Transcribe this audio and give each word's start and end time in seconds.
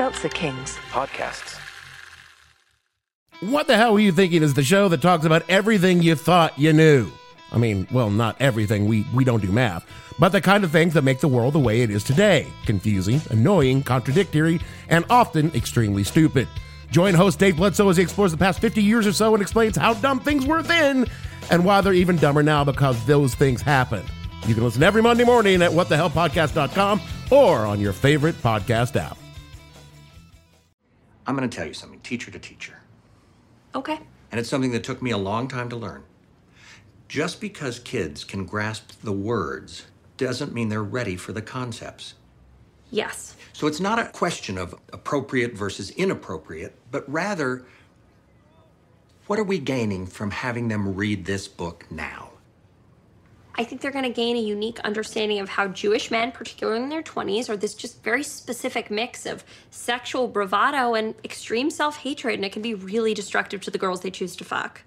Seltzer 0.00 0.30
Kings. 0.30 0.78
Podcasts. 0.88 1.60
What 3.40 3.66
the 3.66 3.76
hell 3.76 3.92
were 3.92 4.00
you 4.00 4.12
thinking 4.12 4.42
is 4.42 4.54
the 4.54 4.62
show 4.62 4.88
that 4.88 5.02
talks 5.02 5.26
about 5.26 5.42
everything 5.50 6.02
you 6.02 6.14
thought 6.14 6.58
you 6.58 6.72
knew? 6.72 7.12
I 7.52 7.58
mean, 7.58 7.86
well, 7.92 8.08
not 8.08 8.40
everything, 8.40 8.86
we, 8.86 9.04
we 9.12 9.24
don't 9.24 9.42
do 9.42 9.52
math, 9.52 9.86
but 10.18 10.30
the 10.30 10.40
kind 10.40 10.64
of 10.64 10.70
things 10.70 10.94
that 10.94 11.04
make 11.04 11.20
the 11.20 11.28
world 11.28 11.52
the 11.52 11.58
way 11.58 11.82
it 11.82 11.90
is 11.90 12.02
today 12.02 12.46
confusing, 12.64 13.20
annoying, 13.28 13.82
contradictory, 13.82 14.58
and 14.88 15.04
often 15.10 15.54
extremely 15.54 16.02
stupid. 16.02 16.48
Join 16.90 17.12
host 17.12 17.38
Dave 17.38 17.58
Bledsoe 17.58 17.90
as 17.90 17.98
he 17.98 18.02
explores 18.02 18.32
the 18.32 18.38
past 18.38 18.58
50 18.58 18.82
years 18.82 19.06
or 19.06 19.12
so 19.12 19.34
and 19.34 19.42
explains 19.42 19.76
how 19.76 19.92
dumb 19.92 20.18
things 20.20 20.46
were 20.46 20.62
then 20.62 21.04
and 21.50 21.62
why 21.62 21.82
they're 21.82 21.92
even 21.92 22.16
dumber 22.16 22.42
now 22.42 22.64
because 22.64 23.04
those 23.04 23.34
things 23.34 23.60
happened. 23.60 24.08
You 24.46 24.54
can 24.54 24.64
listen 24.64 24.82
every 24.82 25.02
Monday 25.02 25.24
morning 25.24 25.60
at 25.60 25.72
whatthehellpodcast.com 25.72 27.02
or 27.30 27.66
on 27.66 27.80
your 27.80 27.92
favorite 27.92 28.36
podcast 28.36 28.96
app. 28.96 29.18
I'm 31.30 31.36
going 31.36 31.48
to 31.48 31.56
tell 31.56 31.64
you 31.66 31.74
something, 31.74 32.00
teacher 32.00 32.32
to 32.32 32.40
teacher. 32.40 32.80
Okay. 33.72 34.00
And 34.32 34.40
it's 34.40 34.48
something 34.48 34.72
that 34.72 34.82
took 34.82 35.00
me 35.00 35.12
a 35.12 35.16
long 35.16 35.46
time 35.46 35.68
to 35.68 35.76
learn. 35.76 36.02
Just 37.06 37.40
because 37.40 37.78
kids 37.78 38.24
can 38.24 38.46
grasp 38.46 39.00
the 39.04 39.12
words 39.12 39.86
doesn't 40.16 40.52
mean 40.52 40.70
they're 40.70 40.82
ready 40.82 41.14
for 41.14 41.32
the 41.32 41.40
concepts. 41.40 42.14
Yes. 42.90 43.36
So 43.52 43.68
it's 43.68 43.78
not 43.78 44.00
a 44.00 44.06
question 44.06 44.58
of 44.58 44.74
appropriate 44.92 45.54
versus 45.54 45.90
inappropriate, 45.90 46.74
but 46.90 47.08
rather, 47.08 47.64
what 49.28 49.38
are 49.38 49.44
we 49.44 49.60
gaining 49.60 50.08
from 50.08 50.32
having 50.32 50.66
them 50.66 50.96
read 50.96 51.26
this 51.26 51.46
book 51.46 51.86
now? 51.92 52.29
I 53.56 53.64
think 53.64 53.80
they're 53.80 53.90
going 53.90 54.04
to 54.04 54.10
gain 54.10 54.36
a 54.36 54.40
unique 54.40 54.80
understanding 54.80 55.38
of 55.40 55.48
how 55.48 55.68
Jewish 55.68 56.10
men, 56.10 56.32
particularly 56.32 56.82
in 56.82 56.88
their 56.88 57.02
20s, 57.02 57.48
are 57.48 57.56
this 57.56 57.74
just 57.74 58.02
very 58.02 58.22
specific 58.22 58.90
mix 58.90 59.26
of 59.26 59.44
sexual 59.70 60.28
bravado 60.28 60.94
and 60.94 61.14
extreme 61.24 61.70
self 61.70 61.98
hatred, 61.98 62.34
and 62.34 62.44
it 62.44 62.52
can 62.52 62.62
be 62.62 62.74
really 62.74 63.14
destructive 63.14 63.60
to 63.62 63.70
the 63.70 63.78
girls 63.78 64.00
they 64.00 64.10
choose 64.10 64.36
to 64.36 64.44
fuck. 64.44 64.82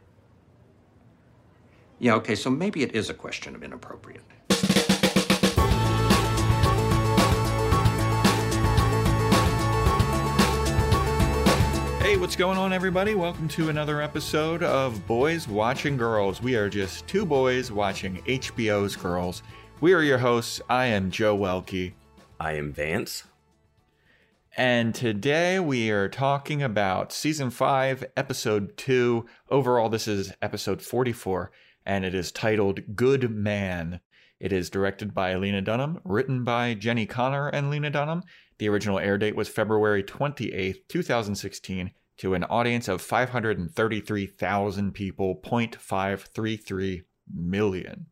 Yeah, 1.99 2.15
okay, 2.15 2.35
so 2.35 2.49
maybe 2.49 2.83
it 2.83 2.95
is 2.95 3.09
a 3.09 3.13
question 3.13 3.55
of 3.55 3.63
inappropriate. 3.63 4.23
Hey, 12.03 12.17
what's 12.17 12.35
going 12.35 12.57
on, 12.57 12.73
everybody? 12.73 13.15
Welcome 13.15 13.47
to 13.47 13.69
another 13.69 14.01
episode 14.01 14.61
of 14.61 15.07
Boys 15.07 15.47
Watching 15.47 15.95
Girls. 15.95 16.41
We 16.41 16.53
are 16.55 16.67
just 16.67 17.07
two 17.07 17.25
boys 17.25 17.71
watching 17.71 18.17
HBO's 18.23 18.97
Girls. 18.97 19.41
We 19.79 19.93
are 19.93 20.01
your 20.01 20.17
hosts. 20.17 20.59
I 20.69 20.87
am 20.87 21.11
Joe 21.11 21.37
Welkie. 21.37 21.93
I 22.41 22.55
am 22.55 22.73
Vance. 22.73 23.23
And 24.57 24.93
today 24.93 25.61
we 25.61 25.91
are 25.91 26.09
talking 26.09 26.61
about 26.61 27.13
season 27.13 27.49
5, 27.49 28.03
episode 28.17 28.75
2. 28.75 29.25
Overall, 29.49 29.87
this 29.87 30.05
is 30.05 30.33
episode 30.41 30.81
44, 30.81 31.51
and 31.85 32.03
it 32.03 32.13
is 32.13 32.33
titled 32.33 32.97
Good 32.97 33.31
Man. 33.31 34.01
It 34.41 34.51
is 34.51 34.69
directed 34.69 35.13
by 35.13 35.35
Lena 35.35 35.61
Dunham, 35.61 36.01
written 36.03 36.43
by 36.43 36.75
Jenni 36.75 37.07
Konner 37.07 37.47
and 37.47 37.69
Lena 37.69 37.89
Dunham. 37.89 38.23
The 38.63 38.69
original 38.69 38.97
air 38.97 39.17
date 39.17 39.35
was 39.35 39.49
February 39.49 40.03
28th, 40.03 40.87
2016, 40.87 41.91
to 42.19 42.33
an 42.33 42.45
audience 42.45 42.87
of 42.87 43.01
533,000 43.01 44.93
people, 44.93 45.35
0.533 45.43 47.03
million. 47.35 48.05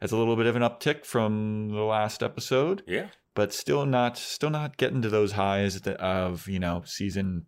That's 0.00 0.12
a 0.12 0.16
little 0.16 0.34
bit 0.34 0.46
of 0.46 0.56
an 0.56 0.62
uptick 0.62 1.04
from 1.04 1.68
the 1.72 1.82
last 1.82 2.22
episode 2.22 2.84
Yeah. 2.86 3.08
but 3.34 3.52
still 3.52 3.84
not 3.84 4.16
still 4.16 4.48
not 4.48 4.78
getting 4.78 5.02
to 5.02 5.10
those 5.10 5.32
highs 5.32 5.78
of 5.86 6.48
you 6.48 6.58
know 6.58 6.82
season 6.86 7.44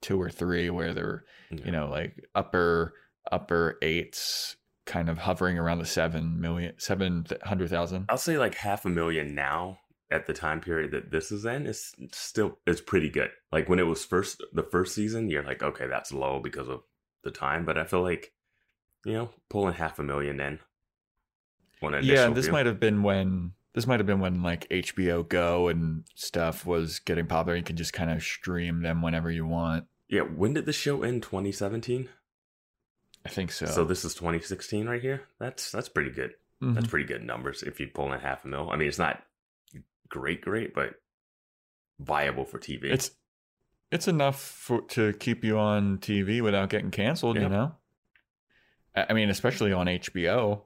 two 0.00 0.22
or 0.22 0.30
three 0.30 0.70
where 0.70 0.94
they're 0.94 1.24
you 1.50 1.72
know 1.72 1.88
like 1.88 2.24
upper 2.36 2.94
upper 3.32 3.76
eights 3.82 4.54
kind 4.84 5.08
of 5.08 5.18
hovering 5.18 5.58
around 5.58 5.78
the 5.80 5.84
seven 5.86 6.40
million 6.40 6.74
seven 6.78 7.26
hundred 7.42 7.70
thousand 7.70 8.06
I'll 8.08 8.18
say 8.18 8.38
like 8.38 8.54
half 8.54 8.84
a 8.84 8.88
million 8.88 9.34
now 9.34 9.78
at 10.10 10.26
the 10.26 10.32
time 10.32 10.60
period 10.60 10.92
that 10.92 11.10
this 11.10 11.32
is 11.32 11.44
in 11.44 11.66
is 11.66 11.94
still 12.12 12.58
it's 12.66 12.80
pretty 12.80 13.08
good. 13.10 13.30
Like 13.52 13.68
when 13.68 13.78
it 13.78 13.86
was 13.86 14.04
first 14.04 14.42
the 14.52 14.62
first 14.62 14.94
season, 14.94 15.28
you're 15.28 15.42
like, 15.44 15.62
okay, 15.62 15.86
that's 15.86 16.12
low 16.12 16.40
because 16.40 16.68
of 16.68 16.82
the 17.24 17.30
time. 17.30 17.64
But 17.64 17.76
I 17.78 17.84
feel 17.84 18.02
like, 18.02 18.32
you 19.04 19.12
know, 19.14 19.30
pulling 19.48 19.74
half 19.74 19.98
a 19.98 20.02
million 20.02 20.40
in. 20.40 20.58
Yeah 22.02 22.30
this 22.30 22.46
view. 22.46 22.52
might 22.52 22.66
have 22.66 22.80
been 22.80 23.02
when 23.02 23.52
this 23.74 23.86
might 23.86 24.00
have 24.00 24.06
been 24.06 24.18
when 24.20 24.42
like 24.42 24.66
hbo 24.70 25.28
go 25.28 25.68
and 25.68 26.04
stuff 26.14 26.64
was 26.64 26.98
getting 27.00 27.26
popular 27.26 27.54
you 27.56 27.62
can 27.62 27.76
just 27.76 27.92
kind 27.92 28.10
of 28.10 28.22
stream 28.22 28.80
them 28.82 29.02
whenever 29.02 29.30
you 29.30 29.44
want 29.46 29.84
Yeah, 30.08 30.22
when 30.22 30.54
did 30.54 30.64
the 30.66 30.72
show 30.72 31.02
end? 31.02 31.22
2017. 31.22 32.08
i 33.24 33.28
think 33.28 33.52
so 33.52 33.66
So 33.66 33.84
this 33.84 34.04
is 34.04 34.14
2016 34.14 34.86
right 34.88 35.02
here. 35.02 35.22
That's 35.38 35.70
that's 35.70 35.88
pretty 35.90 36.10
good. 36.10 36.32
That's 36.62 36.86
Mhm. 36.86 36.90
pretty 36.90 37.04
good 37.04 37.22
numbers 37.22 37.62
if 37.62 37.78
you 37.78 37.88
pull 37.88 38.10
in 38.12 38.20
half 38.20 38.44
a 38.46 38.48
mil. 38.48 38.70
I 38.70 38.76
mean, 38.76 38.88
it's 38.88 38.98
not 38.98 39.22
great, 40.08 40.40
great, 40.40 40.74
but 40.74 40.94
viable 41.98 42.44
for 42.44 42.58
TV. 42.58 42.84
it's 42.84 43.10
it's 43.90 44.08
enough 44.08 44.40
for 44.40 44.82
to 44.82 45.14
keep 45.14 45.42
you 45.42 45.58
on 45.58 45.96
tv 45.96 46.42
without 46.42 46.68
getting 46.68 46.90
canceled 46.90 47.36
you 47.36 47.48
know 47.48 47.72
I 48.96 49.12
mean, 49.12 49.28
especially 49.28 49.72
on 49.72 49.86
HBO, 49.86 50.62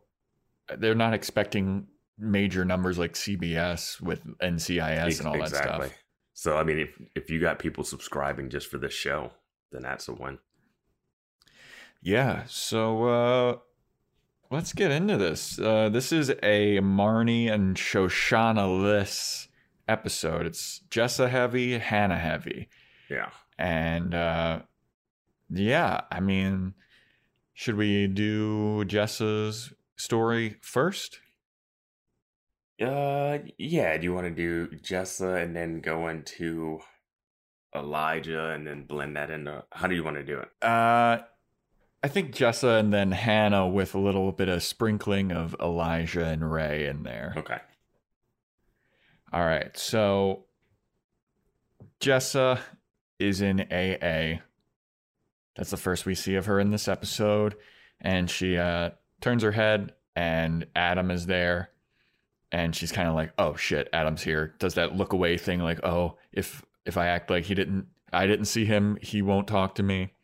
they're 0.78 0.94
not 0.94 1.14
expecting 1.14 1.88
major 2.16 2.64
numbers 2.64 2.96
like 2.98 3.14
CBS 3.14 4.00
with 4.00 4.24
NCIS 4.38 5.18
and 5.18 5.28
all 5.28 5.38
that 5.38 5.48
stuff. 5.48 5.92
So 6.32 6.56
I 6.56 6.62
mean, 6.62 6.78
if 6.78 7.00
if 7.16 7.28
you 7.28 7.40
got 7.40 7.58
people 7.58 7.82
subscribing 7.82 8.50
just 8.50 8.68
for 8.68 8.78
this 8.78 8.94
show, 8.94 9.32
then 9.72 9.82
that's 9.82 10.08
a 10.08 10.14
win. 10.14 10.38
Yeah. 12.02 12.44
So 12.46 13.04
uh, 13.04 13.56
let's 14.50 14.72
get 14.72 14.90
into 14.90 15.16
this. 15.16 15.58
Uh, 15.58 15.88
this 15.88 16.12
is 16.12 16.30
a 16.42 16.80
Marnie 16.80 17.50
and 17.50 17.76
Shoshanna 17.76 18.82
Liss 18.82 19.48
episode. 19.88 20.46
It's 20.46 20.80
Jessa 20.90 21.30
heavy, 21.30 21.78
Hannah 21.78 22.18
heavy. 22.18 22.68
Yeah. 23.08 23.30
And 23.58 24.14
uh, 24.14 24.60
yeah, 25.48 26.00
I 26.10 26.20
mean, 26.20 26.74
should 27.54 27.76
we 27.76 28.06
do 28.08 28.84
Jessa's 28.86 29.72
story 29.96 30.56
first? 30.60 31.20
Uh, 32.80 33.38
yeah. 33.58 33.96
Do 33.98 34.04
you 34.04 34.14
want 34.14 34.26
to 34.26 34.30
do 34.30 34.68
Jessa 34.78 35.42
and 35.42 35.54
then 35.54 35.80
go 35.80 36.08
into 36.08 36.80
Elijah 37.74 38.50
and 38.50 38.66
then 38.66 38.84
blend 38.84 39.16
that 39.16 39.30
into? 39.30 39.64
How 39.70 39.86
do 39.86 39.94
you 39.94 40.02
want 40.02 40.16
to 40.16 40.24
do 40.24 40.38
it? 40.38 40.48
Uh, 40.62 41.18
I 42.02 42.08
think 42.08 42.34
Jessa 42.34 42.80
and 42.80 42.92
then 42.92 43.12
Hannah 43.12 43.68
with 43.68 43.94
a 43.94 43.98
little 43.98 44.32
bit 44.32 44.48
of 44.48 44.62
sprinkling 44.62 45.32
of 45.32 45.54
Elijah 45.60 46.24
and 46.24 46.50
Ray 46.50 46.86
in 46.86 47.02
there. 47.02 47.34
Okay. 47.36 47.58
All 49.32 49.44
right. 49.44 49.76
So 49.76 50.44
Jessa 52.00 52.58
is 53.18 53.42
in 53.42 53.60
AA. 53.60 54.40
That's 55.56 55.70
the 55.70 55.76
first 55.76 56.06
we 56.06 56.14
see 56.14 56.36
of 56.36 56.46
her 56.46 56.58
in 56.58 56.70
this 56.70 56.88
episode. 56.88 57.54
And 58.00 58.30
she 58.30 58.56
uh, 58.56 58.90
turns 59.20 59.42
her 59.42 59.52
head, 59.52 59.92
and 60.16 60.66
Adam 60.74 61.10
is 61.10 61.26
there. 61.26 61.70
And 62.50 62.74
she's 62.74 62.90
kind 62.90 63.08
of 63.08 63.14
like, 63.14 63.32
"Oh 63.38 63.54
shit, 63.54 63.88
Adam's 63.92 64.22
here." 64.22 64.54
Does 64.58 64.74
that 64.74 64.96
look 64.96 65.12
away 65.12 65.36
thing, 65.36 65.60
like, 65.60 65.84
"Oh, 65.84 66.16
if 66.32 66.64
if 66.84 66.96
I 66.96 67.06
act 67.06 67.30
like 67.30 67.44
he 67.44 67.54
didn't, 67.54 67.86
I 68.12 68.26
didn't 68.26 68.46
see 68.46 68.64
him, 68.64 68.98
he 69.00 69.22
won't 69.22 69.46
talk 69.46 69.76
to 69.76 69.82
me." 69.84 70.14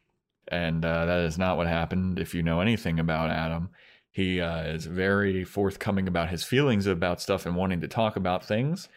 And 0.49 0.84
uh, 0.84 1.07
that 1.07 1.21
is 1.21 1.39
not 1.39 1.57
what 1.57 1.67
happened. 1.67 2.19
If 2.19 2.34
you 2.34 2.43
know 2.43 2.61
anything 2.61 2.99
about 2.99 3.31
Adam, 3.31 3.71
he 4.11 4.41
uh, 4.41 4.62
is 4.65 4.87
very 4.87 5.45
forthcoming 5.45 6.09
about 6.09 6.31
his 6.31 6.45
feelings 6.45 6.87
about 6.87 7.21
stuff 7.21 7.47
and 7.47 7.57
wanting 7.57 7.81
to 7.81 7.89
talk 7.89 8.17
about 8.17 8.45
things. 8.45 8.89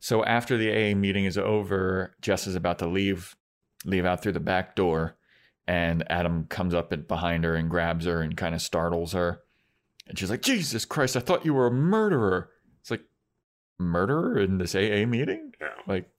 So 0.00 0.24
after 0.24 0.56
the 0.56 0.70
AA 0.70 0.96
meeting 0.96 1.26
is 1.26 1.38
over, 1.38 2.16
Jess 2.20 2.46
is 2.46 2.56
about 2.56 2.78
to 2.80 2.86
leave, 2.86 3.36
leave 3.84 4.04
out 4.04 4.22
through 4.22 4.32
the 4.32 4.40
back 4.40 4.74
door, 4.74 5.16
and 5.68 6.04
Adam 6.10 6.46
comes 6.46 6.74
up 6.74 6.92
behind 7.06 7.44
her 7.44 7.54
and 7.54 7.70
grabs 7.70 8.06
her 8.06 8.20
and 8.20 8.36
kind 8.36 8.54
of 8.54 8.62
startles 8.62 9.12
her. 9.12 9.42
And 10.08 10.18
she's 10.18 10.30
like, 10.30 10.42
"Jesus 10.42 10.84
Christ, 10.84 11.16
I 11.16 11.20
thought 11.20 11.44
you 11.44 11.54
were 11.54 11.68
a 11.68 11.72
murderer." 11.72 12.50
It's 12.80 12.90
like, 12.90 13.04
murderer 13.78 14.38
in 14.38 14.58
this 14.58 14.74
AA 14.74 15.06
meeting? 15.06 15.52
Yeah. 15.60 15.68
Like, 15.86 16.10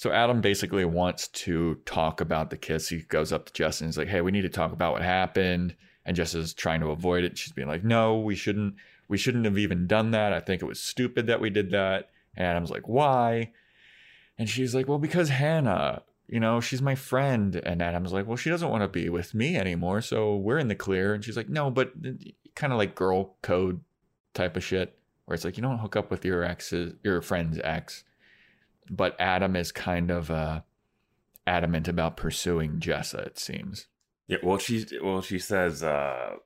so 0.00 0.10
Adam 0.12 0.40
basically 0.40 0.86
wants 0.86 1.28
to 1.28 1.74
talk 1.84 2.22
about 2.22 2.48
the 2.48 2.56
kiss. 2.56 2.88
He 2.88 3.00
goes 3.00 3.34
up 3.34 3.44
to 3.44 3.52
Jess 3.52 3.82
and 3.82 3.88
he's 3.88 3.98
like, 3.98 4.08
"Hey, 4.08 4.22
we 4.22 4.30
need 4.30 4.40
to 4.40 4.48
talk 4.48 4.72
about 4.72 4.94
what 4.94 5.02
happened." 5.02 5.76
And 6.06 6.16
Jess 6.16 6.34
is 6.34 6.54
trying 6.54 6.80
to 6.80 6.86
avoid 6.86 7.22
it. 7.22 7.36
She's 7.36 7.52
being 7.52 7.68
like, 7.68 7.84
"No, 7.84 8.18
we 8.18 8.34
shouldn't. 8.34 8.76
We 9.08 9.18
shouldn't 9.18 9.44
have 9.44 9.58
even 9.58 9.86
done 9.86 10.12
that. 10.12 10.32
I 10.32 10.40
think 10.40 10.62
it 10.62 10.64
was 10.64 10.80
stupid 10.80 11.26
that 11.26 11.42
we 11.42 11.50
did 11.50 11.70
that." 11.72 12.08
And 12.34 12.46
Adam's 12.46 12.70
like, 12.70 12.88
"Why?" 12.88 13.52
And 14.38 14.48
she's 14.48 14.74
like, 14.74 14.88
"Well, 14.88 14.98
because 14.98 15.28
Hannah, 15.28 16.02
you 16.26 16.40
know, 16.40 16.62
she's 16.62 16.80
my 16.80 16.94
friend." 16.94 17.56
And 17.56 17.82
Adam's 17.82 18.14
like, 18.14 18.26
"Well, 18.26 18.38
she 18.38 18.48
doesn't 18.48 18.70
want 18.70 18.82
to 18.82 18.88
be 18.88 19.10
with 19.10 19.34
me 19.34 19.58
anymore, 19.58 20.00
so 20.00 20.34
we're 20.34 20.58
in 20.58 20.68
the 20.68 20.74
clear." 20.74 21.12
And 21.12 21.22
she's 21.22 21.36
like, 21.36 21.50
"No, 21.50 21.70
but 21.70 21.92
uh, 22.06 22.12
kind 22.54 22.72
of 22.72 22.78
like 22.78 22.94
girl 22.94 23.36
code 23.42 23.82
type 24.32 24.56
of 24.56 24.64
shit, 24.64 24.98
where 25.26 25.34
it's 25.34 25.44
like 25.44 25.58
you 25.58 25.62
don't 25.62 25.80
hook 25.80 25.94
up 25.94 26.10
with 26.10 26.24
your 26.24 26.42
ex's, 26.42 26.94
your 27.04 27.20
friend's 27.20 27.60
ex." 27.62 28.04
But 28.88 29.16
Adam 29.20 29.56
is 29.56 29.72
kind 29.72 30.10
of 30.10 30.30
uh, 30.30 30.60
adamant 31.46 31.88
about 31.88 32.16
pursuing 32.16 32.78
Jessa. 32.80 33.26
It 33.26 33.38
seems. 33.38 33.86
Yeah, 34.28 34.38
well, 34.42 34.58
she's 34.58 34.92
well, 35.02 35.22
she 35.22 35.38
says 35.38 35.82
uh, 35.82 36.36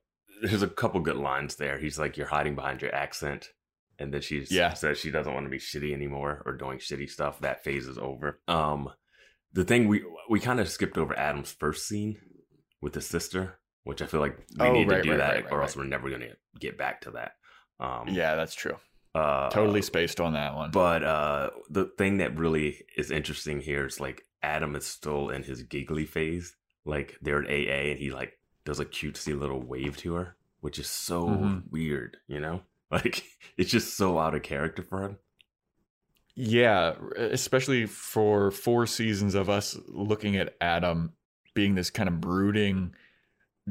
there's 0.43 0.63
a 0.63 0.69
couple 0.69 1.01
good 1.01 1.17
lines 1.17 1.57
there. 1.57 1.79
He's 1.79 1.99
like, 1.99 2.17
"You're 2.17 2.27
hiding 2.29 2.55
behind 2.55 2.81
your 2.83 2.95
accent," 2.95 3.49
and 3.99 4.13
then 4.13 4.23
she 4.23 4.45
Yeah. 4.51 4.73
says 4.75 4.99
she 4.99 5.11
doesn't 5.11 5.33
want 5.33 5.45
to 5.47 5.51
be 5.51 5.59
shitty 5.59 5.93
anymore 5.93 6.43
or 6.47 6.53
doing 6.57 6.79
shitty 6.79 7.11
stuff. 7.11 7.41
That 7.41 7.63
phase 7.63 7.87
is 7.87 7.99
over. 7.99 8.41
Um, 8.49 8.91
the 9.53 9.65
thing 9.65 9.87
we 9.89 10.03
we 10.31 10.41
kind 10.41 10.61
of 10.61 10.69
skipped 10.69 10.97
over 10.99 11.17
Adam's 11.19 11.53
first 11.53 11.87
scene 11.87 12.17
with 12.81 12.95
his 12.95 13.07
sister, 13.07 13.59
which 13.85 14.01
I 14.03 14.07
feel 14.07 14.21
like 14.21 14.39
we 14.59 14.67
Oh, 14.67 14.73
need 14.73 14.89
right, 14.89 14.97
to 14.97 15.03
do 15.03 15.11
right, 15.11 15.19
that, 15.19 15.35
right, 15.45 15.53
or 15.53 15.63
else 15.63 15.77
we're 15.77 15.85
never 15.85 16.11
gonna 16.11 16.31
get 16.59 16.77
back 16.79 17.03
to 17.03 17.11
that. 17.13 17.33
Um, 17.81 18.09
Yeah, 18.09 18.35
that's 18.35 18.55
true. 18.55 18.77
Uh, 19.15 19.49
Totally 19.51 19.83
spaced 19.83 20.21
on 20.21 20.33
that 20.33 20.55
one. 20.57 20.71
But 20.71 21.03
uh, 21.05 21.51
the 21.71 21.85
thing 21.97 22.19
that 22.19 22.37
really 22.37 22.85
is 22.97 23.11
interesting 23.11 23.61
here 23.61 23.87
is 23.87 24.01
like 24.01 24.25
Adam 24.43 24.75
is 24.75 24.87
still 24.87 25.29
in 25.31 25.43
his 25.45 25.63
giggly 25.63 26.05
phase. 26.05 26.57
Like 26.85 27.17
they're 27.23 27.43
at 27.43 27.49
AA 27.49 27.91
and 27.93 27.99
he 27.99 28.11
like 28.11 28.39
does 28.65 28.81
a 28.81 28.85
cutesy 28.85 29.39
little 29.39 29.61
wave 29.63 29.97
to 29.99 30.15
her, 30.15 30.37
which 30.61 30.79
is 30.79 30.89
so 30.89 31.27
Mhm. 31.29 31.63
weird, 31.71 32.17
you 32.27 32.41
know? 32.41 32.63
Like 32.91 33.25
it's 33.57 33.71
just 33.73 33.97
so 33.97 34.19
out 34.19 34.35
of 34.37 34.43
character 34.43 34.83
for 34.83 35.03
him. 35.03 35.19
Yeah, 36.37 36.95
especially 37.17 37.87
for 37.87 38.51
four 38.51 38.87
seasons 38.87 39.35
of 39.35 39.49
us 39.49 39.77
looking 39.89 40.37
at 40.37 40.55
Adam 40.61 41.13
being 41.55 41.75
this 41.77 41.91
kind 41.91 42.09
of 42.09 42.21
brooding, 42.21 42.95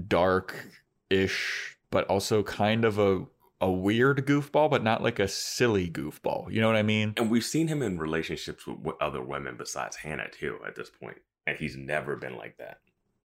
dark-ish, 0.08 1.78
but 1.92 2.06
also 2.08 2.44
kind 2.44 2.86
of 2.86 2.98
a 3.00 3.26
a 3.64 3.72
weird 3.72 4.28
goofball, 4.28 4.70
but 4.70 4.84
not 4.84 5.02
like 5.02 5.20
a 5.20 5.28
silly 5.28 5.90
goofball. 5.90 6.52
You 6.52 6.60
know 6.60 6.68
what 6.68 6.76
I 6.76 6.84
mean? 6.84 7.14
And 7.16 7.32
we've 7.32 7.46
seen 7.46 7.70
him 7.70 7.82
in 7.82 7.98
relationships 7.98 8.68
with 8.68 8.96
other 9.00 9.22
women 9.22 9.56
besides 9.58 9.96
Hannah 9.96 10.30
too 10.30 10.60
at 10.68 10.76
this 10.76 10.90
point, 10.90 11.18
and 11.48 11.58
he's 11.58 11.78
never 11.78 12.18
been 12.18 12.36
like 12.36 12.58
that, 12.58 12.80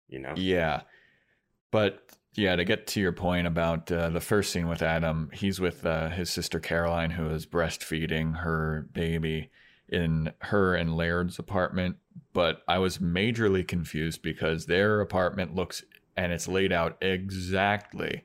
you 0.07 0.19
know? 0.19 0.35
Yeah. 0.37 0.83
But 1.71 2.03
yeah, 2.35 2.57
to 2.57 2.65
get 2.65 2.87
to 2.89 3.01
your 3.01 3.13
point 3.13 3.47
about 3.47 3.91
uh, 3.91 4.11
the 4.11 4.21
first 4.21 4.53
scene 4.53 4.69
with 4.69 4.83
Adam, 4.83 5.31
he's 5.33 5.61
with 5.61 5.87
uh, 5.87 6.11
his 6.11 6.29
sister 6.29 6.61
Caroline, 6.61 7.11
who 7.11 7.31
is 7.31 7.47
breastfeeding 7.47 8.37
her 8.37 8.87
baby 8.93 9.51
in 9.89 10.31
her 10.41 10.75
and 10.75 10.95
Laird's 10.95 11.39
apartment. 11.39 11.97
But 12.35 12.61
I 12.69 12.79
was 12.81 12.99
majorly 12.99 13.67
confused 13.67 14.21
because 14.21 14.67
their 14.67 15.01
apartment 15.01 15.55
looks 15.55 15.83
and 16.19 16.33
it's 16.33 16.49
laid 16.49 16.71
out 16.71 16.99
exactly 17.01 18.25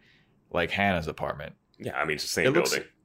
like 0.52 0.72
Hannah's 0.72 1.08
apartment. 1.08 1.54
Yeah, 1.84 1.98
I 2.00 2.06
mean 2.06 2.16
it's 2.16 2.24
the 2.24 2.30
same 2.30 2.48
It 2.48 2.54
looks- 2.54 2.72
building. 2.72 2.88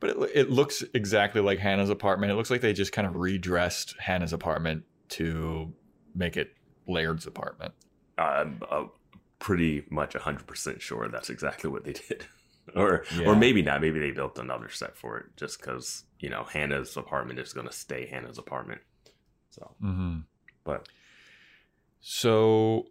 But 0.00 0.10
it, 0.10 0.16
it 0.34 0.50
looks 0.50 0.82
exactly 0.92 1.40
like 1.40 1.58
Hannah's 1.58 1.88
apartment. 1.88 2.30
It 2.30 2.34
looks 2.34 2.50
like 2.50 2.60
they 2.60 2.72
just 2.74 2.92
kind 2.92 3.06
of 3.06 3.16
redressed 3.16 3.94
Hannah's 3.98 4.32
apartment 4.34 4.82
to 5.10 5.72
make 6.14 6.36
it 6.36 6.52
Laird's 6.86 7.26
apartment. 7.26 7.72
I'm 8.18 8.60
uh, 8.70 8.84
pretty 9.38 9.84
much 9.90 10.12
100% 10.14 10.80
sure 10.80 11.08
that's 11.08 11.30
exactly 11.30 11.70
what 11.70 11.84
they 11.84 11.92
did. 11.94 12.26
or 12.76 13.04
Yeah. 13.16 13.28
or 13.28 13.36
maybe 13.36 13.62
not. 13.62 13.80
Maybe 13.80 13.98
they 13.98 14.10
built 14.10 14.38
another 14.38 14.68
set 14.68 14.94
for 14.96 15.16
it 15.18 15.26
just 15.36 15.58
because, 15.60 16.04
you 16.18 16.28
know, 16.28 16.44
Hannah's 16.44 16.96
apartment 16.98 17.38
is 17.38 17.54
going 17.54 17.66
to 17.68 17.72
stay 17.72 18.06
Hannah's 18.06 18.36
apartment. 18.36 18.82
So, 19.50 19.74
Mm-hmm. 19.82 20.18
but 20.64 20.86
So 22.00 22.88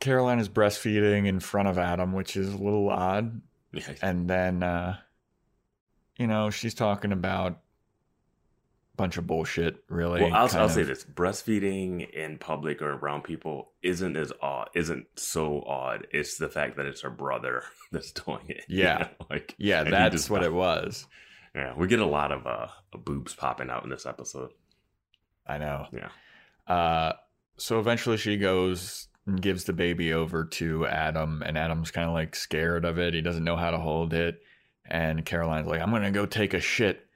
Caroline 0.00 0.38
is 0.38 0.48
breastfeeding 0.48 1.26
in 1.26 1.40
front 1.40 1.68
of 1.68 1.76
Adam, 1.76 2.12
which 2.12 2.36
is 2.36 2.48
a 2.52 2.56
little 2.56 2.88
odd. 2.88 3.42
Yeah, 3.72 3.92
And 4.02 4.28
then, 4.28 4.62
uh, 4.62 4.96
you 6.16 6.26
know, 6.26 6.50
she's 6.50 6.74
talking 6.74 7.12
about 7.12 7.52
a 7.52 8.96
bunch 8.96 9.16
of 9.16 9.26
bullshit, 9.26 9.82
really. 9.88 10.22
well, 10.22 10.34
I'll, 10.34 10.58
I'll 10.58 10.68
say 10.68 10.82
this 10.82 11.04
breastfeeding 11.04 12.10
in 12.10 12.38
public 12.38 12.82
or 12.82 12.92
around 12.94 13.22
people 13.22 13.72
isn't 13.82 14.16
as 14.16 14.32
odd, 14.42 14.70
isn't 14.74 15.06
so 15.16 15.62
odd. 15.62 16.06
It's 16.12 16.36
the 16.38 16.48
fact 16.48 16.76
that 16.76 16.86
it's 16.86 17.02
her 17.02 17.10
brother 17.10 17.62
that's 17.92 18.12
doing 18.12 18.46
it. 18.48 18.64
you 18.68 18.82
Yeah. 18.84 18.98
know, 18.98 19.26
like, 19.30 19.54
Yeah, 19.58 19.84
that's 19.84 20.14
just- 20.14 20.30
what 20.30 20.42
it 20.42 20.52
was. 20.52 21.06
Yeah, 21.54 21.74
we 21.76 21.88
get 21.88 21.98
a 22.00 22.06
lot 22.06 22.30
of 22.30 22.46
uh, 22.46 22.68
boobs 22.92 23.34
popping 23.34 23.70
out 23.70 23.82
in 23.82 23.90
this 23.90 24.06
episode. 24.06 24.50
I 25.46 25.58
know. 25.58 25.86
Yeah. 25.92 26.72
Uh, 26.72 27.14
so 27.56 27.80
eventually 27.80 28.16
she 28.18 28.36
goes 28.36 29.07
and 29.28 29.42
gives 29.42 29.64
the 29.64 29.72
baby 29.72 30.12
over 30.12 30.44
to 30.44 30.86
Adam, 30.86 31.42
and 31.44 31.58
Adam's 31.58 31.90
kind 31.90 32.08
of 32.08 32.14
like 32.14 32.34
scared 32.34 32.84
of 32.84 32.98
it. 32.98 33.14
He 33.14 33.20
doesn't 33.20 33.44
know 33.44 33.56
how 33.56 33.70
to 33.70 33.78
hold 33.78 34.14
it. 34.14 34.40
And 34.86 35.24
Caroline's 35.24 35.68
like, 35.68 35.82
I'm 35.82 35.90
going 35.90 36.02
to 36.02 36.10
go 36.10 36.24
take 36.24 36.54
a 36.54 36.60
shit. 36.60 37.06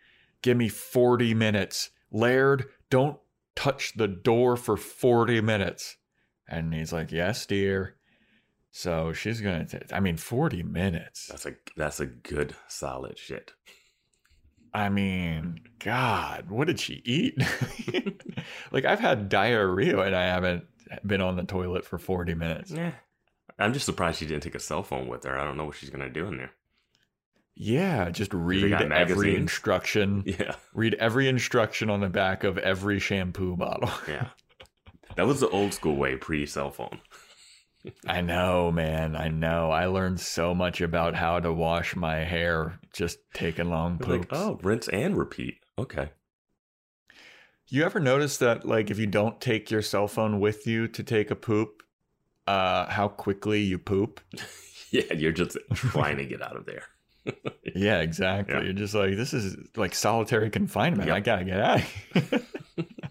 Give 0.43 0.57
me 0.57 0.69
40 0.69 1.33
minutes. 1.33 1.91
Laird, 2.13 2.67
don't 2.91 3.19
touch 3.57 3.95
the 3.97 4.09
door 4.09 4.57
for 4.57 4.77
40 4.77 5.41
minutes. 5.41 5.97
And 6.47 6.75
he's 6.75 6.93
like, 6.93 7.11
Yes, 7.11 7.47
dear. 7.47 7.97
So 8.71 9.13
she's 9.13 9.41
to, 9.41 9.81
I 9.91 10.01
mean, 10.01 10.17
40 10.17 10.63
minutes. 10.63 11.27
That's 11.29 11.47
a 11.47 11.55
that's 11.77 12.01
a 12.01 12.07
good 12.07 12.55
solid 12.69 13.19
shit. 13.19 13.53
I 14.75 14.89
mean, 14.89 15.61
God, 15.79 16.51
what 16.51 16.67
did 16.67 16.81
she 16.81 17.03
eat? 17.05 17.37
like, 18.73 18.85
I've 18.85 19.01
had 19.01 19.29
diarrhea 19.29 19.99
and 20.01 20.17
I 20.17 20.25
haven't 20.25 20.65
been 21.07 21.21
on 21.21 21.37
the 21.37 21.45
toilet 21.45 21.85
for 21.85 21.99
40 21.99 22.35
minutes. 22.35 22.71
Yeah. 22.71 22.93
I'm 23.59 23.73
just 23.73 23.87
surprised 23.87 24.19
she 24.19 24.27
didn't 24.27 24.43
take 24.43 24.55
a 24.55 24.61
cell 24.61 24.83
phone 24.83 25.09
with 25.09 25.25
her. 25.25 25.39
I 25.39 25.45
don't 25.45 25.57
know 25.57 25.65
what 25.65 25.77
she's 25.77 25.91
gonna 25.91 26.09
do 26.09 26.27
in 26.27 26.39
there. 26.39 26.53
Yeah, 27.55 28.09
just 28.11 28.33
read 28.33 28.73
every 28.73 29.37
instruction. 29.37 30.23
Yeah, 30.27 30.55
Read 30.73 30.95
every 30.95 31.29
instruction 31.29 31.91
on 31.91 32.01
the 32.01 32.09
back 32.09 32.45
of 32.45 32.57
every 32.59 32.99
shampoo 32.99 33.57
bottle. 33.57 33.91
yeah. 34.09 34.29
that 35.17 35.27
was 35.27 35.41
the 35.41 35.49
old 35.51 35.75
school 35.75 35.97
way, 35.97 36.17
pre 36.17 36.47
cell 36.47 36.71
phone. 36.71 36.99
I 38.07 38.21
know, 38.21 38.71
man. 38.71 39.17
I 39.17 39.29
know. 39.29 39.71
I 39.71 39.87
learned 39.87 40.21
so 40.21 40.55
much 40.55 40.81
about 40.81 41.15
how 41.15 41.41
to 41.41 41.53
wash 41.53 41.97
my 41.97 42.17
hair 42.17 42.79
just 42.93 43.19
taking 43.35 43.69
long 43.69 43.99
poops. 43.99 44.31
Like, 44.31 44.41
oh, 44.41 44.59
rinse 44.63 44.89
and 44.89 45.17
repeat. 45.17 45.57
Okay. 45.79 46.11
You 47.69 47.85
ever 47.85 48.01
notice 48.01 48.37
that, 48.39 48.65
like, 48.67 48.91
if 48.91 48.99
you 48.99 49.07
don't 49.07 49.41
take 49.41 49.71
your 49.71 49.83
cell 49.83 50.07
phone 50.07 50.41
with 50.41 50.67
you 50.67 50.89
to 50.89 51.03
take 51.03 51.31
a 51.31 51.37
poop, 51.37 51.83
uh, 52.47 52.87
how 52.91 53.09
quickly 53.09 53.61
you 53.61 53.79
poop? 53.79 54.21
Yeah, 54.93 55.15
you're 55.15 55.33
just 55.33 55.57
trying 55.73 56.19
to 56.19 56.27
get 56.27 56.43
out 56.43 56.55
of 56.55 56.67
there. 56.67 56.85
Yeah, 57.75 58.01
exactly. 58.01 58.55
Yeah. 58.55 58.63
You're 58.63 58.73
just 58.75 58.95
like, 58.95 59.17
this 59.17 59.33
is 59.33 59.57
like 59.77 59.95
solitary 59.95 60.51
confinement. 60.51 61.07
Yep. 61.07 61.17
I 61.17 61.21
gotta 61.21 61.45
get 61.45 61.61
out. 61.61 61.81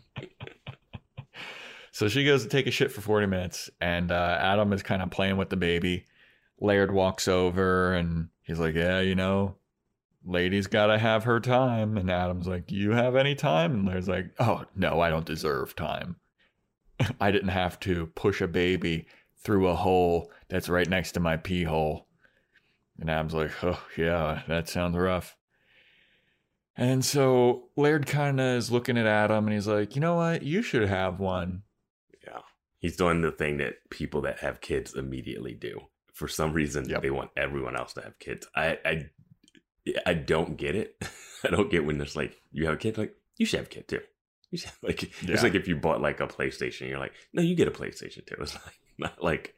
of 2.01 2.13
here." 2.13 2.19
so 2.19 2.19
she 2.19 2.25
goes 2.25 2.43
to 2.43 2.49
take 2.49 2.67
a 2.67 2.71
shit 2.71 2.91
for 2.91 3.01
40 3.01 3.27
minutes, 3.27 3.69
and 3.79 4.11
uh, 4.11 4.37
Adam 4.39 4.73
is 4.73 4.83
kind 4.83 5.01
of 5.01 5.11
playing 5.11 5.37
with 5.37 5.49
the 5.49 5.57
baby. 5.57 6.05
Laird 6.59 6.93
walks 6.93 7.27
over 7.27 7.93
and 7.93 8.29
he's 8.43 8.59
like, 8.59 8.75
Yeah, 8.75 8.99
you 8.99 9.15
know, 9.15 9.55
lady's 10.23 10.67
gotta 10.67 10.97
have 10.99 11.23
her 11.23 11.39
time. 11.39 11.97
And 11.97 12.09
Adam's 12.11 12.47
like, 12.47 12.71
You 12.71 12.91
have 12.91 13.15
any 13.15 13.35
time? 13.35 13.71
And 13.73 13.85
Laird's 13.87 14.07
like, 14.07 14.31
Oh, 14.39 14.65
no, 14.75 15.01
I 15.01 15.09
don't 15.09 15.25
deserve 15.25 15.75
time. 15.75 16.17
I 17.19 17.31
didn't 17.31 17.49
have 17.49 17.79
to 17.81 18.07
push 18.07 18.41
a 18.41 18.47
baby 18.47 19.07
through 19.43 19.67
a 19.67 19.75
hole 19.75 20.31
that's 20.49 20.69
right 20.69 20.87
next 20.87 21.13
to 21.13 21.19
my 21.19 21.37
pee 21.37 21.63
hole. 21.63 22.07
And 22.99 23.09
Adam's 23.09 23.33
like, 23.33 23.51
oh, 23.63 23.81
yeah, 23.97 24.43
that 24.47 24.69
sounds 24.69 24.95
rough. 24.95 25.35
And 26.77 27.03
so 27.03 27.69
Laird 27.75 28.05
kind 28.05 28.39
of 28.39 28.57
is 28.57 28.71
looking 28.71 28.97
at 28.97 29.07
Adam 29.07 29.45
and 29.45 29.53
he's 29.53 29.67
like, 29.67 29.95
you 29.95 30.01
know 30.01 30.15
what? 30.15 30.43
You 30.43 30.61
should 30.61 30.87
have 30.87 31.19
one. 31.19 31.63
He's 32.81 32.97
doing 32.97 33.21
the 33.21 33.31
thing 33.31 33.57
that 33.57 33.89
people 33.89 34.21
that 34.23 34.39
have 34.39 34.59
kids 34.59 34.93
immediately 34.95 35.53
do. 35.53 35.79
For 36.13 36.27
some 36.27 36.51
reason, 36.51 36.89
Yep. 36.89 37.01
they 37.03 37.09
want 37.11 37.31
everyone 37.37 37.77
else 37.77 37.93
to 37.93 38.01
have 38.01 38.19
kids. 38.19 38.45
I, 38.55 38.77
I, 38.83 39.05
I 40.05 40.13
don't 40.15 40.57
get 40.57 40.75
it. 40.75 40.95
I 41.45 41.49
don't 41.49 41.71
get 41.71 41.85
when 41.85 41.97
there's 41.97 42.15
like 42.17 42.41
you 42.51 42.65
have 42.65 42.73
a 42.75 42.77
kid, 42.77 42.97
like 42.97 43.15
you 43.37 43.45
should 43.45 43.59
have 43.59 43.67
a 43.67 43.69
kid 43.69 43.87
too. 43.87 44.01
You 44.51 44.57
should 44.57 44.71
like 44.81 45.03
Yeah. 45.23 45.33
it's 45.33 45.43
like 45.43 45.55
if 45.55 45.67
you 45.67 45.75
bought 45.77 46.01
like 46.01 46.19
a 46.19 46.27
PlayStation, 46.27 46.89
you're 46.89 46.99
like, 46.99 47.13
no, 47.33 47.41
you 47.41 47.55
get 47.55 47.67
a 47.67 47.71
PlayStation 47.71 48.25
too. 48.25 48.35
It's 48.41 48.53
like 48.55 48.79
not 48.97 49.23
like 49.23 49.55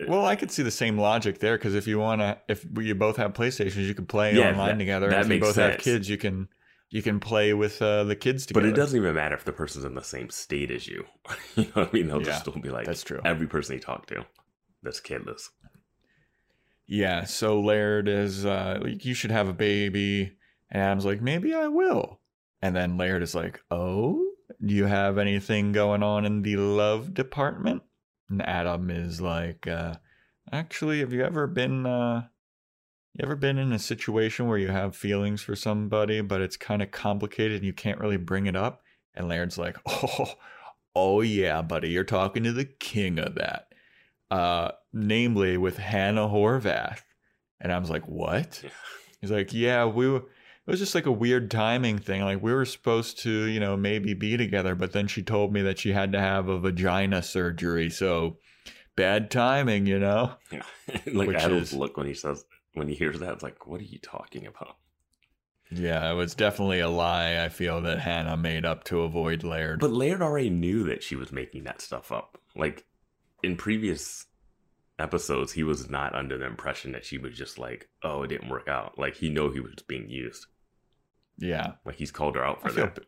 uh, 0.00 0.04
Well, 0.08 0.24
I 0.24 0.36
could 0.36 0.50
see 0.50 0.62
the 0.62 0.70
same 0.70 0.98
logic 0.98 1.38
there 1.40 1.56
because 1.58 1.74
if 1.74 1.86
you 1.86 1.98
want 1.98 2.20
to, 2.20 2.38
if 2.48 2.64
you 2.78 2.94
both 2.94 3.16
have 3.16 3.32
Playstations, 3.32 3.86
you 3.86 3.94
can 3.94 4.06
play 4.06 4.34
Yeah, 4.36 4.50
online 4.50 4.68
that- 4.72 4.78
together. 4.78 5.10
that 5.10 5.26
if 5.26 5.30
you 5.32 5.40
both 5.40 5.56
have 5.56 5.78
kids, 5.78 6.08
you 6.08 6.16
can 6.18 6.48
you 6.90 7.02
can 7.02 7.20
play 7.20 7.54
with 7.54 7.80
uh, 7.80 8.04
the 8.04 8.16
kids 8.16 8.46
together. 8.46 8.66
But 8.66 8.72
it 8.72 8.76
doesn't 8.76 8.96
even 8.96 9.14
matter 9.14 9.34
if 9.36 9.44
the 9.44 9.52
person's 9.52 9.84
in 9.84 9.94
the 9.94 10.02
same 10.02 10.28
state 10.30 10.70
as 10.70 10.86
you. 10.88 11.04
you 11.56 11.64
know 11.64 11.70
what 11.74 11.88
I 11.88 11.92
mean? 11.92 12.08
They'll 12.08 12.18
Yeah, 12.18 12.26
just 12.26 12.40
still 12.40 12.60
be 12.60 12.70
like, 12.70 12.86
that's 12.86 13.02
true. 13.04 13.20
Every 13.24 13.46
person 13.46 13.74
you 13.74 13.80
talk 13.80 14.06
to 14.06 14.26
that's 14.82 15.00
kidless. 15.00 15.48
Yeah. 16.86 17.24
So 17.24 17.60
Laird 17.60 18.08
is 18.08 18.44
uh, 18.44 18.80
like, 18.82 19.04
you 19.04 19.14
should 19.14 19.30
have 19.30 19.48
a 19.48 19.52
baby, 19.52 20.32
and 20.70 20.82
Adam's 20.82 21.04
like, 21.04 21.20
maybe 21.20 21.54
I 21.54 21.68
will. 21.68 22.20
And 22.62 22.74
then 22.74 22.96
Laird 22.96 23.22
is 23.22 23.34
like, 23.34 23.60
oh, 23.70 24.24
do 24.64 24.74
you 24.74 24.86
have 24.86 25.16
anything 25.16 25.72
going 25.72 26.02
on 26.02 26.24
in 26.24 26.42
the 26.42 26.56
love 26.56 27.14
department? 27.14 27.82
And 28.28 28.42
Adam 28.42 28.90
is 28.90 29.20
like, 29.20 29.66
uh, 29.66 29.94
actually, 30.52 31.00
have 31.00 31.12
you 31.12 31.22
ever 31.24 31.46
been 31.46 31.86
uh, 31.86 32.26
You 33.14 33.24
ever 33.24 33.36
been 33.36 33.58
in 33.58 33.72
a 33.72 33.78
situation 33.78 34.46
where 34.46 34.58
you 34.58 34.68
have 34.68 34.94
feelings 34.94 35.42
for 35.42 35.56
somebody, 35.56 36.20
but 36.20 36.40
it's 36.40 36.56
kind 36.56 36.80
of 36.80 36.90
complicated 36.92 37.56
and 37.58 37.64
you 37.64 37.72
can't 37.72 37.98
really 37.98 38.16
bring 38.16 38.46
it 38.46 38.54
up? 38.54 38.82
And 39.14 39.28
Laird's 39.28 39.58
like, 39.58 39.76
oh, 39.86 40.34
oh 40.94 41.20
yeah, 41.20 41.60
buddy, 41.62 41.90
you're 41.90 42.04
talking 42.04 42.44
to 42.44 42.52
the 42.52 42.64
king 42.64 43.18
of 43.18 43.34
that. 43.34 43.66
Uh, 44.30 44.70
namely 44.92 45.56
with 45.56 45.76
Hannah 45.78 46.28
Horvath. 46.28 47.00
And 47.60 47.72
I 47.72 47.78
was 47.78 47.90
like, 47.90 48.06
what? 48.06 48.62
He's 49.20 49.30
like, 49.32 49.52
yeah, 49.52 49.84
we 49.86 50.08
were, 50.08 50.18
it 50.18 50.24
was 50.66 50.78
just 50.78 50.94
like 50.94 51.06
a 51.06 51.12
weird 51.12 51.50
timing 51.50 51.98
thing. 51.98 52.22
Like 52.22 52.40
we 52.40 52.52
were 52.54 52.64
supposed 52.64 53.18
to, 53.20 53.30
you 53.46 53.58
know, 53.58 53.76
maybe 53.76 54.14
be 54.14 54.36
together, 54.36 54.76
but 54.76 54.92
then 54.92 55.08
she 55.08 55.22
told 55.22 55.52
me 55.52 55.62
that 55.62 55.80
she 55.80 55.92
had 55.92 56.12
to 56.12 56.20
have 56.20 56.48
a 56.48 56.60
vagina 56.60 57.24
surgery. 57.24 57.90
So 57.90 58.38
bad 58.96 59.32
timing, 59.32 59.86
you 59.86 59.98
know? 59.98 60.34
Yeah. 60.52 60.62
like 61.12 61.28
Which 61.28 61.36
Adam's 61.38 61.72
is- 61.72 61.74
look 61.74 61.96
when 61.96 62.06
he 62.06 62.14
says 62.14 62.44
when 62.74 62.88
he 62.88 62.94
hears 62.94 63.18
that, 63.20 63.32
it's 63.32 63.42
like, 63.42 63.66
what 63.66 63.80
are 63.80 63.84
you 63.84 63.98
talking 63.98 64.46
about? 64.46 64.76
Yeah, 65.72 66.10
it 66.10 66.14
was 66.14 66.34
definitely 66.34 66.80
a 66.80 66.88
lie. 66.88 67.44
I 67.44 67.48
feel 67.48 67.80
that 67.82 68.00
Hannah 68.00 68.36
made 68.36 68.64
up 68.64 68.84
to 68.84 69.02
avoid 69.02 69.44
Laird. 69.44 69.80
But 69.80 69.92
Laird 69.92 70.20
already 70.20 70.50
knew 70.50 70.84
that 70.84 71.02
she 71.02 71.14
was 71.14 71.30
making 71.30 71.64
that 71.64 71.80
stuff 71.80 72.10
up. 72.10 72.38
Like 72.56 72.86
in 73.42 73.56
previous 73.56 74.26
episodes, 74.98 75.52
he 75.52 75.62
was 75.62 75.88
not 75.88 76.14
under 76.14 76.36
the 76.36 76.46
impression 76.46 76.90
that 76.92 77.04
she 77.04 77.18
was 77.18 77.36
just 77.36 77.56
like, 77.58 77.88
"Oh, 78.02 78.22
it 78.24 78.28
didn't 78.28 78.48
work 78.50 78.66
out." 78.68 78.98
Like 78.98 79.14
he 79.16 79.30
knew 79.30 79.52
he 79.52 79.60
was 79.60 79.74
being 79.86 80.10
used. 80.10 80.46
yeah, 81.38 81.74
Like 81.84 81.96
he's 81.96 82.10
called 82.10 82.34
her 82.34 82.44
out 82.44 82.58
I 82.64 82.68
for 82.68 82.74
feel. 82.74 82.84
that. 82.86 82.98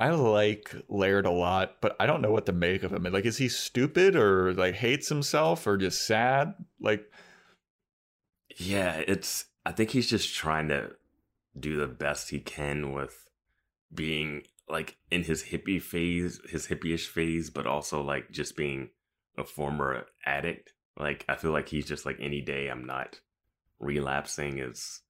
I 0.00 0.10
like 0.10 0.72
Laird 0.88 1.26
a 1.26 1.30
lot, 1.32 1.80
but 1.80 1.96
I 1.98 2.06
don't 2.06 2.22
know 2.22 2.30
what 2.30 2.46
to 2.46 2.52
make 2.52 2.84
of 2.84 2.92
him. 2.92 3.02
Like, 3.02 3.26
is 3.26 3.38
he 3.38 3.48
stupid 3.48 4.14
or 4.14 4.54
like 4.54 4.76
hates 4.76 5.08
himself 5.08 5.66
or 5.66 5.76
just 5.76 6.06
sad? 6.06 6.54
Like, 6.80 7.10
Yeah, 8.58 9.02
it's. 9.06 9.46
I 9.64 9.72
think 9.72 9.90
he's 9.90 10.08
just 10.08 10.34
trying 10.34 10.68
to 10.68 10.90
do 11.58 11.76
the 11.76 11.86
best 11.86 12.30
he 12.30 12.40
can 12.40 12.92
with 12.92 13.28
being 13.92 14.42
like 14.68 14.96
in 15.10 15.22
his 15.24 15.44
hippie 15.44 15.80
phase, 15.80 16.40
his 16.48 16.66
hippie-ish 16.66 17.08
phase, 17.08 17.50
but 17.50 17.66
also 17.66 18.02
like 18.02 18.30
just 18.30 18.56
being 18.56 18.90
a 19.36 19.44
former 19.44 20.06
addict. 20.26 20.72
Like 20.98 21.24
I 21.28 21.36
feel 21.36 21.52
like 21.52 21.68
he's 21.68 21.86
just 21.86 22.04
like 22.04 22.16
any 22.20 22.40
day 22.40 22.68
I'm 22.68 22.84
not 22.86 23.20
relapsing 23.78 24.58
is 24.58 25.00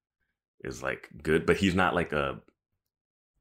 is 0.62 0.82
like 0.82 1.08
good, 1.22 1.46
but 1.46 1.56
he's 1.56 1.74
not 1.74 1.94
like 1.94 2.12
a 2.12 2.40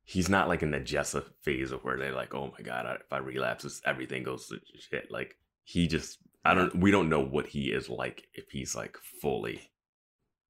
he's 0.03 0.29
not 0.29 0.47
like 0.47 0.63
in 0.63 0.71
the 0.71 0.79
Jessa 0.79 1.23
phase 1.41 1.71
of 1.71 1.83
where 1.83 1.97
they're 1.97 2.13
like, 2.13 2.33
oh 2.33 2.53
my 2.57 2.63
god, 2.63 2.85
I- 2.85 2.95
if 2.95 3.11
I 3.11 3.17
relapse, 3.17 3.81
everything 3.85 4.23
goes 4.23 4.47
to 4.47 4.59
shit. 4.79 5.11
Like 5.11 5.35
he 5.63 5.85
just, 5.87 6.19
I 6.45 6.53
don't, 6.53 6.73
we 6.77 6.91
don't 6.91 7.09
know 7.09 7.19
what 7.19 7.47
he 7.47 7.71
is 7.73 7.89
like 7.89 8.27
if 8.33 8.49
he's 8.49 8.73
like 8.73 8.97
fully 9.21 9.69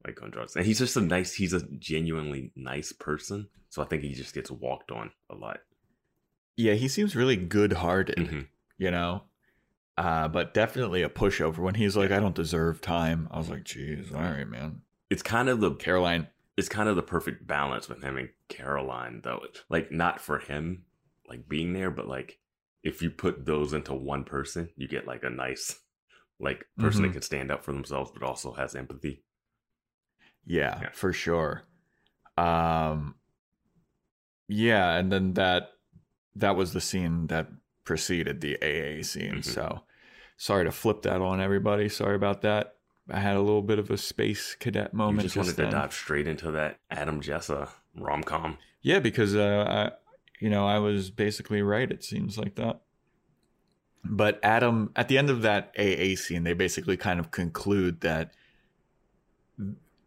like 0.08 0.22
on 0.24 0.32
drugs, 0.32 0.56
and 0.56 0.66
he's 0.66 0.80
just 0.80 0.96
a 0.98 1.02
nice, 1.02 1.34
he's 1.34 1.54
a 1.54 1.68
genuinely 1.78 2.52
nice 2.56 2.92
person. 2.94 3.50
So 3.70 3.82
I 3.82 3.86
think 3.86 4.02
he 4.04 4.14
just 4.14 4.34
gets 4.34 4.50
walked 4.50 4.92
on 4.92 5.12
a 5.30 5.36
lot. 5.36 5.60
yeah, 6.60 6.74
he 6.74 6.88
seems 6.88 7.16
really 7.16 7.36
good-hearted, 7.36 8.18
Mhm. 8.18 8.48
you 8.80 8.90
know. 8.90 9.26
Uh, 9.96 10.28
but 10.28 10.54
definitely 10.56 11.04
a 11.04 11.10
pushover. 11.10 11.58
When 11.60 11.76
he's 11.76 11.96
like, 11.96 12.10
"I 12.12 12.20
don't 12.20 12.34
deserve 12.36 12.82
time," 12.82 13.28
I 13.30 13.38
was 13.38 13.50
like, 13.50 13.64
"Jeez, 13.64 14.12
all 14.14 14.22
right, 14.22 14.48
man." 14.48 14.82
It's 15.12 15.22
kind 15.22 15.50
of 15.50 15.60
the 15.60 15.76
Caroline, 15.76 16.28
it's 16.56 16.68
kind 16.70 16.90
of 16.90 16.96
the 16.96 17.04
perfect 17.04 17.46
balance 17.46 17.88
with 17.88 18.02
him 18.04 18.18
and 18.18 18.30
Caroline, 18.50 19.22
though. 19.24 19.46
Like 19.70 19.92
not 19.92 20.20
for 20.20 20.40
him, 20.40 20.86
like 21.28 21.48
being 21.48 21.74
there, 21.74 21.92
but 21.92 22.08
like 22.08 22.40
if 22.84 23.02
you 23.04 23.10
put 23.12 23.46
those 23.46 23.74
into 23.74 23.94
one 23.94 24.24
person, 24.24 24.70
you 24.78 24.88
get 24.88 25.06
like 25.06 25.24
a 25.24 25.30
nice, 25.30 25.80
like 26.40 26.66
person 26.78 27.04
Mhm. 27.04 27.08
that 27.08 27.14
can 27.14 27.22
stand 27.22 27.52
up 27.52 27.64
for 27.64 27.74
themselves, 27.74 28.12
but 28.12 28.24
also 28.24 28.54
has 28.54 28.76
empathy. 28.76 29.24
Yeah, 30.48 30.80
Yeah. 30.82 30.89
for 30.94 31.12
sure. 31.13 31.63
Um 32.38 33.16
yeah, 34.48 34.96
and 34.96 35.12
then 35.12 35.34
that 35.34 35.72
that 36.36 36.56
was 36.56 36.74
the 36.74 36.82
scene 36.82 37.27
that 37.27 37.50
preceded 37.84 38.42
the 38.42 38.56
AA 38.62 39.04
scene. 39.04 39.36
Mhm. 39.38 39.46
So 39.46 39.82
sorry 40.38 40.66
to 40.66 40.72
flip 40.72 41.01
that 41.04 41.22
on 41.22 41.42
everybody. 41.42 41.89
Sorry 41.89 42.16
about 42.16 42.42
that. 42.44 42.75
I 43.10 43.20
had 43.20 43.36
a 43.38 43.42
little 43.42 43.62
bit 43.62 43.80
of 43.80 43.89
a 43.89 43.98
space 43.98 44.56
cadet 44.56 44.89
You 44.94 44.98
moment. 44.98 45.22
just 45.24 45.38
wanted 45.38 45.56
to 45.58 45.70
dive 45.70 45.94
straight 45.94 46.27
into 46.27 46.51
that 46.51 46.80
Adam 46.92 47.22
Jessa 47.22 47.70
rom 47.96 48.24
com. 48.24 48.58
Yeah, 48.82 49.00
because 49.00 49.36
uh, 49.36 49.66
I, 49.68 49.92
you 50.39 50.50
know, 50.50 50.68
I 50.68 50.80
was 50.80 51.10
basically 51.10 51.62
right. 51.62 51.89
It 51.92 52.04
seems 52.04 52.38
like 52.38 52.56
that. 52.56 52.82
But 54.04 54.39
Adam, 54.44 54.92
at 54.96 55.08
the 55.08 55.18
end 55.18 55.30
of 55.30 55.42
that 55.42 55.74
AA 55.77 56.16
scene, 56.16 56.44
they 56.44 56.54
basically 56.54 56.96
kind 56.98 57.20
of 57.20 57.32
conclude 57.32 58.01
that 58.01 58.32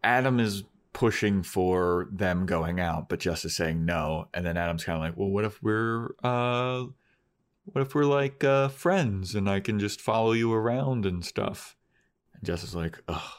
Adam 0.02 0.40
is 0.40 0.64
pushing 0.92 1.42
for 1.42 2.08
them 2.10 2.46
going 2.46 2.80
out, 2.80 3.08
but 3.08 3.20
Jess 3.20 3.44
is 3.44 3.54
saying 3.54 3.84
no. 3.84 4.28
And 4.34 4.44
then 4.44 4.56
Adam's 4.56 4.84
kind 4.84 4.96
of 4.96 5.02
like, 5.02 5.16
well, 5.16 5.28
what 5.28 5.44
if 5.44 5.62
we're, 5.62 6.14
uh, 6.22 6.84
what 7.64 7.82
if 7.82 7.94
we're 7.94 8.04
like 8.04 8.42
uh, 8.42 8.68
friends 8.68 9.34
and 9.34 9.48
I 9.48 9.60
can 9.60 9.78
just 9.78 10.00
follow 10.00 10.32
you 10.32 10.52
around 10.52 11.06
and 11.06 11.24
stuff? 11.24 11.76
And 12.34 12.44
Jess 12.44 12.64
is 12.64 12.74
like, 12.74 13.02
ugh, 13.08 13.32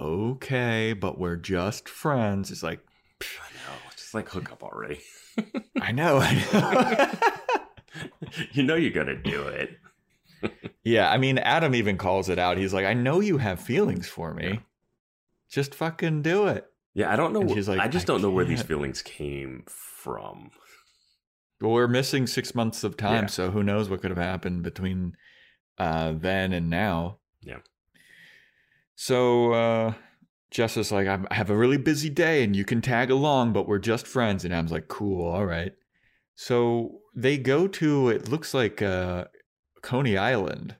okay, 0.00 0.92
but 0.92 1.18
we're 1.18 1.36
just 1.36 1.88
friends. 1.88 2.50
It's 2.50 2.62
like, 2.62 2.80
I 3.20 3.52
know, 3.54 3.76
just 3.96 4.14
like 4.14 4.28
hook 4.28 4.52
up 4.52 4.62
already. 4.62 5.00
I 5.80 5.92
know, 5.92 6.18
I 6.18 6.34
know. 6.52 8.40
you 8.52 8.62
know 8.62 8.74
you're 8.74 8.90
gonna 8.90 9.20
do 9.20 9.42
it. 9.48 9.78
yeah, 10.84 11.10
I 11.10 11.18
mean, 11.18 11.38
Adam 11.38 11.74
even 11.74 11.96
calls 11.96 12.28
it 12.28 12.38
out. 12.38 12.58
He's 12.58 12.74
like, 12.74 12.86
I 12.86 12.94
know 12.94 13.20
you 13.20 13.38
have 13.38 13.60
feelings 13.60 14.08
for 14.08 14.34
me. 14.34 14.60
Just 15.52 15.74
fucking 15.74 16.22
do 16.22 16.46
it. 16.46 16.66
Yeah, 16.94 17.12
I 17.12 17.16
don't 17.16 17.32
know. 17.32 17.42
And 17.42 17.50
she's 17.50 17.68
like, 17.68 17.78
I 17.80 17.88
just 17.88 18.08
"I 18.08 18.12
don't 18.14 18.22
know 18.22 18.30
where 18.30 18.44
these 18.44 18.62
feelings 18.62 19.02
came 19.02 19.64
from. 19.66 20.50
Well, 21.60 21.72
we're 21.72 21.88
missing 21.88 22.26
six 22.26 22.54
months 22.54 22.82
of 22.84 22.96
time, 22.96 23.24
Yeah. 23.24 23.26
so 23.28 23.50
who 23.50 23.62
knows 23.62 23.88
what 23.88 24.00
could 24.02 24.10
have 24.10 24.18
happened 24.18 24.62
between 24.62 25.12
uh, 25.78 26.12
then 26.16 26.52
and 26.52 26.68
now. 26.68 27.18
Yeah. 27.40 27.58
So 28.94 29.52
uh, 29.52 29.94
Jess 30.50 30.76
is 30.76 30.92
like, 30.92 31.06
"I'm- 31.06 31.26
I 31.30 31.34
have 31.34 31.50
a 31.50 31.56
really 31.56 31.76
busy 31.78 32.10
day 32.10 32.42
and 32.44 32.54
you 32.54 32.64
can 32.64 32.80
tag 32.80 33.10
along, 33.10 33.52
but 33.52 33.66
we're 33.68 33.78
just 33.78 34.06
friends. 34.06 34.44
And 34.44 34.52
Adam's 34.52 34.72
like, 34.72 34.88
cool, 34.88 35.26
all 35.26 35.46
right. 35.46 35.72
So 36.34 37.00
they 37.14 37.38
go 37.38 37.68
to, 37.68 38.08
it 38.08 38.28
looks 38.28 38.54
like 38.54 38.82
uh, 38.82 39.26
Coney 39.82 40.16
Island. 40.16 40.76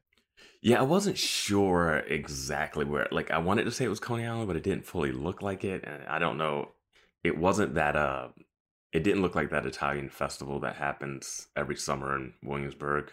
Yeah, 0.64 0.78
I 0.78 0.84
wasn't 0.84 1.18
sure 1.18 1.98
exactly 2.06 2.84
where. 2.84 3.08
Like, 3.10 3.30
I 3.32 3.38
wanted 3.38 3.64
to 3.64 3.72
say 3.72 3.84
it 3.84 3.88
was 3.88 3.98
Coney 4.00 4.26
Island, 4.26 4.46
but 4.46 4.56
it 4.56 4.62
didn't 4.62 4.86
fully 4.86 5.10
look 5.10 5.42
like 5.42 5.64
it, 5.64 5.82
and 5.84 6.04
I 6.08 6.18
don't 6.20 6.38
know. 6.38 6.70
It 7.24 7.36
wasn't 7.36 7.74
that. 7.74 7.96
Uh, 7.96 8.28
it 8.92 9.02
didn't 9.02 9.22
look 9.22 9.34
like 9.34 9.50
that 9.50 9.66
Italian 9.66 10.08
festival 10.08 10.60
that 10.60 10.76
happens 10.76 11.48
every 11.56 11.76
summer 11.76 12.14
in 12.16 12.34
Williamsburg. 12.44 13.10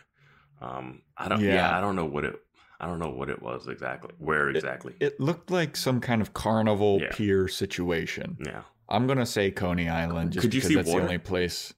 Um, 0.61 1.01
I 1.17 1.27
don't. 1.27 1.41
Yeah. 1.41 1.55
Yeah. 1.55 1.77
I 1.77 1.81
don't 1.81 1.95
know 1.95 2.05
what 2.05 2.23
it. 2.25 2.35
I 2.79 2.85
don't 2.85 2.99
know 2.99 3.09
what 3.09 3.29
it 3.29 3.41
was 3.41 3.67
exactly. 3.67 4.11
Where 4.19 4.49
exactly? 4.49 4.95
It 4.99 5.19
looked 5.19 5.49
like 5.51 5.75
some 5.75 5.99
kind 5.99 6.21
of 6.21 6.33
carnival 6.33 6.99
Yeah. 7.01 7.09
pier 7.11 7.47
situation. 7.47 8.37
yeah. 8.45 8.61
I'm 8.87 9.05
gonna 9.05 9.25
say 9.25 9.51
Coney 9.51 9.87
Island 9.89 10.33
just 10.33 10.43
Could 10.43 10.53
you 10.53 10.59
because 10.61 10.69
see 10.69 10.75
that's 10.75 10.87
water? 10.87 10.99
the 11.01 11.05
only 11.05 11.17
place. 11.17 11.73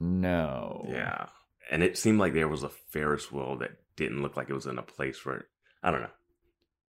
No. 0.00 0.86
Yeah. 0.88 1.26
And 1.70 1.82
it 1.82 1.96
seemed 1.98 2.18
like 2.18 2.34
there 2.34 2.48
was 2.48 2.62
a 2.62 2.68
Ferris 2.68 3.30
wheel 3.32 3.56
that 3.58 3.72
didn't 3.96 4.22
look 4.22 4.36
like 4.36 4.50
it 4.50 4.54
was 4.54 4.66
in 4.66 4.78
a 4.78 4.82
place 4.82 5.24
where 5.24 5.46
I 5.82 5.90
don't 5.90 6.02
know. 6.02 6.10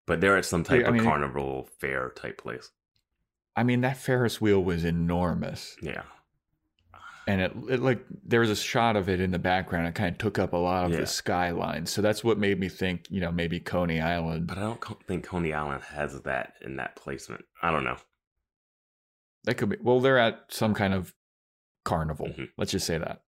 But 0.05 0.21
they're 0.21 0.37
at 0.37 0.45
some 0.45 0.63
type 0.63 0.85
mean- 0.85 0.99
of 0.99 1.05
carnival 1.05 1.69
fair 1.79 2.09
type 2.15 2.37
place. 2.37 2.71
I 3.55 3.63
mean 3.63 3.81
that 3.81 3.97
Ferris 3.97 4.41
wheel 4.41 4.63
was 4.63 4.83
enormous, 4.83 5.77
Yeah. 5.81 6.03
and 7.25 7.39
it, 7.41 7.53
it 7.69 7.79
like 7.79 8.03
there 8.25 8.41
was 8.41 8.49
a 8.49 8.55
shot 8.55 8.95
of 8.97 9.07
it 9.07 9.21
in 9.21 9.31
the 9.31 9.39
background. 9.39 9.87
It 9.87 9.95
kind 9.95 10.11
of 10.11 10.17
took 10.17 10.37
up 10.37 10.51
a 10.53 10.57
lot 10.57 10.85
of 10.85 10.91
Yeah. 10.91 10.99
the 10.99 11.05
skyline, 11.07 11.85
so 11.85 12.01
that's 12.01 12.21
what 12.23 12.37
made 12.37 12.59
me 12.59 12.67
think, 12.69 13.07
you 13.09 13.21
know, 13.21 13.31
maybe 13.31 13.59
Coney 13.61 14.01
Island. 14.01 14.47
But 14.47 14.57
I 14.57 14.61
don't 14.61 14.81
co- 14.81 14.99
think 15.07 15.23
Coney 15.25 15.53
Island 15.53 15.83
has 15.83 16.19
that 16.23 16.55
in 16.61 16.75
that 16.75 16.97
placement. 16.97 17.45
I 17.61 17.71
don't 17.71 17.85
know. 17.85 17.97
That 19.45 19.55
could 19.55 19.69
be. 19.69 19.77
Well, 19.81 20.01
they're 20.01 20.17
at 20.19 20.45
some 20.49 20.73
kind 20.73 20.93
of 20.93 21.13
carnival. 21.85 22.27
Mhm. 22.27 22.49
Let's 22.57 22.71
just 22.71 22.85
say 22.87 22.97
that. 22.97 23.21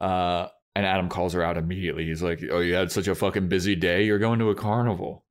Uh, 0.00 0.48
and 0.74 0.86
Adam 0.86 1.08
calls 1.08 1.32
her 1.34 1.42
out 1.42 1.56
immediately. 1.56 2.06
He's 2.06 2.22
like, 2.22 2.42
"Oh, 2.50 2.60
you 2.60 2.74
had 2.74 2.90
such 2.92 3.08
a 3.08 3.14
fucking 3.14 3.48
busy 3.48 3.74
day. 3.74 4.04
You're 4.04 4.18
going 4.18 4.38
to 4.38 4.50
a 4.50 4.54
carnival." 4.54 5.24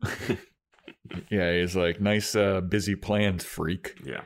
yeah, 1.30 1.54
he's 1.54 1.76
like, 1.76 2.00
"Nice, 2.00 2.36
uh, 2.36 2.62
busy 2.62 2.96
plans, 2.96 3.44
freak." 3.44 3.96
Yeah. 4.06 4.22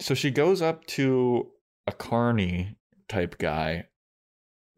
So 0.00 0.14
she 0.14 0.30
goes 0.30 0.62
up 0.62 0.86
to 0.86 1.50
a 1.86 1.92
carny 1.92 2.76
type 3.08 3.38
guy 3.38 3.86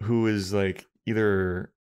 who 0.01 0.27
is 0.27 0.53
like 0.53 0.87
either 1.07 1.73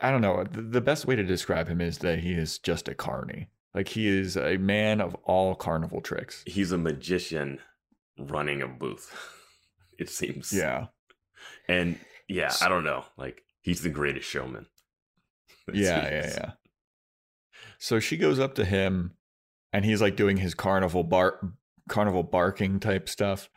I 0.00 0.10
don't 0.10 0.20
know. 0.20 0.44
The 0.44 0.62
the 0.62 0.80
best 0.80 1.06
way 1.06 1.16
to 1.16 1.24
describe 1.24 1.68
him 1.68 1.80
is 1.80 1.98
that 1.98 2.20
he 2.20 2.32
is 2.32 2.58
just 2.58 2.88
a 2.88 2.94
carny. 2.94 3.48
Like 3.74 3.88
he 3.88 4.06
is 4.06 4.36
a 4.36 4.58
man 4.58 5.00
of 5.00 5.14
all 5.24 5.54
carnival 5.54 6.00
tricks. 6.00 6.44
He's 6.46 6.72
a 6.72 6.78
magician 6.78 7.58
running 8.18 8.62
a 8.62 8.68
booth. 8.68 9.14
It 9.98 10.08
seems. 10.08 10.52
Yeah. 10.52 10.86
And 11.68 12.00
yeah, 12.26 12.52
I 12.60 12.68
don't 12.68 12.82
know. 12.82 13.04
Like 13.16 13.41
he's 13.62 13.82
the 13.82 13.90
greatest 13.90 14.28
showman. 14.28 14.66
Yeah, 15.72 16.08
yeah, 16.10 16.26
yeah. 16.26 16.50
So 17.78 18.00
she 18.00 18.16
goes 18.16 18.40
up 18.40 18.56
to 18.56 18.64
him 18.64 19.12
and 19.72 19.84
he's 19.84 20.02
like 20.02 20.16
doing 20.16 20.36
his 20.36 20.54
carnival 20.54 21.04
bar 21.04 21.38
carnival 21.88 22.24
barking 22.24 22.80
type 22.80 23.08
stuff. 23.08 23.48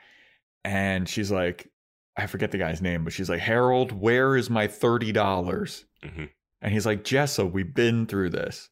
And 0.64 1.10
she's 1.10 1.32
like, 1.32 1.68
I 2.16 2.28
forget 2.28 2.52
the 2.52 2.58
guy's 2.60 2.82
name, 2.82 3.04
but 3.04 3.14
she's 3.14 3.30
like, 3.30 3.40
Harold, 3.40 3.92
where 3.92 4.36
is 4.38 4.50
my 4.52 4.68
thirty 4.68 5.12
dollars? 5.12 5.86
Mhm. 6.04 6.30
And 6.62 6.74
he's 6.74 6.86
like, 6.86 7.04
Jessa, 7.04 7.52
we've 7.52 7.74
been 7.74 8.06
through 8.06 8.30
this. 8.30 8.70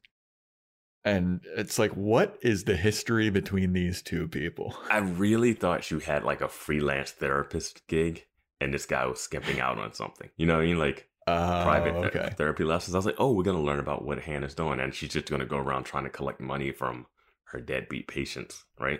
And 1.05 1.41
it's 1.57 1.77
like, 1.77 1.91
what 1.91 2.37
is 2.41 2.63
the 2.63 2.77
history 2.77 3.29
between 3.29 3.73
these 3.73 4.01
two 4.01 4.27
people? 4.27 4.77
I 4.89 4.99
really 4.99 5.53
thought 5.53 5.83
she 5.83 5.99
had 5.99 6.23
like 6.23 6.41
a 6.41 6.47
freelance 6.47 7.11
therapist 7.11 7.85
gig, 7.87 8.25
and 8.61 8.73
this 8.73 8.85
guy 8.85 9.05
was 9.05 9.19
skimping 9.19 9.59
out 9.59 9.77
on 9.79 9.93
something. 9.93 10.29
You 10.37 10.45
know 10.45 10.53
what 10.55 10.61
I 10.63 10.65
mean? 10.67 10.77
Like 10.77 11.09
Uh, 11.25 11.63
private 11.63 12.11
th- 12.13 12.33
therapy 12.33 12.63
lessons. 12.63 12.95
I 12.95 12.97
was 12.97 13.05
like, 13.05 13.15
oh, 13.17 13.31
we're 13.31 13.43
gonna 13.43 13.61
learn 13.61 13.79
about 13.79 14.03
what 14.05 14.19
Hannah's 14.19 14.55
doing, 14.55 14.79
and 14.79 14.93
she's 14.93 15.09
just 15.09 15.29
gonna 15.29 15.45
go 15.45 15.57
around 15.57 15.83
trying 15.85 16.03
to 16.03 16.09
collect 16.09 16.41
money 16.41 16.71
from 16.71 17.05
her 17.45 17.61
deadbeat 17.61 18.07
patients, 18.07 18.65
right? 18.79 18.99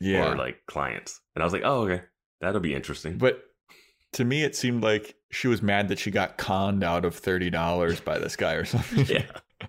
Yeah. 0.00 0.32
Or 0.32 0.36
like 0.36 0.64
clients. 0.66 1.20
And 1.34 1.42
I 1.42 1.46
was 1.46 1.52
like, 1.52 1.62
oh, 1.64 1.82
okay, 1.82 2.02
that'll 2.40 2.60
be 2.60 2.74
interesting. 2.74 3.18
But 3.18 3.42
to 4.14 4.24
me, 4.24 4.42
it 4.42 4.56
seemed 4.56 4.82
like 4.82 5.14
she 5.30 5.46
was 5.46 5.62
mad 5.62 5.88
that 5.88 5.98
she 5.98 6.10
got 6.10 6.36
conned 6.38 6.82
out 6.82 7.04
of 7.04 7.14
thirty 7.14 7.50
dollars 7.50 8.00
by 8.00 8.18
this 8.18 8.34
guy 8.36 8.54
or 8.54 8.64
something. 8.64 9.06
yeah, 9.06 9.26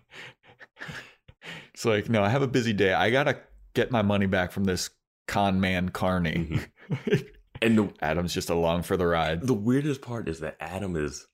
It's 1.73 1.85
like, 1.85 2.09
no, 2.09 2.23
I 2.23 2.29
have 2.29 2.41
a 2.41 2.47
busy 2.47 2.73
day. 2.73 2.93
I 2.93 3.09
gotta 3.11 3.39
get 3.73 3.91
my 3.91 4.01
money 4.01 4.25
back 4.25 4.51
from 4.51 4.63
this 4.65 4.89
con 5.27 5.59
man 5.61 5.89
Carney. 5.89 6.61
Mm-hmm. 6.91 7.13
and 7.61 7.77
the 7.77 7.93
Adam's 8.01 8.33
just 8.33 8.49
along 8.49 8.83
for 8.83 8.97
the 8.97 9.07
ride. 9.07 9.41
the 9.41 9.53
weirdest 9.53 10.01
part 10.01 10.27
is 10.27 10.39
that 10.41 10.57
Adam 10.59 10.95
is 10.95 11.27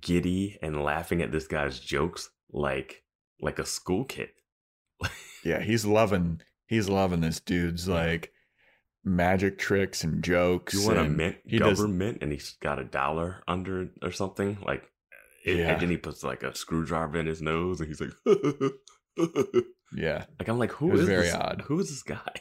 giddy 0.00 0.58
and 0.62 0.82
laughing 0.82 1.20
at 1.22 1.32
this 1.32 1.46
guy's 1.46 1.78
jokes 1.80 2.30
like 2.52 3.02
like 3.40 3.58
a 3.58 3.66
school 3.66 4.04
kid. 4.04 4.30
Yeah, 5.44 5.60
he's 5.60 5.84
loving 5.84 6.40
he's 6.66 6.88
loving 6.88 7.20
this 7.20 7.40
dude's 7.40 7.86
like 7.88 8.32
magic 9.04 9.58
tricks 9.58 10.02
and 10.02 10.24
jokes. 10.24 10.72
You 10.74 10.86
want 10.86 10.98
a 10.98 11.04
mint 11.04 11.36
he 11.44 11.58
does- 11.58 11.78
government, 11.78 12.18
and 12.22 12.32
he's 12.32 12.52
got 12.60 12.78
a 12.78 12.84
dollar 12.84 13.42
under 13.46 13.82
it 13.82 13.90
or 14.02 14.10
something 14.12 14.56
like. 14.64 14.82
it- 15.44 15.58
Yeah. 15.58 15.72
And 15.72 15.82
then 15.82 15.90
he 15.90 15.98
puts 15.98 16.24
like 16.24 16.42
a 16.42 16.54
screwdriver 16.56 17.18
in 17.18 17.26
his 17.26 17.42
nose, 17.42 17.80
and 17.80 17.88
he's 17.88 18.00
like, 18.00 18.12
Yeah. 19.94 20.24
like 20.38 20.48
I'm 20.48 20.58
like, 20.58 20.72
who 20.72 20.92
is 20.92 21.06
very 21.06 21.26
this? 21.26 21.34
odd. 21.34 21.62
Who 21.66 21.78
is 21.80 21.88
this 21.90 22.02
guy? 22.02 22.32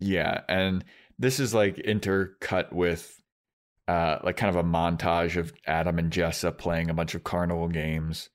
Yeah, 0.00 0.40
and 0.48 0.84
this 1.18 1.38
is 1.38 1.54
like 1.54 1.76
intercut 1.76 2.72
with 2.72 3.21
uh 3.88 4.18
like 4.22 4.36
kind 4.36 4.54
of 4.54 4.64
a 4.64 4.68
montage 4.68 5.36
of 5.36 5.52
Adam 5.66 5.98
and 5.98 6.12
Jessa 6.12 6.56
playing 6.56 6.90
a 6.90 6.94
bunch 6.94 7.14
of 7.14 7.24
carnival 7.24 7.68
games. 7.68 8.30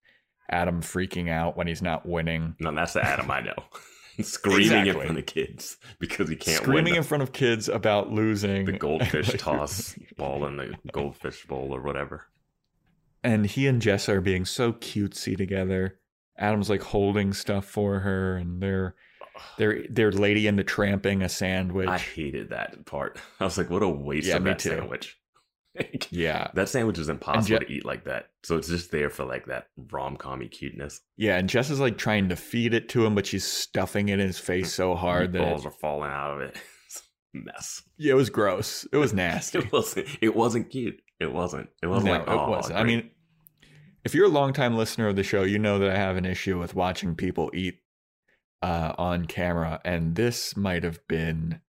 Adam 0.50 0.82
freaking 0.82 1.30
out 1.30 1.58
when 1.58 1.68
he's 1.68 1.82
not 1.82 2.06
winning. 2.06 2.56
No, 2.60 2.74
that's 2.74 2.94
the 2.94 3.04
Adam 3.04 3.30
I 3.30 3.42
know. 3.42 3.56
Screaming 4.22 4.88
in 4.88 4.94
front 4.96 5.18
of 5.18 5.26
kids 5.28 5.78
because 6.00 6.28
he 6.28 6.36
can't 6.36 6.58
screaming 6.64 6.96
in 6.96 7.04
front 7.04 7.22
of 7.22 7.34
kids 7.34 7.70
about 7.70 8.12
losing 8.12 8.66
the, 8.66 8.72
the 8.72 8.78
goldfish 8.80 9.32
toss 9.38 9.96
ball 10.18 10.44
in 10.46 10.58
the 10.58 10.74
goldfish 10.92 11.46
bowl 11.46 11.70
or 11.76 11.82
whatever. 11.84 12.26
And 13.24 13.46
he 13.46 13.68
and 13.68 13.80
Jessa 13.80 14.10
are 14.10 14.22
being 14.22 14.46
so 14.46 14.74
cutesy 14.74 15.38
together. 15.38 16.00
Adam's 16.38 16.70
like 16.70 16.82
holding 16.82 17.32
stuff 17.34 17.66
for 17.66 18.00
her 18.00 18.38
and 18.38 18.60
they're 18.62 18.96
they're 19.60 19.84
they're 19.90 20.12
lady 20.12 20.48
into 20.48 20.64
tramping 20.64 21.22
a 21.22 21.30
sandwich. 21.30 21.88
I 21.88 22.00
hated 22.00 22.50
that 22.50 22.86
part. 22.86 23.20
I 23.40 23.44
was 23.44 23.58
like, 23.58 23.70
what 23.70 23.84
a 23.84 23.88
waste 23.88 24.28
Yeah, 24.28 24.38
of 24.38 24.44
me 24.44 24.52
that 24.52 24.60
too. 24.60 24.70
sandwich. 24.70 25.16
Yeah. 26.10 26.50
that 26.54 26.70
sandwich 26.70 26.98
is 26.98 27.10
impossible 27.10 27.60
Je- 27.60 27.66
to 27.66 27.72
eat 27.72 27.86
like 27.86 28.06
that. 28.06 28.30
So 28.44 28.58
it's 28.58 28.68
just 28.68 28.92
there 28.92 29.10
for 29.10 29.26
like 29.26 29.46
that 29.48 29.68
rom 29.92 30.18
commy 30.18 30.50
cuteness. 30.50 31.02
Yeah, 31.16 31.38
and 31.38 31.50
Jess 31.50 31.70
is 31.70 31.80
like 31.80 31.98
trying 31.98 32.30
to 32.30 32.36
feed 32.36 32.74
it 32.74 32.90
to 32.90 33.06
him, 33.06 33.16
but 33.16 33.26
she's 33.26 33.46
stuffing 33.46 34.10
it 34.10 34.20
in 34.20 34.28
his 34.28 34.40
face 34.40 34.74
so 34.74 34.96
hard 34.96 35.34
that 35.34 35.40
balls 35.40 35.66
it, 35.66 35.68
are 35.68 35.72
falling 35.72 36.12
out 36.12 36.36
of 36.36 36.42
it. 36.42 36.58
It's 36.88 37.04
a 37.36 37.46
mess. 37.46 37.84
yeah, 37.98 38.14
it 38.14 38.16
was 38.16 38.30
gross. 38.30 38.88
It 38.94 38.98
was 38.98 39.14
nasty. 39.14 39.60
It 39.60 39.72
wasn't. 39.72 40.08
It 40.22 40.36
wasn't 40.36 40.70
cute. 40.70 41.02
It 41.20 41.34
wasn't. 41.34 41.70
It 41.84 41.88
wasn't 41.88 42.06
no, 42.06 42.12
like. 42.20 42.28
Oh, 42.28 42.46
it 42.46 42.50
wasn't. 42.50 42.80
I 42.80 42.84
mean, 42.84 43.10
if 44.06 44.16
you're 44.16 44.28
a 44.28 44.30
longtime 44.30 44.78
listener 44.78 45.10
of 45.10 45.18
the 45.18 45.24
show, 45.24 45.44
you 45.44 45.60
know 45.60 45.80
that 45.80 45.90
I 45.90 45.98
have 45.98 46.16
an 46.16 46.26
issue 46.26 46.58
with 46.58 46.74
watching 46.74 47.16
people 47.16 47.52
eat 47.54 47.80
uh, 48.62 48.94
on 48.98 49.26
camera, 49.26 49.82
and 49.84 50.16
this 50.16 50.56
might 50.56 50.84
have 50.84 51.06
been, 51.10 51.60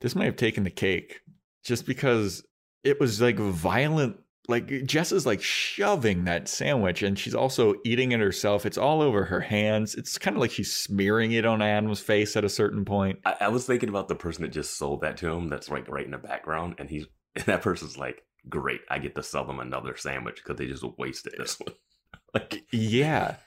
this 0.00 0.14
might 0.14 0.26
have 0.26 0.36
taken 0.36 0.64
the 0.64 0.70
cake, 0.70 1.20
just 1.64 1.86
because 1.86 2.44
it 2.84 3.00
was 3.00 3.20
like 3.20 3.38
violent. 3.38 4.18
Like 4.48 4.86
Jess 4.86 5.12
is 5.12 5.24
like 5.24 5.40
shoving 5.40 6.24
that 6.24 6.48
sandwich, 6.48 7.02
and 7.02 7.18
she's 7.18 7.34
also 7.34 7.74
eating 7.84 8.12
it 8.12 8.20
herself. 8.20 8.66
It's 8.66 8.78
all 8.78 9.00
over 9.00 9.24
her 9.24 9.40
hands. 9.40 9.94
It's 9.94 10.18
kind 10.18 10.36
of 10.36 10.40
like 10.40 10.50
she's 10.50 10.74
smearing 10.74 11.32
it 11.32 11.44
on 11.44 11.62
Adam's 11.62 12.00
face 12.00 12.36
at 12.36 12.44
a 12.44 12.48
certain 12.48 12.84
point. 12.84 13.20
I, 13.24 13.36
I 13.42 13.48
was 13.48 13.66
thinking 13.66 13.88
about 13.88 14.08
the 14.08 14.16
person 14.16 14.42
that 14.42 14.50
just 14.50 14.76
sold 14.76 15.02
that 15.02 15.16
to 15.18 15.30
him. 15.30 15.48
That's 15.48 15.70
like 15.70 15.88
right 15.88 16.04
in 16.04 16.10
the 16.10 16.18
background, 16.18 16.74
and 16.78 16.90
he's 16.90 17.06
and 17.36 17.44
that 17.44 17.62
person's 17.62 17.96
like, 17.96 18.22
"Great, 18.48 18.80
I 18.90 18.98
get 18.98 19.14
to 19.14 19.22
sell 19.22 19.46
them 19.46 19.60
another 19.60 19.96
sandwich 19.96 20.36
because 20.36 20.56
they 20.56 20.66
just 20.66 20.84
wasted 20.98 21.34
this 21.38 21.58
one." 21.60 21.74
like, 22.34 22.64
Yeah. 22.72 23.36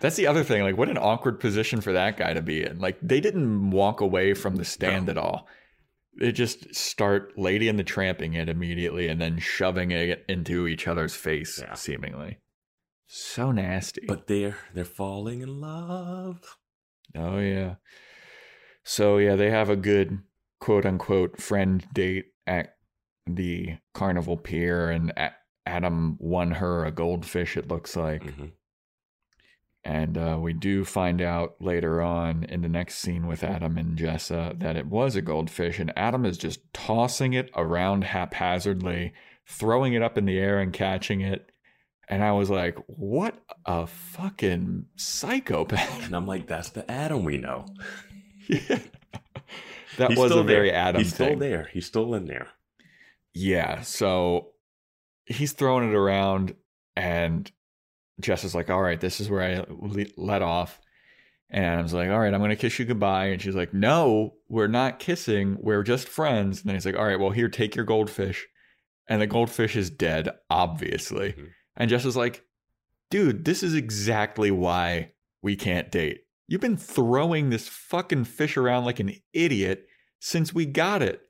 That's 0.00 0.16
the 0.16 0.28
other 0.28 0.44
thing. 0.44 0.62
Like, 0.62 0.78
what 0.78 0.88
an 0.88 0.96
awkward 0.96 1.40
position 1.40 1.82
for 1.82 1.92
that 1.92 2.16
guy 2.16 2.32
to 2.32 2.40
be 2.40 2.64
in. 2.64 2.78
Like, 2.78 2.96
they 3.02 3.20
didn't 3.20 3.70
walk 3.70 4.00
away 4.00 4.32
from 4.32 4.56
the 4.56 4.64
stand 4.64 5.10
at 5.10 5.18
all. 5.18 5.46
They 6.18 6.32
just 6.32 6.74
start 6.74 7.38
lady 7.38 7.68
in 7.68 7.76
the 7.76 7.84
tramping 7.84 8.34
it 8.34 8.48
immediately 8.48 9.08
and 9.08 9.20
then 9.20 9.38
shoving 9.38 9.90
it 9.92 10.24
into 10.28 10.66
each 10.66 10.88
other's 10.88 11.14
face, 11.14 11.60
Yeah. 11.60 11.74
seemingly. 11.74 12.38
So 13.06 13.52
nasty. 13.52 14.02
but 14.06 14.26
they're 14.26 14.56
they're 14.74 14.84
falling 14.84 15.40
in 15.40 15.60
love. 15.60 16.56
oh, 17.16 17.38
yeah. 17.38 17.76
So, 18.84 19.18
yeah, 19.18 19.36
they 19.36 19.50
have 19.50 19.68
a 19.70 19.76
good 19.76 20.18
quote 20.60 20.86
unquote 20.86 21.40
friend 21.40 21.86
date 21.92 22.26
at 22.46 22.76
the 23.26 23.76
carnival 23.94 24.36
pier, 24.36 24.90
and 24.90 25.12
Adam 25.66 26.16
won 26.18 26.52
her 26.52 26.84
a 26.84 26.90
goldfish, 26.90 27.56
it 27.56 27.68
looks 27.68 27.94
like. 27.96 28.22
Mhm. 28.24 28.52
And 29.82 30.18
uh, 30.18 30.38
we 30.40 30.52
do 30.52 30.84
find 30.84 31.22
out 31.22 31.54
later 31.58 32.02
on 32.02 32.44
in 32.44 32.60
the 32.60 32.68
next 32.68 32.96
scene 32.96 33.26
with 33.26 33.42
Adam 33.42 33.78
and 33.78 33.98
Jessa 33.98 34.58
that 34.60 34.76
it 34.76 34.86
was 34.86 35.16
a 35.16 35.22
goldfish, 35.22 35.78
and 35.78 35.90
Adam 35.96 36.26
is 36.26 36.36
just 36.36 36.60
tossing 36.74 37.32
it 37.32 37.50
around 37.56 38.04
haphazardly, 38.04 39.14
throwing 39.46 39.94
it 39.94 40.02
up 40.02 40.18
in 40.18 40.26
the 40.26 40.38
air 40.38 40.58
and 40.60 40.72
catching 40.72 41.22
it. 41.22 41.50
And 42.08 42.22
I 42.22 42.32
was 42.32 42.50
like, 42.50 42.76
what 42.88 43.40
a 43.64 43.86
fucking 43.86 44.86
psychopath. 44.96 46.04
And 46.04 46.14
I'm 46.14 46.26
like, 46.26 46.46
that's 46.46 46.70
the 46.70 46.88
Adam 46.90 47.24
we 47.24 47.38
know. 47.38 47.66
Yeah. 48.48 48.80
That 49.96 50.10
He's 50.10 50.18
was 50.18 50.30
still 50.30 50.40
a 50.40 50.44
very 50.44 50.70
there. 50.70 50.76
Adam 50.78 51.02
He's 51.02 51.14
still 51.14 51.26
thing. 51.28 51.38
there. 51.38 51.68
He's 51.72 51.86
still 51.86 52.14
in 52.14 52.26
there. 52.26 52.48
Yeah. 53.32 53.82
So 53.82 54.48
he's 55.24 55.52
throwing 55.52 55.88
it 55.88 55.94
around, 55.94 56.54
and 56.96 57.50
Jess 58.20 58.44
is 58.44 58.54
like, 58.54 58.70
All 58.70 58.82
right, 58.82 59.00
this 59.00 59.20
is 59.20 59.28
where 59.30 59.42
I 59.42 59.64
let 60.16 60.42
off. 60.42 60.80
And 61.48 61.64
Adam's 61.64 61.92
like, 61.94 62.10
All 62.10 62.18
right, 62.20 62.32
I'm 62.32 62.40
going 62.40 62.50
to 62.50 62.56
kiss 62.56 62.78
you 62.78 62.84
goodbye. 62.84 63.26
And 63.26 63.42
she's 63.42 63.54
like, 63.56 63.74
No, 63.74 64.34
we're 64.48 64.66
not 64.68 64.98
kissing. 64.98 65.56
We're 65.60 65.82
just 65.82 66.08
friends. 66.08 66.60
And 66.60 66.68
then 66.68 66.76
he's 66.76 66.86
like, 66.86 66.96
All 66.96 67.04
right, 67.06 67.18
well, 67.18 67.30
here, 67.30 67.48
take 67.48 67.74
your 67.76 67.84
goldfish. 67.84 68.46
And 69.08 69.20
the 69.20 69.26
goldfish 69.26 69.74
is 69.76 69.90
dead, 69.90 70.28
obviously. 70.48 71.32
Mhm. 71.32 71.48
And 71.76 71.90
Jess 71.90 72.04
is 72.04 72.16
like, 72.16 72.44
Dude, 73.10 73.44
this 73.44 73.62
is 73.64 73.74
exactly 73.74 74.50
why 74.52 75.12
we 75.42 75.56
can't 75.56 75.90
date. 75.90 76.20
You've 76.46 76.60
been 76.60 76.76
throwing 76.76 77.50
this 77.50 77.66
fucking 77.68 78.24
fish 78.24 78.56
around 78.56 78.84
like 78.84 79.00
an 79.00 79.14
idiot 79.32 79.86
since 80.20 80.52
we 80.54 80.66
got 80.66 81.02
it. 81.02 81.20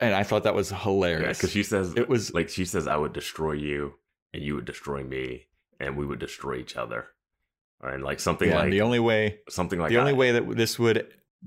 And 0.00 0.14
I 0.14 0.22
thought 0.22 0.42
that 0.44 0.54
was 0.54 0.70
hilarious. 0.70 1.38
because 1.38 1.52
she 1.52 1.62
says 1.62 1.94
It 1.96 2.08
was- 2.08 2.34
like 2.34 2.48
she 2.50 2.64
says, 2.66 2.86
"I 2.86 2.96
would 2.96 3.12
destroy 3.14 3.52
you, 3.52 3.94
and 4.34 4.42
you 4.42 4.54
would 4.56 4.64
destroy 4.64 5.02
me, 5.04 5.46
and 5.80 5.96
we 5.96 6.06
would 6.06 6.18
destroy 6.18 6.56
each 6.56 6.76
other." 6.76 7.08
And 7.80 8.02
like 8.02 8.20
something 8.20 8.48
yeah, 8.48 8.60
like 8.60 8.70
the 8.70 8.80
only 8.80 9.00
way 9.00 9.40
something 9.48 9.78
like 9.78 9.90
the 9.90 9.98
only 9.98 10.14
way 10.14 10.32
that 10.32 10.56
this 10.56 10.78
would 10.78 11.06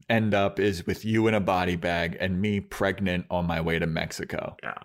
end 0.10 0.34
up 0.34 0.60
is 0.60 0.86
with 0.86 1.04
you 1.04 1.28
in 1.28 1.34
a 1.34 1.40
body 1.40 1.76
bag 1.76 2.18
and 2.20 2.40
me 2.40 2.60
pregnant 2.60 3.26
on 3.32 3.48
my 3.48 3.60
way 3.62 3.80
to 3.80 3.88
Mexico. 3.88 4.56
Yeah. 4.62 4.78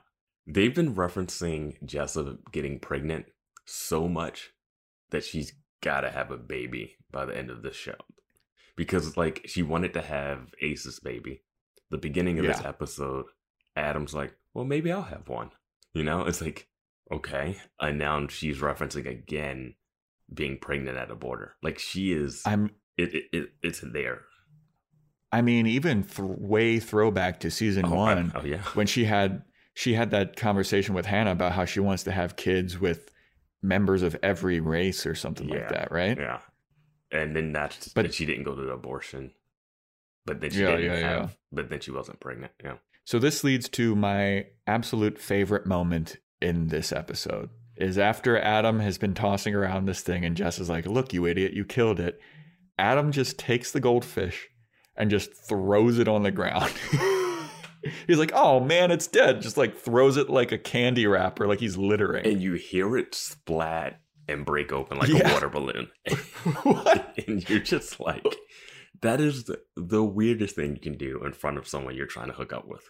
They've 0.47 0.75
been 0.75 0.95
referencing 0.95 1.77
Jessa 1.85 2.39
getting 2.51 2.81
pregnant 2.81 3.27
so 3.67 4.09
much 4.09 4.51
that 5.11 5.25
she's 5.25 5.53
got 5.83 6.01
to 6.01 6.11
have 6.11 6.31
a 6.31 6.37
baby 6.37 6.97
by 7.11 7.27
the 7.27 7.37
end 7.37 7.51
of 7.51 7.63
this 7.63 7.77
show. 7.77 7.97
Because, 8.75 9.17
like, 9.17 9.43
she 9.45 9.63
wanted 9.63 9.93
to 9.95 10.03
have 10.03 10.55
Ace's 10.61 10.99
baby. 10.99 11.43
The 11.91 11.99
beginning 11.99 12.39
of 12.39 12.47
this 12.47 12.65
episode, 12.65 13.27
Adam's 13.77 14.15
like, 14.15 14.35
well, 14.55 14.65
maybe 14.65 14.91
I'll 14.91 15.03
have 15.03 15.29
one. 15.29 15.51
You 15.93 16.05
know, 16.05 16.23
it's 16.23 16.41
like, 16.41 16.69
okay. 17.13 17.59
And 17.81 17.99
now 17.99 18.27
she's 18.29 18.59
referencing 18.59 19.07
again 19.09 19.75
being 20.33 20.59
pregnant 20.59 20.97
at 20.97 21.11
a 21.11 21.15
border. 21.15 21.55
Like, 21.63 21.79
she 21.79 22.13
is, 22.13 22.43
I'm 22.47 22.71
it, 22.97 23.15
it, 23.15 23.25
it 23.33 23.49
it's 23.63 23.81
there. 23.81 24.23
I 25.31 25.41
mean 25.41 25.67
even 25.67 26.03
th- 26.05 26.19
way 26.39 26.79
throwback 26.79 27.41
to 27.41 27.51
season 27.51 27.87
Oh, 27.87 27.93
I- 28.01 28.15
1 28.15 28.33
oh, 28.35 28.45
yeah. 28.45 28.63
when 28.75 28.87
she 28.87 29.05
had 29.05 29.43
she 29.75 29.95
had 29.95 30.11
that 30.11 30.37
conversation 30.37 30.95
with 30.95 31.07
Hannah 31.07 31.33
about 31.33 31.53
how 31.53 31.65
she 31.65 31.81
wants 31.81 32.03
to 32.05 32.13
have 32.13 32.37
kids 32.37 32.79
with 32.79 33.11
members 33.63 34.03
of 34.03 34.15
every 34.23 34.61
race 34.61 35.07
or 35.07 35.15
something 35.15 35.49
Yeah. 35.49 35.55
like 35.57 35.69
that, 35.71 35.91
right? 35.93 36.19
Yeah. 36.19 36.41
and 37.11 37.35
then 37.37 37.53
that's 37.53 37.89
But- 37.89 38.13
she 38.15 38.27
didn't 38.27 38.45
go 38.45 38.55
to 38.55 38.63
the 38.63 38.73
abortion. 38.73 39.33
But 40.27 40.41
then 40.41 40.51
she 40.51 40.61
Yeah, 40.61 40.77
didn't 40.77 40.85
yeah. 41.01 41.09
have. 41.21 41.39
But 41.51 41.69
then 41.71 41.81
she 41.81 41.91
wasn't 41.91 42.21
pregnant. 42.21 42.53
Yeah. 42.63 42.77
So 43.05 43.19
this 43.19 43.43
leads 43.43 43.69
to 43.71 43.97
my 43.97 44.47
absolute 44.67 45.19
favorite 45.19 45.67
moment 45.67 46.17
in 46.43 46.69
this 46.69 46.93
episode. 46.93 47.51
Is 47.77 47.97
after 47.99 48.39
Adam 48.39 48.81
has 48.81 48.99
been 48.99 49.15
tossing 49.15 49.55
around 49.55 49.87
this 49.87 50.03
thing 50.03 50.25
and 50.25 50.37
Jess 50.37 50.59
is 50.59 50.69
like, 50.69 50.87
"Look, 50.87 51.13
you 51.13 51.27
idiot, 51.27 51.53
you 51.55 51.65
killed 51.65 51.99
it." 52.01 52.21
Adam 52.79 53.13
just 53.13 53.39
takes 53.39 53.73
the 53.73 53.81
goldfish 53.81 54.49
and 54.97 55.11
just 55.11 55.31
throws 55.49 55.99
it 55.99 56.07
on 56.09 56.23
the 56.23 56.31
ground. 56.31 56.73
he's 58.07 58.19
like, 58.19 58.33
"Oh 58.35 58.61
man, 58.61 58.91
it's 58.91 59.07
dead." 59.07 59.41
Just 59.41 59.57
like 59.57 59.77
throws 59.79 60.17
it 60.17 60.29
like 60.29 60.53
a 60.53 60.59
candy 60.59 61.07
wrapper 61.07 61.47
like 61.47 61.61
he's 61.61 61.77
littering. 61.79 62.27
And 62.27 62.43
you 62.43 62.53
hear 62.55 62.97
it 62.99 63.15
splat 63.15 64.01
and 64.29 64.45
break 64.45 64.71
open 64.73 64.99
like 64.99 65.09
Yeah. 65.09 65.31
a 65.31 65.33
water 65.35 65.49
balloon. 65.49 65.89
what? 66.63 67.19
and 67.27 67.49
you're 67.49 67.59
just 67.59 67.99
like, 68.01 68.25
that 69.01 69.21
is 69.21 69.45
the, 69.45 69.61
the 69.77 70.05
weirdest 70.05 70.57
thing 70.57 70.75
you 70.75 70.81
can 70.81 70.97
do 70.99 71.25
in 71.25 71.33
front 71.33 71.59
of 71.59 71.67
someone 71.67 71.97
you're 71.97 72.07
trying 72.07 72.29
to 72.29 72.35
hook 72.35 72.53
up 72.53 72.67
with. 72.69 72.83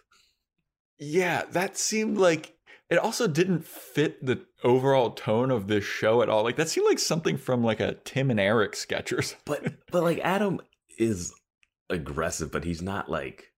Yeah, 0.99 1.43
that 1.51 1.77
seemed 1.77 2.17
like 2.17 2.53
it 2.89 2.97
also 2.97 3.27
didn't 3.27 3.65
fit 3.65 4.23
the 4.25 4.45
overall 4.63 5.11
tone 5.11 5.49
of 5.51 5.67
this 5.67 5.83
show 5.83 6.21
at 6.21 6.29
all. 6.29 6.43
Like 6.43 6.57
that 6.57 6.69
seemed 6.69 6.87
like 6.87 6.99
something 6.99 7.37
from 7.37 7.63
like 7.63 7.79
a 7.79 7.95
Tim 8.03 8.29
and 8.29 8.39
Eric 8.39 8.75
sketch 8.75 9.11
or 9.11 9.21
something. 9.21 9.43
But 9.45 9.73
but 9.91 10.03
like 10.03 10.19
Adam 10.19 10.59
is 10.99 11.33
aggressive, 11.89 12.51
but 12.51 12.63
he's 12.63 12.81
not 12.81 13.09
like 13.09 13.51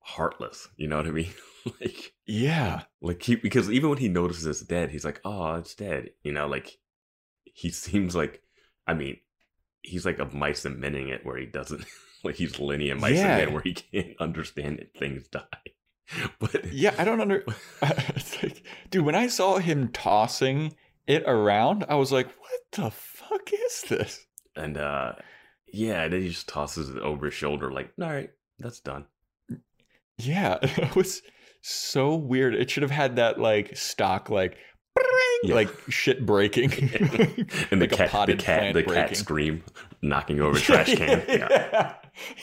heartless. 0.00 0.68
You 0.76 0.88
know 0.88 0.96
what 0.98 1.06
I 1.06 1.10
mean? 1.12 1.32
like 1.80 2.12
Yeah. 2.26 2.82
like 3.00 3.22
he 3.22 3.36
because 3.36 3.70
even 3.70 3.88
when 3.90 3.98
he 3.98 4.08
notices 4.08 4.44
it's 4.46 4.60
dead, 4.60 4.90
he's 4.90 5.04
like, 5.04 5.20
oh, 5.24 5.54
it's 5.54 5.74
dead. 5.74 6.10
You 6.22 6.32
know, 6.32 6.46
like 6.46 6.78
he 7.44 7.70
seems 7.70 8.14
like 8.14 8.42
I 8.86 8.94
mean, 8.94 9.18
he's 9.82 10.04
like 10.04 10.18
a 10.18 10.26
mice 10.26 10.64
and 10.64 10.80
it 11.08 11.24
where 11.24 11.38
he 11.38 11.46
doesn't 11.46 11.84
like 12.24 12.34
he's 12.36 12.58
and 12.90 13.00
mice 13.00 13.14
Yeah. 13.14 13.38
and 13.38 13.52
where 13.54 13.62
he 13.62 13.72
can't 13.74 14.14
understand 14.20 14.78
that 14.78 14.94
things 14.98 15.26
die. 15.28 15.40
But 16.38 16.70
Yeah, 16.72 16.94
I 16.98 17.04
don't 17.04 17.20
under 17.20 17.44
it's 17.80 18.42
like, 18.42 18.62
dude, 18.94 19.04
when 19.04 19.16
I 19.16 19.26
saw 19.26 19.58
him 19.58 19.88
tossing 19.88 20.72
it 21.08 21.24
around, 21.26 21.84
I 21.88 21.96
was 21.96 22.12
like, 22.12 22.28
what 22.28 22.60
the 22.72 22.90
fuck 22.92 23.50
is 23.52 23.82
this? 23.88 24.24
and 24.56 24.78
uh 24.78 25.14
yeah, 25.72 26.04
and 26.04 26.12
then 26.12 26.22
he 26.22 26.28
just 26.28 26.48
tosses 26.48 26.88
it 26.90 26.98
over 26.98 27.26
his 27.26 27.34
shoulder 27.34 27.72
like, 27.72 27.90
all 28.00 28.08
right, 28.08 28.30
that's 28.60 28.78
done. 28.78 29.06
Yeah, 30.16 30.58
it 30.62 30.94
was 30.94 31.22
so 31.60 32.14
weird. 32.14 32.54
It 32.54 32.70
should 32.70 32.84
have 32.84 32.92
had 32.92 33.16
that 33.16 33.40
like 33.40 33.76
stock 33.76 34.30
like 34.30 34.56
Yeah. 35.42 35.56
like 35.56 35.70
shit 35.88 36.24
breaking. 36.24 36.70
and 36.72 37.82
the 37.82 37.88
Like 37.88 37.92
a 37.92 37.96
cat, 37.96 38.26
the 38.28 38.36
cat, 38.36 38.74
the 38.74 38.84
cat 38.84 39.16
scream, 39.16 39.64
knocking 40.02 40.40
over 40.40 40.56
a 40.56 40.60
trash 40.60 40.94
can. 40.94 41.24
Yeah, 41.26 41.94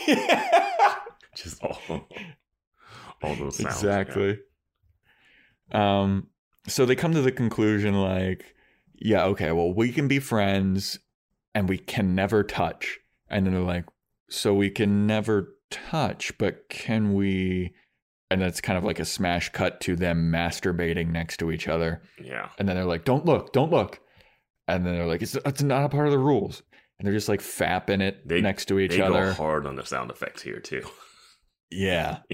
yeah. 0.06 0.96
just 1.34 1.64
all, 1.64 1.80
all 3.24 3.36
those 3.36 3.56
sounds. 3.56 3.82
yeah. 3.82 4.00
exactly. 4.00 4.40
Um, 5.72 6.28
so 6.68 6.86
they 6.86 6.96
come 6.96 7.14
to 7.14 7.22
the 7.22 7.32
conclusion 7.32 7.94
like, 7.96 8.56
yeah, 8.96 9.24
okay, 9.26 9.52
well, 9.52 9.74
we 9.74 9.92
can 9.92 10.08
be 10.08 10.20
friends 10.20 11.00
and 11.56 11.68
we 11.68 11.78
can 11.78 12.14
never 12.16 12.44
touch. 12.44 13.00
And 13.30 13.46
then 13.46 13.54
they're 13.54 13.64
like, 13.64 13.86
so 14.30 14.54
we 14.54 14.70
can 14.70 15.08
never 15.08 15.56
touch, 15.70 16.38
but 16.38 16.70
can 16.70 17.14
we? 17.14 17.74
And 18.30 18.42
that's 18.42 18.62
kind 18.62 18.78
of 18.78 18.84
like 18.86 19.00
a 19.00 19.06
smash 19.06 19.50
cut 19.50 19.82
to 19.82 19.96
them 19.96 20.32
masturbating 20.32 21.08
next 21.08 21.38
to 21.38 21.52
each 21.52 21.68
other. 21.68 22.02
Yeah, 22.24 22.50
And 22.58 22.68
then 22.70 22.76
they're 22.78 22.86
like, 22.86 23.04
don't 23.04 23.26
look, 23.26 23.52
don't 23.52 23.72
look. 23.72 24.00
And 24.68 24.86
then 24.86 24.94
they're 24.96 25.08
like, 25.08 25.22
it's, 25.22 25.36
it's 25.46 25.62
not 25.62 25.84
a 25.84 25.90
part 25.90 26.06
of 26.08 26.12
the 26.14 26.20
rules. 26.20 26.64
And 26.98 27.06
they're 27.06 27.14
just 27.16 27.28
like 27.28 27.42
fapping 27.42 28.02
it 28.02 28.26
They- 28.28 28.40
next 28.40 28.66
to 28.68 28.80
each 28.80 28.92
they 28.92 29.02
other. 29.02 29.26
go 29.28 29.34
hard 29.34 29.66
on 29.66 29.76
the 29.76 29.86
sound 29.86 30.12
effects 30.12 30.42
here 30.44 30.60
too. 30.60 30.84
Yeah. 31.70 32.20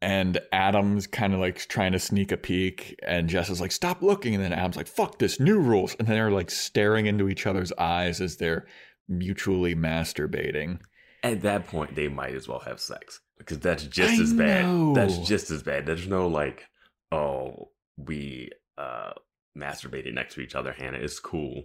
And 0.00 0.38
Adam's 0.52 1.08
kind 1.08 1.34
of 1.34 1.40
like 1.40 1.58
trying 1.68 1.92
to 1.92 1.98
sneak 1.98 2.30
a 2.30 2.36
peek, 2.36 2.98
and 3.02 3.28
Jess 3.28 3.50
is 3.50 3.60
like, 3.60 3.72
stop 3.72 4.00
looking. 4.00 4.34
And 4.34 4.44
then 4.44 4.52
Adam's 4.52 4.76
like, 4.76 4.86
fuck 4.86 5.18
this, 5.18 5.40
new 5.40 5.58
rules. 5.58 5.96
And 5.98 6.06
then 6.06 6.14
they're 6.14 6.30
like 6.30 6.50
staring 6.50 7.06
into 7.06 7.28
each 7.28 7.46
other's 7.46 7.72
eyes 7.72 8.20
as 8.20 8.36
they're 8.36 8.66
mutually 9.08 9.74
masturbating. 9.74 10.80
At 11.24 11.42
that 11.42 11.66
point, 11.66 11.96
they 11.96 12.08
might 12.08 12.34
as 12.34 12.46
well 12.46 12.60
have 12.60 12.78
sex 12.80 13.20
because 13.38 13.58
that's 13.58 13.84
just 13.84 14.20
I 14.20 14.22
as 14.22 14.32
bad. 14.32 14.64
know. 14.64 14.94
That's 14.94 15.18
just 15.18 15.50
as 15.50 15.64
bad. 15.64 15.84
There's 15.86 16.06
no 16.06 16.28
like, 16.28 16.66
oh, 17.10 17.70
we 17.96 18.50
uh 18.76 19.12
masturbated 19.58 20.14
next 20.14 20.34
to 20.34 20.40
each 20.40 20.54
other. 20.54 20.72
Hannah 20.72 20.98
is 20.98 21.18
cool. 21.18 21.64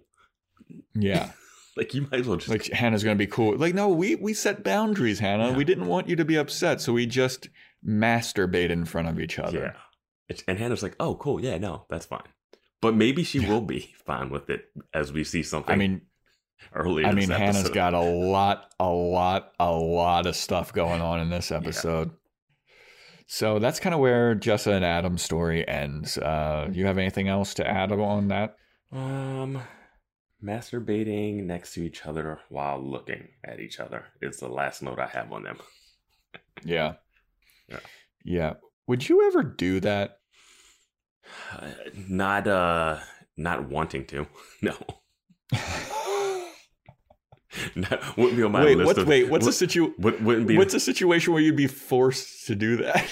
Yeah. 0.95 1.31
Like 1.75 1.95
you 1.95 2.03
might 2.03 2.19
as 2.19 2.27
well 2.27 2.37
just 2.37 2.49
like 2.49 2.67
Hannah's 2.67 3.03
going 3.03 3.17
to 3.17 3.19
be 3.19 3.25
cool. 3.25 3.57
Like, 3.57 3.73
no, 3.73 3.89
we, 3.89 4.13
we 4.13 4.35
set 4.35 4.63
boundaries, 4.63 5.17
Hannah. 5.17 5.49
Yeah. 5.49 5.57
We 5.57 5.63
didn't 5.63 5.87
want 5.87 6.07
you 6.07 6.15
to 6.17 6.23
be 6.23 6.35
upset. 6.35 6.81
So 6.81 6.93
we 6.93 7.07
just 7.07 7.49
masturbate 7.87 8.69
in 8.69 8.85
front 8.85 9.07
of 9.07 9.19
each 9.19 9.39
other. 9.39 9.59
Yeah. 9.59 9.79
It's, 10.29 10.43
and 10.47 10.57
Hannah's 10.57 10.83
like, 10.83 10.95
oh, 10.99 11.15
cool. 11.15 11.39
Yeah, 11.39 11.57
no, 11.57 11.85
that's 11.89 12.05
fine. 12.05 12.23
But 12.81 12.95
maybe 12.95 13.23
she 13.23 13.39
will 13.39 13.61
be 13.61 13.93
fine 14.05 14.29
with 14.29 14.49
it 14.49 14.65
as 14.93 15.11
we 15.13 15.23
see 15.23 15.43
something 15.43 15.73
I 15.73 15.77
mean, 15.77 16.01
earlier. 16.73 17.07
I 17.07 17.13
mean, 17.13 17.29
Hannah's 17.29 17.57
episode. 17.57 17.73
got 17.73 17.93
a 17.93 18.01
lot, 18.01 18.73
a 18.79 18.89
lot, 18.89 19.51
a 19.59 19.71
lot 19.71 20.25
of 20.25 20.35
stuff 20.35 20.73
going 20.73 21.01
on 21.01 21.19
in 21.19 21.29
this 21.29 21.51
episode. 21.51 22.11
So 23.27 23.59
that's 23.59 23.79
kind 23.79 23.93
of 23.93 24.01
where 24.01 24.35
Jessa 24.35 24.73
and 24.73 24.85
Adam's 24.85 25.21
story 25.21 25.67
ends. 25.67 26.17
Uh, 26.17 26.69
you 26.71 26.85
have 26.85 26.97
anything 26.97 27.29
else 27.29 27.53
to 27.55 27.67
add 27.67 27.91
on 27.91 28.27
that? 28.27 28.57
Um, 28.91 29.61
masturbating 30.43 31.45
next 31.45 31.73
to 31.73 31.83
each 31.83 32.05
other 32.05 32.39
while 32.49 32.79
looking 32.79 33.29
at 33.43 33.59
each 33.59 33.79
other 33.79 34.05
is 34.21 34.39
the 34.39 34.49
last 34.49 34.83
note 34.83 34.99
I 34.99 35.07
have 35.07 35.31
on 35.31 35.43
them. 35.43 35.57
Yeah. 36.63 36.95
Yeah. 37.73 37.79
Yeah. 38.25 38.53
Would 38.87 39.09
you 39.09 39.27
ever 39.27 39.43
do 39.43 39.79
that? 39.81 40.17
Uh, 41.51 41.67
not 42.07 42.47
uh, 42.47 42.99
not 43.37 43.69
wanting 43.69 44.05
to. 44.07 44.27
No, 44.61 44.77
not, 47.75 48.17
wouldn't 48.17 48.37
be 48.37 48.43
on 48.43 48.51
my 48.51 48.63
wait, 48.63 48.77
list. 48.77 48.87
what, 48.87 48.97
of, 48.97 49.07
wait, 49.07 49.29
what's 49.29 49.45
a 49.45 49.49
would, 49.49 49.53
situ- 49.55 49.93
would, 49.99 50.23
wouldn't 50.23 50.47
be. 50.47 50.57
What's 50.57 50.73
a 50.73 50.79
situation 50.79 51.33
where 51.33 51.41
you'd 51.41 51.55
be 51.57 51.67
forced 51.67 52.47
to 52.47 52.55
do 52.55 52.77
that? 52.77 53.05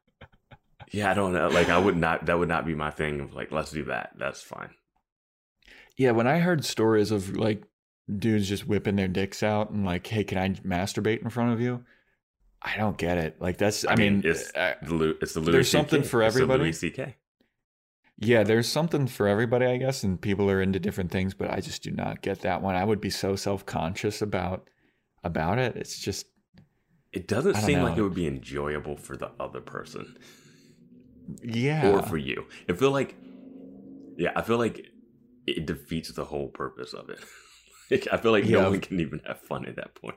yeah, 0.92 1.10
I 1.10 1.14
don't 1.14 1.32
know. 1.32 1.48
Like, 1.48 1.70
I 1.70 1.78
would 1.78 1.96
not. 1.96 2.26
That 2.26 2.38
would 2.38 2.48
not 2.48 2.66
be 2.66 2.74
my 2.74 2.90
thing. 2.90 3.20
Of 3.20 3.34
like, 3.34 3.50
let's 3.50 3.70
do 3.70 3.84
that. 3.84 4.10
That's 4.18 4.42
fine. 4.42 4.70
yeah, 5.96 6.10
when 6.12 6.26
I 6.26 6.38
heard 6.38 6.64
stories 6.64 7.10
of 7.10 7.36
like 7.36 7.62
dudes 8.14 8.48
just 8.48 8.66
whipping 8.68 8.96
their 8.96 9.08
dicks 9.08 9.42
out 9.42 9.70
and 9.70 9.84
like, 9.84 10.06
hey, 10.06 10.24
can 10.24 10.38
I 10.38 10.48
masturbate 10.50 11.22
in 11.22 11.30
front 11.30 11.52
of 11.52 11.60
you? 11.60 11.84
I 12.62 12.76
don't 12.76 12.96
get 12.98 13.18
it. 13.18 13.40
Like 13.40 13.56
that's, 13.58 13.86
I, 13.86 13.94
mean, 13.94 14.22
it's 14.24 14.52
uh, 14.54 14.74
the 14.82 14.94
Lou- 14.94 15.16
it's 15.20 15.34
the 15.34 15.40
Louis 15.40 15.52
there's 15.52 15.70
something 15.70 16.02
for 16.02 16.22
It's 16.22 16.34
the 16.34 16.42
everybody. 16.42 16.64
Louis 16.72 16.90
CK. 16.90 17.14
Yeah, 18.20 18.42
there's 18.42 18.66
something 18.68 19.06
for 19.06 19.28
everybody, 19.28 19.66
I 19.66 19.76
guess, 19.76 20.02
and 20.02 20.20
people 20.20 20.50
are 20.50 20.60
into 20.60 20.80
different 20.80 21.12
things, 21.12 21.34
but 21.34 21.52
I 21.52 21.60
just 21.60 21.84
do 21.84 21.92
not 21.92 22.20
get 22.20 22.40
that 22.40 22.60
one. 22.62 22.74
I 22.74 22.82
would 22.84 23.00
be 23.00 23.10
so 23.10 23.36
self-conscious 23.36 24.22
about 24.22 24.68
about 25.22 25.58
it. 25.58 25.76
It's 25.76 25.98
just 26.00 26.26
It 27.12 27.28
doesn't 27.28 27.54
I 27.56 27.60
seem 27.60 27.82
like 27.82 27.96
it 27.96 28.02
would 28.02 28.14
be 28.14 28.26
enjoyable 28.26 28.96
for 28.96 29.16
the 29.16 29.30
other 29.38 29.60
person 29.60 30.16
yeah. 31.42 31.90
or 31.92 32.02
for 32.02 32.16
you. 32.16 32.46
I 32.68 32.72
feel 32.72 32.90
like, 32.90 33.14
yeah, 34.16 34.32
I 34.34 34.42
feel 34.42 34.58
like 34.58 34.84
it 35.46 35.64
defeats 35.66 36.10
the 36.12 36.24
whole 36.24 36.48
purpose 36.48 36.92
of 36.94 37.10
it. 37.10 37.20
I 38.12 38.16
feel 38.16 38.32
like 38.32 38.44
Yeah. 38.44 38.62
no 38.62 38.70
one 38.70 38.80
can 38.80 38.98
even 39.00 39.20
have 39.26 39.40
fun 39.40 39.64
at 39.66 39.76
that 39.76 39.94
point. 39.94 40.16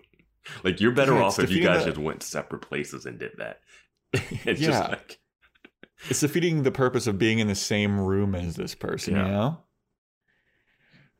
Like 0.63 0.79
you're 0.81 0.91
better 0.91 1.13
Yeah, 1.13 1.23
off 1.23 1.39
if 1.39 1.51
you 1.51 1.61
guys 1.63 1.85
the- 1.85 1.91
just 1.91 2.01
went 2.01 2.23
separate 2.23 2.61
places 2.61 3.05
and 3.05 3.19
did 3.19 3.33
that. 3.37 3.59
it's 4.13 4.59
Yeah. 4.61 4.67
just 4.67 4.89
like 4.89 5.19
it's 6.09 6.19
defeating 6.21 6.63
the 6.63 6.71
purpose 6.71 7.05
of 7.07 7.17
being 7.19 7.39
in 7.39 7.47
the 7.47 7.55
same 7.55 7.99
room 7.99 8.33
as 8.35 8.55
this 8.55 8.73
person, 8.75 9.15
Yeah. 9.15 9.25
you 9.25 9.31
know? 9.31 9.63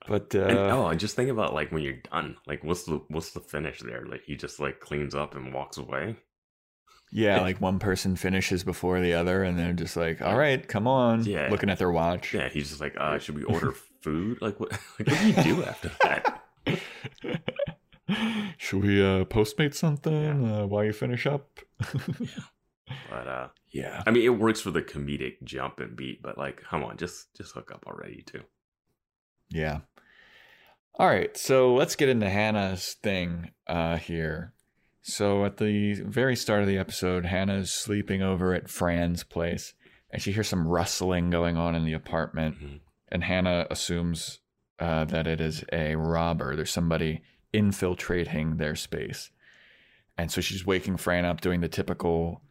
But 0.08 0.34
uh 0.34 0.40
and, 0.46 0.58
oh, 0.58 0.88
and 0.88 1.00
just 1.00 1.16
think 1.16 1.30
about 1.30 1.54
like 1.54 1.72
when 1.72 1.84
you're 1.84 2.02
done. 2.12 2.38
Like 2.48 2.64
what's 2.64 2.84
the 2.86 3.02
what's 3.10 3.32
the 3.32 3.40
finish 3.40 3.80
there? 3.82 4.04
Like 4.08 4.24
he 4.26 4.36
just 4.36 4.60
like 4.60 4.80
cleans 4.80 5.14
up 5.14 5.36
and 5.36 5.54
walks 5.54 5.78
away. 5.78 6.16
yeah, 7.12 7.42
like 7.42 7.62
one 7.62 7.78
person 7.78 8.16
finishes 8.16 8.64
before 8.64 9.00
the 9.02 9.14
other 9.14 9.44
and 9.44 9.60
they're 9.60 9.74
just 9.74 9.96
like, 9.98 10.22
"All 10.22 10.36
right, 10.38 10.68
come 10.68 10.88
on." 10.88 11.26
Yeah. 11.26 11.50
Looking 11.52 11.70
at 11.70 11.78
their 11.78 11.92
watch. 11.92 12.34
Yeah, 12.34 12.50
he's 12.50 12.70
just 12.70 12.82
like, 12.82 12.96
uh, 12.98 13.20
should 13.20 13.36
we 13.36 13.44
order 13.44 13.74
food? 14.02 14.40
Like 14.42 14.60
what? 14.60 14.72
Like 15.00 15.08
what 15.08 15.20
do 15.20 15.28
you 15.28 15.44
do 15.56 15.64
after 15.66 15.92
that? 16.02 16.42
Should 18.58 18.84
we 18.84 19.02
uh 19.04 19.26
postmate 19.26 19.74
something 19.74 20.50
uh, 20.52 20.68
while 20.68 20.84
you 20.84 20.94
finish 20.94 21.26
up? 21.26 21.60
But 23.10 23.28
uh, 23.28 23.48
yeah. 23.72 24.04
I 24.06 24.12
mean, 24.12 24.24
it 24.26 24.38
works 24.38 24.62
for 24.62 24.72
the 24.72 24.82
comedic 24.82 25.42
jump 25.44 25.80
and 25.80 25.96
beat. 25.96 26.22
But 26.22 26.38
like, 26.38 26.62
come 26.62 26.84
on, 26.84 26.98
just 26.98 27.34
just 27.36 27.54
hook 27.54 27.72
up 27.74 27.86
already 27.88 28.22
too. 28.24 28.42
Yeah. 29.50 29.80
All 30.96 31.08
right, 31.08 31.36
so 31.38 31.74
let's 31.74 31.96
get 31.96 32.10
into 32.10 32.30
Hannah's 32.30 32.96
thing 33.02 33.52
uh, 33.66 33.96
here. 33.96 34.54
So 35.02 35.46
at 35.46 35.58
the 35.58 35.94
very 35.94 36.36
start 36.36 36.62
of 36.62 36.68
the 36.68 36.78
episode, 36.78 37.26
Hannah's 37.26 37.72
sleeping 37.72 38.22
over 38.22 38.54
at 38.54 38.70
Fran's 38.70 39.24
place, 39.24 39.74
and 40.12 40.22
she 40.22 40.34
hears 40.34 40.50
some 40.50 40.68
rustling 40.68 41.30
going 41.30 41.56
on 41.56 41.76
in 41.76 41.86
the 41.86 41.94
apartment. 41.94 42.60
Mhm. 42.62 42.80
And 43.08 43.24
Hannah 43.24 43.68
assumes 43.72 44.40
uh, 44.80 45.06
that 45.06 45.28
it 45.28 45.40
is 45.40 45.64
a 45.72 45.96
robber. 45.96 46.56
There's 46.56 46.72
somebody 46.72 47.22
infiltrating 47.54 48.58
their 48.58 48.76
space. 48.76 49.32
And 50.18 50.32
so 50.32 50.42
she's 50.42 50.66
waking 50.66 50.98
Fran 50.98 51.26
up 51.26 51.42
doing 51.42 51.62
the 51.62 51.68
typical 51.70 52.42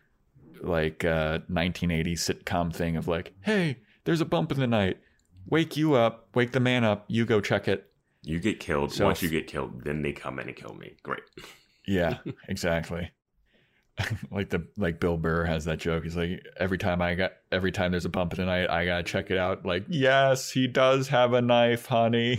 like 0.63 1.05
uh 1.05 1.39
1980s 1.51 2.19
sitcom 2.19 2.75
thing 2.75 2.97
of 2.97 3.09
like, 3.09 3.33
"Hey, 3.43 3.79
there's 4.05 4.21
a 4.21 4.27
bump 4.27 4.53
in 4.53 4.61
the 4.61 4.67
night. 4.67 4.99
Wake 5.47 5.77
you 5.77 5.95
up, 5.95 6.29
wake 6.35 6.53
the 6.53 6.61
man 6.61 6.85
up, 6.85 7.05
you 7.09 7.25
go 7.25 7.41
check 7.41 7.69
it." 7.69 7.87
You 8.23 8.39
get 8.39 8.61
killed. 8.61 8.93
So 8.93 9.07
Once 9.07 9.23
you 9.23 9.31
get 9.31 9.47
killed, 9.47 9.85
then 9.85 10.03
they 10.03 10.13
come 10.13 10.39
in 10.39 10.49
and 10.49 10.57
kill 10.57 10.75
me. 10.75 10.95
Great. 11.03 11.23
Yeah, 11.87 12.19
exactly. 12.49 13.11
like 14.31 14.51
the 14.51 14.67
like 14.77 15.01
Bill 15.01 15.17
Burr 15.17 15.45
has 15.45 15.65
that 15.65 15.79
joke. 15.79 16.05
He's 16.05 16.17
like, 16.17 16.47
every 16.59 16.79
time 16.79 17.03
I 17.03 17.15
got 17.15 17.33
every 17.51 17.73
time 17.73 17.91
there's 17.91 18.05
a 18.05 18.11
bump 18.11 18.33
in 18.35 18.39
the 18.39 18.45
night, 18.47 18.71
I 18.71 18.85
gotta 18.85 19.03
check 19.03 19.31
it 19.31 19.39
out. 19.39 19.65
Like, 19.67 19.85
yes, 19.89 20.51
he 20.51 20.67
does 20.67 21.09
have 21.09 21.33
a 21.33 21.41
knife, 21.43 21.87
honey. 21.87 22.39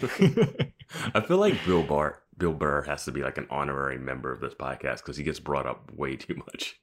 I 1.13 1.21
feel 1.21 1.37
like 1.37 1.55
Bill 1.65 1.83
Burr, 1.83 2.17
Bill 2.41 2.53
Burr 2.53 2.81
has 2.81 3.05
to 3.05 3.11
be 3.11 3.21
like 3.21 3.37
an 3.37 3.45
honorary 3.51 3.99
member 3.99 4.31
of 4.31 4.39
this 4.41 4.55
podcast 4.55 4.97
because 4.97 5.15
he 5.15 5.23
gets 5.23 5.39
brought 5.39 5.67
up 5.67 5.91
way 5.93 6.15
too 6.15 6.33
much. 6.35 6.79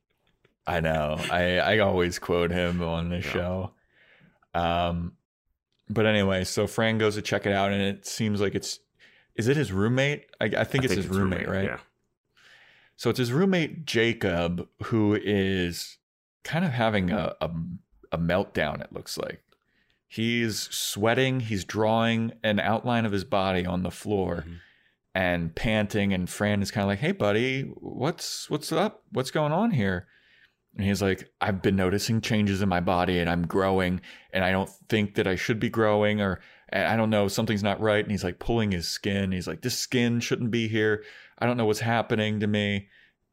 I 0.69 0.79
know. 0.79 1.17
I 1.33 1.59
I 1.59 1.79
always 1.81 2.21
quote 2.21 2.53
him 2.53 2.81
on 2.81 3.09
this 3.11 3.25
Yeah. 3.27 3.33
show. 3.33 3.71
Um, 4.55 5.15
but 5.91 6.07
anyway, 6.07 6.45
so 6.45 6.67
Fran 6.69 6.99
goes 6.99 7.17
to 7.17 7.23
check 7.23 7.45
it 7.45 7.53
out, 7.53 7.73
and 7.73 7.83
it 7.83 8.07
seems 8.07 8.41
like 8.41 8.55
it's 8.55 8.79
is 9.35 9.49
it 9.49 9.57
his 9.57 9.73
roommate? 9.73 10.27
I, 10.41 10.45
I 10.47 10.65
think 10.65 10.85
it's 10.85 10.95
his 10.95 11.09
roommate, 11.09 11.49
right? 11.49 11.65
Yeah. 11.65 11.79
So 12.97 13.11
it's 13.11 13.19
his 13.19 13.33
roommate 13.33 13.85
Jacob 13.85 14.69
who 14.85 15.15
is 15.21 15.99
kind 16.45 16.65
of 16.65 16.71
having 16.71 17.11
a, 17.11 17.35
a 17.41 17.51
a 18.13 18.19
meltdown. 18.19 18.81
It 18.81 18.93
looks 18.93 19.19
like 19.19 19.43
he's 20.07 20.61
sweating. 20.71 21.41
He's 21.41 21.65
drawing 21.65 22.33
an 22.45 22.61
outline 22.61 23.05
of 23.07 23.13
his 23.13 23.25
body 23.25 23.67
on 23.67 23.83
the 23.83 23.91
floor 23.91 24.45
Mhm. 24.47 24.59
And 25.19 25.53
panting. 25.53 26.13
And 26.15 26.31
Fran 26.31 26.63
is 26.63 26.71
kind 26.71 26.85
of 26.85 26.89
like, 26.89 27.01
"Hey, 27.01 27.11
buddy, 27.11 27.63
what's 27.63 28.49
what's 28.49 28.71
up? 28.71 29.03
What's 29.11 29.33
going 29.33 29.53
on 29.53 29.73
here?" 29.73 30.07
And 30.77 30.87
he's 30.87 31.03
like, 31.03 31.29
"I've 31.41 31.61
been 31.61 31.75
noticing 31.75 32.21
changes 32.21 32.63
in 32.63 32.69
my 32.69 32.79
body, 32.79 33.19
and 33.19 33.29
I'm 33.29 33.45
growing, 33.45 34.01
and 34.33 34.45
I 34.45 34.53
don't 34.53 34.71
think 34.89 35.17
that 35.17 35.27
I 35.27 35.35
should 35.35 35.59
be 35.59 35.71
growing, 35.71 36.21
or 36.21 36.41
I 36.73 36.95
don't 36.97 37.11
know, 37.11 37.27
something's 37.27 37.65
not 37.65 37.81
right." 37.81 38.05
And 38.05 38.13
he's 38.13 38.23
like 38.23 38.39
pulling 38.39 38.71
his 38.71 38.87
skin. 38.87 39.33
He's 39.33 39.49
like, 39.49 39.63
"This 39.63 39.77
skin 39.77 40.21
shouldn't 40.21 40.53
be 40.53 40.69
here." 40.69 41.03
I 41.39 41.47
don't 41.47 41.57
know 41.57 41.67
what's 41.67 41.81
happening 41.81 42.39
to 42.41 42.47
me. 42.47 42.89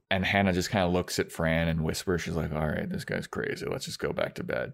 And 0.10 0.26
Hannah 0.26 0.54
just 0.54 0.70
kind 0.70 0.86
of 0.86 0.94
looks 0.94 1.20
at 1.20 1.32
Fran 1.32 1.68
and 1.68 1.84
whispers, 1.84 2.22
she's 2.22 2.36
like, 2.36 2.52
all 2.54 2.68
right, 2.68 2.88
this 2.88 3.06
guy's 3.06 3.26
crazy. 3.26 3.66
Let's 3.66 3.86
just 3.86 3.98
go 3.98 4.14
back 4.14 4.36
to 4.36 4.44
bed. 4.44 4.74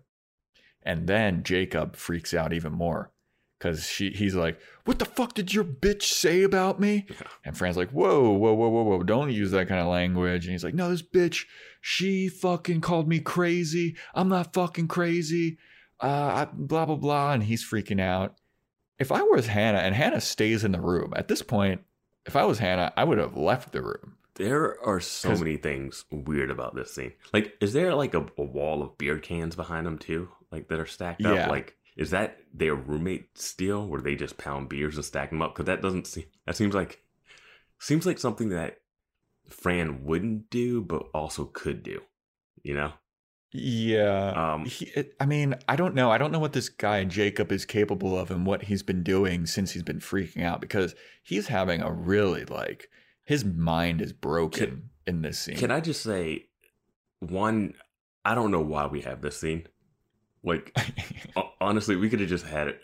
And 0.83 1.07
then 1.07 1.43
Jacob 1.43 1.95
freaks 1.95 2.33
out 2.33 2.51
even 2.51 2.73
more 2.73 3.13
because 3.61 3.85
she 3.85 4.09
he's 4.11 4.33
like, 4.35 4.59
What 4.85 4.99
the 4.99 5.05
fuck 5.05 5.33
did 5.33 5.53
your 5.53 5.63
bitch 5.63 6.03
say 6.03 6.43
about 6.43 6.79
me? 6.79 7.05
And 7.45 7.55
Fran's 7.57 7.77
like, 7.77 7.91
Whoa, 7.91 8.31
whoa, 8.31 8.53
whoa, 8.53 8.69
whoa, 8.69 8.83
whoa, 8.83 9.03
don't 9.03 9.31
use 9.31 9.51
that 9.51 9.67
kind 9.67 9.81
of 9.81 9.87
language. 9.87 10.45
And 10.45 10.51
he's 10.53 10.63
like, 10.63 10.73
No, 10.73 10.89
this 10.89 11.01
bitch, 11.03 11.45
she 11.81 12.27
fucking 12.27 12.81
called 12.81 13.07
me 13.07 13.19
crazy. 13.19 13.95
I'm 14.15 14.29
not 14.29 14.53
fucking 14.53 14.87
crazy. 14.87 15.57
Uh, 16.01 16.07
I, 16.07 16.47
blah, 16.51 16.85
blah, 16.85 16.95
blah. 16.95 17.33
And 17.33 17.43
he's 17.43 17.63
freaking 17.63 18.01
out. 18.01 18.35
If 18.97 19.11
I 19.11 19.21
was 19.21 19.47
Hannah 19.47 19.79
and 19.79 19.93
Hannah 19.95 20.21
stays 20.21 20.63
in 20.63 20.71
the 20.71 20.81
room 20.81 21.13
at 21.15 21.27
this 21.27 21.41
point, 21.43 21.81
if 22.25 22.35
I 22.35 22.43
was 22.43 22.59
Hannah, 22.59 22.91
I 22.97 23.03
would 23.03 23.17
have 23.17 23.37
left 23.37 23.71
the 23.71 23.81
room. 23.81 24.15
There 24.35 24.83
are 24.83 24.99
so 24.99 25.35
many 25.35 25.57
things 25.57 26.05
weird 26.11 26.49
about 26.49 26.73
this 26.73 26.93
scene. 26.95 27.13
Like, 27.33 27.55
is 27.61 27.73
there 27.73 27.93
like 27.93 28.13
a, 28.15 28.25
a 28.37 28.43
wall 28.43 28.81
of 28.81 28.97
beer 28.97 29.19
cans 29.19 29.55
behind 29.55 29.85
them 29.85 29.97
too? 29.99 30.29
Like 30.51 30.67
that 30.69 30.79
are 30.79 30.85
stacked 30.85 31.21
Yeah. 31.21 31.45
up? 31.45 31.49
Like, 31.49 31.75
is 31.97 32.11
that 32.11 32.37
their 32.53 32.75
roommate 32.75 33.37
steal 33.37 33.85
where 33.87 34.01
they 34.01 34.15
just 34.15 34.37
pound 34.37 34.69
beers 34.69 34.95
and 34.95 35.05
stack 35.05 35.29
them 35.29 35.41
up? 35.41 35.53
Because 35.53 35.65
that 35.65 35.81
doesn't 35.81 36.07
seem. 36.07 36.25
That 36.45 36.55
seems 36.55 36.73
like 36.73 37.01
seems 37.79 38.05
like 38.05 38.19
something 38.19 38.49
that 38.49 38.77
Fran 39.47 40.03
wouldn't 40.03 40.49
do, 40.49 40.81
but 40.81 41.03
also 41.13 41.45
could 41.45 41.83
do. 41.83 42.01
You 42.63 42.75
know? 42.75 42.93
Yeah. 43.53 44.53
Um, 44.53 44.65
he, 44.65 44.91
I 45.19 45.25
mean, 45.25 45.55
I 45.67 45.75
don't 45.75 45.95
know. 45.95 46.09
I 46.09 46.17
don't 46.17 46.31
know 46.31 46.39
what 46.39 46.53
this 46.53 46.69
guy 46.69 47.03
Jacob 47.03 47.51
is 47.51 47.65
capable 47.65 48.17
of 48.17 48.31
and 48.31 48.45
what 48.45 48.63
he's 48.63 48.83
been 48.83 49.03
doing 49.03 49.45
since 49.45 49.71
he's 49.71 49.83
been 49.83 49.99
freaking 49.99 50.43
out 50.43 50.61
because 50.61 50.95
he's 51.21 51.47
having 51.47 51.81
a 51.81 51.91
really 51.91 52.45
like 52.45 52.89
his 53.25 53.43
mind 53.43 54.01
is 54.01 54.13
broken 54.13 54.89
in 55.05 55.21
this 55.21 55.39
scene. 55.39 55.57
Can 55.57 55.71
I 55.71 55.81
just 55.81 56.01
say, 56.01 56.47
one, 57.19 57.73
I 58.23 58.35
don't 58.35 58.51
know 58.51 58.61
why 58.61 58.87
we 58.87 59.01
have 59.01 59.21
this 59.21 59.39
scene. 59.39 59.67
Like, 60.43 60.75
honestly, 61.61 61.95
we 61.95 62.09
could 62.09 62.19
have 62.19 62.29
just 62.29 62.45
had 62.45 62.75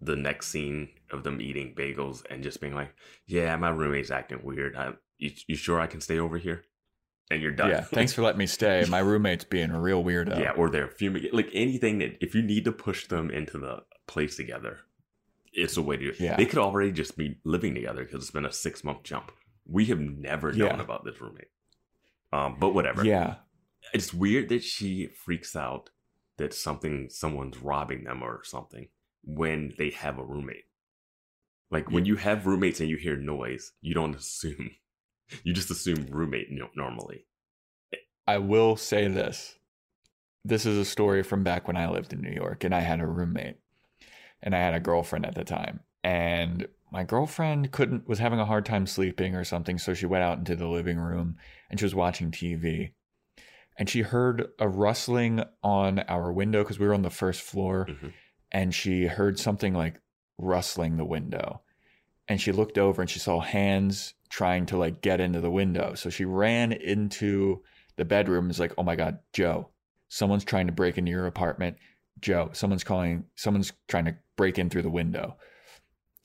the 0.00 0.16
next 0.16 0.48
scene 0.48 0.88
of 1.10 1.24
them 1.24 1.40
eating 1.40 1.74
bagels 1.76 2.24
and 2.30 2.42
just 2.42 2.60
being 2.60 2.74
like, 2.74 2.94
"Yeah, 3.26 3.56
my 3.56 3.70
roommate's 3.70 4.10
acting 4.10 4.40
weird. 4.42 4.76
I, 4.76 4.92
you, 5.18 5.30
you 5.46 5.56
sure 5.56 5.80
I 5.80 5.86
can 5.86 6.00
stay 6.00 6.18
over 6.18 6.38
here?" 6.38 6.64
And 7.30 7.42
you're 7.42 7.52
done. 7.52 7.68
yeah. 7.70 7.82
Thanks 7.82 8.12
for 8.14 8.22
letting 8.22 8.38
me 8.38 8.46
stay. 8.46 8.84
My 8.88 9.00
roommate's 9.00 9.44
being 9.44 9.70
a 9.70 9.78
real 9.80 10.02
weirdo. 10.02 10.38
yeah, 10.40 10.52
or 10.52 10.70
they're 10.70 10.88
fuming. 10.88 11.26
Like 11.32 11.50
anything 11.52 11.98
that 11.98 12.16
if 12.24 12.34
you 12.34 12.42
need 12.42 12.64
to 12.64 12.72
push 12.72 13.06
them 13.06 13.30
into 13.30 13.58
the 13.58 13.82
place 14.06 14.36
together, 14.36 14.78
it's 15.52 15.76
a 15.76 15.82
way 15.82 15.96
to. 15.98 16.14
Yeah. 16.18 16.36
They 16.36 16.46
could 16.46 16.58
already 16.58 16.90
just 16.92 17.16
be 17.18 17.36
living 17.44 17.74
together 17.74 18.02
because 18.04 18.22
it's 18.22 18.30
been 18.30 18.46
a 18.46 18.52
six 18.52 18.82
month 18.82 19.02
jump. 19.02 19.30
We 19.66 19.84
have 19.86 20.00
never 20.00 20.52
known 20.52 20.76
Yeah. 20.78 20.80
about 20.82 21.04
this 21.04 21.20
roommate. 21.20 21.50
Um, 22.32 22.56
but 22.58 22.70
whatever. 22.74 23.04
Yeah. 23.04 23.36
it's 23.94 24.12
weird 24.14 24.48
that 24.48 24.62
she 24.62 25.08
freaks 25.08 25.54
out 25.54 25.90
that 26.38 26.54
something 26.54 27.08
someone's 27.10 27.58
robbing 27.58 28.04
them 28.04 28.22
or 28.22 28.42
something 28.44 28.88
when 29.24 29.74
they 29.76 29.90
have 29.90 30.18
a 30.18 30.24
roommate. 30.24 30.64
Like 31.70 31.90
when 31.90 32.06
you 32.06 32.16
have 32.16 32.46
roommates 32.46 32.80
and 32.80 32.88
you 32.88 32.96
hear 32.96 33.16
noise, 33.16 33.72
you 33.80 33.94
don't 33.94 34.16
assume. 34.16 34.70
You 35.44 35.52
just 35.52 35.70
assume 35.70 36.06
roommate 36.08 36.48
normally. 36.74 37.26
I 38.26 38.38
will 38.38 38.76
say 38.76 39.08
this. 39.08 39.58
This 40.42 40.64
is 40.64 40.78
a 40.78 40.86
story 40.86 41.22
from 41.22 41.44
back 41.44 41.68
when 41.68 41.76
I 41.76 41.90
lived 41.90 42.14
in 42.14 42.22
New 42.22 42.32
York 42.32 42.64
and 42.64 42.74
I 42.74 42.80
had 42.80 43.00
a 43.00 43.06
roommate 43.06 43.56
and 44.42 44.54
I 44.54 44.58
had 44.58 44.72
a 44.72 44.80
girlfriend 44.80 45.26
at 45.26 45.34
the 45.34 45.44
time. 45.44 45.80
And 46.02 46.66
my 46.90 47.04
girlfriend 47.04 47.72
couldn't 47.72 48.08
was 48.08 48.18
having 48.18 48.40
a 48.40 48.46
hard 48.46 48.64
time 48.64 48.86
sleeping 48.86 49.34
or 49.34 49.44
something, 49.44 49.76
so 49.78 49.92
she 49.92 50.06
went 50.06 50.24
out 50.24 50.38
into 50.38 50.56
the 50.56 50.66
living 50.66 50.98
room 50.98 51.36
and 51.68 51.78
she 51.78 51.84
was 51.84 51.94
watching 51.94 52.30
TV. 52.30 52.92
And 53.78 53.88
she 53.88 54.02
heard 54.02 54.48
a 54.58 54.68
rustling 54.68 55.42
on 55.62 56.00
our 56.00 56.32
window 56.32 56.62
because 56.64 56.78
we 56.78 56.86
were 56.86 56.94
on 56.94 57.02
the 57.02 57.10
first 57.10 57.40
floor 57.40 57.86
Mhm. 57.88 58.12
and 58.52 58.74
she 58.74 59.06
heard 59.06 59.38
something 59.38 59.72
like 59.72 60.00
rustling 60.36 60.96
the 60.96 61.04
window. 61.04 61.62
And 62.26 62.40
she 62.40 62.52
looked 62.52 62.76
over 62.76 63.00
and 63.00 63.08
she 63.10 63.18
saw 63.20 63.40
hands 63.40 64.14
trying 64.28 64.66
to 64.66 64.76
like 64.76 65.00
get 65.00 65.20
into 65.20 65.40
the 65.40 65.50
window. 65.50 65.94
So 65.94 66.10
she 66.10 66.24
ran 66.24 66.72
into 66.72 67.62
the 67.96 68.04
bedroom 68.04 68.50
is 68.50 68.60
like, 68.60 68.72
oh 68.76 68.82
my 68.82 68.96
God, 68.96 69.20
Joe, 69.32 69.70
someone's 70.08 70.44
trying 70.44 70.66
to 70.66 70.72
break 70.72 70.98
into 70.98 71.10
your 71.10 71.26
apartment. 71.26 71.78
Joe, 72.20 72.50
someone's 72.52 72.84
calling, 72.84 73.24
someone's 73.36 73.72
trying 73.86 74.04
to 74.06 74.16
break 74.36 74.58
in 74.58 74.68
through 74.70 74.82
the 74.82 74.90
window. 74.90 75.36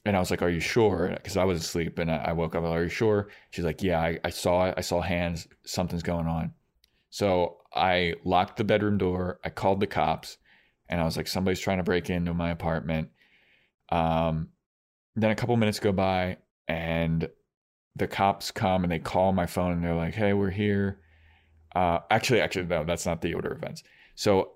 And 0.05 0.17
I 0.17 0.19
was 0.19 0.31
like, 0.31 0.41
are 0.41 0.49
you 0.49 0.59
sure? 0.59 1.09
Because 1.13 1.37
I 1.37 1.45
was 1.45 1.61
asleep 1.61 1.97
and 1.99 2.11
I 2.11 2.17
I 2.17 2.31
woke 2.33 2.55
up, 2.55 2.63
are 2.63 2.83
you 2.83 2.89
sure? 2.89 3.29
She's 3.51 3.63
like, 3.63 3.81
yeah, 3.81 4.01
I, 4.01 4.19
I 4.23 4.29
saw 4.31 4.65
it. 4.65 4.73
I 4.75 4.81
saw 4.81 5.01
hands. 5.01 5.47
Something's 5.65 6.03
going 6.03 6.27
on. 6.27 6.53
So 7.13 7.57
I 7.71 8.15
locked 8.23 8.57
the 8.57 8.63
bedroom 8.63 8.97
door. 8.97 9.39
I 9.43 9.51
called 9.51 9.79
the 9.79 9.85
cops 9.85 10.39
and 10.89 10.99
I 10.99 11.03
was 11.03 11.15
like, 11.15 11.27
somebody's 11.27 11.59
trying 11.59 11.77
to 11.77 11.83
break 11.83 12.09
into 12.09 12.33
my 12.33 12.49
apartment. 12.49 13.09
Um, 13.89 14.49
then 15.15 15.29
a 15.29 15.35
couple 15.35 15.55
minutes 15.55 15.79
go 15.79 15.91
by 15.91 16.37
and 16.67 17.29
the 17.95 18.07
cops 18.07 18.49
come 18.49 18.81
and 18.81 18.91
they 18.91 18.97
call 18.97 19.31
my 19.31 19.45
phone 19.45 19.73
and 19.73 19.83
they're 19.83 19.93
like, 19.93 20.15
"Hey, 20.15 20.33
we're 20.33 20.49
here." 20.49 21.01
Uh, 21.75 21.99
actually, 22.09 22.41
actually, 22.41 22.65
no, 22.65 22.83
that's 22.83 23.05
not 23.05 23.21
the 23.21 23.35
order 23.35 23.51
of 23.51 23.59
events. 23.59 23.83
So 24.15 24.53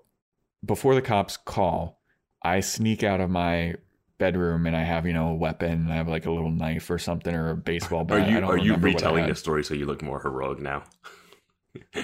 before 0.64 0.96
the 0.96 1.02
cops 1.02 1.36
call, 1.36 2.00
I 2.42 2.58
sneak 2.58 3.04
out 3.04 3.20
of 3.20 3.30
my 3.30 3.76
bedroom 4.18 4.66
and 4.66 4.74
I 4.74 4.82
have 4.82 5.06
you 5.06 5.12
know 5.12 5.28
a 5.28 5.34
weapon. 5.34 5.88
I 5.92 5.94
have 5.94 6.08
like 6.08 6.26
a 6.26 6.32
little 6.32 6.50
knife 6.50 6.90
or 6.90 6.98
something 6.98 7.32
or 7.32 7.50
a 7.50 7.56
baseball 7.56 8.00
Are 8.00 8.04
bat. 8.06 8.22
I 8.22 8.30
you 8.30 8.44
are 8.44 8.56
you 8.56 8.72
remember 8.72 8.88
what 8.88 9.04
I 9.04 9.06
retelling 9.06 9.26
this 9.28 9.38
story 9.38 9.62
so 9.62 9.74
you 9.74 9.86
look 9.86 10.02
more 10.02 10.20
heroic 10.20 10.58
now? 10.58 10.82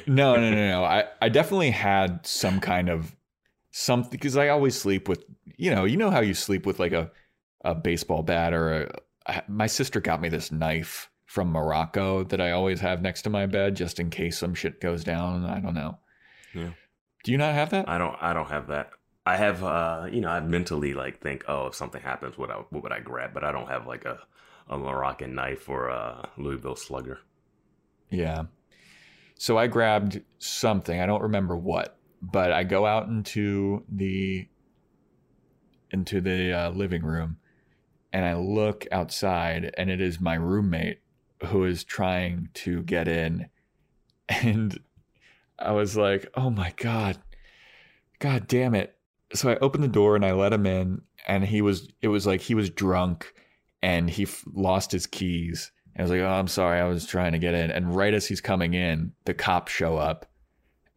No, 0.06 0.36
no, 0.36 0.50
no, 0.50 0.68
no. 0.68 0.84
I, 0.84 1.04
I 1.20 1.28
definitely 1.28 1.70
had 1.70 2.26
some 2.26 2.60
kind 2.60 2.88
of 2.88 3.14
something 3.70 4.10
because 4.10 4.36
I 4.36 4.48
always 4.48 4.78
sleep 4.78 5.08
with, 5.08 5.24
you 5.56 5.74
know, 5.74 5.84
you 5.84 5.96
know 5.96 6.10
how 6.10 6.20
you 6.20 6.34
sleep 6.34 6.66
with 6.66 6.78
like 6.78 6.92
a, 6.92 7.10
a 7.64 7.74
baseball 7.74 8.22
bat 8.22 8.52
or 8.52 8.88
a, 9.26 9.42
my 9.48 9.66
sister 9.66 10.00
got 10.00 10.20
me 10.20 10.28
this 10.28 10.52
knife 10.52 11.10
from 11.26 11.50
Morocco 11.50 12.24
that 12.24 12.40
I 12.40 12.52
always 12.52 12.80
have 12.80 13.02
next 13.02 13.22
to 13.22 13.30
my 13.30 13.46
bed 13.46 13.74
just 13.74 13.98
in 13.98 14.10
case 14.10 14.38
some 14.38 14.54
shit 14.54 14.80
goes 14.80 15.02
down. 15.02 15.44
I 15.44 15.60
don't 15.60 15.74
know. 15.74 15.98
Yeah. 16.54 16.70
Do 17.24 17.32
you 17.32 17.38
not 17.38 17.54
have 17.54 17.70
that? 17.70 17.88
I 17.88 17.98
don't 17.98 18.16
I 18.20 18.32
don't 18.32 18.50
have 18.50 18.68
that. 18.68 18.90
I 19.26 19.36
have 19.36 19.64
uh 19.64 20.06
you 20.12 20.20
know, 20.20 20.28
I 20.28 20.40
mentally 20.40 20.92
like 20.92 21.20
think, 21.20 21.44
oh, 21.48 21.66
if 21.66 21.74
something 21.74 22.02
happens, 22.02 22.38
what 22.38 22.50
I 22.50 22.56
what 22.70 22.82
would 22.82 22.92
I 22.92 23.00
grab? 23.00 23.32
But 23.34 23.44
I 23.44 23.50
don't 23.50 23.68
have 23.68 23.86
like 23.86 24.04
a 24.04 24.20
a 24.68 24.78
Moroccan 24.78 25.34
knife 25.34 25.68
or 25.68 25.88
a 25.88 26.28
Louisville 26.36 26.76
slugger. 26.76 27.18
Yeah. 28.10 28.44
So 29.36 29.58
I 29.58 29.66
grabbed 29.66 30.22
something. 30.38 31.00
I 31.00 31.06
don't 31.06 31.22
remember 31.22 31.56
what, 31.56 31.98
but 32.22 32.52
I 32.52 32.64
go 32.64 32.86
out 32.86 33.08
into 33.08 33.84
the 33.88 34.48
into 35.90 36.20
the 36.20 36.52
uh, 36.52 36.70
living 36.70 37.02
room 37.02 37.36
and 38.12 38.24
I 38.24 38.34
look 38.34 38.86
outside 38.90 39.72
and 39.76 39.90
it 39.90 40.00
is 40.00 40.20
my 40.20 40.34
roommate 40.34 41.00
who 41.46 41.64
is 41.64 41.84
trying 41.84 42.48
to 42.54 42.82
get 42.82 43.08
in. 43.08 43.48
And 44.26 44.80
I 45.58 45.72
was 45.72 45.98
like, 45.98 46.26
oh 46.34 46.48
my 46.48 46.72
God, 46.76 47.18
God 48.20 48.48
damn 48.48 48.74
it. 48.74 48.96
So 49.34 49.50
I 49.50 49.56
opened 49.56 49.84
the 49.84 49.88
door 49.88 50.16
and 50.16 50.24
I 50.24 50.32
let 50.32 50.54
him 50.54 50.64
in, 50.64 51.02
and 51.26 51.44
he 51.44 51.60
was, 51.60 51.88
it 52.00 52.08
was 52.08 52.26
like 52.26 52.40
he 52.40 52.54
was 52.54 52.70
drunk 52.70 53.34
and 53.82 54.08
he 54.08 54.22
f- 54.22 54.44
lost 54.50 54.92
his 54.92 55.06
keys. 55.06 55.72
I 55.96 56.02
was 56.02 56.10
like, 56.10 56.20
oh, 56.20 56.28
I'm 56.28 56.48
sorry, 56.48 56.80
I 56.80 56.84
was 56.84 57.06
trying 57.06 57.32
to 57.32 57.38
get 57.38 57.54
in. 57.54 57.70
And 57.70 57.94
right 57.94 58.12
as 58.12 58.26
he's 58.26 58.40
coming 58.40 58.74
in, 58.74 59.12
the 59.24 59.34
cops 59.34 59.72
show 59.72 59.96
up 59.96 60.26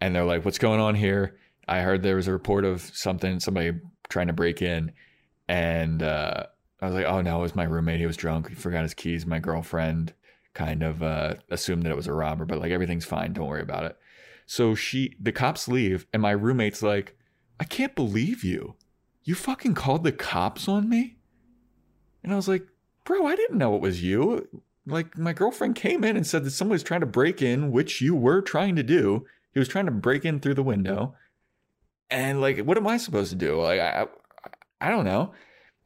and 0.01 0.15
they're 0.15 0.23
like, 0.23 0.43
what's 0.43 0.57
going 0.57 0.79
on 0.79 0.95
here? 0.95 1.37
I 1.67 1.81
heard 1.81 2.01
there 2.01 2.15
was 2.15 2.27
a 2.27 2.31
report 2.31 2.65
of 2.65 2.81
something, 2.81 3.39
somebody 3.39 3.73
trying 4.09 4.27
to 4.27 4.33
break 4.33 4.61
in. 4.61 4.91
And 5.47 6.01
uh, 6.01 6.45
I 6.81 6.85
was 6.85 6.95
like, 6.95 7.05
oh 7.05 7.21
no, 7.21 7.39
it 7.39 7.41
was 7.43 7.55
my 7.55 7.63
roommate. 7.65 7.99
He 7.99 8.05
was 8.05 8.17
drunk. 8.17 8.49
He 8.49 8.55
forgot 8.55 8.83
his 8.83 8.93
keys. 8.93 9.25
My 9.25 9.39
girlfriend 9.39 10.13
kind 10.53 10.81
of 10.81 11.03
uh, 11.03 11.35
assumed 11.51 11.83
that 11.83 11.91
it 11.91 11.95
was 11.95 12.07
a 12.07 12.13
robber, 12.13 12.45
but 12.45 12.59
like 12.59 12.71
everything's 12.71 13.05
fine. 13.05 13.33
Don't 13.33 13.47
worry 13.47 13.61
about 13.61 13.83
it. 13.83 13.97
So 14.47 14.75
she, 14.75 15.15
the 15.19 15.31
cops 15.31 15.67
leave, 15.67 16.07
and 16.13 16.21
my 16.21 16.31
roommate's 16.31 16.81
like, 16.81 17.17
I 17.59 17.65
can't 17.65 17.95
believe 17.95 18.43
you. 18.43 18.75
You 19.23 19.35
fucking 19.35 19.75
called 19.75 20.03
the 20.03 20.11
cops 20.11 20.67
on 20.67 20.89
me? 20.89 21.17
And 22.23 22.31
I 22.31 22.37
was 22.37 22.47
like, 22.47 22.65
bro, 23.03 23.27
I 23.27 23.35
didn't 23.35 23.57
know 23.57 23.75
it 23.75 23.81
was 23.81 24.01
you. 24.01 24.47
Like, 24.87 25.17
my 25.17 25.33
girlfriend 25.33 25.75
came 25.75 26.03
in 26.03 26.15
and 26.15 26.25
said 26.25 26.43
that 26.45 26.51
somebody 26.51 26.75
was 26.75 26.83
trying 26.83 27.01
to 27.01 27.05
break 27.05 27.41
in, 27.41 27.71
which 27.71 28.01
you 28.01 28.15
were 28.15 28.41
trying 28.41 28.75
to 28.77 28.83
do. 28.83 29.25
He 29.53 29.59
was 29.59 29.67
trying 29.67 29.85
to 29.85 29.91
break 29.91 30.23
in 30.25 30.39
through 30.39 30.53
the 30.55 30.63
window. 30.63 31.13
And 32.09 32.39
like, 32.39 32.59
what 32.59 32.77
am 32.77 32.87
I 32.87 32.97
supposed 32.97 33.29
to 33.31 33.35
do? 33.35 33.61
Like, 33.61 33.79
I, 33.81 34.03
I, 34.03 34.87
I 34.87 34.89
don't 34.89 35.05
know. 35.05 35.33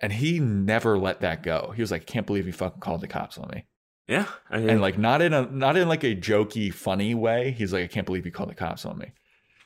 And 0.02 0.14
he 0.14 0.40
never 0.40 0.98
let 0.98 1.22
that 1.22 1.42
go. 1.44 1.74
He 1.76 1.82
was 1.82 1.92
like, 1.92 2.02
I 2.04 2.06
can't 2.06 2.28
believe 2.28 2.46
you 2.48 2.54
fucking 2.54 2.80
called 2.80 3.02
the 3.02 3.08
cops 3.08 3.38
on 3.38 3.50
me. 3.54 3.66
Yeah, 4.08 4.26
I 4.50 4.58
mean, 4.60 4.70
And 4.70 4.82
like, 4.82 4.98
not 4.98 5.22
in 5.22 5.32
a, 5.34 5.44
not 5.46 5.78
in 5.78 5.88
like 5.88 6.04
a 6.04 6.16
jokey, 6.16 6.74
funny 6.74 7.16
way. 7.16 7.52
He's 7.52 7.72
like, 7.72 7.84
I 7.84 7.88
can't 7.88 8.06
believe 8.06 8.26
you 8.26 8.32
called 8.32 8.50
the 8.50 8.56
cops 8.56 8.86
on 8.86 8.98
me. 8.98 9.12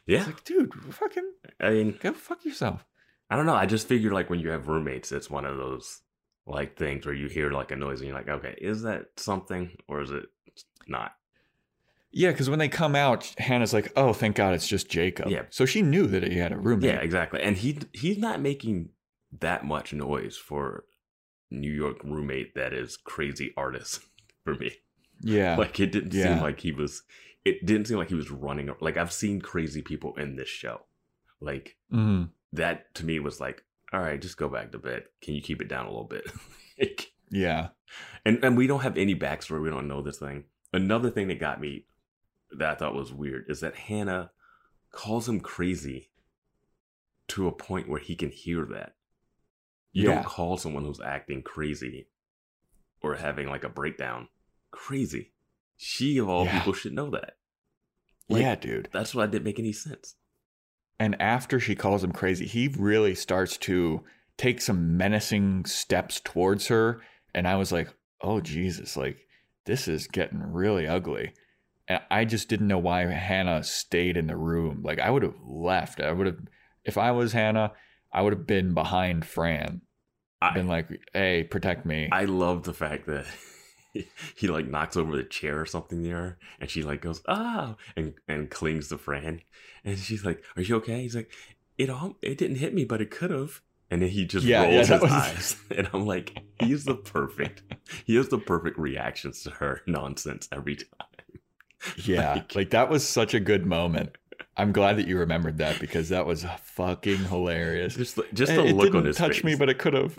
yeah. 0.05 0.25
Like, 0.25 0.43
dude, 0.43 0.73
fucking 0.93 1.31
I 1.59 1.69
mean, 1.71 1.97
go 2.01 2.13
fuck 2.13 2.45
yourself. 2.45 2.85
I 3.29 3.35
don't 3.37 3.47
know. 3.47 3.55
I 3.55 3.65
just 3.65 3.87
figured 3.87 4.13
like 4.13 4.29
when 4.29 4.39
you 4.39 4.49
have 4.49 4.67
roommates, 4.67 5.11
it's 5.11 5.29
one 5.29 5.45
of 5.45 5.57
those 5.57 6.01
like 6.45 6.77
things 6.77 7.05
where 7.05 7.15
you 7.15 7.27
hear 7.27 7.51
like 7.51 7.71
a 7.71 7.75
noise 7.75 7.99
and 7.99 8.07
you're 8.09 8.17
like, 8.17 8.29
okay, 8.29 8.55
is 8.59 8.83
that 8.83 9.07
something 9.17 9.71
or 9.87 10.01
is 10.01 10.11
it 10.11 10.25
not? 10.87 11.13
Yeah, 12.11 12.31
because 12.31 12.49
when 12.49 12.59
they 12.59 12.69
come 12.69 12.95
out, 12.95 13.33
Hannah's 13.37 13.73
like, 13.73 13.91
"Oh, 13.97 14.13
thank 14.13 14.37
God, 14.37 14.53
it's 14.53 14.67
just 14.69 14.87
Jacob." 14.89 15.27
Yeah. 15.27 15.43
So 15.49 15.65
she 15.65 15.81
knew 15.81 16.07
that 16.07 16.23
he 16.23 16.37
had 16.37 16.53
a 16.53 16.57
roommate. 16.57 16.91
Yeah, 16.91 17.01
exactly. 17.01 17.41
And 17.41 17.57
he 17.57 17.79
he's 17.91 18.17
not 18.17 18.39
making 18.39 18.91
that 19.41 19.65
much 19.65 19.91
noise 19.91 20.37
for 20.37 20.85
New 21.51 21.71
York 21.71 21.97
roommate 22.05 22.55
that 22.55 22.71
is 22.71 22.95
crazy 22.95 23.53
artist 23.57 23.99
for 24.45 24.55
me. 24.55 24.71
Yeah. 25.19 25.57
Like 25.57 25.77
it 25.81 25.91
didn't 25.91 26.13
Yeah. 26.13 26.35
seem 26.35 26.39
like 26.41 26.61
he 26.61 26.71
was. 26.71 27.03
It 27.43 27.65
didn't 27.65 27.87
seem 27.87 27.97
like 27.97 28.07
he 28.09 28.15
was 28.15 28.31
running. 28.31 28.69
Like 28.79 28.95
I've 28.95 29.11
seen 29.11 29.41
crazy 29.41 29.81
people 29.81 30.15
in 30.15 30.37
this 30.37 30.47
show. 30.47 30.83
Like 31.41 31.75
Mhm. 31.91 32.29
that 32.53 32.95
to 32.95 33.05
me 33.05 33.19
was 33.19 33.41
like, 33.41 33.64
all 33.95 34.01
right, 34.01 34.21
just 34.21 34.37
go 34.37 34.49
back 34.49 34.71
to 34.73 34.77
bed. 34.77 35.05
Can 35.21 35.33
you 35.35 35.41
keep 35.41 35.61
it 35.61 35.69
down 35.69 35.85
a 35.85 35.89
little 35.89 36.03
bit? 36.03 36.25
Like, 36.77 37.13
Yeah. 37.31 37.69
and 38.25 38.43
and 38.43 38.57
we 38.57 38.67
don't 38.67 38.81
have 38.81 38.97
any 38.97 39.15
backstory. 39.15 39.61
We 39.63 39.69
don't 39.69 39.87
know 39.87 40.01
this 40.01 40.17
thing. 40.19 40.43
Another 40.73 41.09
thing 41.09 41.29
that 41.29 41.39
got 41.39 41.61
me 41.61 41.85
that 42.51 42.69
I 42.69 42.75
thought 42.75 42.93
was 42.93 43.13
weird 43.13 43.45
is 43.47 43.61
that 43.61 43.75
Hannah 43.75 44.31
calls 44.91 45.29
him 45.29 45.39
crazy 45.39 46.09
to 47.29 47.47
a 47.47 47.51
point 47.53 47.87
where 47.87 47.99
he 48.01 48.13
can 48.15 48.29
hear 48.29 48.65
that. 48.73 48.95
You 49.93 50.09
Yeah. 50.09 50.15
don't 50.15 50.25
call 50.25 50.57
someone 50.57 50.83
who's 50.83 50.99
acting 50.99 51.43
crazy 51.43 52.09
or 53.01 53.15
having 53.15 53.47
like 53.47 53.63
a 53.63 53.69
breakdown 53.69 54.27
crazy. 54.71 55.31
She 55.77 56.17
of 56.17 56.27
all 56.27 56.43
Yeah. 56.43 56.59
people 56.59 56.73
should 56.73 56.91
know 56.93 57.09
that. 57.11 57.37
Like, 58.27 58.41
yeah, 58.41 58.55
dude. 58.55 58.89
That's 58.91 59.15
why 59.15 59.23
it 59.23 59.31
didn't 59.31 59.45
make 59.45 59.59
any 59.59 59.71
sense. 59.71 60.15
And 60.99 61.19
after 61.21 61.59
she 61.59 61.75
calls 61.75 62.03
him 62.03 62.11
crazy, 62.11 62.45
he 62.45 62.67
really 62.67 63.15
starts 63.15 63.57
to 63.57 64.03
take 64.37 64.61
some 64.61 64.97
menacing 64.97 65.65
steps 65.65 66.21
towards 66.23 66.67
her. 66.67 67.01
And 67.33 67.47
I 67.47 67.55
was 67.55 67.71
like, 67.71 67.93
oh, 68.21 68.39
Jesus, 68.39 68.95
like 68.95 69.17
this 69.65 69.87
is 69.87 70.07
getting 70.07 70.41
really 70.41 70.87
ugly. 70.87 71.33
And 71.87 71.99
I 72.09 72.25
just 72.25 72.49
didn't 72.49 72.67
know 72.67 72.79
why 72.79 73.05
Hannah 73.05 73.63
stayed 73.63 74.17
in 74.17 74.27
the 74.27 74.37
room. 74.37 74.81
Like 74.83 74.99
I 74.99 75.09
would 75.09 75.23
have 75.23 75.35
left. 75.45 75.99
I 75.99 76.11
would 76.11 76.27
have, 76.27 76.39
if 76.83 76.97
I 76.97 77.11
was 77.11 77.33
Hannah, 77.33 77.73
I 78.11 78.21
would 78.21 78.33
have 78.33 78.47
been 78.47 78.73
behind 78.73 79.25
Fran, 79.25 79.81
I, 80.41 80.53
been 80.53 80.67
like, 80.67 80.87
hey, 81.13 81.43
protect 81.43 81.85
me. 81.85 82.09
I 82.11 82.25
love 82.25 82.63
the 82.63 82.73
fact 82.73 83.07
that 83.07 83.25
he 84.35 84.47
like 84.47 84.67
knocks 84.67 84.97
over 84.97 85.15
the 85.15 85.23
chair 85.23 85.59
or 85.59 85.65
something 85.65 86.03
there, 86.03 86.37
and 86.59 86.69
she 86.69 86.81
like 86.83 87.01
goes 87.01 87.21
ah 87.27 87.75
and 87.95 88.13
and 88.27 88.49
clings 88.49 88.89
to 88.89 88.97
Fran, 88.97 89.41
and 89.83 89.97
she's 89.97 90.25
like, 90.25 90.43
"Are 90.55 90.61
you 90.61 90.75
okay?" 90.77 91.01
He's 91.01 91.15
like, 91.15 91.31
"It 91.77 91.89
all 91.89 92.17
it 92.21 92.37
didn't 92.37 92.57
hit 92.57 92.73
me, 92.73 92.85
but 92.85 93.01
it 93.01 93.11
could 93.11 93.31
have." 93.31 93.61
And 93.91 94.01
then 94.01 94.09
he 94.09 94.25
just 94.25 94.45
Yeah, 94.45 94.63
yeah, 94.67 94.75
rolls 94.77 94.87
that 94.87 94.93
his 94.95 95.01
was- 95.03 95.11
eyes, 95.11 95.55
and 95.77 95.89
I'm 95.93 96.05
like, 96.07 96.39
he's 96.59 96.85
the 96.85 96.95
perfect. 96.95 97.61
He 98.05 98.15
has 98.15 98.29
the 98.29 98.39
perfect 98.39 98.79
reactions 98.79 99.43
to 99.43 99.51
her 99.51 99.81
nonsense 99.87 100.49
every 100.51 100.75
time. 100.77 100.87
Yeah, 102.03 102.33
Like- 102.33 102.55
like, 102.55 102.69
that 102.71 102.89
was 102.89 103.07
such 103.07 103.33
a 103.35 103.39
good 103.39 103.65
moment. 103.65 104.17
I'm 104.57 104.71
glad 104.71 104.97
that 104.97 105.07
you 105.07 105.19
remembered 105.19 105.59
that 105.59 105.79
because 105.79 106.09
that 106.09 106.25
was 106.25 106.45
fucking 106.63 107.25
hilarious. 107.25 107.95
Just 107.95 108.15
the- 108.15 108.25
just 108.33 108.51
It- 108.53 108.55
the 108.55 108.65
it 108.67 108.75
look 108.75 108.95
on 108.95 109.05
his 109.05 109.17
touch 109.17 109.35
face. 109.35 109.43
me, 109.43 109.55
but 109.55 109.69
it 109.69 109.77
could 109.77 109.93
have. 109.93 110.17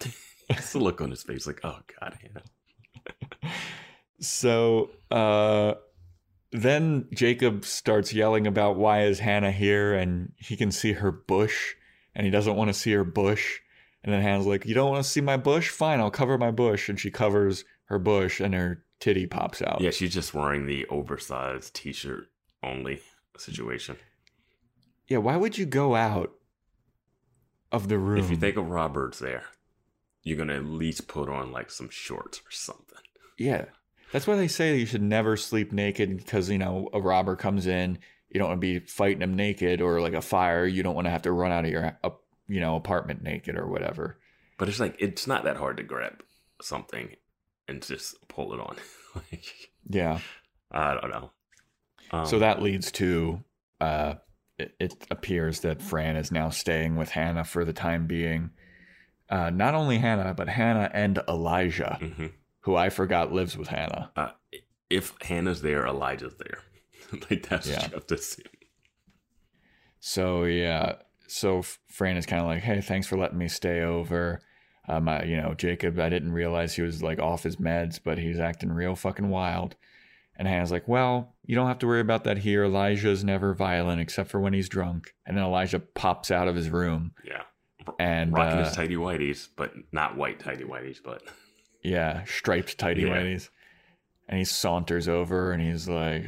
just 0.53 0.73
the 0.73 0.79
look 0.79 1.01
on 1.01 1.11
his 1.11 1.25
face, 1.25 1.45
like, 1.47 1.61
oh 1.65 1.79
god, 2.01 2.17
Hannah. 2.23 2.45
So 4.21 4.91
uh, 5.11 5.75
then 6.53 7.09
Jacob 7.13 7.65
starts 7.65 8.13
yelling 8.13 8.47
about 8.47 8.77
why 8.77 9.03
is 9.03 9.19
Hannah 9.19 9.53
here, 9.53 9.95
and 9.95 10.33
he 10.37 10.57
can 10.57 10.71
see 10.71 10.93
her 10.93 11.13
bush, 11.13 11.75
and 12.15 12.25
he 12.25 12.31
doesn't 12.31 12.57
want 12.57 12.69
to 12.69 12.75
see 12.75 12.93
her 12.93 13.05
bush. 13.05 13.61
And 14.03 14.13
then 14.15 14.23
Hannah's 14.23 14.47
like, 14.47 14.65
"You 14.65 14.75
don't 14.75 14.91
want 14.91 15.05
to 15.05 15.11
see 15.11 15.21
my 15.21 15.37
bush? 15.37 15.69
Fine, 15.69 16.01
I'll 16.01 16.11
cover 16.11 16.39
my 16.39 16.51
bush." 16.51 16.89
And 16.89 16.99
she 16.99 17.11
covers 17.11 17.65
her 17.85 17.99
bush, 17.99 18.41
and 18.41 18.55
her 18.55 18.85
titty 19.01 19.27
pops 19.27 19.61
out. 19.63 19.81
Yeah, 19.81 19.91
she's 19.91 20.15
just 20.15 20.33
wearing 20.33 20.67
the 20.67 20.87
oversized 20.87 21.75
t-shirt 21.75 22.29
only 22.63 23.03
situation. 23.37 23.97
Yeah. 25.09 25.19
Why 25.19 25.37
would 25.37 25.59
you 25.59 25.67
go 25.67 25.95
out 25.95 26.33
of 27.71 27.89
the 27.89 27.99
room? 27.99 28.19
If 28.19 28.31
you 28.31 28.37
think 28.37 28.57
of 28.57 28.71
Roberts 28.71 29.19
there, 29.19 29.45
you're 30.27 30.37
gonna 30.37 30.57
at 30.57 30.65
least 30.65 31.07
put 31.07 31.29
on 31.29 31.53
like 31.53 31.71
some 31.71 31.89
shorts 31.89 32.41
or 32.41 32.51
something. 32.51 32.99
Yeah. 33.39 33.67
That's 34.11 34.27
why 34.27 34.35
they 34.35 34.49
say 34.49 34.77
you 34.77 34.85
should 34.85 35.03
never 35.03 35.37
sleep 35.37 35.71
naked 35.71 36.17
because, 36.17 36.51
you 36.51 36.59
know, 36.59 36.91
a 36.93 37.01
robber 37.01 37.37
comes 37.37 37.69
in, 37.69 37.99
you 38.29 38.41
don't 38.41 38.49
want 38.49 38.61
to 38.61 38.81
be 38.81 38.81
fighting 38.81 39.23
him 39.23 39.37
naked 39.37 39.81
or 39.81 40.01
like 40.01 40.15
a 40.15 40.21
fire, 40.21 40.67
you 40.67 40.83
don't 40.83 40.97
want 40.97 41.07
to 41.07 41.13
have 41.13 41.23
to 41.23 41.33
run 41.33 41.53
out 41.53 41.65
of 41.65 41.71
your, 41.71 41.97
uh, 42.03 42.11
you 42.49 42.59
know, 42.59 42.75
apartment 42.75 43.23
naked 43.23 43.57
or 43.57 43.69
whatever. 43.69 44.19
But 44.59 44.69
it's 44.69 44.81
like 44.81 44.97
it's 44.99 45.29
not 45.29 45.45
that 45.45 45.59
hard 45.59 45.77
to 45.77 45.85
grab 45.85 46.25
something 46.61 47.15
and 47.69 47.81
just 47.81 48.17
pull 48.27 48.53
it 48.53 48.59
on. 48.59 48.77
like 49.15 49.71
Yeah. 49.89 50.19
I 50.73 50.95
don't 50.95 51.11
know. 51.11 51.31
Um, 52.11 52.27
so 52.27 52.41
that 52.41 52.61
leads 52.61 52.91
to, 52.93 53.45
uh, 53.81 54.15
it, 54.59 54.75
it 54.81 55.07
appears 55.09 55.61
that 55.61 55.81
Fran 55.81 56.17
is 56.17 56.33
now 56.33 56.51
staying 56.51 56.97
with 56.97 57.11
Hannah 57.11 57.45
for 57.45 57.65
the 57.65 57.73
time 57.73 58.09
being. 58.09 58.51
Uh, 59.29 59.51
not 59.51 59.75
only 59.75 59.99
Hannah, 59.99 60.35
but 60.35 60.49
Hannah 60.49 60.91
and 60.95 61.19
Elijah, 61.29 61.99
mhm. 62.01 62.33
who 62.61 62.77
I 62.77 62.89
forgot 62.91 63.33
lives 63.33 63.57
with 63.57 63.69
Hannah. 63.69 64.11
uh, 64.17 64.31
if 64.89 65.15
Hannah's 65.23 65.63
there, 65.63 65.85
Elijah's 65.87 66.35
there. 66.37 66.59
like 67.31 67.49
that's 67.49 67.67
Yeah. 67.69 67.79
what 67.81 67.89
you 67.89 67.95
have 67.95 68.07
to 68.07 68.19
see. 68.19 68.43
So 70.01 70.45
yeah, 70.45 70.97
so 71.27 71.63
Fran 71.89 72.17
is 72.17 72.27
kind 72.27 72.41
of 72.41 72.47
like, 72.47 72.63
"Hey, 72.63 72.81
thanks 72.81 73.07
for 73.07 73.17
letting 73.19 73.39
me 73.39 73.49
stay 73.49 73.81
over." 73.83 74.41
Um, 74.89 75.09
I, 75.09 75.25
you 75.25 75.37
know, 75.37 75.55
Jacob, 75.55 75.99
I 75.99 76.09
didn't 76.09 76.31
realize 76.33 76.75
he 76.75 76.83
was 76.83 77.03
like 77.03 77.19
off 77.19 77.43
his 77.43 77.57
meds, 77.57 77.99
but 78.03 78.19
he's 78.19 78.39
acting 78.39 78.71
real 78.71 78.95
fucking 78.95 79.29
wild. 79.29 79.75
And 80.39 80.47
Hannah's 80.47 80.71
like, 80.71 80.87
"Well, 80.87 81.35
you 81.45 81.57
don't 81.57 81.67
have 81.67 81.79
to 81.81 81.87
worry 81.87 82.01
about 82.01 82.25
that 82.25 82.39
here. 82.39 82.65
Elijah's 82.65 83.25
never 83.25 83.55
violent 83.55 84.01
except 84.01 84.31
for 84.31 84.39
when 84.41 84.53
he's 84.53 84.69
drunk." 84.69 85.15
And 85.27 85.37
then 85.37 85.45
Elijah 85.45 85.81
pops 85.81 86.31
out 86.31 86.47
of 86.47 86.55
his 86.55 86.71
room, 86.71 87.13
Yeah. 87.25 87.43
And 87.99 88.33
Rocking 88.33 88.59
uh, 88.61 88.65
his 88.65 88.75
tidy 88.77 88.97
whities, 88.97 89.49
but 89.57 89.73
not 89.93 90.17
white 90.17 90.41
tidy 90.41 90.65
whities, 90.65 90.99
but 91.03 91.23
yeah, 91.83 92.25
striped 92.25 92.79
tidy 92.79 93.03
Yeah. 93.03 93.09
whities. 93.23 93.49
And 94.29 94.39
he 94.39 94.45
saunters 94.45 95.07
over, 95.09 95.53
and 95.53 95.63
he's 95.63 95.89
like, 95.89 96.25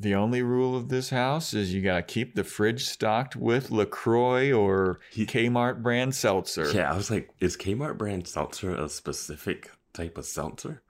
"The 0.00 0.14
only 0.16 0.42
rule 0.42 0.76
of 0.76 0.88
this 0.88 1.10
house 1.10 1.54
is 1.54 1.72
you 1.72 1.82
gotta 1.82 2.02
keep 2.02 2.34
the 2.34 2.42
fridge 2.42 2.86
stocked 2.88 3.36
with 3.36 3.70
Lacroix 3.70 4.52
or 4.52 4.98
He- 5.12 5.24
Kmart 5.26 5.82
brand 5.82 6.14
seltzer." 6.16 6.70
yeah, 6.72 6.92
I 6.92 6.96
was 6.96 7.10
like, 7.12 7.30
is 7.38 7.56
Kmart 7.56 7.96
brand 7.96 8.26
seltzer 8.26 8.74
a 8.74 8.88
specific 8.88 9.70
type 9.92 10.18
of 10.18 10.24
seltzer? 10.26 10.82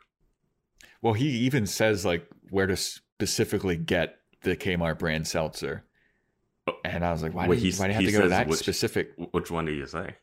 Well, 1.02 1.12
he 1.14 1.28
even 1.28 1.66
says 1.66 2.04
like 2.06 2.26
where 2.50 2.66
to 2.66 2.76
specifically 2.76 3.76
get 3.76 4.16
the 4.42 4.56
Kmart 4.56 4.98
brand 4.98 5.26
seltzer. 5.26 5.84
And 6.84 7.04
I 7.04 7.12
was 7.12 7.22
like, 7.22 7.34
why, 7.34 7.46
do 7.46 7.54
you, 7.54 7.72
why 7.76 7.86
do 7.88 7.92
you 7.92 7.98
have 8.00 8.04
to 8.04 8.12
go 8.12 8.22
to 8.22 8.28
that 8.28 8.48
which- 8.48 8.58
specific? 8.58 9.12
Which 9.32 9.50
one 9.50 9.64
do 9.64 9.72
you 9.72 9.86
say? 9.86 10.16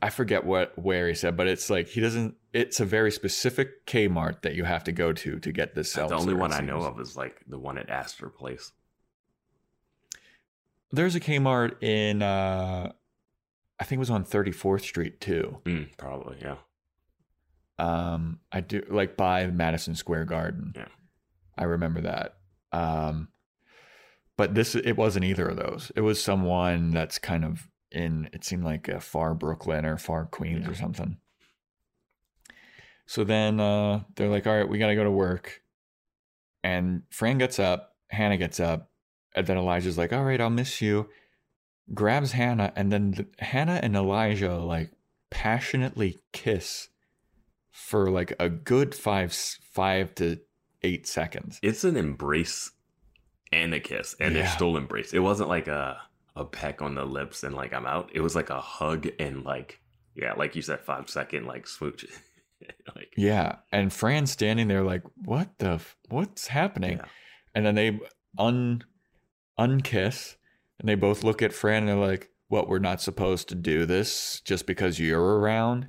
I 0.00 0.10
forget 0.10 0.44
what 0.44 0.78
where 0.78 1.08
he 1.08 1.14
said, 1.14 1.36
but 1.36 1.48
it's 1.48 1.70
like 1.70 1.88
he 1.88 2.00
doesn't. 2.00 2.36
it's 2.52 2.78
a 2.78 2.84
very 2.84 3.10
specific 3.10 3.84
Kmart 3.86 4.42
that 4.42 4.54
you 4.54 4.62
have 4.64 4.84
to 4.84 4.92
go 4.92 5.12
to 5.12 5.40
to 5.40 5.52
get 5.52 5.74
this 5.74 5.94
the 5.94 6.14
only 6.14 6.34
one 6.34 6.52
I 6.52 6.60
know 6.60 6.82
of 6.82 7.00
is 7.00 7.16
like 7.16 7.42
the 7.48 7.58
one 7.58 7.78
at 7.78 7.90
Astor 7.90 8.28
Place. 8.28 8.70
There's 10.92 11.14
a 11.14 11.20
Kmart 11.20 11.82
in, 11.82 12.22
uh, 12.22 12.92
I 13.78 13.84
think 13.84 13.98
it 13.98 14.00
was 14.00 14.10
on 14.10 14.24
34th 14.24 14.82
Street 14.82 15.20
too. 15.20 15.58
Mm, 15.64 15.96
probably, 15.98 16.38
yeah. 16.40 16.56
Um, 17.78 18.40
I 18.50 18.60
do 18.60 18.82
like 18.88 19.16
by 19.16 19.46
Madison 19.48 19.94
Square 19.94 20.26
Garden. 20.26 20.72
Yeah. 20.74 20.88
I 21.56 21.64
remember 21.64 22.00
that. 22.02 22.36
Um, 22.72 23.28
but 24.38 24.54
this 24.54 24.74
it 24.74 24.96
wasn't 24.96 25.26
either 25.26 25.48
of 25.48 25.56
those. 25.56 25.92
It 25.94 26.00
was 26.00 26.22
someone 26.22 26.92
that's 26.92 27.18
kind 27.18 27.44
of 27.44 27.68
in. 27.90 28.30
It 28.32 28.44
seemed 28.44 28.64
like 28.64 28.88
a 28.88 29.00
far 29.00 29.34
Brooklyn 29.34 29.84
or 29.84 29.98
far 29.98 30.24
Queens 30.24 30.64
Yeah. 30.64 30.70
or 30.70 30.74
something. 30.74 31.18
So 33.04 33.24
then 33.24 33.58
uh, 33.60 34.04
they're 34.14 34.28
like, 34.28 34.46
"All 34.46 34.56
right, 34.56 34.68
we 34.68 34.78
got 34.78 34.86
to 34.88 34.94
go 34.94 35.04
to 35.04 35.10
work." 35.10 35.62
And 36.62 37.02
Fran 37.10 37.38
gets 37.38 37.58
up, 37.58 37.96
Hannah 38.08 38.36
gets 38.36 38.60
up, 38.60 38.90
and 39.34 39.46
then 39.46 39.56
Elijah's 39.58 39.98
like, 39.98 40.12
"All 40.12 40.24
right, 40.24 40.40
I'll 40.40 40.50
miss 40.50 40.80
you." 40.80 41.08
Grabs 41.92 42.32
Hannah, 42.32 42.72
and 42.76 42.92
then 42.92 43.10
the, 43.12 43.26
Hannah 43.44 43.80
and 43.82 43.96
Elijah 43.96 44.56
like 44.56 44.92
passionately 45.30 46.18
kiss 46.32 46.88
for 47.70 48.10
like 48.10 48.34
a 48.38 48.48
good 48.48 48.94
five 48.94 49.32
five 49.32 50.14
to 50.16 50.38
eight 50.82 51.06
seconds. 51.06 51.58
It's 51.62 51.82
an 51.84 51.96
embrace 51.96 52.70
and 53.52 53.72
a 53.74 53.80
kiss, 53.80 54.14
and 54.20 54.34
Yeah. 54.34 54.46
still 54.48 54.76
embrace. 54.76 55.12
It 55.14 55.20
wasn't 55.20 55.48
like 55.48 55.68
a 55.68 56.00
a 56.36 56.44
peck 56.44 56.80
on 56.82 56.94
the 56.94 57.04
lips 57.04 57.42
and 57.42 57.54
like 57.54 57.72
I'm 57.74 57.86
out. 57.86 58.10
It 58.14 58.20
was 58.20 58.36
like 58.36 58.50
a 58.50 58.60
hug 58.60 59.08
and 59.18 59.44
like 59.44 59.80
yeah, 60.14 60.34
like 60.34 60.54
you 60.56 60.62
said, 60.62 60.80
five 60.80 61.08
second 61.10 61.46
like 61.46 61.66
smooch. 61.66 62.04
like 62.96 63.12
Yeah, 63.16 63.56
and 63.72 63.92
Fran's 63.92 64.30
standing 64.32 64.68
there 64.68 64.82
like, 64.82 65.02
"What 65.24 65.48
the? 65.58 65.70
F- 65.74 65.96
what's 66.08 66.48
happening?" 66.48 66.98
Yeah. 66.98 67.04
And 67.54 67.64
then 67.66 67.74
they 67.74 67.98
un 68.38 68.84
unkiss, 69.58 70.36
and 70.78 70.88
they 70.88 70.94
both 70.94 71.24
look 71.24 71.42
at 71.42 71.52
Fran 71.52 71.78
and 71.84 71.88
they're 71.88 71.96
like, 71.96 72.30
"What? 72.48 72.68
We're 72.68 72.78
not 72.78 73.00
supposed 73.00 73.48
to 73.48 73.54
do 73.54 73.86
this 73.86 74.40
just 74.40 74.66
because 74.66 74.98
you're 75.00 75.38
around?" 75.40 75.86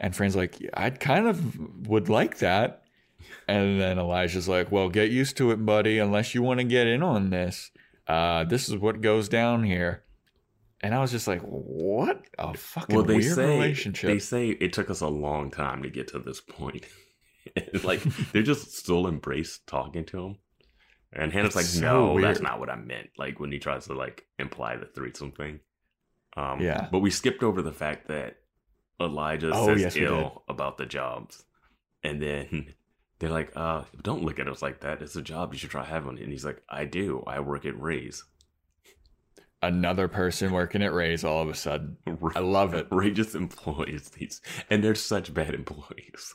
And 0.00 0.14
Fran's 0.14 0.36
like, 0.36 0.56
"I 0.74 0.90
kind 0.90 1.26
of 1.26 1.86
would 1.88 2.08
like 2.08 2.38
that." 2.38 2.81
And 3.48 3.80
then 3.80 3.98
Elijah's 3.98 4.48
like, 4.48 4.70
"Well, 4.72 4.88
get 4.88 5.10
used 5.10 5.36
to 5.38 5.50
it, 5.50 5.64
buddy. 5.64 5.98
Unless 5.98 6.34
you 6.34 6.42
want 6.42 6.60
to 6.60 6.64
get 6.64 6.86
in 6.86 7.02
on 7.02 7.30
this, 7.30 7.70
uh, 8.06 8.44
this 8.44 8.68
is 8.68 8.76
what 8.76 9.00
goes 9.00 9.28
down 9.28 9.64
here." 9.64 10.04
And 10.80 10.94
I 10.94 11.00
was 11.00 11.10
just 11.12 11.28
like, 11.28 11.40
"What 11.42 12.24
a 12.38 12.54
fucking 12.54 12.96
well, 12.96 13.04
they 13.04 13.16
weird 13.16 13.34
say 13.34 13.54
relationship." 13.54 14.08
they 14.08 14.18
say 14.18 14.48
it 14.50 14.72
took 14.72 14.90
us 14.90 15.00
a 15.00 15.08
long 15.08 15.50
time 15.50 15.82
to 15.82 15.90
get 15.90 16.08
to 16.08 16.18
this 16.18 16.40
point. 16.40 16.84
Like 17.82 18.00
they're 18.32 18.44
just 18.44 18.76
still 18.76 19.08
embrace 19.08 19.58
talking 19.66 20.04
to 20.06 20.26
him. 20.26 20.36
And 21.12 21.32
Hannah's 21.32 21.56
like, 21.56 21.64
so 21.64 21.80
no, 22.14 22.20
that's 22.20 22.40
not 22.40 22.60
what 22.60 22.70
I 22.70 22.76
meant. 22.76 23.10
Like 23.18 23.40
when 23.40 23.50
he 23.50 23.58
tries 23.58 23.86
to 23.86 23.94
like 23.94 24.24
imply 24.38 24.76
the 24.76 24.86
threesome 24.86 25.32
thing. 25.32 25.58
Um, 26.36 26.60
Yeah. 26.60 26.86
But 26.92 27.00
we 27.00 27.10
skipped 27.10 27.42
over 27.42 27.60
the 27.60 27.72
fact 27.72 28.06
that 28.06 28.36
Elijah 29.00 29.50
Oh, 29.52 29.66
says 29.66 29.80
yes, 29.80 29.96
ill 29.96 30.44
about 30.48 30.78
the 30.78 30.86
jobs, 30.86 31.44
and 32.04 32.22
then 32.22 32.74
they're 33.22 33.30
like, 33.30 33.52
uh, 33.54 33.84
don't 34.02 34.24
look 34.24 34.40
at 34.40 34.48
us 34.48 34.62
like 34.62 34.80
that. 34.80 35.00
It's 35.00 35.14
a 35.14 35.22
job. 35.22 35.52
You 35.52 35.58
should 35.60 35.70
try 35.70 35.84
having 35.84 36.18
it. 36.18 36.24
And 36.24 36.32
he's 36.32 36.44
like, 36.44 36.60
I 36.68 36.86
do. 36.86 37.22
I 37.24 37.38
work 37.38 37.64
at 37.64 37.80
Ray's. 37.80 38.24
Another 39.62 40.08
person 40.08 40.50
working 40.50 40.82
at 40.82 40.92
Ray's 40.92 41.22
all 41.22 41.40
of 41.40 41.48
a 41.48 41.54
sudden. 41.54 41.98
I 42.34 42.40
love 42.40 42.74
it. 42.74 42.88
Ray 42.90 43.12
just 43.12 43.36
employs 43.36 44.10
these, 44.18 44.40
and 44.68 44.82
they're 44.82 44.96
such 44.96 45.32
bad 45.32 45.54
employees. 45.54 46.34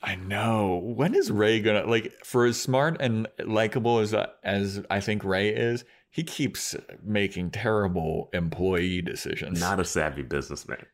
I 0.00 0.14
know. 0.14 0.80
When 0.84 1.16
is 1.16 1.32
Ray 1.32 1.58
gonna 1.60 1.84
like 1.84 2.12
for 2.24 2.46
as 2.46 2.62
smart 2.62 2.98
and 3.00 3.26
likable 3.44 3.98
as 3.98 4.14
as 4.44 4.80
I 4.88 5.00
think 5.00 5.24
Ray 5.24 5.48
is? 5.48 5.84
He 6.10 6.22
keeps 6.22 6.76
making 7.02 7.50
terrible 7.50 8.30
employee 8.32 9.02
decisions. 9.02 9.58
Not 9.58 9.80
a 9.80 9.84
savvy 9.84 10.22
businessman. 10.22 10.86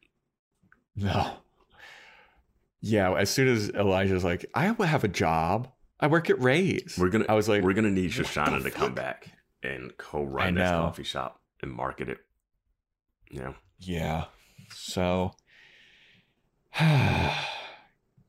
no. 0.96 1.40
Yeah, 2.86 3.14
as 3.14 3.30
soon 3.30 3.48
as 3.48 3.70
Elijah's 3.70 4.24
like, 4.24 4.44
I 4.54 4.64
have 4.66 5.04
a 5.04 5.08
job. 5.08 5.68
I 5.98 6.06
work 6.06 6.28
at 6.28 6.38
Ray's. 6.38 6.96
We're 6.98 7.08
gonna. 7.08 7.24
I 7.30 7.32
was 7.32 7.48
like, 7.48 7.62
we're 7.62 7.72
gonna 7.72 7.90
need 7.90 8.10
Shoshanna 8.10 8.62
to 8.62 8.70
come 8.70 8.92
back 8.92 9.30
and 9.62 9.96
co-run 9.96 10.54
this 10.54 10.68
coffee 10.68 11.02
shop 11.02 11.40
and 11.62 11.72
market 11.72 12.10
it. 12.10 12.18
Yeah. 13.30 13.54
Yeah. 13.78 14.24
So, 14.74 15.32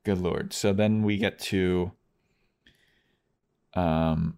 good 0.06 0.20
lord. 0.20 0.54
So 0.54 0.72
then 0.72 1.04
we 1.04 1.18
get 1.18 1.38
to 1.40 1.92
um 3.74 4.38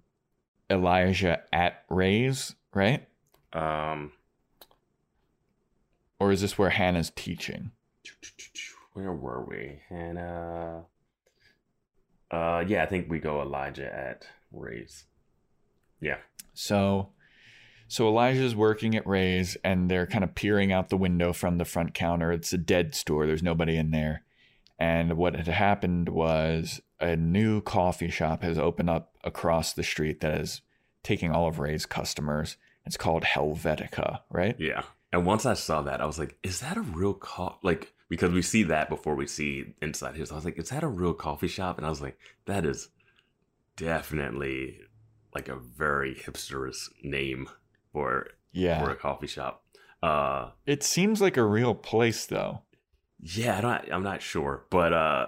Elijah 0.67 1.43
at 1.53 1.83
Ray's, 1.89 2.55
right? 2.73 3.07
Um. 3.53 4.13
Or 6.19 6.31
is 6.31 6.41
this 6.41 6.57
where 6.57 6.71
Hannah's 6.71 7.11
teaching? 7.15 7.69
Where 8.97 9.13
were 9.13 9.45
we? 9.45 9.79
And 9.91 10.17
Uh, 10.17 10.79
uh, 12.31 12.65
yeah, 12.67 12.81
I 12.81 12.87
think 12.87 13.09
we 13.09 13.19
go 13.19 13.43
Elijah 13.43 13.85
at 13.85 14.27
Ray's. 14.51 15.05
Yeah. 16.01 16.17
So 16.55 17.09
so 17.87 18.07
Elijah's 18.07 18.55
working 18.55 18.95
at 18.95 19.05
Ray's 19.05 19.55
and 19.63 19.89
they're 19.89 20.07
kind 20.07 20.23
of 20.23 20.33
peering 20.33 20.71
out 20.71 20.89
the 20.89 20.97
window 20.97 21.31
from 21.31 21.59
the 21.59 21.63
front 21.63 21.93
counter. 21.93 22.31
It's 22.31 22.51
a 22.53 22.57
dead 22.57 22.95
store. 22.95 23.27
There's 23.27 23.43
nobody 23.43 23.77
in 23.77 23.91
there. 23.91 24.23
And 24.79 25.15
what 25.15 25.35
had 25.35 25.47
happened 25.47 26.09
was 26.09 26.81
a 26.99 27.15
new 27.15 27.61
coffee 27.61 28.09
shop 28.09 28.41
has 28.41 28.57
opened 28.57 28.89
up 28.89 29.15
across 29.23 29.73
the 29.73 29.83
street 29.83 30.21
that 30.21 30.39
is 30.41 30.61
taking 31.03 31.31
all 31.31 31.47
of 31.47 31.59
Ray's 31.59 31.85
customers. 31.85 32.57
It's 32.83 32.97
called 32.97 33.23
Helvetica, 33.23 34.21
right? 34.31 34.55
Yeah. 34.59 34.83
And 35.13 35.23
once 35.23 35.45
I 35.45 35.53
saw 35.53 35.83
that, 35.83 36.01
I 36.01 36.05
was 36.07 36.17
like, 36.17 36.37
is 36.41 36.61
that 36.61 36.77
a 36.77 36.81
real 36.81 37.13
co 37.13 37.57
Like, 37.61 37.93
because 38.09 38.31
we 38.31 38.41
see 38.41 38.63
that 38.63 38.89
before 38.89 39.15
we 39.15 39.27
see 39.27 39.73
inside 39.81 40.15
his. 40.15 40.31
I 40.31 40.35
was 40.35 40.45
like, 40.45 40.57
is 40.57 40.69
that 40.69 40.83
a 40.83 40.87
real 40.87 41.13
coffee 41.13 41.47
shop? 41.47 41.77
And 41.77 41.85
I 41.85 41.89
was 41.89 42.01
like, 42.01 42.17
that 42.45 42.65
is 42.65 42.89
definitely 43.75 44.79
like 45.33 45.49
a 45.49 45.55
very 45.55 46.15
hipsterous 46.15 46.89
name 47.03 47.47
for 47.93 48.27
Yeah. 48.51 48.83
for 48.83 48.91
a 48.91 48.95
coffee 48.95 49.27
shop. 49.27 49.63
Uh, 50.01 50.51
It 50.65 50.83
seems 50.83 51.21
like 51.21 51.37
a 51.37 51.43
real 51.43 51.73
place 51.75 52.25
though. 52.25 52.61
yeah, 53.19 53.57
I 53.57 53.61
don't, 53.61 53.91
I'm 53.93 54.03
not 54.03 54.21
sure, 54.21 54.65
but 54.69 54.93
uh, 54.93 55.25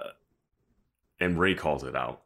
and 1.19 1.39
Ray 1.39 1.55
calls 1.55 1.83
it 1.83 1.95
out 1.95 2.21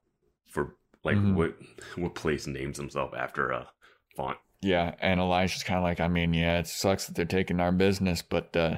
for 0.49 0.75
like 1.03 1.17
Mhm. 1.17 1.35
what 1.35 1.55
what 1.95 2.15
place 2.15 2.47
names 2.47 2.77
himself 2.77 3.13
after 3.15 3.51
a 3.51 3.69
font. 4.15 4.37
Yeah, 4.61 4.95
and 4.99 5.19
Elijah's 5.19 5.63
kind 5.63 5.77
of 5.77 5.83
like, 5.83 5.99
I 5.99 6.07
mean, 6.07 6.33
yeah, 6.33 6.59
it 6.59 6.67
sucks 6.67 7.07
that 7.07 7.15
they're 7.15 7.25
taking 7.25 7.59
our 7.59 7.71
business, 7.73 8.21
but 8.21 8.55
uh, 8.55 8.77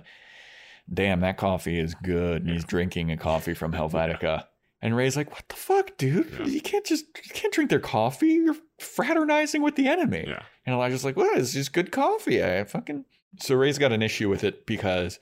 damn, 0.91 1.21
that 1.21 1.37
coffee 1.37 1.79
is 1.79 1.95
good. 1.95 2.43
And 2.43 2.51
he's 2.51 2.65
drinking 2.65 3.11
a 3.11 3.17
coffee 3.17 3.53
from 3.53 3.71
Helvetica. 3.73 4.45
And 4.81 4.95
Ray's 4.95 5.17
like, 5.17 5.31
what 5.31 5.47
the 5.49 5.55
fuck, 5.55 5.97
dude? 5.97 6.31
Yeah. 6.39 6.45
You 6.45 6.61
can't 6.61 6.85
just, 6.85 7.05
you 7.23 7.33
can't 7.33 7.53
drink 7.53 7.69
their 7.69 7.79
coffee. 7.79 8.33
You're 8.33 8.55
fraternizing 8.79 9.63
with 9.63 9.75
the 9.75 9.87
enemy. 9.87 10.25
Yeah. 10.27 10.43
And 10.65 10.75
Elijah's 10.75 11.05
like, 11.05 11.15
what? 11.15 11.37
It's 11.37 11.53
just 11.53 11.73
good 11.73 11.91
coffee. 11.91 12.43
I 12.43 12.63
fucking. 12.65 13.05
So 13.39 13.55
Ray's 13.55 13.77
got 13.77 13.91
an 13.91 14.01
issue 14.01 14.29
with 14.29 14.43
it 14.43 14.65
because 14.65 15.19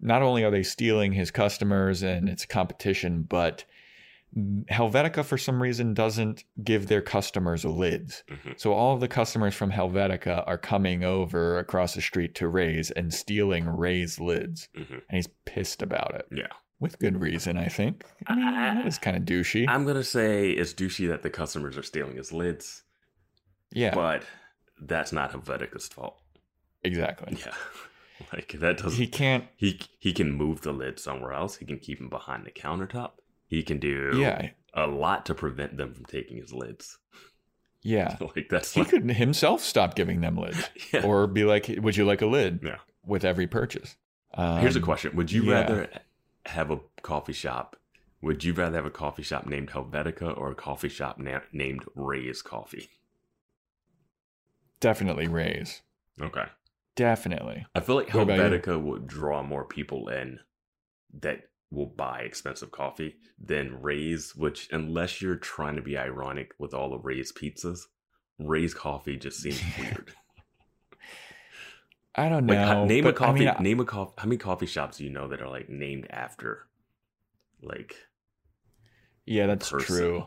not 0.00 0.22
only 0.22 0.44
are 0.44 0.50
they 0.50 0.62
stealing 0.62 1.12
his 1.12 1.30
customers 1.30 2.02
and 2.02 2.28
it's 2.28 2.46
competition, 2.46 3.22
but 3.22 3.64
Helvetica 4.36 5.24
for 5.24 5.36
some 5.36 5.60
reason 5.60 5.92
doesn't 5.94 6.44
give 6.62 6.86
their 6.86 7.02
customers 7.02 7.64
lids. 7.64 8.22
Mhm. 8.28 8.58
So 8.60 8.72
all 8.72 8.94
of 8.94 9.00
the 9.00 9.08
customers 9.08 9.54
from 9.54 9.72
Helvetica 9.72 10.44
are 10.46 10.58
coming 10.58 11.02
over 11.04 11.58
across 11.58 11.94
the 11.94 12.00
street 12.00 12.34
to 12.36 12.48
Ray's 12.48 12.90
and 12.92 13.12
stealing 13.12 13.66
Ray's 13.66 14.20
lids. 14.20 14.68
Mhm. 14.76 14.90
And 14.92 15.02
he's 15.10 15.28
pissed 15.46 15.82
about 15.82 16.14
it. 16.14 16.26
Yeah. 16.30 16.46
With 16.78 16.98
good 16.98 17.20
reason, 17.20 17.58
I 17.58 17.66
think. 17.66 18.04
I 18.26 18.34
mean, 18.36 18.44
that 18.54 18.86
is 18.86 18.98
kind 18.98 19.16
of 19.16 19.24
douchey. 19.24 19.66
I'm 19.68 19.84
gonna 19.84 20.04
say 20.04 20.50
it's 20.50 20.72
douchey 20.72 21.08
that 21.08 21.22
the 21.22 21.28
customers 21.30 21.76
are 21.76 21.82
stealing 21.82 22.16
his 22.16 22.32
lids, 22.32 22.84
yeah, 23.72 23.94
but 23.94 24.24
that's 24.80 25.12
not 25.12 25.32
Helvetica's 25.32 25.88
fault. 25.88 26.18
exactly. 26.82 27.36
Yeah, 27.38 27.52
like 28.32 28.52
that 28.60 28.78
doesn't. 28.78 28.92
He 28.98 29.06
can't. 29.06 29.44
He 29.56 29.78
he 29.98 30.14
can 30.14 30.32
move 30.32 30.62
the 30.62 30.72
lid 30.72 30.98
somewhere 30.98 31.32
else. 31.34 31.56
He 31.56 31.66
can 31.66 31.78
keep 31.78 32.00
him 32.00 32.08
behind 32.08 32.46
the 32.46 32.50
countertop. 32.50 33.10
He 33.50 33.62
can 33.64 33.78
do 33.78 34.12
Yeah, 34.14 34.50
a 34.72 34.86
lot 34.86 35.26
to 35.26 35.34
prevent 35.34 35.76
them 35.76 35.92
from 35.92 36.04
taking 36.06 36.36
his 36.38 36.52
lids. 36.52 36.98
yeah. 37.82 38.16
like 38.36 38.48
that's 38.48 38.72
He 38.72 38.80
like, 38.80 38.90
could 38.90 39.10
himself 39.10 39.60
stop 39.62 39.94
giving 39.96 40.20
them 40.20 40.36
lids, 40.36 40.70
yeah. 40.92 41.02
or 41.04 41.26
be 41.26 41.44
like, 41.44 41.68
"Would 41.78 41.96
you 41.96 42.04
like 42.06 42.22
a 42.22 42.26
lid?" 42.26 42.60
Yeah. 42.62 42.76
With 43.04 43.24
every 43.24 43.46
purchase. 43.48 43.96
Um, 44.34 44.60
Here's 44.60 44.76
a 44.76 44.80
question: 44.80 45.16
Would 45.16 45.32
you 45.32 45.42
yeah. 45.44 45.52
rather 45.60 45.88
have 46.46 46.70
a 46.70 46.78
coffee 47.02 47.32
shop? 47.32 47.74
Would 48.22 48.44
you 48.44 48.52
rather 48.52 48.76
have 48.76 48.86
a 48.86 48.90
coffee 48.90 49.22
shop 49.24 49.46
named 49.46 49.70
Helvetica 49.70 50.36
or 50.38 50.50
a 50.52 50.54
coffee 50.54 50.88
shop 50.90 51.18
na- 51.18 51.40
named 51.52 51.84
Ray's 51.96 52.40
Coffee? 52.42 52.88
Definitely 54.80 55.26
Ray's. 55.28 55.82
Okay. 56.20 56.44
Definitely. 56.96 57.66
I 57.74 57.80
feel 57.80 57.96
like 57.96 58.12
What 58.12 58.22
about 58.24 58.36
you? 58.52 58.58
Helvetica 58.58 58.80
would 58.80 59.06
draw 59.06 59.42
more 59.42 59.64
people 59.64 60.08
in 60.08 60.38
that 61.20 61.49
will 61.70 61.86
buy 61.86 62.20
expensive 62.20 62.70
coffee 62.72 63.16
than 63.38 63.80
Ray's, 63.80 64.34
which 64.34 64.68
unless 64.72 65.22
you're 65.22 65.36
trying 65.36 65.76
to 65.76 65.82
be 65.82 65.96
ironic 65.96 66.52
with 66.58 66.74
all 66.74 66.90
the 66.90 66.98
Ray's 66.98 67.32
pizzas, 67.32 67.80
Ray's 68.38 68.74
coffee 68.74 69.16
just 69.16 69.38
seems 69.42 69.60
weird. 69.78 70.12
I 72.14 72.28
don't 72.28 72.46
know. 72.46 72.54
Like, 72.54 72.88
name 72.88 73.06
a 73.06 73.12
but, 73.12 73.22
I 73.22 73.26
coffee. 73.26 73.44
mean, 73.44 73.54
name 73.60 73.80
a 73.80 73.84
coffee. 73.84 74.12
How 74.18 74.24
many 74.26 74.36
coffee 74.36 74.66
shops 74.66 74.98
do 74.98 75.04
you 75.04 75.10
know 75.10 75.28
that 75.28 75.40
are 75.40 75.48
like 75.48 75.68
named 75.68 76.06
after, 76.10 76.66
like 77.62 77.94
yeah, 79.26 79.46
that's 79.46 79.70
person? 79.70 79.86
true. 79.86 80.26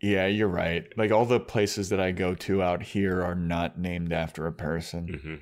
Yeah, 0.00 0.26
you're 0.26 0.48
right. 0.48 0.86
Like 0.96 1.12
all 1.12 1.26
the 1.26 1.38
places 1.38 1.90
that 1.90 2.00
I 2.00 2.10
go 2.12 2.34
to 2.34 2.62
out 2.62 2.82
here 2.82 3.22
are 3.22 3.34
not 3.36 3.78
named 3.78 4.12
after 4.12 4.46
a 4.46 4.52
person. 4.52 5.06
mhm. 5.22 5.40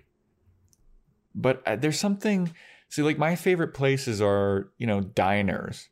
but 1.35 1.63
uh, 1.67 1.77
there's 1.77 1.99
something 1.99 2.53
see 2.91 3.03
like 3.03 3.17
my 3.19 3.35
favorite 3.37 3.73
places 3.73 4.21
are 4.21 4.71
you 4.77 4.87
know 4.87 5.01
diners 5.01 5.89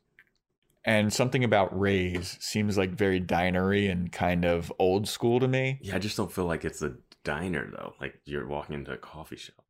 and 0.85 1.11
something 1.11 1.43
about 1.43 1.77
Ray's 1.77 2.37
seems 2.39 2.77
like 2.77 2.91
very 2.91 3.19
dinery 3.19 3.89
and 3.89 4.11
kind 4.11 4.45
of 4.45 4.71
old 4.79 5.07
school 5.09 5.39
to 5.39 5.47
me 5.47 5.79
Yeah, 5.81 5.95
I 5.95 5.99
just 5.99 6.15
don't 6.15 6.31
feel 6.31 6.45
like 6.45 6.63
it's 6.63 6.81
a 6.81 6.93
diner 7.23 7.69
though. 7.71 7.93
Like 7.99 8.21
you're 8.25 8.47
walking 8.47 8.75
into 8.75 8.91
a 8.93 8.97
coffee 8.97 9.35
shop. 9.37 9.63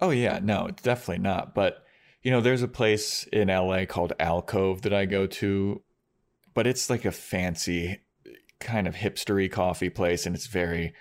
oh 0.00 0.10
yeah 0.10 0.38
no 0.42 0.66
it's 0.66 0.82
definitely 0.82 1.18
not 1.22 1.54
but 1.54 1.84
you 2.22 2.30
know 2.30 2.40
there's 2.40 2.62
a 2.62 2.68
place 2.68 3.24
in 3.32 3.48
la 3.48 3.84
called 3.84 4.12
alcove 4.20 4.82
that 4.82 4.92
i 4.94 5.04
go 5.06 5.26
to 5.26 5.82
but 6.54 6.66
it's 6.66 6.88
like 6.90 7.04
a 7.04 7.10
fancy 7.12 8.00
kind 8.60 8.86
of 8.86 8.94
hipstery 8.94 9.50
coffee 9.50 9.90
place 9.90 10.24
and 10.24 10.36
it's 10.36 10.46
very 10.46 10.92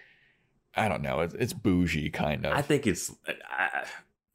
i 0.75 0.87
don't 0.87 1.01
know 1.03 1.19
it's, 1.21 1.33
it's 1.35 1.53
bougie 1.53 2.09
kind 2.09 2.43
of 2.45 2.53
I 2.53 2.61
think 2.63 2.87
it's 2.87 3.13
I, 3.27 3.85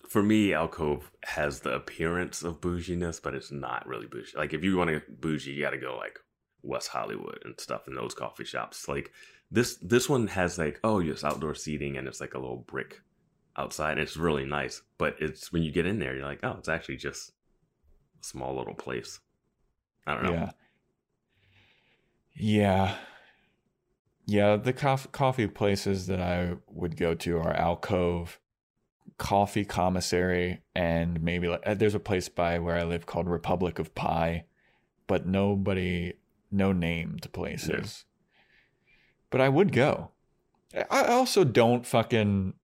for 0.08 0.22
me. 0.22 0.52
Alcove 0.52 1.10
has 1.24 1.60
the 1.60 1.74
appearance 1.74 2.42
of 2.42 2.60
bouginess, 2.60 3.20
but 3.20 3.34
it's 3.34 3.52
not 3.52 3.86
really 3.86 4.06
bougie. 4.06 4.36
Like 4.36 4.54
if 4.54 4.62
you 4.62 4.76
want 4.76 4.90
to 4.90 5.02
bougie, 5.08 5.52
you 5.52 5.62
got 5.62 5.70
to 5.70 5.78
go 5.78 5.96
like 5.96 6.18
West 6.62 6.88
Hollywood 6.88 7.40
and 7.44 7.58
stuff 7.60 7.88
in 7.88 7.94
those 7.94 8.14
coffee 8.14 8.44
shops. 8.44 8.88
Like 8.88 9.12
this 9.50 9.76
this 9.76 10.08
one 10.08 10.28
has 10.28 10.58
like 10.58 10.80
oh, 10.84 11.00
it's 11.00 11.24
outdoor 11.24 11.54
seating 11.54 11.96
and 11.96 12.08
it's 12.08 12.20
like 12.20 12.34
a 12.34 12.38
little 12.38 12.64
brick 12.66 13.00
outside. 13.56 13.98
It's 13.98 14.16
really 14.16 14.44
nice, 14.44 14.82
but 14.98 15.16
it's 15.20 15.52
when 15.52 15.62
you 15.62 15.72
get 15.72 15.86
in 15.86 15.98
there, 15.98 16.14
you're 16.14 16.24
like 16.24 16.40
oh, 16.42 16.56
it's 16.58 16.68
actually 16.68 16.96
just 16.96 17.30
a 18.20 18.24
small 18.24 18.56
little 18.56 18.74
place. 18.74 19.20
I 20.06 20.14
don't 20.14 20.24
know. 20.24 20.32
Yeah. 20.32 20.50
Yeah. 22.38 22.94
Yeah, 24.28 24.56
the 24.56 24.72
cof- 24.72 25.12
coffee 25.12 25.46
places 25.46 26.08
that 26.08 26.20
I 26.20 26.54
would 26.66 26.96
go 26.96 27.14
to 27.14 27.38
are 27.38 27.52
Alcove, 27.52 28.40
Coffee 29.18 29.64
Commissary, 29.64 30.62
and 30.74 31.22
maybe 31.22 31.48
like, 31.48 31.62
uh, 31.64 31.74
there's 31.74 31.94
a 31.94 32.00
place 32.00 32.28
by 32.28 32.58
where 32.58 32.76
I 32.76 32.84
live 32.84 33.06
called 33.06 33.28
Republic 33.28 33.78
of 33.78 33.94
Pie, 33.94 34.44
but 35.06 35.26
nobody, 35.26 36.14
no 36.50 36.72
named 36.72 37.32
places. 37.32 38.04
But 39.30 39.40
I 39.40 39.48
would 39.48 39.72
go. 39.72 40.10
I 40.90 41.04
also 41.04 41.44
don't 41.44 41.86
fucking 41.86 42.54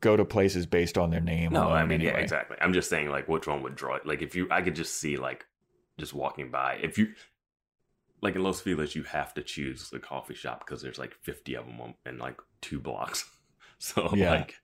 go 0.00 0.16
to 0.16 0.24
places 0.24 0.66
based 0.66 0.96
on 0.96 1.10
their 1.10 1.20
name. 1.20 1.52
No, 1.52 1.70
I 1.70 1.84
mean, 1.84 2.00
yeah, 2.00 2.16
exactly. 2.16 2.56
I'm 2.60 2.72
just 2.72 2.88
saying, 2.88 3.10
like, 3.10 3.28
which 3.28 3.46
one 3.46 3.62
would 3.62 3.74
draw 3.74 3.96
it? 3.96 4.06
Like, 4.06 4.22
if 4.22 4.34
you, 4.36 4.46
I 4.50 4.62
could 4.62 4.76
just 4.76 4.94
see, 5.00 5.16
like, 5.16 5.46
just 5.98 6.14
walking 6.14 6.50
by. 6.50 6.78
If 6.82 6.96
you, 6.98 7.08
like, 8.20 8.36
in 8.36 8.42
Los 8.42 8.60
Feliz, 8.60 8.94
you 8.94 9.02
have 9.04 9.34
to 9.34 9.42
choose 9.42 9.90
the 9.90 9.98
coffee 9.98 10.34
shop 10.34 10.64
because 10.64 10.82
there's 10.82 10.98
like 10.98 11.14
50 11.22 11.54
of 11.56 11.66
them 11.66 11.94
in 12.06 12.18
like 12.18 12.38
two 12.60 12.80
blocks. 12.80 13.24
So, 13.78 14.08
Yeah. 14.14 14.30
like, 14.30 14.54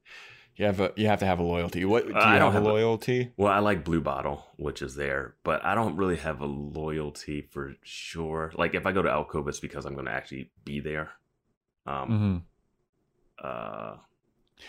You 0.61 0.67
have 0.67 0.79
a 0.81 0.93
you 0.95 1.07
have 1.07 1.21
to 1.21 1.25
have 1.27 1.39
a 1.39 1.43
loyalty. 1.43 1.87
What 1.87 2.05
do 2.07 2.13
you 2.13 2.19
I 2.19 2.39
don't 2.39 2.53
have, 2.53 2.63
a 2.63 2.65
have 2.65 2.67
a- 2.67 2.69
loyalty? 2.69 3.33
well, 3.39 3.51
I 3.51 3.61
like 3.61 3.83
Blue 3.83 4.03
Bottle, 4.03 4.47
which 4.57 4.83
is 4.83 4.95
there, 4.95 5.35
but 5.43 5.65
I 5.65 5.75
don't 5.75 5.97
really 5.97 6.17
have 6.17 6.43
a 6.43 6.47
loyalty 6.47 7.41
for 7.41 7.75
sure. 7.83 8.53
Like, 8.55 8.75
if 8.75 8.85
I 8.85 8.93
go 8.93 9.01
to 9.01 9.09
Alcove, 9.11 9.49
it's 9.49 9.59
because 9.61 9.87
I'm 9.87 9.95
going 9.95 10.05
to 10.05 10.13
actually 10.13 10.51
be 10.65 10.81
there. 10.81 11.13
Um, 11.87 12.45
Mm-hmm. 13.41 13.47
uh, 13.49 13.97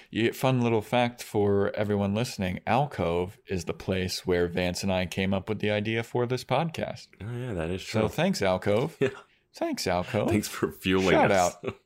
Yeah, 0.09 0.31
fun 0.31 0.61
little 0.61 0.81
fact 0.81 1.21
for 1.23 1.71
everyone 1.75 2.15
listening: 2.15 2.61
Alcove 2.65 3.37
is 3.47 3.65
the 3.65 3.73
place 3.73 4.25
where 4.25 4.47
Vance 4.47 4.83
and 4.83 4.93
I 4.93 5.05
came 5.05 5.33
up 5.33 5.49
with 5.49 5.59
the 5.59 5.71
idea 5.71 6.03
for 6.03 6.25
this 6.25 6.45
podcast. 6.45 7.07
oh, 7.21 7.37
yeah, 7.37 7.53
that 7.53 7.69
is 7.69 7.83
true. 7.83 8.01
So 8.03 8.07
thanks, 8.07 8.41
Alcove. 8.41 8.95
Yeah. 9.01 9.09
Thanks, 9.53 9.85
Alcove. 9.85 10.29
Thanks 10.29 10.47
for 10.47 10.71
fueling 10.71 11.11
Shout 11.11 11.29
us. 11.31 11.57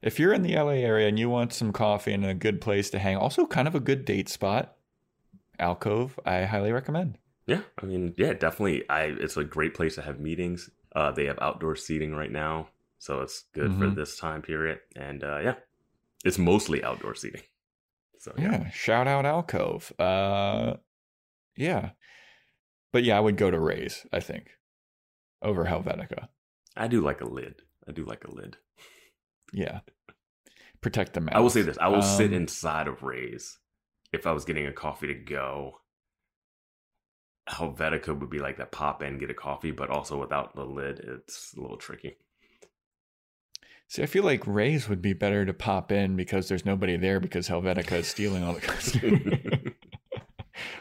If 0.00 0.18
you're 0.20 0.32
in 0.32 0.42
the 0.42 0.54
LA 0.54 0.72
area 0.84 1.08
and 1.08 1.18
you 1.18 1.28
want 1.28 1.52
some 1.52 1.72
coffee 1.72 2.12
and 2.12 2.24
a 2.24 2.34
good 2.34 2.60
place 2.60 2.88
to 2.90 2.98
hang, 2.98 3.16
also 3.16 3.46
kind 3.46 3.66
of 3.66 3.74
a 3.74 3.80
good 3.80 4.04
date 4.04 4.28
spot, 4.28 4.76
Alcove, 5.58 6.18
I 6.24 6.44
highly 6.44 6.70
recommend. 6.72 7.18
Yeah, 7.46 7.62
I 7.82 7.86
mean, 7.86 8.14
yeah, 8.16 8.34
definitely. 8.34 8.88
I 8.88 9.04
it's 9.04 9.36
a 9.36 9.44
great 9.44 9.74
place 9.74 9.94
to 9.96 10.02
have 10.02 10.20
meetings. 10.20 10.70
Uh, 10.94 11.10
they 11.12 11.24
have 11.26 11.38
outdoor 11.40 11.76
seating 11.76 12.14
right 12.14 12.30
now, 12.30 12.68
so 12.98 13.20
it's 13.22 13.44
good 13.54 13.72
for 13.72 13.86
Mhm. 13.88 13.96
this 13.96 14.16
time 14.18 14.42
period. 14.42 14.80
And 14.96 15.24
uh, 15.24 15.40
yeah, 15.42 15.54
it's 16.24 16.38
mostly 16.38 16.84
outdoor 16.84 17.14
seating. 17.14 17.42
So 18.18 18.32
yeah, 18.36 18.50
Yeah, 18.52 18.70
shout 18.70 19.06
out 19.08 19.24
Alcove. 19.26 19.92
Uh, 19.98 20.76
yeah, 21.56 21.90
but 22.92 23.02
yeah, 23.04 23.16
I 23.16 23.20
would 23.20 23.36
go 23.36 23.50
to 23.50 23.58
Ray's. 23.58 24.06
I 24.12 24.20
think 24.20 24.50
over 25.42 25.64
Helvetica. 25.64 26.28
I 26.76 26.86
do 26.88 27.00
like 27.00 27.20
a 27.20 27.26
lid. 27.28 27.62
I 27.88 27.92
do 27.92 28.04
like 28.04 28.24
a 28.24 28.30
lid. 28.30 28.56
Yeah, 29.52 29.80
protect 30.80 31.14
the 31.14 31.20
mouth. 31.20 31.34
I 31.34 31.40
will 31.40 31.50
say 31.50 31.62
this: 31.62 31.78
I 31.78 31.88
will 31.88 32.02
sit 32.02 32.28
Um, 32.28 32.34
inside 32.34 32.88
of 32.88 33.02
Ray's 33.02 33.58
if 34.12 34.26
I 34.26 34.32
was 34.32 34.44
getting 34.44 34.66
a 34.66 34.72
coffee 34.72 35.06
to 35.08 35.14
go. 35.14 35.80
Helvetica 37.50 38.18
would 38.18 38.28
be 38.28 38.38
like 38.40 38.58
that 38.58 38.72
pop 38.72 39.02
in, 39.02 39.16
get 39.16 39.30
a 39.30 39.34
coffee, 39.34 39.70
but 39.70 39.88
also 39.88 40.20
without 40.20 40.54
the 40.54 40.64
lid, 40.66 40.98
it's 41.00 41.54
a 41.56 41.60
little 41.60 41.78
tricky. 41.78 42.18
See, 43.88 44.02
I 44.02 44.06
feel 44.06 44.22
like 44.22 44.46
Ray's 44.46 44.86
would 44.86 45.00
be 45.00 45.14
better 45.14 45.46
to 45.46 45.54
pop 45.54 45.90
in 45.90 46.14
because 46.14 46.48
there's 46.48 46.66
nobody 46.66 46.98
there 46.98 47.20
because 47.20 47.48
Helvetica 47.48 47.92
is 47.92 48.06
stealing 48.06 48.44
all 48.44 48.52
the 48.52 48.60
customers. 48.60 49.32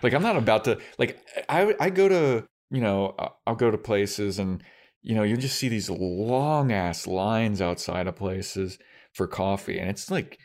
like 0.03 0.13
I'm 0.13 0.21
not 0.21 0.35
about 0.35 0.65
to 0.65 0.77
like 0.97 1.17
I 1.47 1.73
I 1.79 1.89
go 1.89 2.09
to 2.09 2.45
you 2.69 2.81
know 2.81 3.15
I'll 3.45 3.55
go 3.55 3.71
to 3.71 3.77
places 3.77 4.39
and 4.39 4.61
you 5.07 5.15
know 5.15 5.23
you 5.23 5.37
just 5.37 5.57
see 5.57 5.69
these 5.69 5.89
long 5.89 6.71
ass 6.71 7.07
lines 7.07 7.61
outside 7.61 8.07
of 8.07 8.15
places 8.17 8.77
for 9.13 9.25
coffee 9.25 9.79
and 9.79 9.89
it's 9.89 10.11
like 10.11 10.37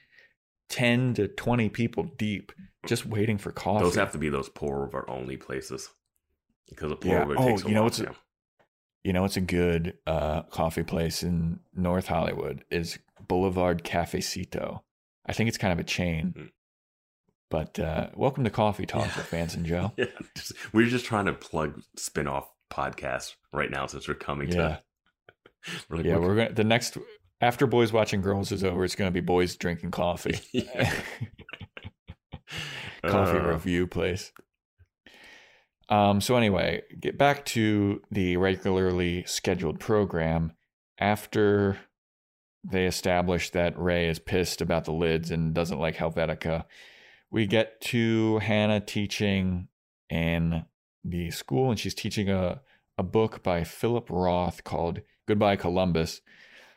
10 0.68 1.14
to 1.14 1.26
20 1.28 1.68
people 1.68 2.04
deep 2.16 2.52
just 2.86 3.04
waiting 3.04 3.38
for 3.38 3.50
coffee. 3.52 3.84
Those 3.84 3.96
have 3.96 4.12
to 4.12 4.18
be 4.18 4.28
those 4.28 4.48
pour 4.48 4.84
over 4.86 5.04
only 5.10 5.36
places 5.36 5.88
because 6.68 6.90
a 6.92 6.96
pour 6.96 7.12
Yeah. 7.14 7.22
over 7.24 7.34
Oh, 7.38 7.48
takes 7.48 7.64
a 7.64 7.68
you 7.68 7.74
know 7.74 7.82
what's 7.84 8.00
a- 8.00 8.14
You 9.04 9.12
know, 9.12 9.24
it's 9.24 9.36
a 9.36 9.40
good 9.40 9.98
uh, 10.06 10.42
coffee 10.44 10.84
place 10.84 11.24
in 11.24 11.58
North 11.74 12.06
Hollywood 12.06 12.64
is 12.70 12.98
Boulevard 13.26 13.82
Cafecito. 13.82 14.82
I 15.26 15.32
think 15.32 15.48
it's 15.48 15.58
kind 15.58 15.72
of 15.72 15.80
a 15.80 15.84
chain. 15.84 16.34
Mhm. 16.38 16.50
But 17.50 17.78
uh, 17.80 18.10
welcome 18.14 18.44
to 18.44 18.50
Coffee 18.50 18.86
Talk 18.86 19.06
Yeah. 19.08 19.16
with 19.16 19.26
Vance 19.30 19.54
and 19.56 19.66
Joe. 19.72 19.92
Yeah, 19.96 20.06
just, 20.36 20.52
we're 20.72 20.86
just 20.86 21.04
trying 21.04 21.26
to 21.26 21.32
plug 21.32 21.82
spin-off 21.96 22.48
podcasts 22.72 23.34
right 23.52 23.70
now 23.70 23.86
since 23.86 24.08
we're 24.08 24.14
coming 24.14 24.48
Yeah. 24.48 24.54
to. 24.56 24.82
We're 25.88 25.96
like, 25.98 26.06
Yeah, 26.06 26.16
we're- 26.16 26.26
we're 26.28 26.36
gonna 26.36 26.52
the 26.54 26.64
next 26.64 26.96
after 27.40 27.66
Boys 27.66 27.92
Watching 27.92 28.20
Girls 28.20 28.50
is 28.52 28.64
over, 28.64 28.84
it's 28.84 28.94
gonna 28.96 29.10
be 29.12 29.20
boys 29.20 29.56
drinking 29.56 29.90
coffee. 29.92 30.38
Coffee 33.04 33.38
Uh, 33.38 33.48
review 33.52 33.86
place. 33.86 34.32
Um, 35.88 36.20
so 36.20 36.36
anyway, 36.36 36.82
get 37.00 37.18
back 37.18 37.44
to 37.46 38.00
the 38.10 38.36
regularly 38.36 39.24
scheduled 39.26 39.80
program. 39.80 40.52
After 40.98 41.78
they 42.64 42.86
establish 42.86 43.50
that 43.50 43.78
Ray 43.78 44.08
is 44.08 44.18
pissed 44.20 44.60
about 44.60 44.84
the 44.84 44.92
lids 44.92 45.30
and 45.32 45.52
doesn't 45.52 45.80
like 45.80 45.96
Helvetica, 45.96 46.64
we 47.30 47.46
get 47.46 47.80
to 47.82 48.38
Hannah 48.38 48.80
teaching 48.80 49.66
in 50.08 50.64
the 51.04 51.30
school, 51.30 51.70
and 51.70 51.78
she's 51.78 51.94
teaching 51.94 52.28
a, 52.28 52.60
a 52.98 53.02
book 53.02 53.42
by 53.42 53.64
Philip 53.64 54.08
Roth 54.10 54.64
called 54.64 55.00
Goodbye 55.26 55.56
Columbus, 55.56 56.20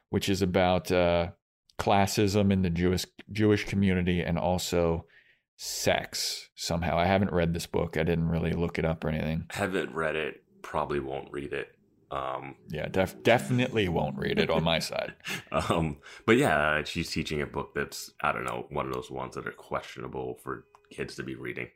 which 0.09 0.29
is 0.29 0.41
about 0.41 0.91
uh, 0.91 1.29
classism 1.77 2.51
in 2.51 2.61
the 2.61 2.69
Jewish 2.69 3.05
Jewish 3.31 3.65
community 3.65 4.21
and 4.21 4.37
also 4.37 5.05
sex 5.57 6.49
somehow. 6.55 6.97
I 6.97 7.05
haven't 7.05 7.31
read 7.31 7.53
this 7.53 7.65
book. 7.65 7.97
I 7.97 8.03
didn't 8.03 8.29
really 8.29 8.51
look 8.51 8.77
it 8.77 8.85
up 8.85 9.03
or 9.03 9.09
anything. 9.09 9.45
haven't 9.51 9.93
read 9.93 10.15
it. 10.15 10.43
Probably 10.61 10.99
won't 10.99 11.31
read 11.31 11.53
it. 11.53 11.75
Um, 12.11 12.55
Yeah, 12.69 12.87
def- 12.87 13.23
definitely 13.23 13.89
won't 13.89 14.17
read 14.17 14.39
it 14.39 14.49
on 14.49 14.63
my 14.63 14.79
side. 14.79 15.15
um, 15.51 15.97
but 16.25 16.37
yeah, 16.37 16.57
uh, 16.57 16.83
she's 16.83 17.11
teaching 17.11 17.41
a 17.41 17.47
book 17.47 17.73
that's 17.75 18.11
I 18.21 18.31
don't 18.31 18.45
know 18.45 18.67
one 18.69 18.87
of 18.87 18.93
those 18.93 19.11
ones 19.11 19.35
that 19.35 19.47
are 19.47 19.51
questionable 19.51 20.39
for 20.43 20.65
kids 20.91 21.15
to 21.15 21.23
be 21.23 21.35
reading. 21.35 21.67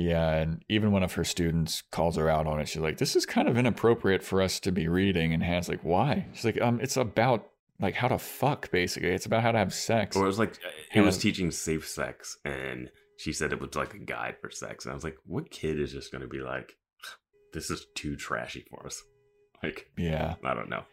Yeah, 0.00 0.30
and 0.36 0.64
even 0.68 0.92
one 0.92 1.02
of 1.02 1.14
her 1.14 1.24
students 1.24 1.82
calls 1.90 2.16
her 2.16 2.28
out 2.28 2.46
on 2.46 2.60
it. 2.60 2.68
She's 2.68 2.82
like, 2.82 2.98
"This 2.98 3.16
is 3.16 3.26
kind 3.26 3.48
of 3.48 3.58
inappropriate 3.58 4.22
for 4.22 4.40
us 4.42 4.60
to 4.60 4.72
be 4.72 4.88
reading." 4.88 5.32
And 5.34 5.42
Hannah's 5.42 5.68
like, 5.68 5.84
"Why?" 5.84 6.26
She's 6.32 6.44
like, 6.44 6.60
"Um, 6.60 6.80
it's 6.80 6.96
about 6.96 7.46
like 7.80 7.94
how 7.94 8.08
to 8.08 8.18
fuck, 8.18 8.70
basically. 8.70 9.10
It's 9.10 9.26
about 9.26 9.42
how 9.42 9.52
to 9.52 9.58
have 9.58 9.74
sex." 9.74 10.16
Or 10.16 10.24
it 10.24 10.26
was 10.26 10.38
like 10.38 10.58
it 10.94 11.00
was 11.02 11.18
teaching 11.18 11.50
safe 11.50 11.86
sex, 11.88 12.38
and 12.44 12.90
she 13.20 13.34
said 13.34 13.52
it 13.52 13.60
was 13.60 13.74
like 13.74 13.92
a 13.92 13.98
guide 13.98 14.36
for 14.40 14.50
sex. 14.50 14.86
And 14.86 14.92
I 14.92 14.94
was 14.94 15.04
like, 15.04 15.18
what 15.26 15.50
kid 15.50 15.78
is 15.78 15.92
just 15.92 16.10
going 16.10 16.22
to 16.22 16.28
be 16.28 16.40
like, 16.40 16.72
this 17.52 17.70
is 17.70 17.84
too 17.94 18.16
trashy 18.16 18.64
for 18.70 18.86
us? 18.86 19.02
Like, 19.62 19.90
Yeah. 19.98 20.36
I 20.42 20.54
don't 20.54 20.70
know. 20.70 20.84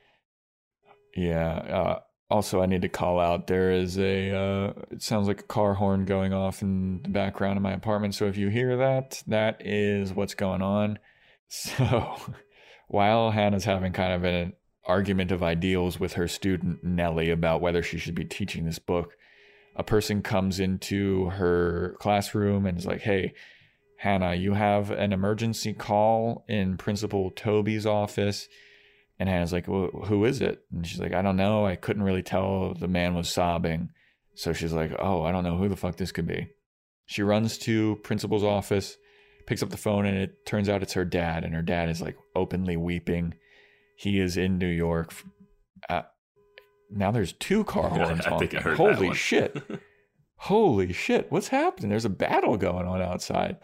Yeah. 1.16 1.56
Uh, 1.56 2.00
also, 2.30 2.62
I 2.62 2.66
need 2.66 2.82
to 2.82 2.90
call 2.90 3.20
out 3.20 3.48
there 3.48 3.72
is 3.72 3.98
a, 3.98 4.32
uh, 4.32 4.74
it 4.92 5.02
sounds 5.02 5.28
like 5.28 5.40
a 5.40 5.44
car 5.44 5.74
horn 5.74 6.06
going 6.06 6.34
off 6.34 6.62
in 6.62 7.02
the 7.04 7.10
background 7.10 7.56
of 7.58 7.64
my 7.64 7.72
apartment. 7.72 8.16
So 8.16 8.26
if 8.26 8.36
you 8.38 8.50
hear 8.50 8.78
that, 8.78 9.24
that 9.28 9.62
is 9.66 10.14
what's 10.14 10.36
going 10.36 10.62
on. 10.62 11.00
So 11.50 12.18
while 12.90 13.32
Hannah's 13.32 13.64
having 13.64 13.94
kind 13.94 14.12
of 14.12 14.26
an 14.26 14.52
argument 14.86 15.32
of 15.32 15.42
ideals 15.42 15.98
with 15.98 16.14
her 16.14 16.28
student 16.28 16.84
Nellie 16.84 17.30
about 17.30 17.62
whether 17.62 17.82
she 17.82 17.98
should 17.98 18.16
be 18.16 18.26
teaching 18.26 18.66
this 18.66 18.80
book, 18.80 19.14
a 19.78 19.84
person 19.84 20.22
comes 20.22 20.60
into 20.60 21.30
her 21.30 21.96
classroom 22.02 22.66
and 22.66 22.78
is 22.78 22.86
like, 22.86 23.00
hey, 23.00 23.34
Hannah, 24.00 24.36
you 24.36 24.56
have 24.56 24.92
an 24.92 25.14
emergency 25.14 25.74
call 25.74 26.44
in 26.50 26.76
Principal 26.76 27.32
Toby's 27.32 27.86
office. 27.86 28.50
And 29.20 29.28
Hannah's 29.28 29.54
like, 29.54 29.68
well, 29.68 29.90
who 30.06 30.26
is 30.26 30.42
it? 30.42 30.64
And 30.72 30.86
she's 30.86 31.00
like, 31.00 31.14
I 31.14 31.22
don't 31.22 31.38
know. 31.38 31.66
I 31.66 31.76
couldn't 31.76 32.04
really 32.04 32.22
tell. 32.22 32.74
The 32.76 32.88
man 32.88 33.16
was 33.16 33.30
sobbing. 33.30 33.90
So 34.36 34.54
she's 34.54 34.74
like, 34.74 34.92
oh, 35.00 35.24
I 35.24 35.32
don't 35.32 35.44
know 35.44 35.58
who 35.58 35.68
the 35.68 35.76
fuck 35.76 35.98
this 35.98 36.12
could 36.12 36.28
be. 36.28 36.50
She 37.08 37.24
runs 37.24 37.58
to 37.60 37.96
principal's 38.04 38.44
office, 38.44 38.98
picks 39.48 39.64
up 39.64 39.70
the 39.70 39.78
phone, 39.78 40.06
and 40.06 40.18
it 40.18 40.46
turns 40.46 40.70
out 40.70 40.84
it's 40.84 40.94
her 40.94 41.06
dad. 41.06 41.44
And 41.44 41.56
her 41.56 41.64
dad 41.64 41.90
is 41.90 42.02
like 42.02 42.18
openly 42.36 42.78
weeping. 42.78 43.34
He 43.96 44.20
is 44.20 44.38
in 44.38 44.60
New 44.60 44.68
York. 44.68 45.16
Uh, 45.90 46.04
now 46.92 47.10
there's 47.10 47.34
two 47.34 47.64
car 47.64 47.90
horns 47.90 48.28
on. 48.28 48.38
think 48.40 48.54
I 48.54 48.60
heard 48.60 48.78
that 48.78 48.96
Holy 48.96 49.14
shit. 49.16 49.64
Holy 50.36 50.94
shit. 50.94 51.32
What's 51.32 51.48
happening? 51.48 51.90
There's 51.90 52.06
a 52.06 52.10
battle 52.10 52.58
going 52.58 52.86
on 52.86 53.02
outside. 53.02 53.58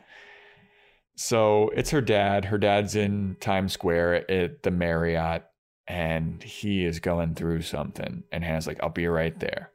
So 1.15 1.69
it's 1.75 1.91
her 1.91 2.01
dad. 2.01 2.45
Her 2.45 2.57
dad's 2.57 2.95
in 2.95 3.37
Times 3.39 3.73
Square 3.73 4.29
at 4.31 4.63
the 4.63 4.71
Marriott, 4.71 5.43
and 5.87 6.41
he 6.41 6.85
is 6.85 6.99
going 6.99 7.35
through 7.35 7.61
something. 7.61 8.23
And 8.31 8.43
Hannah's 8.43 8.67
like, 8.67 8.79
I'll 8.81 8.89
be 8.89 9.07
right 9.07 9.37
there. 9.39 9.71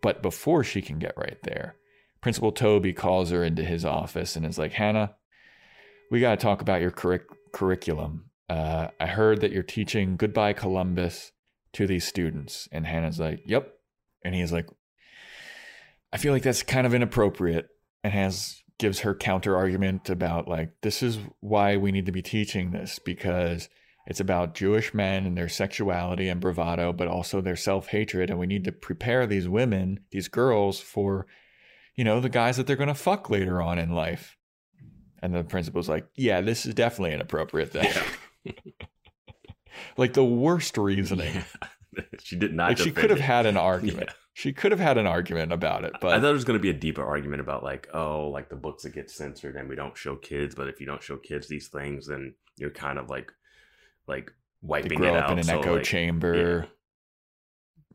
But 0.00 0.22
before 0.22 0.64
she 0.64 0.82
can 0.82 0.98
get 0.98 1.16
right 1.16 1.38
there, 1.42 1.76
Principal 2.20 2.52
Toby 2.52 2.92
calls 2.92 3.30
her 3.30 3.44
into 3.44 3.64
his 3.64 3.84
office 3.84 4.36
and 4.36 4.46
is 4.46 4.58
like, 4.58 4.72
Hannah, 4.72 5.14
we 6.10 6.20
got 6.20 6.38
to 6.38 6.42
talk 6.42 6.62
about 6.62 6.80
your 6.80 6.90
curric- 6.90 7.28
curriculum. 7.52 8.30
Uh, 8.48 8.88
I 9.00 9.06
heard 9.06 9.40
that 9.40 9.52
you're 9.52 9.62
teaching 9.62 10.16
Goodbye 10.16 10.52
Columbus 10.54 11.32
to 11.74 11.86
these 11.86 12.06
students. 12.06 12.68
And 12.72 12.86
Hannah's 12.86 13.20
like, 13.20 13.42
Yep. 13.46 13.72
And 14.24 14.34
he's 14.34 14.52
like, 14.52 14.68
I 16.12 16.16
feel 16.16 16.32
like 16.32 16.42
that's 16.42 16.62
kind 16.62 16.86
of 16.86 16.94
inappropriate. 16.94 17.68
And 18.02 18.12
has 18.12 18.62
gives 18.78 19.00
her 19.00 19.14
counter 19.14 19.56
argument 19.56 20.10
about 20.10 20.48
like 20.48 20.72
this 20.82 21.02
is 21.02 21.18
why 21.40 21.76
we 21.76 21.92
need 21.92 22.06
to 22.06 22.12
be 22.12 22.22
teaching 22.22 22.72
this 22.72 22.98
because 22.98 23.68
it's 24.06 24.20
about 24.20 24.54
Jewish 24.54 24.92
men 24.92 25.24
and 25.24 25.36
their 25.36 25.48
sexuality 25.48 26.28
and 26.28 26.40
bravado, 26.40 26.92
but 26.92 27.08
also 27.08 27.40
their 27.40 27.56
self 27.56 27.88
hatred, 27.88 28.30
and 28.30 28.38
we 28.38 28.46
need 28.46 28.64
to 28.64 28.72
prepare 28.72 29.26
these 29.26 29.48
women, 29.48 30.00
these 30.10 30.28
girls, 30.28 30.78
for 30.80 31.26
you 31.94 32.04
know 32.04 32.20
the 32.20 32.28
guys 32.28 32.56
that 32.56 32.66
they're 32.66 32.76
going 32.76 32.88
to 32.88 32.94
fuck 32.94 33.30
later 33.30 33.62
on 33.62 33.78
in 33.78 33.90
life. 33.90 34.36
And 35.22 35.34
the 35.34 35.42
principal's 35.42 35.88
like, 35.88 36.06
"Yeah, 36.16 36.42
this 36.42 36.66
is 36.66 36.74
definitely 36.74 37.14
inappropriate." 37.14 37.72
Then, 37.72 37.90
like 39.96 40.12
the 40.12 40.24
worst 40.24 40.76
reasoning. 40.76 41.44
she 42.22 42.36
did 42.36 42.52
not. 42.52 42.70
like 42.70 42.78
she 42.78 42.90
could 42.90 43.10
have 43.10 43.20
it. 43.20 43.22
had 43.22 43.46
an 43.46 43.56
argument. 43.56 44.08
Yeah. 44.08 44.14
She 44.36 44.52
could 44.52 44.72
have 44.72 44.80
had 44.80 44.98
an 44.98 45.06
argument 45.06 45.52
about 45.52 45.84
it, 45.84 45.92
but 46.00 46.08
I 46.10 46.14
thought 46.14 46.22
there 46.22 46.32
was 46.32 46.44
going 46.44 46.58
to 46.58 46.62
be 46.62 46.70
a 46.70 46.74
deeper 46.74 47.04
argument 47.04 47.40
about 47.40 47.62
like, 47.62 47.88
oh, 47.94 48.28
like 48.28 48.48
the 48.48 48.56
books 48.56 48.82
that 48.82 48.92
get 48.92 49.08
censored 49.10 49.54
and 49.54 49.68
we 49.68 49.76
don't 49.76 49.96
show 49.96 50.16
kids, 50.16 50.54
but 50.56 50.68
if 50.68 50.80
you 50.80 50.86
don't 50.86 51.02
show 51.02 51.16
kids 51.16 51.46
these 51.46 51.68
things, 51.68 52.08
then 52.08 52.34
you're 52.56 52.70
kind 52.70 52.98
of 52.98 53.08
like, 53.08 53.30
like 54.08 54.32
wiping 54.60 54.98
grow 54.98 55.14
it 55.14 55.16
up 55.16 55.24
out. 55.26 55.30
in 55.32 55.38
an 55.38 55.44
So, 55.44 55.60
echo 55.60 55.74
like, 55.76 55.84
chamber. 55.84 56.66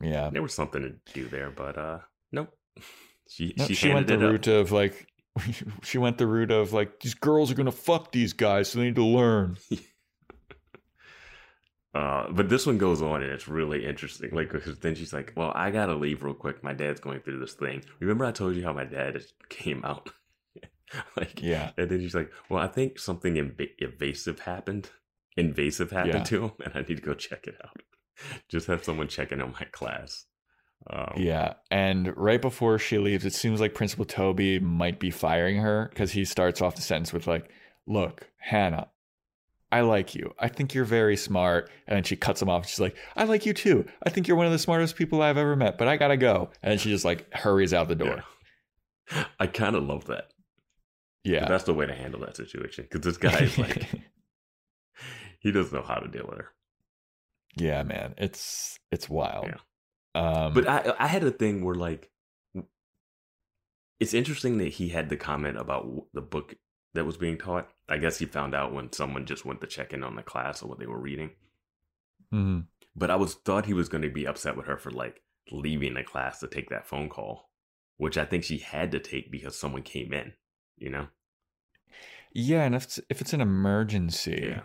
Yeah. 0.02 0.30
There 0.30 0.42
was 0.42 0.54
something 0.54 0.82
to 0.82 1.14
do 1.14 1.28
there, 1.28 1.52
but 1.52 1.78
uh, 1.78 2.00
nope. 2.32 2.56
She 3.28 3.54
No, 3.58 3.66
she, 3.68 3.76
she, 3.76 3.94
went 3.94 4.08
the 4.08 4.14
it 4.14 4.24
up. 4.24 4.32
route 4.32 4.48
of 4.48 4.72
like 4.72 5.08
she 5.84 6.00
went 6.00 6.18
the 6.18 6.26
route 6.26 6.50
of 6.52 6.74
like 6.74 7.00
these 7.02 7.14
girls 7.14 7.52
are 7.52 7.54
gonna 7.54 7.72
fuck 7.72 8.12
these 8.12 8.34
guys, 8.34 8.70
so 8.70 8.80
they 8.80 8.86
need 8.86 8.96
to 8.96 9.04
learn. 9.06 9.58
Uh, 11.96 12.28
but 12.32 12.50
this 12.50 12.68
one 12.68 12.78
goes 12.78 13.02
on 13.02 13.24
and 13.24 13.32
it's 13.32 13.48
really 13.48 13.86
interesting. 13.86 14.30
Like, 14.32 14.52
because 14.52 14.78
then 14.80 14.94
she's 14.96 15.12
like, 15.14 15.34
"Well, 15.36 15.52
I 15.56 15.72
gotta 15.72 15.96
leave 15.96 16.22
real 16.24 16.36
quick. 16.36 16.64
My 16.64 16.74
dad's 16.74 17.00
going 17.00 17.22
through 17.22 17.40
this 17.40 17.54
thing. 17.54 17.84
Remember, 18.00 18.26
I 18.26 18.32
told 18.32 18.56
you 18.56 18.64
how 18.64 18.74
my 18.74 18.86
dad 18.86 19.20
came 19.50 19.84
out. 19.84 20.12
like, 21.18 21.42
Yeah. 21.42 21.72
And 21.78 21.90
then 21.90 22.00
she's 22.00 22.14
like, 22.16 22.32
"Well, 22.50 22.62
I 22.62 22.68
think 22.68 23.00
something 23.00 23.36
inv- 23.36 23.70
invasive 23.80 24.42
happened. 24.42 24.90
Invasive 25.38 25.92
happened 25.92 26.14
Yeah. 26.14 26.24
to 26.26 26.44
him, 26.46 26.52
and 26.64 26.74
I 26.76 26.80
need 26.82 26.98
to 26.98 27.02
go 27.04 27.14
check 27.14 27.48
it 27.48 27.56
out. 27.64 27.82
Just 28.50 28.68
have 28.68 28.84
someone 28.84 29.08
checking 29.08 29.42
on 29.42 29.54
my 29.54 29.66
class." 29.72 30.26
Um, 30.92 31.14
Yeah. 31.18 31.56
And 31.72 32.16
right 32.16 32.42
before 32.42 32.78
she 32.80 33.00
leaves, 33.00 33.26
it 33.26 33.34
seems 33.34 33.60
like 33.60 33.74
Principal 33.74 34.06
Toby 34.06 34.60
might 34.60 35.00
be 35.00 35.10
firing 35.12 35.58
her 35.58 35.88
because 35.90 36.12
he 36.12 36.24
starts 36.24 36.62
off 36.62 36.76
the 36.76 36.82
sentence 36.82 37.12
with 37.14 37.26
like, 37.28 37.50
Look, 37.88 38.30
Hannah, 38.38 38.90
I 39.72 39.82
like 39.82 40.16
you. 40.16 40.34
I 40.40 40.48
think 40.48 40.74
you're 40.74 40.84
very 40.86 41.16
smart. 41.16 41.70
And 41.88 41.96
then 41.96 42.04
she 42.04 42.16
cuts 42.16 42.42
him 42.42 42.50
off. 42.50 42.68
She's 42.68 42.80
like, 42.80 42.96
I 43.16 43.26
like 43.26 43.46
you 43.46 43.54
too. 43.54 43.86
I 44.04 44.10
think 44.10 44.28
you're 44.28 44.38
one 44.38 44.48
of 44.48 44.52
the 44.52 44.58
smartest 44.60 44.96
people 44.96 45.22
I've 45.22 45.38
ever 45.38 45.56
met, 45.56 45.78
but 45.78 45.88
I 45.88 45.96
gotta 45.98 46.18
go. 46.18 46.50
And 46.64 46.72
then 46.72 46.80
she 46.80 46.90
just 46.90 47.06
like 47.06 47.32
hurries 47.34 47.74
out 47.74 47.88
the 47.88 47.96
door. 47.96 48.24
yeah. 49.14 49.26
I 49.40 49.48
kind 49.48 49.76
of 49.76 49.84
love 49.84 50.06
that. 50.06 50.32
Yeah. 51.24 51.48
That's 51.48 51.66
the 51.66 51.74
way 51.74 51.86
to 51.86 51.94
handle 51.94 52.22
that 52.22 52.36
situation 52.36 52.86
because 52.90 53.02
this 53.02 53.18
guy 53.18 53.40
is 53.40 53.58
like, 53.58 53.88
he 55.40 55.52
doesn't 55.52 55.74
know 55.74 55.86
how 55.86 55.96
to 56.00 56.08
deal 56.08 56.26
with 56.28 56.40
her. 56.40 56.50
yeah, 57.56 57.84
man. 57.84 58.16
It's 58.18 58.80
it's 58.92 59.08
wild. 59.10 59.48
Yeah. 59.48 59.56
Um 60.46 60.54
But 60.54 60.68
I 60.68 60.94
I 60.98 61.08
had 61.08 61.24
a 61.24 61.32
thing 61.32 61.64
where 61.64 61.76
like 61.76 62.10
it's 64.00 64.14
interesting 64.14 64.58
that 64.60 64.70
he 64.70 64.90
had 64.90 65.10
the 65.10 65.18
comment 65.18 65.58
about 65.60 66.06
the 66.14 66.22
book 66.22 66.56
that 66.94 67.06
was 67.06 67.18
being 67.18 67.38
taught. 67.38 67.70
I 67.90 67.98
guess 67.98 68.20
he 68.20 68.26
found 68.26 68.54
out 68.54 68.74
when 68.74 68.92
someone 68.94 69.26
just 69.26 69.46
went 69.46 69.62
to 69.62 69.68
check 69.68 69.94
in 69.94 70.04
on 70.04 70.16
the 70.16 70.22
class 70.24 70.62
or 70.62 70.70
what 70.70 70.80
they 70.80 70.86
were 70.88 71.00
reading. 71.00 71.32
mhm. 72.34 72.66
But 72.96 73.10
I 73.12 73.16
was 73.16 73.36
thought 73.36 73.66
he 73.66 73.74
was 73.74 73.90
going 73.90 74.02
to 74.04 74.10
be 74.10 74.28
upset 74.28 74.56
with 74.58 74.66
her 74.68 74.78
for 74.78 74.92
like 74.92 75.22
leaving 75.52 75.94
the 75.96 76.04
class 76.04 76.40
to 76.40 76.48
take 76.48 76.70
that 76.70 76.88
phone 76.88 77.08
call, 77.10 77.50
which 77.98 78.18
I 78.18 78.26
think 78.26 78.44
she 78.44 78.58
had 78.60 78.92
to 78.92 79.00
take 79.00 79.32
because 79.32 79.58
someone 79.58 79.84
came 79.84 80.14
in. 80.14 80.34
You 80.78 80.90
know? 80.92 81.08
Yeah, 82.34 82.64
and 82.64 82.76
if 82.76 82.84
it's, 82.84 83.00
if 83.10 83.22
it's 83.22 83.34
an 83.34 83.42
emergency, 83.42 84.40
Yeah, 84.50 84.62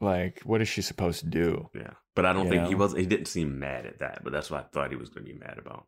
like 0.00 0.40
what 0.44 0.60
is 0.60 0.68
she 0.68 0.82
supposed 0.82 1.20
to 1.20 1.26
do? 1.26 1.68
yeah. 1.74 1.94
But 2.14 2.26
I 2.26 2.32
don't 2.32 2.48
think 2.48 2.64
he 2.66 2.72
know? 2.72 2.78
was. 2.78 2.94
He 2.94 3.06
didn't 3.06 3.28
seem 3.28 3.58
mad 3.58 3.86
at 3.86 4.00
that. 4.00 4.22
But 4.24 4.32
that's 4.32 4.50
what 4.50 4.60
I 4.60 4.66
thought 4.68 4.90
he 4.90 4.96
was 4.96 5.08
going 5.08 5.24
to 5.26 5.32
be 5.32 5.38
mad 5.38 5.58
about. 5.58 5.86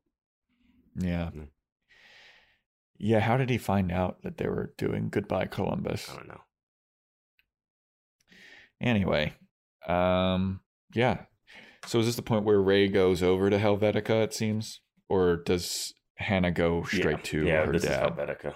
Yeah. 0.97 1.31
Mm. 1.35 1.49
Yeah, 3.05 3.19
how 3.19 3.37
did 3.37 3.51
he 3.51 3.59
find 3.59 3.91
out 3.91 4.23
that 4.23 4.39
they 4.39 4.47
were 4.47 4.73
doing 4.79 5.09
Goodbye 5.11 5.47
Columbus? 5.47 6.09
I 6.09 6.15
don't 6.17 6.29
know. 6.29 6.41
Anyway, 8.81 9.35
um 9.89 10.61
yeah. 10.95 11.23
So 11.85 11.99
is 11.99 12.07
this 12.07 12.15
the 12.17 12.23
point 12.23 12.45
where 12.45 12.61
Ray 12.61 12.87
goes 12.87 13.21
over 13.21 13.51
to 13.51 13.59
Helvetica 13.59 14.23
it 14.23 14.33
seems 14.33 14.81
or 15.09 15.37
does 15.37 15.93
Hannah 16.17 16.53
go 16.53 16.85
straight 16.85 17.19
yeah. 17.19 17.23
to 17.25 17.45
yeah, 17.47 17.67
her 17.67 17.73
this 17.73 17.83
dad? 17.83 18.05
is 18.05 18.11
Helvetica. 18.11 18.55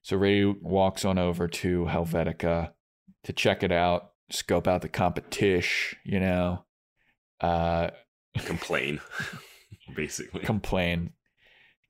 So 0.00 0.16
Ray 0.16 0.46
walks 0.46 1.04
on 1.04 1.18
over 1.18 1.48
to 1.48 1.84
Helvetica 1.84 2.72
to 3.24 3.32
check 3.34 3.62
it 3.62 3.70
out, 3.70 4.12
scope 4.30 4.66
out 4.66 4.80
the 4.80 4.88
competition, 4.88 5.98
you 6.04 6.20
know. 6.20 6.64
Uh 7.38 7.90
Complain, 8.46 8.98
basically. 9.94 10.40
complain. 10.40 11.12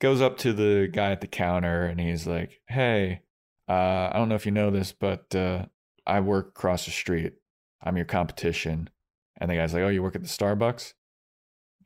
Goes 0.03 0.21
up 0.21 0.37
to 0.39 0.53
the 0.53 0.89
guy 0.93 1.13
at 1.13 1.21
the 1.21 1.29
counter 1.29 1.85
and 1.85 2.01
he's 2.01 2.27
like, 2.27 2.61
"Hey, 2.67 3.21
uh, 3.69 4.11
I 4.13 4.15
don't 4.15 4.29
know 4.29 4.35
if 4.35 4.45
you 4.45 4.51
know 4.51 4.73
this, 4.73 4.91
but 4.91 5.33
uh, 5.33 5.67
I 6.05 6.19
work 6.19 6.49
across 6.49 6.87
the 6.87 6.91
street. 6.91 7.35
I'm 7.81 7.97
your 7.97 8.05
competition." 8.05 8.91
And 9.37 9.49
the 9.49 9.55
guy's 9.55 9.73
like, 9.73 9.85
"Oh, 9.85 9.89
you 9.89 10.03
work 10.03 10.17
at 10.17 10.23
the 10.23 10.29
Starbucks?" 10.29 10.95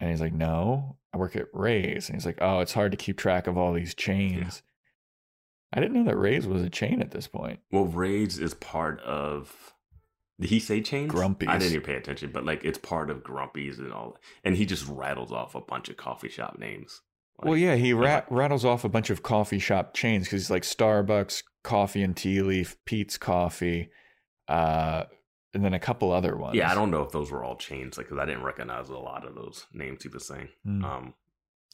And 0.01 0.11
he's 0.11 0.23
like, 0.23 0.33
"No, 0.33 0.97
I 1.13 1.19
work 1.19 1.37
at 1.37 1.49
Ray's." 1.53 2.09
And 2.09 2.17
he's 2.17 2.25
like, 2.25 2.39
"Oh, 2.41 2.61
it's 2.61 2.73
hard 2.73 2.91
to 2.93 2.97
keep 2.97 3.19
track 3.19 3.47
of 3.47 3.59
all 3.59 3.75
these 3.75 3.95
chains." 3.95 4.63
I 5.75 5.81
didn't 5.81 5.93
know 5.93 6.05
that 6.05 6.17
Ray's 6.17 6.47
was 6.47 6.63
a 6.63 6.71
chain 6.71 7.03
at 7.03 7.11
this 7.11 7.29
point. 7.29 7.61
Well, 7.71 7.85
Ray's 7.85 8.39
is 8.39 8.55
part 8.55 8.99
of. 9.01 9.75
Did 10.41 10.49
he 10.49 10.59
say 10.59 10.81
chains? 10.81 11.11
Grumpy's. 11.11 11.51
I 11.51 11.59
didn't 11.59 11.75
even 11.75 11.85
pay 11.85 11.97
attention, 11.97 12.31
but 12.33 12.47
like 12.47 12.65
it's 12.65 12.79
part 12.79 13.11
of 13.11 13.23
Grumpy's 13.23 13.79
and 13.79 13.93
all. 13.93 14.17
And 14.43 14.57
he 14.57 14.65
just 14.65 14.89
rattles 14.89 15.33
off 15.33 15.55
a 15.55 15.61
bunch 15.61 15.91
of 15.91 15.99
coffee 15.99 16.31
shop 16.31 16.59
names. 16.59 17.03
Like, 17.39 17.49
well, 17.49 17.57
yeah, 17.57 17.75
he 17.77 17.93
rat- 17.93 18.27
rattles 18.31 18.65
off 18.65 18.85
a 18.85 18.89
bunch 18.89 19.11
of 19.11 19.23
coffee 19.23 19.59
shop 19.59 19.93
chains 19.95 20.25
because 20.25 20.43
he's 20.43 20.51
like 20.51 20.63
Starbucks, 20.63 21.43
Coffee 21.63 22.03
and 22.03 22.17
Tea 22.17 22.41
Leaf, 22.43 22.77
Peet's 22.87 23.19
Coffee, 23.19 23.91
uh, 24.49 25.05
and 25.53 25.65
then 25.65 25.75
a 25.75 25.79
couple 25.79 26.13
other 26.13 26.37
ones. 26.37 26.57
Yeah, 26.57 26.71
I 26.71 26.75
don't 26.75 26.91
know 26.91 27.03
if 27.03 27.13
those 27.13 27.31
were 27.31 27.45
all 27.45 27.57
chains, 27.57 27.99
like 27.99 28.07
because 28.07 28.19
I 28.21 28.25
didn't 28.27 28.43
recognize 28.45 28.89
a 28.89 28.97
lot 28.97 29.27
of 29.27 29.35
those 29.35 29.67
names 29.73 30.03
he 30.03 30.09
was 30.09 30.27
saying. 30.27 30.49
Hmm. 30.65 30.85
Um, 30.85 31.15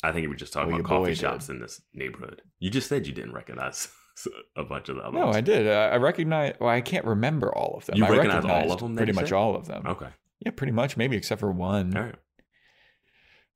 I 0.02 0.10
think 0.10 0.22
we 0.24 0.28
were 0.28 0.34
just 0.34 0.52
talking 0.52 0.72
about 0.74 0.84
coffee 0.84 1.10
did. 1.10 1.18
shops 1.18 1.48
in 1.48 1.60
this 1.60 1.80
neighborhood. 1.94 2.42
You 2.58 2.70
just 2.70 2.88
said 2.88 3.06
you 3.06 3.12
didn't 3.12 3.32
recognize 3.34 3.88
a 4.56 4.64
bunch 4.64 4.88
of 4.88 4.96
the 4.96 5.10
No. 5.10 5.28
I 5.30 5.40
did. 5.40 5.68
I 5.68 5.90
I 5.90 5.96
recognize. 5.96 6.54
Well, 6.60 6.70
I 6.70 6.80
can't 6.80 7.04
remember 7.04 7.54
all 7.54 7.76
of 7.76 7.86
them. 7.86 7.98
You 7.98 8.04
I 8.06 8.10
recognize 8.10 8.44
all 8.44 8.72
of 8.72 8.80
them 8.80 8.96
Pretty 8.96 9.12
much 9.12 9.26
said? 9.28 9.34
all 9.34 9.54
of 9.54 9.66
them. 9.68 9.86
Okay. 9.86 10.08
Yeah, 10.44 10.50
pretty 10.50 10.72
much. 10.72 10.96
Maybe 10.96 11.16
except 11.16 11.38
for 11.40 11.52
one. 11.52 11.96
All 11.96 12.02
right. 12.02 12.16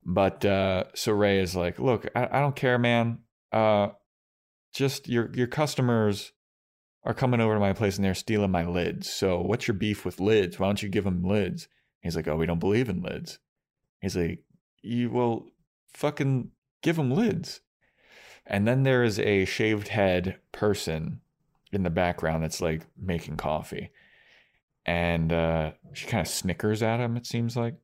But 0.09 0.45
uh, 0.45 0.85
so 0.95 1.11
Ray 1.11 1.39
is 1.39 1.53
like, 1.53 1.79
"Look, 1.79 2.07
I, 2.15 2.29
I 2.31 2.39
don't 2.39 2.55
care, 2.55 2.79
man. 2.79 3.19
Uh, 3.51 3.89
just 4.73 5.09
your 5.09 5.29
your 5.33 5.47
customers 5.47 6.31
are 7.03 7.13
coming 7.13 7.41
over 7.41 7.53
to 7.53 7.59
my 7.59 7.73
place 7.73 7.97
and 7.97 8.05
they're 8.05 8.15
stealing 8.15 8.51
my 8.51 8.65
lids. 8.65 9.09
So 9.09 9.41
what's 9.41 9.67
your 9.67 9.75
beef 9.75 10.05
with 10.05 10.21
lids? 10.21 10.57
Why 10.57 10.67
don't 10.67 10.81
you 10.81 10.87
give 10.87 11.03
them 11.03 11.23
lids?" 11.23 11.67
He's 11.99 12.15
like, 12.15 12.27
"Oh, 12.29 12.37
we 12.37 12.45
don't 12.45 12.61
believe 12.61 12.87
in 12.87 13.01
lids." 13.01 13.39
He's 13.99 14.15
like, 14.15 14.43
"You 14.81 15.09
will 15.09 15.47
fucking 15.93 16.51
give 16.81 16.95
them 16.95 17.11
lids." 17.11 17.59
And 18.45 18.65
then 18.65 18.83
there 18.83 19.03
is 19.03 19.19
a 19.19 19.43
shaved 19.43 19.89
head 19.89 20.39
person 20.53 21.19
in 21.73 21.83
the 21.83 21.89
background 21.89 22.43
that's 22.43 22.61
like 22.61 22.83
making 22.97 23.35
coffee, 23.35 23.91
and 24.85 25.33
uh, 25.33 25.71
she 25.91 26.07
kind 26.07 26.21
of 26.21 26.29
snickers 26.29 26.81
at 26.81 27.01
him. 27.01 27.17
It 27.17 27.25
seems 27.25 27.57
like. 27.57 27.75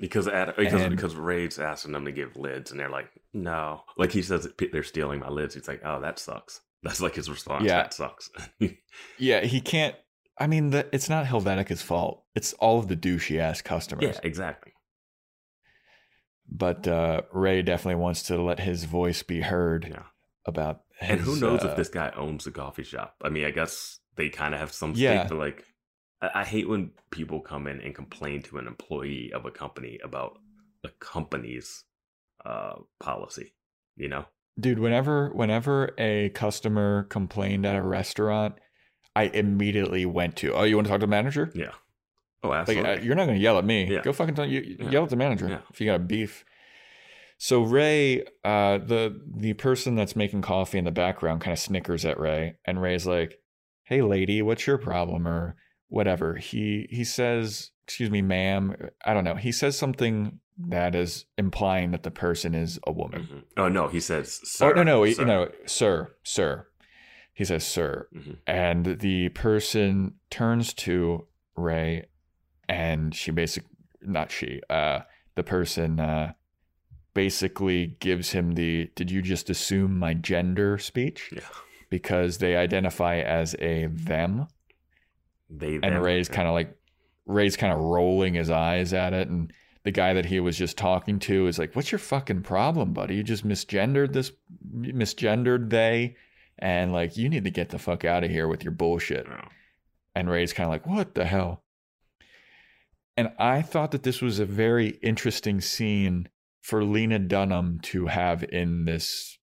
Because 0.00 0.26
at, 0.26 0.56
because 0.56 0.80
And- 0.80 0.96
because 0.96 1.14
Ray's 1.14 1.58
asking 1.58 1.92
them 1.92 2.06
to 2.06 2.12
give 2.12 2.34
lids, 2.36 2.70
and 2.70 2.80
they're 2.80 2.88
like, 2.88 3.10
no. 3.34 3.82
Like 3.98 4.12
he 4.12 4.22
says, 4.22 4.48
they're 4.72 4.82
stealing 4.82 5.20
my 5.20 5.28
lids. 5.28 5.54
He's 5.54 5.68
like, 5.68 5.82
oh, 5.84 6.00
that 6.00 6.18
sucks. 6.18 6.62
That's 6.82 7.00
like 7.02 7.14
his 7.16 7.28
response. 7.28 7.64
Yeah. 7.64 7.82
That 7.82 7.94
sucks. 7.94 8.30
Yeah, 9.18 9.42
he 9.42 9.60
can't. 9.60 9.94
I 10.38 10.46
mean, 10.46 10.70
the, 10.70 10.86
it's 10.92 11.08
not 11.10 11.26
Helvetica's 11.26 11.82
fault. 11.82 12.24
It's 12.34 12.54
all 12.54 12.78
of 12.78 12.88
the 12.88 12.96
douchey 12.96 13.38
ass 13.38 13.60
customers. 13.62 14.04
yeah, 14.04 14.20
exactly. 14.22 14.72
But 16.50 16.88
uh, 16.88 17.22
Ray 17.32 17.62
definitely 17.62 18.00
wants 18.02 18.24
to 18.24 18.40
let 18.42 18.58
his 18.60 18.84
voice 18.84 19.22
be 19.22 19.40
heard 19.42 19.86
Yeah. 19.90 20.04
about. 20.46 20.80
His, 20.98 21.10
And 21.10 21.20
who 21.20 21.36
knows 21.38 21.62
uh, 21.62 21.68
if 21.68 21.76
this 21.76 21.88
guy 21.88 22.10
owns 22.16 22.46
a 22.46 22.50
coffee 22.50 22.82
shop? 22.82 23.16
I 23.22 23.28
mean, 23.28 23.44
I 23.44 23.50
guess 23.50 23.98
they 24.16 24.28
kind 24.30 24.54
of 24.54 24.60
have 24.60 24.72
some 24.72 24.94
stake, 24.94 25.04
Yeah. 25.04 25.26
but 25.28 25.38
like, 25.38 25.64
I, 26.22 26.30
I 26.40 26.44
hate 26.44 26.68
when 26.68 26.90
people 27.10 27.40
come 27.40 27.66
in 27.66 27.80
and 27.80 27.94
complain 27.94 28.42
to 28.42 28.58
an 28.58 28.66
employee 28.66 29.32
of 29.32 29.44
a 29.44 29.50
company 29.50 29.98
about 30.02 30.38
a 30.84 30.88
company's 31.00 31.84
uh, 32.44 32.74
policy. 33.00 33.54
You 33.96 34.08
know? 34.08 34.24
dude. 34.58 34.78
Whenever, 34.78 35.30
whenever 35.30 35.90
a 35.98 36.30
customer 36.30 37.04
complained 37.04 37.66
at 37.66 37.76
a 37.76 37.82
restaurant, 37.82 38.54
I 39.16 39.24
immediately 39.24 40.06
went 40.06 40.36
to. 40.36 40.52
Oh, 40.54 40.62
you 40.64 40.76
want 40.76 40.86
to 40.86 40.90
talk 40.90 41.00
to 41.00 41.06
the 41.06 41.10
manager? 41.10 41.50
Yeah. 41.54 41.72
Oh, 42.42 42.48
Like, 42.48 42.60
absolutely. 42.60 42.90
uh, 42.90 43.00
you're 43.00 43.14
not 43.14 43.26
going 43.26 43.36
to 43.36 43.42
yell 43.42 43.58
at 43.58 43.64
me. 43.64 43.84
Yeah. 43.84 44.00
Go 44.02 44.12
fucking 44.12 44.34
tell 44.34 44.46
you 44.46 44.76
Yeah. 44.78 44.90
yell 44.90 45.02
at 45.04 45.10
the 45.10 45.16
manager 45.16 45.48
Yeah. 45.48 45.60
if 45.70 45.80
you 45.80 45.86
got 45.86 45.96
a 45.96 45.98
beef. 45.98 46.44
So 47.38 47.62
Ray, 47.62 48.22
uh, 48.44 48.78
the 48.78 49.20
the 49.36 49.54
person 49.54 49.94
that's 49.94 50.14
making 50.16 50.42
coffee 50.42 50.78
in 50.78 50.84
the 50.84 50.90
background, 50.90 51.40
kind 51.40 51.52
of 51.52 51.58
snickers 51.58 52.04
at 52.04 52.18
Ray, 52.20 52.56
and 52.66 52.80
Ray's 52.80 53.06
like, 53.06 53.38
"Hey, 53.84 54.02
lady, 54.02 54.42
what's 54.42 54.66
your 54.66 54.76
problem?" 54.78 55.26
or 55.26 55.56
whatever. 55.90 56.36
He 56.36 56.86
he 56.90 57.04
says, 57.04 57.70
"Excuse 57.84 58.10
me, 58.10 58.22
ma'am." 58.22 58.74
I 59.04 59.12
don't 59.12 59.24
know. 59.24 59.34
He 59.34 59.52
says 59.52 59.76
something 59.78 60.40
that 60.68 60.94
is 60.94 61.26
implying 61.38 61.90
that 61.90 62.02
the 62.02 62.10
person 62.10 62.54
is 62.54 62.78
a 62.86 62.92
woman. 62.92 63.28
Mhm. 63.30 63.42
Oh 63.58 63.68
no, 63.68 63.88
he 63.88 64.00
says, 64.00 64.40
sir. 64.44 64.70
oh 64.70 64.72
no, 64.72 64.82
no, 64.82 65.06
sir. 65.12 65.24
no, 65.24 65.48
sir, 65.66 66.14
sir. 66.22 66.66
He 67.32 67.44
says, 67.44 67.64
"Sir," 67.66 68.08
Mhm. 68.14 68.36
and 68.46 68.98
the 69.00 69.28
person 69.30 70.14
turns 70.30 70.74
to 70.74 71.26
Ray, 71.56 72.06
and 72.68 73.14
she 73.14 73.30
basically, 73.30 73.70
not 74.02 74.30
she, 74.30 74.60
uh, 74.68 75.00
the 75.36 75.42
person 75.44 75.98
uh, 76.00 76.32
basically 77.14 77.96
gives 78.00 78.32
him 78.32 78.52
the 78.52 78.90
"Did 78.94 79.10
you 79.10 79.22
just 79.22 79.48
assume 79.50 79.98
my 79.98 80.14
gender?" 80.14 80.76
speech 80.78 81.30
Yeah. 81.32 81.40
because 81.88 82.38
they 82.38 82.56
identify 82.56 83.16
as 83.20 83.56
a 83.58 83.86
them, 83.86 84.46
They 85.50 85.74
and 85.74 85.82
them, 85.82 86.02
Ray's 86.02 86.28
kind 86.28 86.48
of 86.48 86.54
like 86.54 86.76
Ray's 87.26 87.56
kind 87.56 87.72
of 87.72 87.80
rolling 87.80 88.34
his 88.34 88.50
eyes 88.50 88.92
at 88.92 89.12
it, 89.12 89.28
and 89.28 89.52
the 89.82 89.90
guy 89.90 90.12
that 90.14 90.26
he 90.26 90.40
was 90.40 90.56
just 90.56 90.78
talking 90.78 91.18
to 91.20 91.46
is 91.46 91.58
like, 91.58 91.74
"What's 91.74 91.90
your 91.90 91.98
fucking 91.98 92.42
problem, 92.42 92.92
buddy? 92.92 93.16
You 93.16 93.22
just 93.22 93.46
misgendered 93.46 94.12
this, 94.12 94.32
misgendered 94.74 95.70
they." 95.70 96.16
And 96.58 96.92
like, 96.92 97.16
you 97.16 97.28
need 97.28 97.44
to 97.44 97.50
get 97.50 97.70
the 97.70 97.78
fuck 97.78 98.04
out 98.04 98.22
of 98.22 98.30
here 98.30 98.46
with 98.46 98.62
your 98.62 98.72
bullshit. 98.72 99.26
Oh. 99.30 99.48
And 100.14 100.28
Ray's 100.28 100.52
kind 100.52 100.66
of 100.66 100.72
like, 100.72 100.86
what 100.86 101.14
the 101.14 101.24
hell? 101.24 101.62
And 103.16 103.32
I 103.38 103.62
thought 103.62 103.92
that 103.92 104.02
this 104.02 104.20
was 104.20 104.38
a 104.38 104.44
very 104.44 104.98
interesting 105.02 105.60
scene 105.60 106.28
for 106.60 106.84
Lena 106.84 107.18
Dunham 107.18 107.80
to 107.84 108.06
have 108.06 108.44
in 108.44 108.84
this 108.84 109.38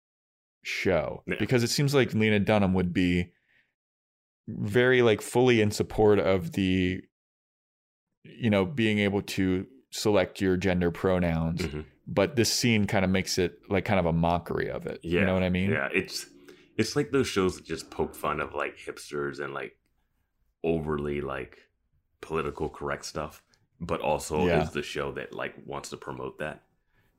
show 0.62 1.22
Yeah. 1.26 1.36
because 1.38 1.62
it 1.62 1.70
seems 1.70 1.94
like 1.94 2.14
Lena 2.14 2.40
Dunham 2.40 2.74
would 2.74 2.92
be 2.92 3.30
very 4.48 5.02
like 5.02 5.20
fully 5.22 5.60
in 5.60 5.70
support 5.70 6.18
of 6.18 6.52
the 6.52 7.00
you 8.24 8.50
know 8.50 8.64
being 8.64 8.98
able 8.98 9.22
to 9.22 9.66
select 9.90 10.40
your 10.40 10.56
gender 10.56 10.90
pronouns 10.90 11.62
Mhm. 11.62 11.84
but 12.06 12.36
this 12.36 12.52
scene 12.52 12.86
kind 12.86 13.04
of 13.04 13.10
makes 13.10 13.38
it 13.38 13.58
like 13.68 13.84
kind 13.84 14.00
of 14.00 14.06
a 14.06 14.12
mockery 14.12 14.68
of 14.68 14.86
it 14.86 15.00
Yeah. 15.02 15.20
you 15.20 15.26
know 15.26 15.34
what 15.34 15.42
i 15.44 15.48
mean 15.50 15.70
Yeah, 15.70 15.88
it's 15.94 16.26
it's 16.76 16.96
like 16.96 17.10
those 17.10 17.28
shows 17.28 17.56
that 17.56 17.64
just 17.64 17.90
poke 17.90 18.14
fun 18.14 18.40
of 18.40 18.54
like 18.54 18.76
hipsters 18.76 19.40
and 19.40 19.54
like 19.54 19.76
overly 20.62 21.20
like 21.20 21.58
political 22.20 22.68
correct 22.68 23.04
stuff, 23.04 23.42
but 23.80 24.00
also 24.00 24.46
Yeah. 24.46 24.62
is 24.62 24.70
the 24.70 24.82
show 24.82 25.12
that 25.12 25.32
like 25.34 25.54
wants 25.66 25.90
to 25.90 25.96
promote 25.96 26.38
that. 26.38 26.64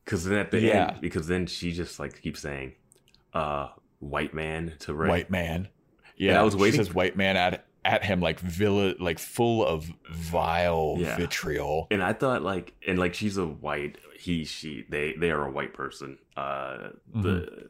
Because 0.03 0.25
then 0.25 0.37
at 0.39 0.51
the 0.51 0.59
Yeah. 0.59 0.87
end, 0.91 1.01
because 1.01 1.27
then 1.27 1.45
she 1.45 1.71
just 1.71 1.99
like 1.99 2.21
keeps 2.21 2.41
saying, 2.41 2.73
uh, 3.33 3.69
"white 3.99 4.33
man" 4.33 4.73
to 4.79 4.93
Ray. 4.93 5.07
white 5.09 5.29
man. 5.29 5.69
Yeah, 6.17 6.39
I 6.39 6.43
was 6.43 6.55
waiting 6.55 6.79
She 6.79 6.85
says 6.85 6.93
white 6.93 7.15
man 7.17 7.37
at 7.37 7.65
at 7.83 8.03
him 8.03 8.19
like 8.19 8.39
villa, 8.39 8.95
like 8.99 9.19
full 9.19 9.63
of 9.65 9.87
vile 10.09 10.95
Yeah. 10.97 11.15
vitriol. 11.17 11.87
And 11.91 12.01
I 12.01 12.13
thought 12.13 12.41
like, 12.41 12.73
and 12.87 12.97
like 12.97 13.13
she's 13.13 13.37
a 13.37 13.45
white, 13.45 13.97
he, 14.17 14.43
she, 14.43 14.85
they, 14.89 15.13
they 15.13 15.29
are 15.29 15.45
a 15.45 15.51
white 15.51 15.73
person. 15.73 16.17
Uh, 16.35 16.89
Mm-hmm. 17.15 17.21
the, 17.21 17.69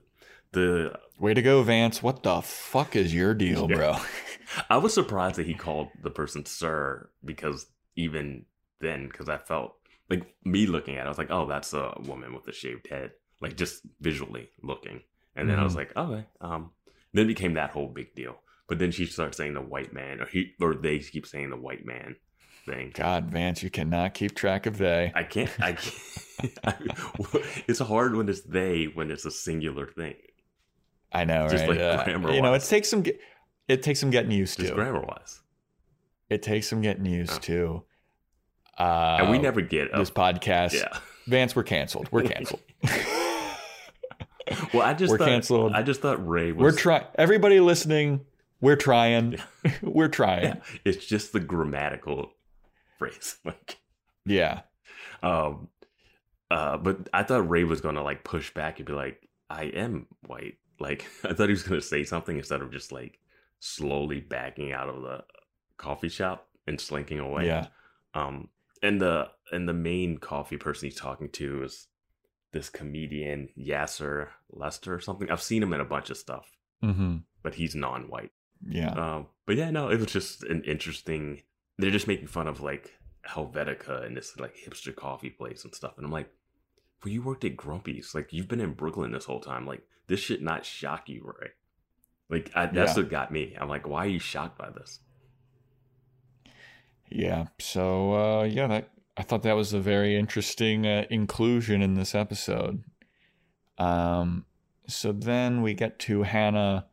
the, 0.53 0.99
Way 1.19 1.33
to 1.33 1.41
go, 1.41 1.61
Vance! 1.63 2.01
What 2.01 2.23
the 2.23 2.41
fuck 2.41 2.95
is 2.95 3.13
your 3.13 3.33
deal, 3.33 3.67
Yeah. 3.69 3.75
bro? 3.75 3.95
I 4.69 4.77
was 4.77 4.93
surprised 4.93 5.35
that 5.35 5.45
he 5.45 5.53
called 5.53 5.89
the 6.01 6.09
person 6.09 6.45
sir 6.45 7.09
because 7.25 7.67
even 7.97 8.45
then, 8.79 9.07
because 9.07 9.27
I 9.27 9.37
felt 9.37 9.75
like 10.09 10.33
me 10.45 10.65
looking 10.65 10.95
at 10.95 11.01
it, 11.01 11.05
I 11.07 11.09
was 11.09 11.17
like, 11.17 11.31
oh, 11.31 11.45
that's 11.45 11.73
a 11.73 11.93
woman 12.05 12.33
with 12.33 12.47
a 12.47 12.53
shaved 12.53 12.87
head, 12.87 13.11
like 13.41 13.57
just 13.57 13.81
visually 13.99 14.49
looking. 14.61 15.01
And 15.35 15.49
then 15.49 15.59
I 15.59 15.63
was 15.63 15.73
Mhm. 15.73 15.77
like, 15.77 15.97
okay. 15.97 16.25
Um, 16.39 16.71
then 17.15 17.27
became 17.27 17.53
that 17.55 17.71
whole 17.71 17.87
big 17.87 18.13
deal. 18.15 18.35
But 18.67 18.79
then 18.79 18.91
she 18.91 19.05
starts 19.05 19.37
saying 19.37 19.53
the 19.53 19.61
white 19.61 19.93
man, 19.93 20.21
or 20.21 20.25
he, 20.25 20.53
or 20.59 20.73
they 20.75 20.99
keep 20.99 21.25
saying 21.27 21.49
the 21.51 21.55
white 21.57 21.85
man 21.85 22.15
thing. 22.65 22.91
God, 22.95 23.29
Vance, 23.31 23.61
you 23.61 23.69
cannot 23.69 24.13
keep 24.13 24.35
track 24.35 24.65
of 24.65 24.77
they. 24.77 25.11
I 25.15 25.23
can't. 25.23 25.51
I 25.59 25.73
can't. 25.73 25.95
it's 27.67 27.79
hard 27.79 28.15
when 28.15 28.27
it's 28.27 28.41
they 28.41 28.85
when 28.85 29.11
it's 29.11 29.25
a 29.25 29.31
singular 29.31 29.87
thing. 29.87 30.15
I 31.11 31.25
know, 31.25 31.47
Just 31.47 31.61
right? 31.67 31.69
like 31.69 31.79
Uh, 31.79 32.03
grammar 32.03 32.33
you 32.33 32.41
know, 32.41 32.53
it 32.53 32.63
takes 32.63 32.89
some. 32.89 33.03
It 33.67 33.83
takes 33.83 33.99
some 33.99 34.09
getting 34.09 34.31
used 34.31 34.57
Just 34.57 34.69
to. 34.69 34.75
grammar 34.75 35.01
wise. 35.01 35.41
It 36.29 36.41
takes 36.43 36.67
some 36.67 36.81
getting 36.81 37.05
used 37.05 37.33
Yeah. 37.33 37.39
to. 37.39 37.83
Uh, 38.77 39.17
and 39.21 39.29
we 39.31 39.37
never 39.39 39.61
get 39.61 39.93
this 39.95 40.09
podcast. 40.11 40.73
Yeah. 40.73 40.97
Vance, 41.27 41.55
we're 41.55 41.63
canceled. 41.63 42.09
We're 42.11 42.23
canceled. 42.23 42.61
Well, 44.73 44.83
I 44.83 44.93
just 44.93 45.11
We're 45.11 45.17
thought, 45.17 45.27
canceled. 45.27 45.73
I 45.73 45.81
just 45.81 46.01
thought 46.01 46.25
Ray 46.27 46.51
was. 46.51 46.61
we're 46.61 46.77
trying. 46.79 47.05
Everybody 47.15 47.59
listening, 47.59 48.21
we're 48.61 48.75
trying. 48.75 49.37
we're 49.81 50.07
trying. 50.07 50.43
Yeah, 50.43 50.55
it's 50.83 51.05
just 51.05 51.33
the 51.33 51.39
grammatical 51.39 52.31
phrase. 52.99 53.37
Like, 53.45 53.77
yeah. 54.25 54.61
um, 55.23 55.69
uh, 56.51 56.77
but 56.77 57.09
I 57.13 57.23
thought 57.23 57.49
Ray 57.49 57.63
was 57.63 57.81
gonna 57.81 58.03
like 58.03 58.23
push 58.23 58.53
back 58.53 58.79
and 58.79 58.85
be 58.85 58.93
like, 58.93 59.27
"I 59.49 59.65
am 59.65 60.07
white." 60.27 60.57
Like, 60.79 61.05
I 61.23 61.33
thought 61.33 61.49
he 61.49 61.53
was 61.53 61.63
gonna 61.63 61.81
say 61.81 62.03
something 62.03 62.37
instead 62.37 62.61
of 62.61 62.71
just 62.71 62.91
like 62.91 63.19
slowly 63.59 64.19
backing 64.19 64.73
out 64.73 64.89
of 64.89 65.01
the 65.01 65.23
coffee 65.77 66.09
shop 66.09 66.47
and 66.67 66.79
slinking 66.79 67.19
away. 67.19 67.47
Yeah. 67.47 67.67
Um, 68.13 68.49
and 68.81 69.01
the 69.01 69.29
and 69.51 69.67
the 69.67 69.73
main 69.73 70.17
coffee 70.17 70.57
person 70.57 70.87
he's 70.89 70.99
talking 70.99 71.29
to 71.29 71.63
is 71.63 71.87
this 72.55 72.69
comedian 72.69 73.49
Yassir 73.59 74.29
Lester 74.49 74.93
or 74.95 75.01
something. 75.01 75.29
I've 75.29 75.41
seen 75.41 75.61
him 75.61 75.73
in 75.73 75.81
a 75.81 75.85
bunch 75.85 76.09
of 76.09 76.15
stuff, 76.17 76.47
Mm-hmm. 76.81 77.17
but 77.43 77.55
he's 77.55 77.75
non-white. 77.75 78.31
Yeah. 78.65 78.91
Um, 78.93 79.27
but 79.45 79.57
yeah, 79.57 79.69
no, 79.71 79.89
it 79.89 79.99
was 79.99 80.07
just 80.11 80.43
an 80.43 80.63
interesting. 80.63 81.41
They're 81.77 81.91
just 81.91 82.07
making 82.07 82.27
fun 82.27 82.47
of 82.47 82.61
like 82.61 82.93
Helvetica 83.27 84.05
and 84.05 84.15
this 84.15 84.39
like 84.39 84.55
hipster 84.55 84.95
coffee 84.95 85.29
place 85.29 85.65
and 85.65 85.75
stuff, 85.75 85.97
and 85.97 86.05
I'm 86.05 86.11
like, 86.13 86.29
well, 87.03 87.11
you 87.13 87.21
worked 87.21 87.43
at 87.43 87.57
Grumpy's, 87.57 88.15
like 88.15 88.31
you've 88.31 88.47
been 88.47 88.61
in 88.61 88.71
Brooklyn 88.73 89.11
this 89.11 89.25
whole 89.25 89.41
time, 89.41 89.67
like 89.67 89.83
this 90.07 90.21
should 90.21 90.41
not 90.41 90.65
shock 90.65 91.09
you, 91.09 91.33
right? 91.41 91.51
Like 92.29 92.51
I, 92.55 92.67
that's 92.67 92.95
Yeah. 92.95 93.03
what 93.03 93.11
got 93.11 93.31
me. 93.31 93.55
I'm 93.59 93.67
like, 93.67 93.85
why 93.87 94.05
are 94.05 94.09
you 94.09 94.19
shocked 94.19 94.57
by 94.57 94.69
this? 94.69 94.99
Yeah. 97.11 97.47
So 97.59 98.13
uh, 98.13 98.43
yeah, 98.43 98.67
that 98.67 98.89
I 99.17 99.23
thought 99.23 99.43
that 99.43 99.55
was 99.55 99.73
a 99.73 99.79
very 99.79 100.17
interesting 100.17 100.85
uh, 100.85 101.05
inclusion 101.09 101.81
in 101.81 101.93
this 101.93 102.13
episode. 102.13 102.83
Um, 103.77 104.45
so 104.87 105.11
then 105.11 105.61
we 105.61 105.73
get 105.73 105.99
to 105.99 106.23
Hannah 106.23 106.87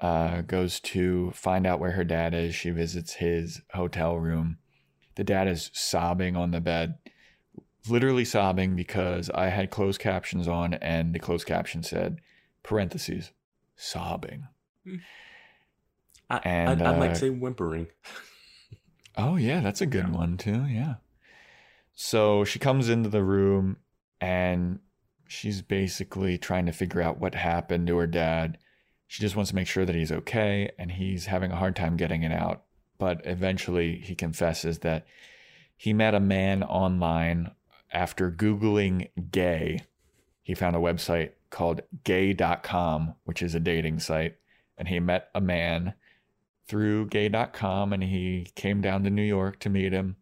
uh, 0.00 0.42
goes 0.42 0.80
to 0.80 1.30
find 1.32 1.66
out 1.66 1.80
where 1.80 1.92
her 1.92 2.04
dad 2.04 2.34
is. 2.34 2.54
She 2.54 2.70
visits 2.70 3.14
his 3.14 3.62
hotel 3.72 4.16
room. 4.16 4.58
The 5.14 5.24
dad 5.24 5.48
is 5.48 5.70
sobbing 5.72 6.36
on 6.36 6.50
the 6.50 6.60
bed, 6.60 6.98
literally 7.88 8.24
sobbing 8.24 8.76
because 8.76 9.30
I 9.30 9.48
had 9.48 9.70
closed 9.70 10.00
captions 10.00 10.46
on 10.46 10.74
and 10.74 11.14
the 11.14 11.18
closed 11.18 11.46
caption 11.46 11.82
said, 11.82 12.18
parentheses, 12.62 13.32
sobbing. 13.76 14.48
I, 16.28 16.36
And, 16.44 16.82
I, 16.82 16.92
I 16.92 16.94
uh, 16.94 16.98
might 16.98 17.16
say 17.16 17.30
whimpering. 17.30 17.88
Oh 19.18 19.36
yeah, 19.36 19.60
that's 19.60 19.80
a 19.80 19.86
good 19.86 20.12
one 20.12 20.36
too. 20.36 20.66
Yeah. 20.66 20.96
So 21.96 22.44
she 22.44 22.58
comes 22.58 22.90
into 22.90 23.08
the 23.08 23.24
room 23.24 23.78
and 24.20 24.80
she's 25.26 25.62
basically 25.62 26.36
trying 26.36 26.66
to 26.66 26.72
figure 26.72 27.00
out 27.00 27.18
what 27.18 27.34
happened 27.34 27.86
to 27.86 27.96
her 27.96 28.06
dad. 28.06 28.58
She 29.06 29.22
just 29.22 29.34
wants 29.34 29.50
to 29.50 29.54
make 29.54 29.66
sure 29.66 29.86
that 29.86 29.94
he's 29.94 30.12
okay 30.12 30.70
and 30.78 30.92
he's 30.92 31.26
having 31.26 31.50
a 31.50 31.56
hard 31.56 31.74
time 31.74 31.96
getting 31.96 32.22
it 32.22 32.32
out. 32.32 32.64
But 32.98 33.22
eventually 33.24 33.96
he 33.96 34.14
confesses 34.14 34.80
that 34.80 35.06
he 35.74 35.94
met 35.94 36.14
a 36.14 36.20
man 36.20 36.62
online 36.62 37.52
after 37.90 38.30
googling 38.30 39.08
gay. 39.30 39.80
He 40.42 40.54
found 40.54 40.76
a 40.76 40.80
website 40.80 41.32
called 41.48 41.80
gay.com, 42.04 43.14
which 43.24 43.40
is 43.40 43.54
a 43.54 43.60
dating 43.60 44.00
site, 44.00 44.36
and 44.76 44.86
he 44.86 45.00
met 45.00 45.30
a 45.34 45.40
man 45.40 45.94
through 46.68 47.06
gay.com 47.06 47.94
and 47.94 48.02
he 48.02 48.48
came 48.54 48.82
down 48.82 49.02
to 49.04 49.10
New 49.10 49.22
York 49.22 49.60
to 49.60 49.70
meet 49.70 49.92
him. 49.92 50.16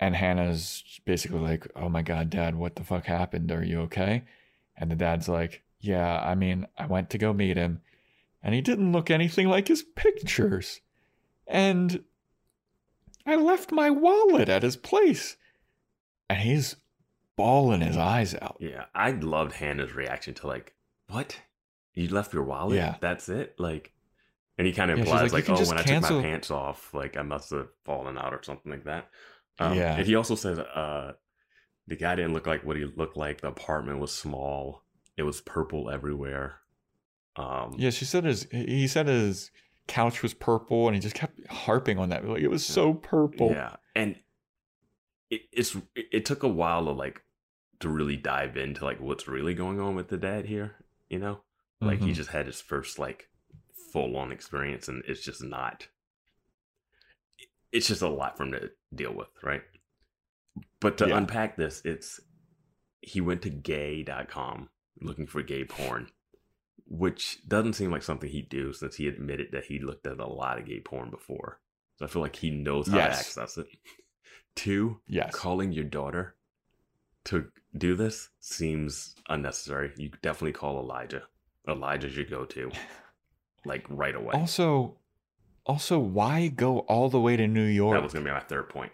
And 0.00 0.14
Hannah's 0.14 1.00
basically 1.04 1.40
like, 1.40 1.66
Oh 1.74 1.88
my 1.88 2.02
God, 2.02 2.30
dad, 2.30 2.54
what 2.54 2.76
the 2.76 2.84
fuck 2.84 3.06
happened? 3.06 3.50
Are 3.50 3.64
you 3.64 3.80
okay? 3.82 4.24
And 4.76 4.90
the 4.90 4.96
dad's 4.96 5.28
like, 5.28 5.62
Yeah, 5.80 6.20
I 6.20 6.34
mean, 6.34 6.66
I 6.76 6.86
went 6.86 7.10
to 7.10 7.18
go 7.18 7.32
meet 7.32 7.56
him 7.56 7.80
and 8.42 8.54
he 8.54 8.60
didn't 8.60 8.92
look 8.92 9.10
anything 9.10 9.48
like 9.48 9.68
his 9.68 9.82
pictures. 9.82 10.80
And 11.46 12.04
I 13.26 13.36
left 13.36 13.72
my 13.72 13.90
wallet 13.90 14.48
at 14.48 14.62
his 14.62 14.76
place. 14.76 15.36
And 16.30 16.40
he's 16.40 16.76
bawling 17.36 17.80
his 17.80 17.96
eyes 17.96 18.34
out. 18.40 18.56
Yeah, 18.60 18.84
I 18.94 19.12
loved 19.12 19.54
Hannah's 19.54 19.94
reaction 19.94 20.34
to 20.34 20.46
like, 20.46 20.74
what? 21.08 21.40
You 21.94 22.08
left 22.08 22.32
your 22.32 22.44
wallet? 22.44 22.76
Yeah. 22.76 22.96
That's 23.00 23.28
it? 23.28 23.58
Like, 23.58 23.92
and 24.56 24.66
he 24.66 24.72
kind 24.72 24.90
of 24.90 24.98
Yeah, 24.98 25.04
implies 25.04 25.32
like, 25.32 25.48
like, 25.48 25.58
oh, 25.58 25.68
when 25.68 25.78
I 25.78 25.82
took 25.82 26.02
my 26.02 26.22
pants 26.22 26.50
off, 26.50 26.92
like 26.94 27.16
I 27.16 27.22
must 27.22 27.50
have 27.50 27.68
fallen 27.84 28.18
out 28.18 28.32
or 28.34 28.42
something 28.42 28.70
like 28.70 28.84
that. 28.84 29.08
Um, 29.58 29.76
Yeah. 29.76 29.96
And 29.96 30.06
he 30.06 30.14
also 30.14 30.34
says, 30.34 30.58
uh, 30.58 31.14
the 31.86 31.96
guy 31.96 32.14
didn't 32.16 32.34
look 32.34 32.46
like 32.46 32.64
what 32.64 32.76
he 32.76 32.84
looked 32.84 33.16
like. 33.16 33.40
The 33.40 33.48
apartment 33.48 33.98
was 33.98 34.12
small. 34.12 34.84
It 35.16 35.22
was 35.22 35.40
purple 35.40 35.90
everywhere. 35.90 36.60
Um, 37.36 37.74
Yeah, 37.78 37.90
she 37.90 38.04
said 38.04 38.24
his 38.24 38.46
he 38.50 38.86
said 38.86 39.06
his 39.06 39.50
couch 39.86 40.22
was 40.22 40.34
purple 40.34 40.86
and 40.86 40.94
he 40.94 41.00
just 41.00 41.14
kept 41.14 41.46
harping 41.48 41.98
on 41.98 42.10
that. 42.10 42.24
Like 42.24 42.42
it 42.42 42.48
was 42.48 42.64
so 42.64 42.94
purple. 42.94 43.50
Yeah, 43.50 43.76
and 43.94 44.16
it, 45.30 45.42
it's 45.52 45.76
it, 45.94 46.24
took 46.26 46.42
a 46.42 46.48
while 46.48 46.84
to 46.84 46.90
like 46.92 47.22
to 47.80 47.88
really 47.88 48.16
dive 48.16 48.56
into 48.56 48.84
like 48.84 49.00
what's 49.00 49.28
really 49.28 49.54
going 49.54 49.80
on 49.80 49.94
with 49.94 50.08
the 50.08 50.16
dad 50.18 50.46
here. 50.46 50.76
You 51.08 51.18
know, 51.20 51.40
like 51.80 52.00
he 52.00 52.10
Mhm. 52.10 52.14
just 52.14 52.30
had 52.30 52.46
his 52.46 52.60
first 52.60 52.98
like 52.98 53.28
full 53.92 54.16
on 54.16 54.30
experience, 54.32 54.88
and 54.88 55.02
it's 55.06 55.24
just 55.24 55.42
not. 55.42 55.88
It's 57.72 57.86
just 57.88 58.02
a 58.02 58.08
lot 58.08 58.36
for 58.36 58.44
him 58.44 58.52
to 58.52 58.70
deal 58.94 59.12
with, 59.14 59.28
right? 59.42 59.62
But 60.80 60.98
to 60.98 61.08
Yeah. 61.08 61.16
unpack 61.18 61.56
this, 61.56 61.82
it's 61.84 62.20
he 63.00 63.20
went 63.20 63.42
to 63.42 63.50
gay.com 63.50 64.70
looking 65.00 65.26
for 65.26 65.42
gay 65.42 65.64
porn, 65.64 66.10
which 66.86 67.46
doesn't 67.46 67.74
seem 67.74 67.90
like 67.90 68.02
something 68.02 68.28
he'd 68.30 68.48
do 68.48 68.72
since 68.72 68.96
he 68.96 69.06
admitted 69.06 69.52
that 69.52 69.64
he 69.66 69.78
looked 69.78 70.06
at 70.06 70.18
a 70.18 70.26
lot 70.26 70.58
of 70.58 70.66
gay 70.66 70.80
porn 70.80 71.10
before. 71.10 71.60
So 71.96 72.04
I 72.04 72.08
feel 72.08 72.22
like 72.22 72.36
he 72.36 72.50
knows 72.50 72.88
how 72.88 72.96
Yes. 72.96 73.14
to 73.14 73.18
access 73.42 73.58
it. 73.58 73.66
Two, 74.54 75.00
Yes. 75.06 75.32
calling 75.34 75.72
your 75.72 75.84
daughter 75.84 76.34
to 77.24 77.50
do 77.76 77.94
this 77.94 78.30
seems 78.40 79.14
unnecessary. 79.28 79.92
You 79.96 80.10
definitely 80.22 80.52
call 80.52 80.78
Elijah. 80.80 81.24
Elijah's 81.68 82.16
your 82.16 82.24
go 82.24 82.44
to, 82.46 82.70
like 83.64 83.84
right 83.90 84.14
away. 84.16 84.32
Also, 84.34 84.96
also, 85.68 85.98
why 85.98 86.48
go 86.48 86.80
all 86.80 87.10
the 87.10 87.20
way 87.20 87.36
to 87.36 87.46
New 87.46 87.64
York? 87.64 87.94
That 87.94 88.02
was 88.02 88.14
gonna 88.14 88.24
be 88.24 88.30
my 88.30 88.40
third 88.40 88.70
point. 88.70 88.90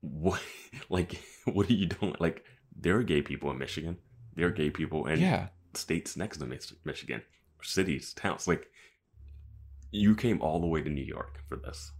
What, 0.00 0.42
like, 0.90 1.22
what 1.44 1.70
are 1.70 1.74
you 1.74 1.86
doing? 1.86 2.16
Like, 2.18 2.44
there 2.76 2.96
are 2.96 3.02
gay 3.02 3.22
people 3.22 3.50
in 3.50 3.58
Michigan. 3.58 3.98
There 4.34 4.48
are 4.48 4.50
gay 4.50 4.68
people 4.68 5.06
in 5.06 5.20
yeah, 5.20 5.48
states 5.72 6.16
next 6.16 6.38
to 6.38 6.46
Michigan, 6.84 7.22
cities, 7.62 8.12
towns. 8.12 8.46
Like, 8.46 8.66
you 9.92 10.14
came 10.14 10.42
all 10.42 10.60
the 10.60 10.66
way 10.66 10.82
to 10.82 10.90
New 10.90 11.04
York 11.04 11.40
for 11.48 11.56
this. 11.56 11.92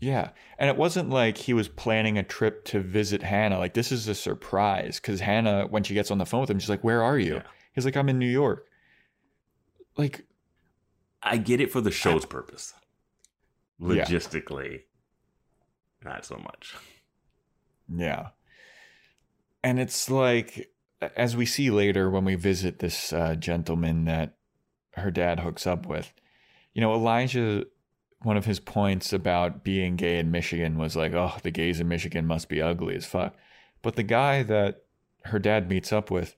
yeah, 0.00 0.30
and 0.58 0.68
it 0.68 0.76
wasn't 0.76 1.08
like 1.08 1.38
he 1.38 1.54
was 1.54 1.68
planning 1.68 2.18
a 2.18 2.22
trip 2.22 2.64
to 2.66 2.80
visit 2.80 3.22
Hannah. 3.22 3.58
Like 3.58 3.74
this 3.74 3.92
is 3.92 4.08
a 4.08 4.14
surprise 4.14 5.00
because 5.00 5.20
Hannah, 5.20 5.66
when 5.66 5.82
she 5.82 5.94
gets 5.94 6.10
on 6.10 6.18
the 6.18 6.26
phone 6.26 6.42
with 6.42 6.50
him, 6.50 6.58
she's 6.58 6.68
like, 6.68 6.84
"Where 6.84 7.02
are 7.02 7.18
you?" 7.18 7.36
Yeah. 7.36 7.42
He's 7.74 7.84
like, 7.84 7.96
"I'm 7.96 8.08
in 8.08 8.18
New 8.18 8.26
York." 8.28 8.66
Like, 9.96 10.26
I 11.22 11.36
get 11.36 11.60
it 11.60 11.70
for 11.70 11.80
the 11.80 11.90
show's 11.90 12.24
purpose. 12.26 12.74
Yeah. 13.80 14.04
Logistically, 14.04 14.82
not 16.04 16.24
so 16.24 16.36
much. 16.36 16.76
Yeah. 17.88 18.28
And 19.62 19.80
it's 19.80 20.10
like, 20.10 20.70
as 21.16 21.36
we 21.36 21.46
see 21.46 21.70
later 21.70 22.10
when 22.10 22.24
we 22.24 22.34
visit 22.34 22.78
this 22.78 23.12
uh, 23.12 23.34
gentleman 23.34 24.04
that 24.04 24.36
her 24.94 25.10
dad 25.10 25.40
hooks 25.40 25.66
up 25.66 25.86
with, 25.86 26.12
you 26.74 26.80
know, 26.80 26.92
Elijah, 26.92 27.64
one 28.22 28.36
of 28.36 28.44
his 28.44 28.60
points 28.60 29.12
about 29.12 29.64
being 29.64 29.96
gay 29.96 30.18
in 30.18 30.30
Michigan 30.30 30.76
was 30.78 30.94
like, 30.94 31.14
oh, 31.14 31.36
the 31.42 31.50
gays 31.50 31.80
in 31.80 31.88
Michigan 31.88 32.26
must 32.26 32.48
be 32.48 32.60
ugly 32.60 32.96
as 32.96 33.06
fuck. 33.06 33.34
But 33.82 33.96
the 33.96 34.02
guy 34.02 34.42
that 34.42 34.82
her 35.24 35.38
dad 35.38 35.68
meets 35.68 35.92
up 35.92 36.10
with, 36.10 36.36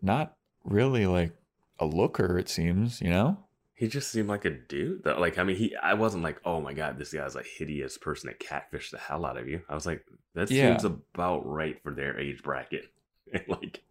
not 0.00 0.36
really 0.64 1.06
like 1.06 1.32
a 1.78 1.84
looker, 1.84 2.38
it 2.38 2.48
seems, 2.48 3.00
you 3.00 3.10
know? 3.10 3.45
He 3.76 3.88
just 3.88 4.10
seemed 4.10 4.28
like 4.28 4.46
a 4.46 4.50
dude. 4.50 5.04
That, 5.04 5.20
like, 5.20 5.36
I 5.36 5.44
mean, 5.44 5.56
he. 5.56 5.76
I 5.76 5.94
wasn't 5.94 6.24
like, 6.24 6.40
oh 6.46 6.60
my 6.62 6.72
god, 6.72 6.98
this 6.98 7.12
guy's 7.12 7.36
a 7.36 7.42
hideous 7.42 7.98
person 7.98 8.28
that 8.28 8.40
catfished 8.40 8.90
the 8.90 8.98
hell 8.98 9.26
out 9.26 9.36
of 9.36 9.46
you. 9.48 9.60
I 9.68 9.74
was 9.74 9.84
like, 9.84 10.02
that 10.34 10.50
Yeah. 10.50 10.70
seems 10.70 10.84
about 10.84 11.46
right 11.46 11.80
for 11.82 11.92
their 11.92 12.18
age 12.18 12.42
bracket. 12.42 12.86
And 13.32 13.42
like, 13.48 13.82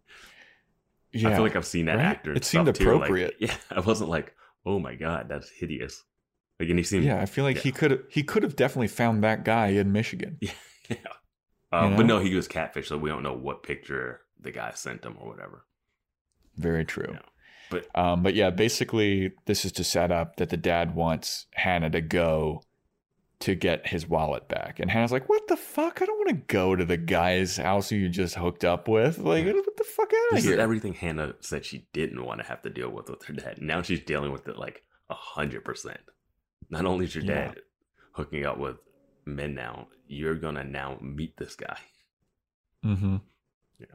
Yeah. 1.12 1.28
I 1.28 1.34
feel 1.34 1.42
like 1.42 1.54
I've 1.56 1.66
seen 1.66 1.86
that 1.86 1.96
right? 1.96 2.04
actor. 2.04 2.32
It 2.32 2.44
seemed 2.44 2.66
too. 2.66 2.72
Like, 2.72 2.80
appropriate. 2.80 3.36
yeah, 3.40 3.54
I 3.70 3.80
wasn't 3.80 4.10
like, 4.10 4.34
oh 4.64 4.78
my 4.80 4.94
god, 4.96 5.28
that's 5.28 5.50
hideous. 5.50 6.02
Like, 6.58 6.68
and 6.70 6.78
he 6.78 6.84
seemed, 6.84 7.04
yeah, 7.04 7.20
I 7.20 7.26
feel 7.26 7.44
like 7.44 7.56
yeah. 7.56 7.62
he 7.62 7.72
could 7.72 8.04
he 8.08 8.22
could 8.22 8.42
have 8.42 8.56
definitely 8.56 8.88
found 8.88 9.22
that 9.22 9.44
guy 9.44 9.68
in 9.68 9.92
Michigan. 9.92 10.38
yeah. 10.88 10.96
Um, 11.70 11.92
You 11.92 11.96
But 11.98 12.06
no, 12.06 12.18
he 12.18 12.34
was 12.34 12.48
catfish, 12.48 12.88
so 12.88 12.96
we 12.98 13.10
don't 13.10 13.22
know 13.22 13.34
what 13.34 13.62
picture 13.62 14.22
the 14.40 14.50
guy 14.50 14.72
sent 14.74 15.04
him 15.04 15.16
or 15.20 15.28
whatever. 15.28 15.64
Very 16.56 16.84
true. 16.84 17.18
But 17.70 17.86
Um, 17.94 18.22
but 18.22 18.34
yeah, 18.34 18.50
basically, 18.50 19.32
this 19.46 19.64
is 19.64 19.72
to 19.72 19.84
set 19.84 20.10
up 20.12 20.36
that 20.36 20.50
the 20.50 20.56
dad 20.56 20.94
wants 20.94 21.46
Hannah 21.54 21.90
to 21.90 22.00
go 22.00 22.62
to 23.40 23.54
get 23.54 23.88
his 23.88 24.08
wallet 24.08 24.48
back. 24.48 24.80
And 24.80 24.90
Hannah's 24.90 25.12
like, 25.12 25.28
What 25.28 25.46
the 25.48 25.56
fuck? 25.56 26.00
I 26.00 26.06
don't 26.06 26.16
want 26.18 26.30
to 26.30 26.54
go 26.54 26.74
to 26.74 26.84
the 26.84 26.96
guy's 26.96 27.56
house 27.58 27.90
who 27.90 27.96
you 27.96 28.08
just 28.08 28.34
hooked 28.36 28.64
up 28.64 28.88
with. 28.88 29.18
Like, 29.18 29.44
what 29.44 29.76
the 29.76 29.84
fuck 29.84 30.10
out 30.12 30.28
of 30.30 30.36
this 30.36 30.44
is 30.44 30.50
here? 30.50 30.60
everything 30.60 30.94
Hannah 30.94 31.34
said 31.40 31.64
she 31.64 31.86
didn't 31.92 32.24
want 32.24 32.40
to 32.40 32.46
have 32.46 32.62
to 32.62 32.70
deal 32.70 32.88
with 32.90 33.10
with 33.10 33.24
her 33.24 33.34
dad. 33.34 33.60
Now 33.60 33.82
she's 33.82 34.00
dealing 34.00 34.32
with 34.32 34.48
it 34.48 34.56
like 34.56 34.82
a 35.10 35.14
hundred 35.14 35.64
percent. 35.64 36.00
Not 36.70 36.86
only 36.86 37.04
is 37.04 37.14
your 37.14 37.24
Yeah. 37.24 37.48
dad 37.48 37.60
hooking 38.12 38.46
up 38.46 38.58
with 38.58 38.76
men 39.26 39.54
now, 39.54 39.88
you're 40.06 40.36
gonna 40.36 40.64
now 40.64 40.98
meet 41.02 41.36
this 41.36 41.56
guy. 41.56 41.76
mm-hmm. 42.84 43.16
Yeah. 43.78 43.86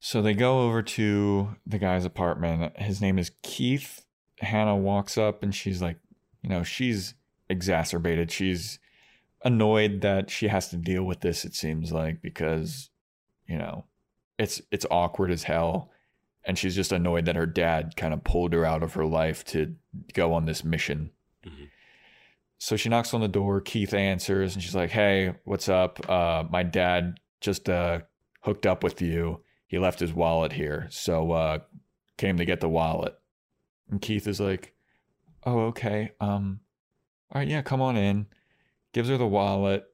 So 0.00 0.22
they 0.22 0.32
go 0.32 0.62
over 0.62 0.82
to 0.82 1.56
the 1.66 1.78
guy's 1.78 2.06
apartment. 2.06 2.78
His 2.78 3.00
name 3.02 3.18
is 3.18 3.30
Keith. 3.42 4.04
Hannah 4.38 4.76
walks 4.76 5.18
up 5.18 5.42
and 5.42 5.54
she's 5.54 5.82
like, 5.82 5.98
you 6.42 6.48
know, 6.48 6.62
she's 6.62 7.14
exacerbated. 7.50 8.30
She's 8.32 8.78
annoyed 9.44 10.00
that 10.00 10.30
she 10.30 10.48
has 10.48 10.68
to 10.70 10.76
deal 10.76 11.04
with 11.04 11.20
this, 11.20 11.44
it 11.44 11.54
seems 11.54 11.92
like, 11.92 12.22
because, 12.22 12.88
you 13.46 13.58
know, 13.58 13.84
it's 14.38 14.62
it's 14.70 14.86
awkward 14.90 15.30
as 15.30 15.42
hell. 15.42 15.90
And 16.44 16.56
she's 16.56 16.74
just 16.74 16.92
annoyed 16.92 17.26
that 17.26 17.36
her 17.36 17.44
dad 17.44 17.94
kind 17.96 18.14
of 18.14 18.24
pulled 18.24 18.54
her 18.54 18.64
out 18.64 18.82
of 18.82 18.94
her 18.94 19.04
life 19.04 19.44
to 19.46 19.74
go 20.14 20.32
on 20.32 20.46
this 20.46 20.64
mission. 20.64 21.10
Mhm. 21.46 21.68
So 22.56 22.76
she 22.76 22.88
knocks 22.88 23.12
on 23.12 23.20
the 23.20 23.28
door. 23.28 23.60
Keith 23.60 23.92
answers 23.92 24.54
and 24.54 24.62
she's 24.62 24.74
like, 24.74 24.90
Hey, 24.90 25.34
what's 25.44 25.68
up? 25.68 26.08
Uh, 26.08 26.44
my 26.50 26.62
dad 26.62 27.20
just 27.42 27.68
uh, 27.68 28.00
hooked 28.40 28.64
up 28.64 28.82
with 28.82 29.02
you. 29.02 29.42
He 29.70 29.78
left 29.78 30.00
his 30.00 30.12
wallet 30.12 30.52
here. 30.52 30.88
So 30.90 31.30
uh, 31.30 31.58
came 32.16 32.38
to 32.38 32.44
get 32.44 32.60
the 32.60 32.68
wallet. 32.68 33.16
And 33.88 34.02
Keith 34.02 34.26
is 34.26 34.40
like, 34.40 34.74
Oh, 35.46 35.60
okay. 35.66 36.10
Um, 36.20 36.58
all 37.32 37.40
right, 37.40 37.46
yeah, 37.46 37.62
come 37.62 37.80
on 37.80 37.96
in. 37.96 38.26
Gives 38.92 39.08
her 39.08 39.16
the 39.16 39.28
wallet. 39.28 39.86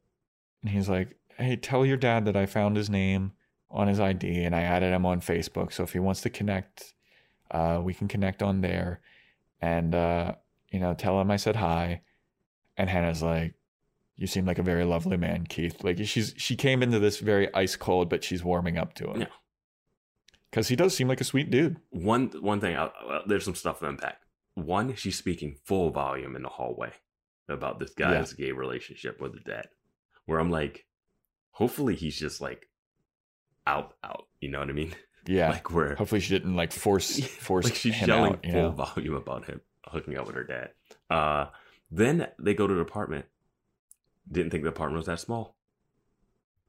And 0.63 0.71
he's 0.71 0.89
like, 0.89 1.19
Hey, 1.37 1.57
tell 1.57 1.85
your 1.85 1.99
dad 1.99 2.25
that 2.25 2.37
I 2.37 2.47
found 2.47 2.79
his 2.79 2.89
name 2.89 3.33
on 3.71 3.87
his 3.87 4.01
ID, 4.01 4.45
and 4.45 4.55
I 4.57 4.63
added 4.63 4.95
him 4.95 5.05
on 5.05 5.21
Facebook. 5.21 5.75
So 5.75 5.83
if 5.83 5.93
he 5.93 5.99
wants 5.99 6.23
to 6.23 6.31
connect, 6.31 6.95
uh, 7.51 7.83
we 7.85 7.93
can 7.93 8.09
connect 8.09 8.43
on 8.43 8.63
there, 8.63 9.03
and 9.61 9.95
uh, 9.95 10.33
you 10.71 10.81
know, 10.81 10.95
tell 10.95 11.21
him 11.21 11.31
I 11.31 11.37
said 11.37 11.57
hi. 11.57 12.01
And 12.79 12.89
Hannah's 12.89 13.23
like, 13.23 13.53
"You 14.17 14.27
seem 14.27 14.47
like 14.47 14.59
a 14.59 14.63
very 14.63 14.85
lovely 14.85 15.19
man, 15.19 15.47
Keith." 15.47 15.85
Like 15.85 15.99
she's 16.07 16.33
she 16.39 16.57
came 16.57 16.83
into 16.83 16.99
this 16.99 17.19
very 17.19 17.53
ice 17.53 17.77
cold, 17.77 18.09
but 18.09 18.25
she's 18.25 18.43
warming 18.43 18.79
up 18.79 18.95
to 18.95 19.11
him. 19.11 19.21
Yeah. 19.23 19.27
Because 20.57 20.69
he 20.69 20.77
does 20.77 20.97
seem 20.97 21.07
like 21.07 21.21
a 21.21 21.25
sweet 21.25 21.51
dude. 21.51 21.77
One 21.91 22.29
one 22.41 22.61
thing, 22.61 22.77
uh, 22.77 22.89
there's 23.27 23.45
some 23.45 23.55
stuff 23.55 23.81
to 23.81 23.89
unpack. 23.89 24.23
One, 24.55 24.95
she's 24.95 25.19
speaking 25.19 25.57
full 25.65 25.91
volume 25.91 26.35
in 26.35 26.41
the 26.41 26.49
hallway 26.49 26.93
about 27.47 27.79
this 27.79 27.91
guy's 27.91 28.33
gay 28.33 28.53
relationship 28.53 29.21
with 29.21 29.35
the 29.35 29.41
dad. 29.41 29.69
Where 30.25 30.39
I'm 30.39 30.51
like, 30.51 30.87
hopefully 31.51 31.95
he's 31.95 32.19
just 32.19 32.41
like 32.41 32.71
out, 33.67 33.97
out. 34.03 34.29
You 34.41 34.49
know 34.49 34.61
what 34.61 34.71
I 34.71 34.73
mean? 34.73 34.95
Yeah. 35.27 35.51
Like 35.53 35.71
where 35.75 35.95
Hopefully 35.95 36.23
she 36.23 36.33
didn't 36.33 36.57
like 36.57 36.73
force 36.73 37.21
force 37.27 37.67
like 37.67 37.75
she's 37.75 37.95
him 37.95 38.09
yelling 38.09 38.33
out. 38.33 38.43
Full 38.45 38.53
know? 38.53 38.71
volume 38.71 39.15
about 39.15 39.45
him 39.45 39.61
hooking 39.85 40.17
up 40.17 40.27
with 40.27 40.37
her 40.37 40.45
dad. 40.45 40.71
Uh, 41.11 41.51
then 41.91 42.29
they 42.39 42.55
go 42.55 42.67
to 42.67 42.73
the 42.73 42.81
apartment. 42.81 43.27
Didn't 44.33 44.53
think 44.53 44.63
the 44.63 44.71
apartment 44.71 44.97
was 44.97 45.07
that 45.07 45.21
small. 45.21 45.55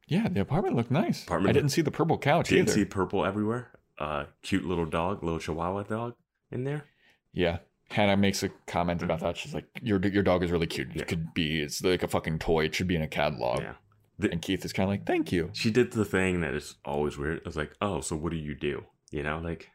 Yeah, 0.08 0.28
the 0.28 0.40
apartment 0.40 0.76
looked 0.76 0.90
nice. 0.90 1.22
Apartment 1.22 1.50
I 1.50 1.52
didn't 1.54 1.70
see 1.70 1.80
the 1.80 1.90
purple 1.90 2.18
couch 2.18 2.50
Didn't 2.50 2.68
either. 2.68 2.72
see 2.72 2.84
purple 2.84 3.24
everywhere. 3.24 3.70
Uh, 3.98 4.24
cute 4.42 4.64
little 4.64 4.86
dog, 4.86 5.22
little 5.24 5.38
Chihuahua 5.40 5.82
dog 5.84 6.14
in 6.50 6.64
there. 6.64 6.84
Yeah. 7.32 7.58
Hannah 7.90 8.16
makes 8.16 8.42
a 8.42 8.50
comment 8.66 9.02
about 9.02 9.20
that. 9.20 9.36
She's 9.36 9.54
like, 9.54 9.66
"Your 9.82 9.98
your 10.06 10.22
dog 10.22 10.42
is 10.44 10.50
really 10.50 10.66
cute. 10.66 10.90
It 10.90 10.96
Yeah. 10.96 11.04
could 11.04 11.32
be. 11.34 11.60
It's 11.62 11.82
like 11.82 12.02
a 12.02 12.08
fucking 12.08 12.38
toy. 12.38 12.66
It 12.66 12.74
should 12.74 12.86
be 12.86 12.96
in 12.96 13.02
a 13.02 13.08
catalog." 13.08 13.60
Yeah. 13.60 13.74
The- 14.18 14.30
And 14.30 14.42
Keith 14.42 14.64
is 14.64 14.72
kind 14.72 14.84
of 14.84 14.90
like, 14.90 15.06
"Thank 15.06 15.32
you." 15.32 15.50
she 15.54 15.70
did 15.70 15.92
the 15.92 16.04
thing 16.04 16.40
that 16.42 16.54
is 16.54 16.76
always 16.84 17.16
weird. 17.16 17.40
I 17.44 17.48
was 17.48 17.56
like, 17.56 17.72
oh, 17.80 18.00
so 18.00 18.14
what 18.16 18.30
do 18.30 18.36
you 18.36 18.54
do? 18.54 18.84
You 19.10 19.22
know, 19.22 19.38
like 19.38 19.70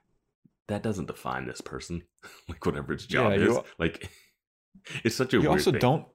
that 0.67 0.83
doesn't 0.83 1.07
define 1.07 1.47
this 1.47 1.59
person. 1.61 2.03
like 2.47 2.63
whatever 2.65 2.93
its 2.93 3.05
job 3.07 3.31
Yeah, 3.33 3.47
is. 3.49 3.57
like 3.79 4.09
it's 5.03 5.15
such 5.15 5.33
a 5.33 5.37
You 5.37 5.41
weird 5.41 5.51
also 5.53 5.71
thing. 5.71 5.79
don't. 5.79 6.05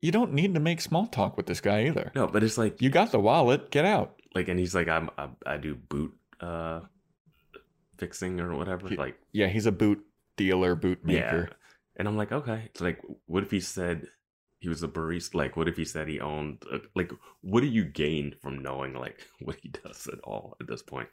You 0.00 0.10
don't 0.12 0.32
need 0.34 0.52
to 0.54 0.60
make 0.60 0.80
small 0.80 1.06
talk 1.06 1.36
with 1.36 1.46
this 1.46 1.60
guy 1.60 1.86
either. 1.86 2.10
No, 2.14 2.26
but 2.26 2.42
it's 2.42 2.58
like 2.58 2.82
You 2.82 2.90
got 2.90 3.10
the 3.12 3.20
wallet. 3.20 3.70
Get 3.70 3.84
out. 3.84 4.20
like, 4.34 4.48
and 4.48 4.58
he's 4.60 4.74
like, 4.74 4.88
I'm 4.88 5.08
I, 5.16 5.28
I 5.46 5.56
do 5.56 5.76
boot 5.76 6.12
uh 6.40 6.80
fixing 8.02 8.40
or 8.40 8.56
whatever. 8.56 8.88
He- 8.88 8.96
like 8.96 9.16
Yeah, 9.32 9.48
he's 9.54 9.66
a 9.66 9.72
boot 9.72 10.00
dealer, 10.36 10.74
boot 10.74 10.98
yeah, 11.06 11.20
maker. 11.20 11.50
and 11.96 12.08
I'm 12.08 12.16
like, 12.16 12.32
okay. 12.32 12.60
It's 12.70 12.80
like, 12.80 13.00
what 13.26 13.42
if 13.42 13.50
he 13.50 13.60
said 13.60 14.06
he 14.58 14.68
was 14.68 14.82
a 14.82 14.88
barista? 14.88 15.34
Like, 15.34 15.56
what 15.56 15.68
if 15.68 15.76
he 15.76 15.84
said 15.84 16.08
he 16.08 16.18
owned? 16.20 16.62
A, 16.72 16.78
like, 16.94 17.12
what 17.42 17.60
do 17.60 17.66
you 17.66 17.84
gain 17.84 18.34
from 18.42 18.58
knowing 18.66 18.92
like 18.94 19.18
what 19.46 19.56
he 19.62 19.68
does 19.68 20.06
at 20.12 20.20
all 20.24 20.56
at 20.60 20.66
this 20.66 20.82
point? 20.82 21.08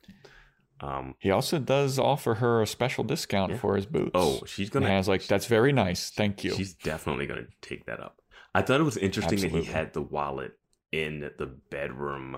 Um. 0.81 1.15
He 1.19 1.29
also 1.31 1.59
does 1.59 1.99
offer 1.99 2.35
her 2.35 2.61
a 2.61 2.67
special 2.67 3.03
discount 3.03 3.51
Yeah. 3.51 3.57
for 3.57 3.75
his 3.75 3.85
boots. 3.85 4.11
Oh, 4.13 4.41
she's 4.45 4.69
gonna. 4.69 4.87
Hannah's 4.87 5.09
like, 5.09 5.27
"That's 5.27 5.45
very 5.57 5.73
nice. 5.73 6.09
Thank 6.09 6.43
you." 6.45 6.51
She's 6.55 6.73
definitely 6.73 7.27
going 7.27 7.45
to 7.45 7.51
take 7.69 7.85
that 7.87 7.99
up. 7.99 8.15
I 8.55 8.61
thought 8.61 8.79
it 8.79 8.83
was 8.91 8.95
interesting 8.97 9.39
that 9.41 9.51
he 9.51 9.65
had 9.65 9.91
the 9.93 10.01
wallet 10.01 10.53
in 10.91 11.19
the 11.37 11.45
bedroom 11.69 12.37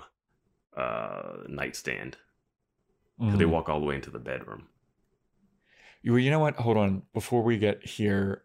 uh 0.76 1.44
nightstand. 1.48 2.18
'Cause 3.22 3.38
They 3.38 3.46
mm. 3.46 3.50
walk 3.52 3.70
all 3.70 3.80
the 3.80 3.86
way 3.86 3.96
into 3.96 4.10
the 4.10 4.20
bedroom. 4.20 4.68
You, 6.02 6.18
you 6.18 6.32
know 6.32 6.40
what? 6.40 6.56
Hold 6.56 6.78
on. 6.78 7.04
Before 7.14 7.44
we 7.44 7.58
get 7.58 7.86
here, 7.86 8.44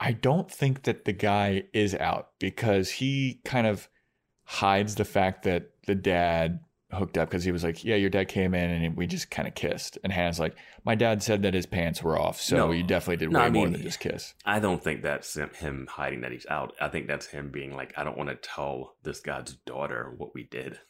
I 0.00 0.12
don't 0.12 0.50
think 0.50 0.82
that 0.82 1.04
the 1.04 1.12
guy 1.12 1.64
is 1.72 1.94
out 1.94 2.30
because 2.40 2.90
he 2.90 3.40
kind 3.44 3.66
of 3.66 3.88
hides 4.44 4.96
the 4.96 5.04
fact 5.04 5.44
that 5.44 5.70
the 5.86 5.94
dad 5.94 6.60
hooked 6.92 7.16
up 7.16 7.30
because 7.30 7.44
he 7.44 7.52
was 7.52 7.62
like, 7.62 7.84
"Yeah, 7.84 7.94
your 7.94 8.10
dad 8.10 8.26
came 8.26 8.52
in 8.52 8.68
and 8.68 8.96
we 8.96 9.06
just 9.06 9.30
kind 9.30 9.46
of 9.46 9.54
kissed." 9.54 9.96
And 10.02 10.12
Hannah's 10.12 10.40
like, 10.40 10.56
"My 10.84 10.96
dad 10.96 11.22
said 11.22 11.42
that 11.42 11.54
his 11.54 11.66
pants 11.66 12.02
were 12.02 12.18
off, 12.18 12.40
so 12.40 12.56
No. 12.56 12.72
you 12.72 12.82
definitely 12.82 13.18
did 13.24 13.30
No, 13.32 13.38
way 13.38 13.44
I 13.46 13.50
more 13.50 13.68
than 13.68 13.80
just 13.82 14.00
kiss." 14.00 14.34
I 14.44 14.58
don't 14.58 14.82
think 14.82 15.02
that's 15.02 15.36
him- 15.36 15.54
him 15.54 15.86
hiding 15.88 16.22
that 16.22 16.32
he's 16.32 16.46
out. 16.46 16.74
I 16.80 16.88
think 16.88 17.06
that's 17.06 17.26
him 17.26 17.50
being 17.52 17.76
like, 17.76 17.96
I 17.96 18.02
don't 18.02 18.18
want 18.18 18.30
to 18.30 18.34
tell 18.34 18.96
this 19.04 19.20
guy's 19.20 19.54
daughter 19.64 20.12
what 20.16 20.34
we 20.34 20.42
did. 20.42 20.80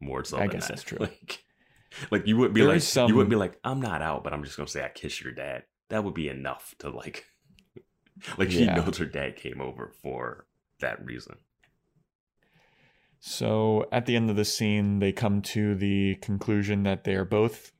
More 0.00 0.24
so, 0.24 0.38
I 0.38 0.40
than 0.42 0.50
guess 0.52 0.68
that. 0.68 0.76
that's 0.76 0.82
true. 0.84 0.98
Like, 1.06 1.44
like 2.10 2.26
you 2.26 2.36
wouldn't 2.36 2.54
be 2.54 2.60
There 2.62 2.70
like, 2.70 2.82
some- 2.82 3.08
you 3.08 3.14
wouldn't 3.16 3.30
be 3.30 3.36
like, 3.36 3.58
I'm 3.64 3.80
not 3.80 4.02
out, 4.02 4.24
but 4.24 4.32
I'm 4.32 4.44
just 4.44 4.56
gonna 4.56 4.68
say 4.68 4.84
I 4.84 4.88
kissed 4.88 5.22
your 5.22 5.32
dad. 5.32 5.64
That 5.90 6.04
would 6.04 6.14
be 6.14 6.28
enough 6.28 6.74
to 6.78 6.90
like, 6.90 7.24
like 8.38 8.50
she 8.50 8.64
Yeah. 8.64 8.76
knows 8.76 8.98
her 8.98 9.04
dad 9.06 9.36
came 9.36 9.60
over 9.60 9.92
for 10.02 10.46
that 10.80 11.04
reason. 11.04 11.36
So 13.20 13.86
at 13.90 14.06
the 14.06 14.16
end 14.16 14.28
of 14.30 14.36
the 14.36 14.44
scene, 14.44 14.98
they 14.98 15.12
come 15.12 15.40
to 15.42 15.74
the 15.74 16.16
conclusion 16.16 16.82
that 16.82 17.04
they 17.04 17.14
are 17.14 17.24
both 17.24 17.72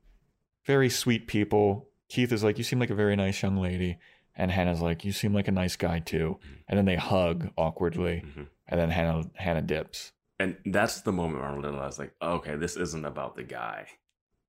very 0.64 0.88
sweet 0.88 1.26
people. 1.26 1.88
Keith 2.08 2.32
is 2.32 2.42
like, 2.42 2.56
You 2.58 2.64
seem 2.64 2.78
like 2.78 2.90
a 2.90 2.94
very 2.94 3.16
nice 3.16 3.42
young 3.42 3.56
lady. 3.56 3.98
And 4.36 4.50
Hannah's 4.50 4.80
like, 4.80 5.04
You 5.04 5.12
seem 5.12 5.34
like 5.34 5.48
a 5.48 5.52
nice 5.52 5.76
guy 5.76 5.98
too. 5.98 6.38
And 6.68 6.78
then 6.78 6.86
they 6.86 6.96
hug 6.96 7.50
awkwardly. 7.56 8.24
Mhm. 8.26 8.46
And 8.66 8.80
then 8.80 8.90
Hannah 8.90 9.24
Hannah 9.34 9.62
dips. 9.62 10.12
and 10.40 10.56
that's 10.66 11.02
the 11.02 11.12
moment 11.12 11.40
where 11.42 11.50
I 11.50 11.54
realized, 11.54 11.98
like, 11.98 12.12
okay, 12.20 12.56
this 12.56 12.76
isn't 12.76 13.04
about 13.04 13.36
the 13.36 13.44
guy. 13.44 13.86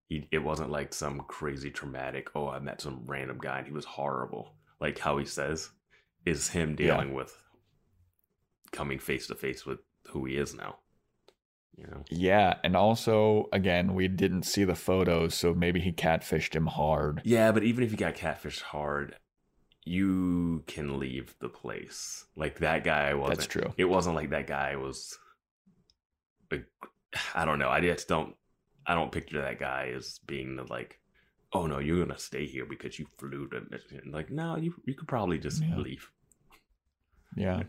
He, 0.07 0.27
it 0.31 0.39
wasn't 0.39 0.69
like 0.69 0.93
some 0.93 1.21
crazy 1.21 1.71
traumatic. 1.71 2.29
Oh, 2.35 2.47
I 2.47 2.59
met 2.59 2.81
some 2.81 3.03
random 3.05 3.39
guy 3.41 3.57
and 3.59 3.67
he 3.67 3.73
was 3.73 3.85
horrible. 3.85 4.53
Like 4.79 4.99
how 4.99 5.17
he 5.17 5.25
says, 5.25 5.69
is 6.25 6.49
him 6.49 6.71
Yeah. 6.79 6.87
dealing 6.95 7.13
with 7.13 7.35
coming 8.71 8.99
face 8.99 9.27
to 9.27 9.35
face 9.35 9.65
with 9.65 9.79
who 10.09 10.25
he 10.25 10.35
is 10.37 10.53
now. 10.53 10.77
You 11.77 11.87
know, 11.87 12.03
Yeah. 12.09 12.55
And 12.63 12.75
also, 12.75 13.49
again, 13.51 13.95
we 13.95 14.07
didn't 14.07 14.43
see 14.43 14.63
the 14.63 14.75
photos, 14.75 15.33
so 15.33 15.53
maybe 15.53 15.79
he 15.81 15.91
catfished 15.91 16.53
him 16.55 16.67
hard. 16.67 17.21
yeah, 17.25 17.51
but 17.51 17.63
even 17.63 17.83
if 17.83 17.91
he 17.91 17.97
got 17.97 18.15
catfished 18.15 18.61
hard, 18.61 19.15
you 19.83 20.63
can 20.67 20.99
leave 20.99 21.35
the 21.39 21.49
place. 21.49 22.25
Like 22.35 22.59
that 22.59 22.83
guy 22.83 23.13
wasn't. 23.13 23.37
That's 23.39 23.47
true. 23.47 23.73
It 23.77 23.85
wasn't 23.85 24.15
like 24.15 24.29
that 24.31 24.47
guy 24.47 24.75
was. 24.77 25.17
Like, 26.51 26.65
I 27.33 27.45
don't 27.45 27.59
know. 27.59 27.69
I 27.69 27.81
just 27.81 28.07
don't. 28.07 28.35
I 28.87 28.95
don't 28.95 29.11
picture 29.11 29.41
that 29.41 29.59
guy 29.59 29.91
as 29.95 30.19
being 30.25 30.55
the 30.55 30.63
like. 30.63 30.99
Oh 31.53 31.67
no, 31.67 31.79
you're 31.79 32.03
gonna 32.05 32.19
stay 32.19 32.45
here 32.45 32.65
because 32.65 32.99
you 32.99 33.05
flew 33.17 33.47
to 33.49 33.61
Michigan. 33.69 34.11
Like, 34.11 34.29
no, 34.29 34.57
you 34.57 34.73
you 34.85 34.93
could 34.93 35.07
probably 35.07 35.37
just 35.37 35.61
Yeah. 35.61 35.77
leave. 35.77 36.11
Yeah. 37.35 37.63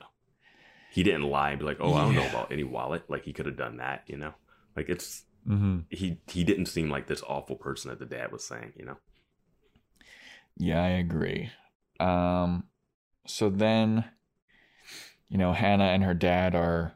He 0.91 1.03
didn't 1.03 1.25
lie 1.25 1.51
and 1.51 1.59
be 1.59 1.65
like, 1.65 1.79
oh, 1.81 1.95
I 1.95 2.05
don't 2.05 2.15
know 2.15 2.27
about 2.27 2.53
any 2.53 2.65
wallet. 2.65 3.05
Like 3.09 3.25
he 3.25 3.33
could 3.33 3.47
have 3.47 3.57
done 3.57 3.77
that, 3.79 4.05
you 4.07 4.17
know. 4.17 4.35
Like 4.77 4.89
it's 4.89 5.25
hmm 5.47 5.81
he 5.89 6.19
he 6.27 6.43
didn't 6.43 6.67
seem 6.67 6.91
like 6.91 7.07
this 7.07 7.23
awful 7.23 7.57
person 7.57 7.91
that 7.91 7.99
the 7.99 8.07
dad 8.07 8.33
was 8.33 8.45
saying, 8.45 8.73
you 8.77 8.85
know. 8.85 8.97
Yeah, 10.57 10.83
I 10.83 10.89
agree. 10.89 11.51
Um, 12.01 12.65
so 13.27 13.51
then, 13.51 14.05
you 15.29 15.39
know, 15.39 15.53
Hannah 15.53 15.85
and 15.85 16.03
her 16.05 16.15
dad 16.15 16.55
are. 16.55 16.96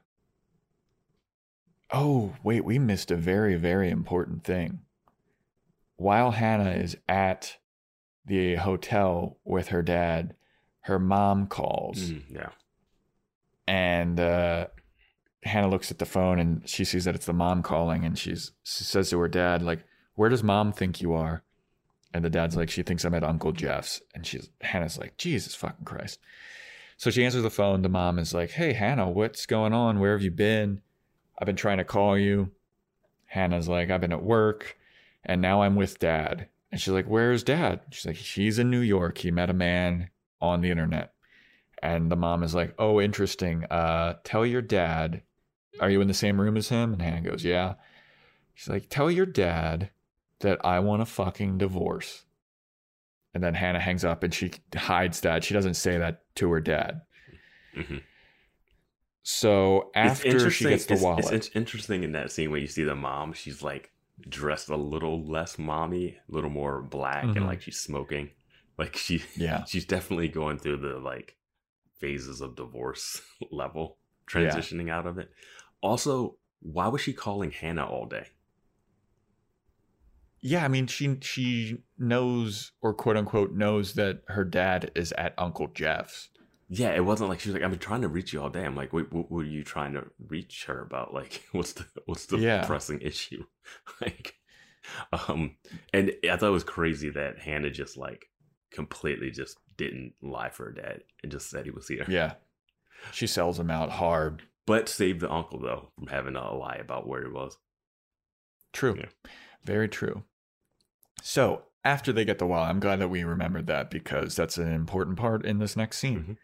Oh, 1.93 2.35
wait, 2.43 2.65
we 2.65 2.79
missed 2.79 3.11
a 3.11 3.17
very, 3.17 3.57
very 3.57 3.91
important 3.91 4.45
thing. 4.45 4.81
While 5.97 6.31
Hannah 6.33 6.71
is 6.71 6.97
at 7.09 7.57
the 8.25 8.57
hotel 8.57 9.39
with 9.45 9.69
her 9.69 9.83
dad, 9.83 10.35
her 10.83 10.99
mom 10.99 11.47
calls 11.47 12.11
Mm, 12.11 12.23
yeah. 12.31 12.49
and 13.67 14.19
uh, 14.21 14.67
Hannah 15.43 15.69
looks 15.69 15.91
at 15.91 15.99
the 15.99 16.07
phone 16.07 16.39
and 16.39 16.67
she 16.69 16.85
sees 16.85 17.05
that 17.05 17.15
it's 17.15 17.27
the 17.27 17.33
mom 17.33 17.63
calling, 17.63 18.05
and 18.05 18.19
she's 18.19 18.53
she 18.63 18.85
says 18.85 19.11
to 19.11 19.19
her 19.19 19.29
dad, 19.29 19.63
like, 19.63 19.85
"Where 20.15 20.29
does 20.31 20.43
mom 20.43 20.73
think 20.73 21.01
you 21.01 21.13
are?" 21.13 21.43
And 22.15 22.25
the 22.25 22.31
dad's 22.31 22.57
like, 22.57 22.71
"She 22.71 22.83
thinks 22.83 23.05
I'm 23.05 23.15
at 23.15 23.25
Uncle 23.25 23.53
Jeff's," 23.53 24.01
and 24.15 24.27
she's 24.27 24.49
Hannah's 24.63 24.99
like, 24.99 25.17
"Jesus 25.17 25.55
fucking 25.55 25.85
Christ!" 25.85 26.19
So 26.97 27.11
she 27.11 27.25
answers 27.25 27.43
the 27.43 27.51
phone. 27.51 27.83
The 27.83 27.89
mom 27.89 28.19
is 28.19 28.33
like, 28.35 28.53
"Hey 28.53 28.73
Hannah, 28.73 29.09
what's 29.11 29.45
going 29.47 29.73
on? 29.73 29.99
Where 30.01 30.13
have 30.13 30.23
you 30.23 30.31
been? 30.31 30.83
I've 31.41 31.47
been 31.47 31.57
trying 31.57 31.79
to 31.79 31.85
call 31.85 32.19
you." 32.19 32.53
Hannah's 33.27 33.69
like, 33.69 33.91
"I've 33.91 34.01
been 34.01 34.13
at 34.13 34.23
work, 34.23 34.77
and 35.25 35.41
now 35.41 35.63
I'm 35.63 35.77
with 35.77 35.99
dad." 35.99 36.49
And 36.71 36.81
she's 36.81 36.93
like, 36.93 37.07
"Where's 37.07 37.43
dad?" 37.43 37.81
She's 37.91 38.07
like, 38.07 38.17
"He's 38.17 38.59
in 38.59 38.71
New 38.71 38.81
York. 38.81 39.19
He 39.19 39.31
met 39.31 39.51
a 39.51 39.55
man 39.55 40.11
on 40.41 40.61
the 40.61 40.71
internet." 40.71 41.15
And 41.83 42.11
the 42.11 42.17
mom 42.17 42.43
is 42.43 42.55
like, 42.55 42.75
"Oh, 42.79 43.01
interesting. 43.01 43.65
Uh, 43.65 44.19
tell 44.23 44.45
your 44.45 44.63
dad. 44.63 45.23
Are 45.81 45.89
you 45.89 46.01
in 46.01 46.09
the 46.09 46.15
same 46.15 46.41
room 46.41 46.57
as 46.57 46.69
him?" 46.69 46.93
And 46.93 47.03
Hannah 47.03 47.23
goes, 47.23 47.45
"Yeah." 47.45 47.75
She's 48.55 48.69
like, 48.69 48.89
"Tell 48.91 49.11
your 49.11 49.27
dad 49.27 49.91
that 50.41 50.63
I 50.65 50.81
want 50.81 51.03
a 51.03 51.07
fucking 51.07 51.59
divorce." 51.59 52.27
And 53.33 53.43
then 53.43 53.55
Hannah 53.55 53.81
hangs 53.81 54.05
up 54.05 54.23
and 54.23 54.35
she 54.35 54.51
hides 54.77 55.21
that. 55.21 55.45
She 55.45 55.55
doesn't 55.55 55.75
say 55.75 55.97
that 55.99 56.25
to 56.37 56.51
her 56.51 56.61
dad. 56.61 57.03
Mhm. 57.75 58.03
So 59.23 59.91
after 59.95 60.51
she 60.51 60.65
gets 60.65 60.87
the 60.87 60.95
it's, 60.95 61.03
wallet, 61.03 61.33
It's, 61.33 61.51
interesting 61.55 62.05
in 62.05 62.13
that 62.13 62.31
scene 62.33 62.51
when 62.51 62.63
you 62.63 62.67
see 62.67 62.85
the 62.85 62.95
mom. 62.95 63.33
She's 63.33 63.63
like 63.63 63.93
dressed 64.29 64.69
a 64.71 64.77
little 64.77 65.25
less 65.25 65.59
mommy, 65.59 66.19
a 66.29 66.33
little 66.35 66.51
more 66.51 66.83
black, 66.83 67.25
Mhm. 67.25 67.37
and 67.37 67.47
like 67.47 67.63
she's 67.63 67.79
smoking. 67.79 68.31
Like 68.79 68.97
she, 68.97 69.23
Yeah. 69.37 69.65
she's 69.65 69.85
definitely 69.85 70.29
going 70.29 70.59
through 70.59 70.79
the 70.79 70.99
like 70.99 71.37
phases 71.99 72.41
of 72.41 72.57
divorce 72.57 73.21
level, 73.51 73.99
Yeah. 74.35 74.41
transitioning 74.49 74.91
out 74.91 75.07
of 75.07 75.19
it. 75.19 75.31
Also, 75.83 76.39
why 76.61 76.89
was 76.89 77.01
she 77.03 77.13
calling 77.13 77.51
Hannah 77.51 77.87
all 77.87 78.07
day? 78.07 78.29
yeah, 80.43 80.65
I 80.65 80.69
mean, 80.69 80.87
she 80.87 81.19
she 81.21 81.83
knows 81.99 82.73
or 82.81 82.95
quote 82.95 83.19
unquote 83.19 83.53
knows 83.53 83.93
that 83.95 84.23
her 84.29 84.45
dad 84.45 84.91
is 84.95 85.13
at 85.13 85.35
Uncle 85.37 85.69
Jeff's. 85.69 86.30
Yeah, 86.73 86.91
it 86.95 87.05
wasn't 87.05 87.31
like 87.31 87.41
she 87.41 87.49
was 87.49 87.55
like, 87.55 87.65
"I've 87.65 87.71
been 87.71 87.81
trying 87.81 88.03
to 88.03 88.09
reach 88.09 88.33
you 88.33 88.41
all 88.41 88.49
day." 88.49 88.65
I'm 88.65 88.77
like, 88.77 88.93
"Wait, 88.93 89.13
what 89.13 89.29
were 89.29 89.43
you 89.43 89.65
trying 89.65 89.93
to 89.95 90.05
reach 90.29 90.67
her 90.67 90.81
about? 90.81 91.13
Like, 91.21 91.43
what's 91.53 91.73
the 91.73 91.85
what's 92.07 92.27
the 92.27 92.39
Yeah. 92.39 92.65
pressing 92.65 93.01
issue?" 93.01 93.45
like, 94.01 94.37
um, 95.13 95.57
and 95.93 96.13
I 96.31 96.37
thought 96.37 96.49
it 96.49 96.51
was 96.51 96.63
crazy 96.65 97.11
that 97.11 97.41
Hannah 97.41 97.71
just 97.71 97.97
like 97.97 98.27
completely 98.71 99.33
just 99.33 99.59
didn't 99.77 100.15
lie 100.23 100.51
for 100.51 100.67
her 100.67 100.73
dad 100.73 101.03
and 101.25 101.33
just 101.33 101.51
said 101.51 101.65
he 101.65 101.73
was 101.73 101.89
here. 101.89 102.07
Yeah, 102.09 102.35
she 103.11 103.27
sells 103.27 103.59
him 103.59 103.71
out 103.71 103.91
hard. 103.91 104.43
But 104.65 104.89
saved 104.89 105.21
the 105.21 105.33
uncle 105.33 105.59
though 105.59 105.91
from 105.99 106.07
having 106.07 106.35
to 106.35 106.51
lie 106.53 106.77
about 106.81 107.09
where 107.09 107.25
he 107.25 107.31
was. 107.33 107.59
True, 108.73 108.95
Yeah. 108.97 109.31
very 109.65 109.89
true. 109.89 110.23
So 111.23 111.65
after 111.85 112.13
they 112.13 112.25
get 112.25 112.39
the 112.39 112.47
wallet, 112.47 112.69
I'm 112.71 112.79
glad 112.79 113.01
that 113.01 113.09
we 113.09 113.25
remembered 113.25 113.67
that 113.67 113.91
because 113.91 114.37
that's 114.37 114.59
an 114.59 114.71
important 114.71 115.17
part 115.17 115.45
in 115.45 115.59
this 115.59 115.77
next 115.77 115.99
scene. 115.99 116.39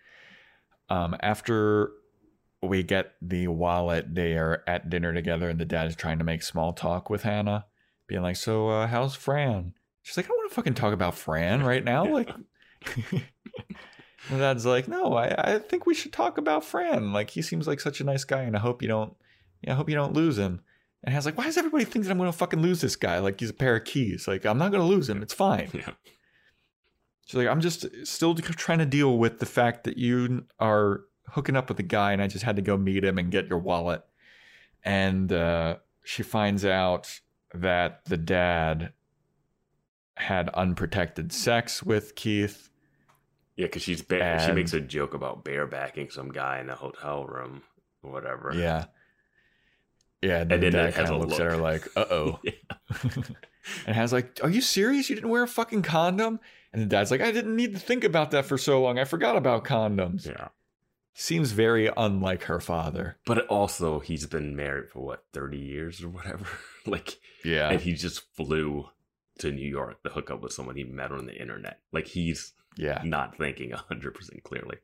Um, 0.89 1.17
after 1.21 1.93
we 2.63 2.83
get 2.83 3.15
the 3.21 3.49
wallet, 3.49 4.15
they 4.15 4.37
are 4.37 4.63
at 4.67 4.89
dinner 4.91 5.13
together, 5.13 5.49
and 5.49 5.59
the 5.59 5.65
dad 5.65 5.87
is 5.87 5.97
trying 5.97 6.19
to 6.19 6.25
make 6.25 6.43
small 6.43 6.73
talk 6.73 7.11
with 7.11 7.23
Hannah, 7.23 7.67
being 8.07 8.23
like, 8.23 8.37
"So, 8.37 8.69
uh, 8.69 8.87
how's 8.87 9.15
Fran?" 9.15 9.75
She's 10.03 10.17
like, 10.17 10.27
"I 10.27 10.29
don't 10.29 10.39
want 10.39 10.51
to 10.51 10.55
fucking 10.55 10.75
talk 10.75 10.93
about 10.93 11.17
Fran 11.17 11.63
right 11.63 11.85
now." 11.85 12.05
Like, 12.13 12.31
and 14.31 14.39
dad's 14.39 14.67
like, 14.67 14.87
"No, 14.87 15.15
I, 15.15 15.55
I 15.55 15.59
think 15.59 15.87
we 15.87 15.95
should 15.95 16.13
talk 16.13 16.39
about 16.39 16.65
Fran. 16.65 17.13
Like, 17.13 17.31
he 17.31 17.43
seems 17.43 17.67
like 17.67 17.81
such 17.81 18.01
a 18.01 18.05
nice 18.05 18.25
guy, 18.25 18.43
and 18.43 18.57
I 18.57 18.61
hope 18.61 18.83
you 18.83 18.89
don't, 18.89 19.15
yeah, 19.63 19.73
I 19.73 19.77
hope 19.77 19.89
you 19.89 19.95
don't 19.97 20.15
lose 20.15 20.39
him." 20.39 20.61
And 21.03 21.13
Hannah's 21.13 21.27
like, 21.27 21.39
"Why 21.39 21.45
does 21.45 21.57
everybody 21.59 21.85
think 21.85 22.05
that 22.05 22.11
I'm 22.11 22.19
going 22.19 22.31
to 22.31 22.37
fucking 22.37 22.61
lose 22.61 22.81
this 22.81 22.97
guy? 22.97 23.19
Like, 23.19 23.41
he's 23.41 23.51
a 23.51 23.55
pair 23.55 23.77
of 23.77 23.85
keys. 23.85 24.27
Like, 24.29 24.45
I'm 24.47 24.59
not 24.59 24.71
going 24.71 24.83
to 24.83 24.89
lose 24.89 25.09
him. 25.09 25.23
It's 25.23 25.35
fine." 25.35 25.71
Yeah. 25.75 25.93
She's 27.27 27.35
like, 27.35 27.49
I'm 27.49 27.61
just 27.61 27.85
still 28.07 28.37
trying 28.37 28.79
to 28.79 28.87
deal 28.87 29.19
with 29.19 29.41
the 29.41 29.47
fact 29.47 29.83
that 29.85 29.99
you 29.99 30.45
are 30.61 31.01
hooking 31.31 31.57
up 31.57 31.69
with 31.69 31.79
a 31.81 31.83
guy 31.83 32.13
and 32.13 32.23
I 32.23 32.29
just 32.29 32.45
had 32.45 32.55
to 32.55 32.63
go 32.63 32.77
meet 32.77 33.05
him 33.05 33.19
and 33.19 33.33
get 33.33 33.49
your 33.49 33.59
wallet. 33.59 34.05
And 34.85 35.33
uh, 35.33 35.79
she 36.05 36.23
finds 36.23 36.65
out 36.65 37.21
that 37.53 38.05
the 38.05 38.17
dad 38.17 38.93
had 40.17 40.51
unprotected 40.51 41.33
sex 41.33 41.83
with 41.83 42.15
Keith. 42.15 42.71
Yeah, 43.57 43.67
because 43.67 43.83
she's 43.83 44.03
ba- 44.03 44.41
she 44.47 44.53
makes 44.53 44.73
a 44.73 44.81
joke 44.81 45.13
about 45.13 45.45
barebacking 45.45 46.13
some 46.13 46.31
guy 46.31 46.61
in 46.61 46.71
a 46.71 46.77
hotel 46.77 47.25
room 47.25 47.63
or 48.05 48.13
whatever. 48.13 48.53
Yeah. 48.55 48.85
Yeah. 50.23 50.43
And, 50.43 50.53
And 50.53 50.63
then 50.63 50.73
dad 50.73 50.95
kind 50.95 51.09
of 51.09 51.21
looks 51.21 51.41
at 51.41 51.47
her 51.47 51.57
like, 51.57 51.89
uh 51.97 52.05
oh. 52.09 52.41
And 53.85 53.97
has 53.97 54.13
like, 54.13 54.39
Are 54.45 54.49
you 54.49 54.61
serious? 54.61 55.11
You 55.11 55.17
didn't 55.17 55.31
wear 55.31 55.43
a 55.43 55.49
fucking 55.49 55.83
condom? 55.83 56.39
And 56.77 56.85
the 56.85 56.89
dad's 56.95 57.11
like, 57.11 57.23
I 57.23 57.33
didn't 57.33 57.57
need 57.57 57.73
to 57.73 57.81
think 57.81 58.05
about 58.05 58.33
that 58.33 58.45
for 58.45 58.59
so 58.59 58.83
long. 58.83 58.99
I 58.99 59.05
forgot 59.05 59.35
about 59.35 59.65
condoms. 59.65 60.27
yeah. 60.27 60.49
Seems 61.15 61.53
very 61.53 61.91
unlike 61.97 62.43
her 62.43 62.61
father. 62.61 63.17
But 63.25 63.47
also, 63.47 64.01
he's 64.01 64.27
been 64.27 64.55
married 64.55 64.91
for 64.91 65.03
what, 65.03 65.25
30 65.33 65.57
years 65.57 66.03
or 66.05 66.11
whatever? 66.11 66.45
like, 66.87 67.19
Yeah. 67.43 67.71
and 67.71 67.81
he 67.81 67.95
just 67.95 68.21
flew 68.35 68.89
to 69.39 69.51
New 69.51 69.67
York 69.67 70.03
to 70.03 70.11
hook 70.11 70.31
up 70.31 70.43
with 70.43 70.53
someone 70.53 70.77
he 70.77 70.85
met 70.85 71.13
on 71.13 71.25
the 71.25 71.35
internet. 71.35 71.81
Like, 71.93 72.09
he's 72.09 72.53
yeah. 72.77 73.01
not 73.03 73.39
thinking 73.39 73.71
100% 73.71 74.43
clearly. 74.43 74.77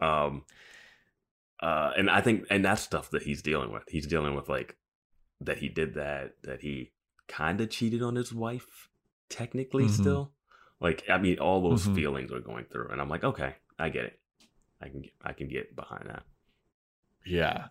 Um, 0.00 0.44
uh, 1.60 1.90
and 1.96 2.08
I 2.08 2.20
think, 2.20 2.46
and 2.48 2.64
that's 2.64 2.82
stuff 2.82 3.10
that 3.10 3.24
he's 3.24 3.42
dealing 3.42 3.72
with. 3.72 3.82
He's 3.88 4.06
dealing 4.06 4.36
with, 4.36 4.48
like, 4.48 4.76
that 5.40 5.58
he 5.58 5.68
did 5.68 5.94
that, 5.94 6.34
that 6.44 6.60
he 6.60 6.92
kind 7.26 7.60
of 7.60 7.70
cheated 7.70 8.02
on 8.02 8.14
his 8.14 8.32
wife, 8.32 8.88
technically, 9.28 9.86
Mhm. 9.86 9.90
still. 9.90 10.32
Like, 10.80 11.04
I 11.10 11.18
mean, 11.18 11.38
all 11.38 11.60
those 11.62 11.86
Mhm. 11.86 11.94
feelings 11.94 12.32
are 12.32 12.40
going 12.40 12.64
through. 12.64 12.88
And 12.90 13.00
I'm 13.00 13.08
like, 13.08 13.24
okay, 13.24 13.56
I 13.78 13.88
get 13.90 14.04
it. 14.06 14.20
I 14.80 14.88
can 14.88 15.02
get, 15.02 15.12
I 15.22 15.32
can 15.34 15.48
get 15.48 15.76
behind 15.76 16.08
that. 16.08 16.22
Yeah. 17.26 17.68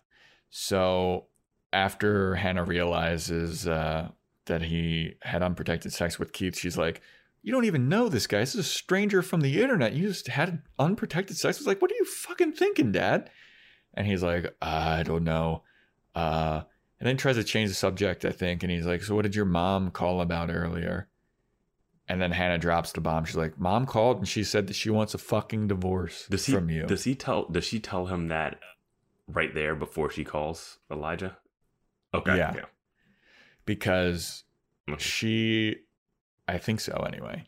So 0.50 1.26
after 1.72 2.36
Hannah 2.36 2.64
realizes 2.64 3.66
uh, 3.66 4.10
that 4.46 4.62
he 4.62 5.14
had 5.22 5.42
unprotected 5.42 5.92
sex 5.92 6.18
with 6.18 6.32
Keith, 6.32 6.56
she's 6.56 6.76
like, 6.78 7.00
You 7.42 7.52
don't 7.52 7.64
even 7.64 7.88
know 7.88 8.08
this 8.08 8.26
guy. 8.26 8.38
This 8.40 8.54
is 8.54 8.60
a 8.60 8.68
stranger 8.68 9.22
from 9.22 9.40
the 9.40 9.60
internet. 9.62 9.92
You 9.94 10.08
just 10.08 10.28
had 10.28 10.62
unprotected 10.78 11.36
sex. 11.36 11.58
It's 11.58 11.66
like, 11.66 11.82
What 11.82 11.90
are 11.90 11.96
you 11.96 12.04
fucking 12.04 12.52
thinking, 12.52 12.92
Dad? 12.92 13.30
And 13.94 14.06
he's 14.06 14.22
like, 14.22 14.54
I 14.62 15.02
don't 15.02 15.24
know. 15.24 15.64
Uh, 16.14 16.62
and 17.00 17.08
then 17.08 17.16
tries 17.16 17.36
to 17.36 17.44
change 17.44 17.70
the 17.70 17.74
subject, 17.74 18.24
I 18.24 18.30
think. 18.30 18.62
And 18.62 18.70
he's 18.70 18.86
like, 18.86 19.02
So 19.02 19.14
what 19.16 19.22
did 19.22 19.34
your 19.34 19.46
mom 19.46 19.90
call 19.90 20.20
about 20.20 20.50
earlier? 20.50 21.08
And 22.10 22.20
then 22.20 22.32
Hannah 22.32 22.58
drops 22.58 22.92
the 22.92 23.00
bomb. 23.00 23.24
She's 23.24 23.36
like, 23.36 23.58
Mom 23.58 23.86
called 23.86 24.18
and 24.18 24.28
she 24.28 24.42
said 24.44 24.66
that 24.66 24.74
she 24.74 24.90
wants 24.90 25.14
a 25.14 25.18
fucking 25.18 25.68
divorce 25.68 26.26
Does 26.28 26.44
he, 26.46 26.52
from 26.52 26.68
you. 26.68 26.84
does 26.86 27.04
he 27.04 27.14
tell, 27.14 27.46
does 27.46 27.64
she 27.64 27.78
tell 27.80 28.06
him 28.06 28.28
that 28.28 28.58
right 29.28 29.54
there 29.54 29.74
before 29.76 30.10
she 30.10 30.24
calls 30.24 30.78
Elijah? 30.90 31.38
Okay. 32.12 32.36
Yeah. 32.36 32.64
because 33.64 34.42
she 34.98 35.76
i 36.48 36.58
think 36.58 36.80
so 36.80 36.92
anyway 37.06 37.44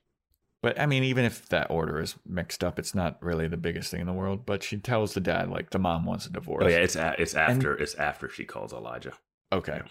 but 0.60 0.78
i 0.78 0.86
mean 0.86 1.02
even 1.02 1.24
if 1.24 1.48
that 1.48 1.68
order 1.70 2.00
is 2.00 2.14
mixed 2.24 2.62
up 2.62 2.78
it's 2.78 2.94
not 2.94 3.18
really 3.20 3.48
the 3.48 3.56
biggest 3.56 3.90
thing 3.90 4.00
in 4.00 4.06
the 4.06 4.12
world 4.12 4.46
but 4.46 4.62
she 4.62 4.76
tells 4.76 5.14
the 5.14 5.20
dad 5.20 5.48
like 5.50 5.70
the 5.70 5.78
mom 5.78 6.04
wants 6.04 6.26
a 6.26 6.30
divorce 6.30 6.62
Oh 6.64 6.68
yeah, 6.68 6.76
it's 6.76 6.94
a, 6.94 7.14
it's 7.18 7.34
after 7.34 7.74
it's 7.74 7.96
after 7.96 8.28
she 8.28 8.44
calls 8.44 8.72
Elijah. 8.72 9.14
okay 9.52 9.80
Yeah. 9.84 9.90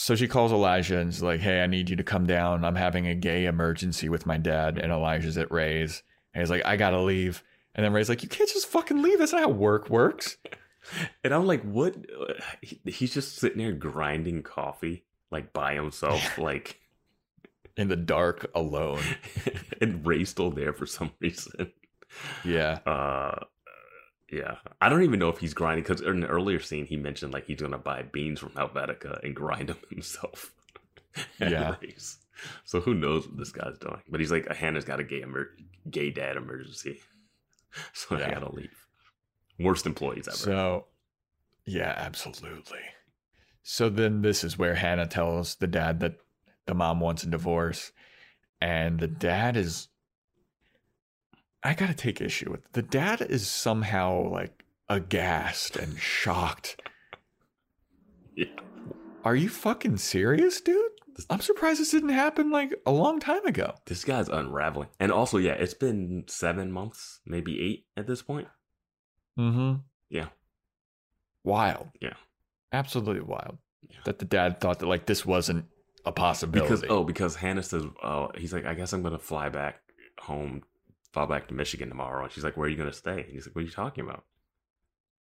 So 0.00 0.14
she 0.14 0.28
calls 0.28 0.52
elijah 0.52 0.98
and 0.98 1.08
is 1.10 1.22
like 1.22 1.40
hey 1.40 1.60
i 1.60 1.66
need 1.66 1.90
you 1.90 1.96
to 1.96 2.04
come 2.04 2.24
down. 2.26 2.64
I'm 2.64 2.76
having 2.76 3.06
a 3.08 3.14
gay 3.14 3.46
emergency 3.46 4.08
with 4.08 4.26
my 4.26 4.38
dad. 4.38 4.78
And 4.78 4.92
elijah's 4.92 5.36
at 5.36 5.50
ray's. 5.50 6.02
And 6.32 6.40
he's 6.42 6.50
like 6.50 6.64
i 6.64 6.76
gotta 6.76 7.00
leave. 7.00 7.42
And 7.74 7.84
then 7.84 7.92
ray's 7.92 8.08
like 8.08 8.22
you 8.22 8.28
can't 8.28 8.48
just 8.48 8.68
fucking 8.68 9.02
leave. 9.02 9.18
That's 9.18 9.32
not 9.32 9.42
how 9.42 9.48
work 9.48 9.90
works. 9.90 10.36
And 11.22 11.34
I'm 11.34 11.46
like, 11.46 11.62
what? 11.62 11.94
He- 12.62 12.80
He's 12.90 13.12
just 13.12 13.36
sitting 13.36 13.58
there 13.58 13.72
grinding 13.72 14.42
coffee 14.42 15.04
like 15.30 15.52
by 15.52 15.74
himself, 15.74 16.38
like, 16.48 16.80
in 17.76 17.88
the 17.88 17.96
dark 17.96 18.50
alone. 18.54 19.02
And 19.80 20.04
Ray's 20.06 20.30
still 20.30 20.50
there 20.50 20.72
for 20.72 20.86
some 20.86 21.10
reason. 21.20 21.72
yeah. 22.44 22.78
Uh, 22.86 23.44
yeah, 24.30 24.56
I 24.80 24.88
don't 24.88 25.02
even 25.02 25.18
know 25.18 25.28
if 25.28 25.38
he's 25.38 25.54
grinding 25.54 25.82
because 25.84 26.00
in 26.00 26.22
an 26.22 26.24
earlier 26.24 26.60
scene 26.60 26.86
he 26.86 26.96
mentioned 26.96 27.32
like 27.32 27.46
he's 27.46 27.60
gonna 27.60 27.78
buy 27.78 28.02
beans 28.02 28.40
from 28.40 28.50
Helvetica 28.50 29.22
and 29.24 29.34
grind 29.34 29.68
them 29.68 29.78
himself. 29.90 30.52
Yeah. 31.40 31.74
Ray's. 31.82 32.18
So 32.64 32.80
who 32.80 32.94
knows 32.94 33.26
what 33.26 33.38
this 33.38 33.50
guy's 33.50 33.78
doing? 33.78 34.00
But 34.08 34.20
he's 34.20 34.30
like, 34.30 34.46
Hannah's 34.54 34.84
got 34.84 35.00
a 35.00 35.04
gay 35.04 35.22
emer- 35.22 35.50
gay 35.90 36.10
dad 36.10 36.36
emergency, 36.36 37.00
so 37.92 38.16
I 38.16 38.30
gotta 38.30 38.52
leave. 38.54 38.86
Worst 39.58 39.86
employees 39.86 40.28
ever. 40.28 40.36
So, 40.36 40.84
yeah, 41.66 41.92
absolutely. 41.96 42.78
So 43.64 43.88
then 43.88 44.22
this 44.22 44.44
is 44.44 44.56
where 44.56 44.74
Hannah 44.76 45.08
tells 45.08 45.56
the 45.56 45.66
dad 45.66 45.98
that 46.00 46.18
the 46.66 46.74
mom 46.74 47.00
wants 47.00 47.24
a 47.24 47.26
divorce, 47.26 47.90
and 48.60 49.00
the 49.00 49.08
dad 49.08 49.56
is. 49.56 49.87
I 51.62 51.74
gotta 51.74 51.94
take 51.94 52.20
issue 52.20 52.50
with 52.50 52.60
the 52.72 52.82
dad 52.82 53.20
is 53.22 53.48
somehow 53.48 54.30
like 54.30 54.64
aghast 54.88 55.76
and 55.76 55.98
shocked. 55.98 56.80
Yeah. 58.34 58.46
Are 59.24 59.36
you 59.36 59.48
fucking 59.48 59.96
serious, 59.98 60.60
dude? 60.60 60.92
I'm 61.28 61.40
surprised 61.40 61.80
this 61.80 61.90
didn't 61.90 62.10
happen 62.10 62.50
like 62.50 62.74
a 62.86 62.92
long 62.92 63.18
time 63.18 63.44
ago. 63.44 63.74
This 63.86 64.04
guy's 64.04 64.28
unraveling. 64.28 64.88
And 65.00 65.10
also, 65.10 65.36
yeah, 65.38 65.52
it's 65.52 65.74
been 65.74 66.24
seven 66.28 66.70
months, 66.70 67.20
maybe 67.26 67.60
eight 67.60 67.86
at 67.96 68.06
this 68.06 68.22
point. 68.22 68.46
Mm-hmm. 69.36 69.80
Yeah. 70.10 70.28
Wild. 71.42 71.88
Yeah. 72.00 72.14
Absolutely 72.72 73.22
wild. 73.22 73.58
Yeah. 73.88 73.96
That 74.04 74.20
the 74.20 74.24
dad 74.24 74.60
thought 74.60 74.78
that 74.78 74.86
like 74.86 75.06
this 75.06 75.26
wasn't 75.26 75.64
a 76.04 76.12
possibility. 76.12 76.68
Because 76.68 76.84
oh, 76.88 77.04
because 77.04 77.34
Hannah 77.34 77.62
says, 77.62 77.84
oh, 78.02 78.30
he's 78.36 78.52
like, 78.52 78.66
I 78.66 78.74
guess 78.74 78.92
I'm 78.92 79.02
gonna 79.02 79.18
fly 79.18 79.48
back 79.48 79.80
home, 80.20 80.62
fly 81.12 81.26
back 81.26 81.48
to 81.48 81.54
Michigan 81.54 81.88
tomorrow. 81.88 82.24
And 82.24 82.32
she's 82.32 82.44
like, 82.44 82.56
Where 82.56 82.66
are 82.66 82.70
you 82.70 82.76
gonna 82.76 82.92
stay? 82.92 83.22
And 83.22 83.32
he's 83.32 83.46
like, 83.46 83.54
What 83.54 83.62
are 83.62 83.66
you 83.66 83.70
talking 83.72 84.04
about? 84.04 84.24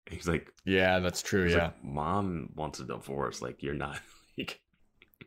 And 0.07 0.15
he's 0.15 0.27
like, 0.27 0.51
yeah, 0.65 0.99
that's 0.99 1.21
true. 1.21 1.47
yeah. 1.49 1.65
like, 1.65 1.83
Mom 1.83 2.49
wants 2.55 2.79
a 2.79 2.85
divorce. 2.85 3.41
Like 3.41 3.61
you're 3.61 3.73
not 3.73 3.99
like 4.37 4.61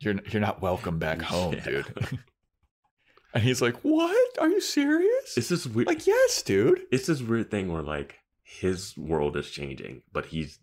You're 0.01 0.15
you're 0.31 0.41
not 0.41 0.63
welcome 0.63 0.99
back 0.99 1.21
home, 1.33 1.55
Yeah. 1.55 1.65
dude. 1.65 1.95
and 3.35 3.43
he's 3.43 3.61
like, 3.63 3.77
"What? 3.83 4.39
Are 4.39 4.49
you 4.49 4.61
serious?" 4.61 5.37
it's 5.37 5.49
this 5.49 5.67
weird 5.67 5.87
like, 5.87 6.07
"Yes, 6.07 6.43
dude." 6.43 6.81
it's 6.91 7.07
this 7.07 7.21
weird 7.23 7.51
thing 7.51 7.71
where 7.73 7.83
like 7.83 8.17
his 8.43 8.97
world 8.97 9.37
is 9.37 9.51
changing, 9.51 10.03
but 10.13 10.27
he's 10.27 10.59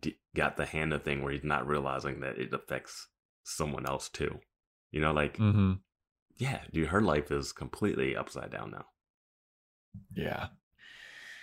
d- 0.00 0.16
got 0.34 0.56
the 0.56 0.64
Hannah 0.64 0.98
thing 0.98 1.22
where 1.22 1.32
he's 1.32 1.44
not 1.44 1.66
realizing 1.66 2.20
that 2.20 2.38
it 2.38 2.52
affects 2.54 3.08
someone 3.42 3.84
else 3.86 4.08
too. 4.08 4.38
You 4.92 5.00
know, 5.00 5.12
like 5.12 5.36
Mm-hmm. 5.36 5.72
yeah, 6.36 6.60
dude, 6.72 6.88
her 6.88 7.00
life 7.02 7.30
is 7.32 7.52
completely 7.52 8.16
upside 8.16 8.50
down 8.52 8.70
now. 8.70 8.86
Yeah. 10.14 10.48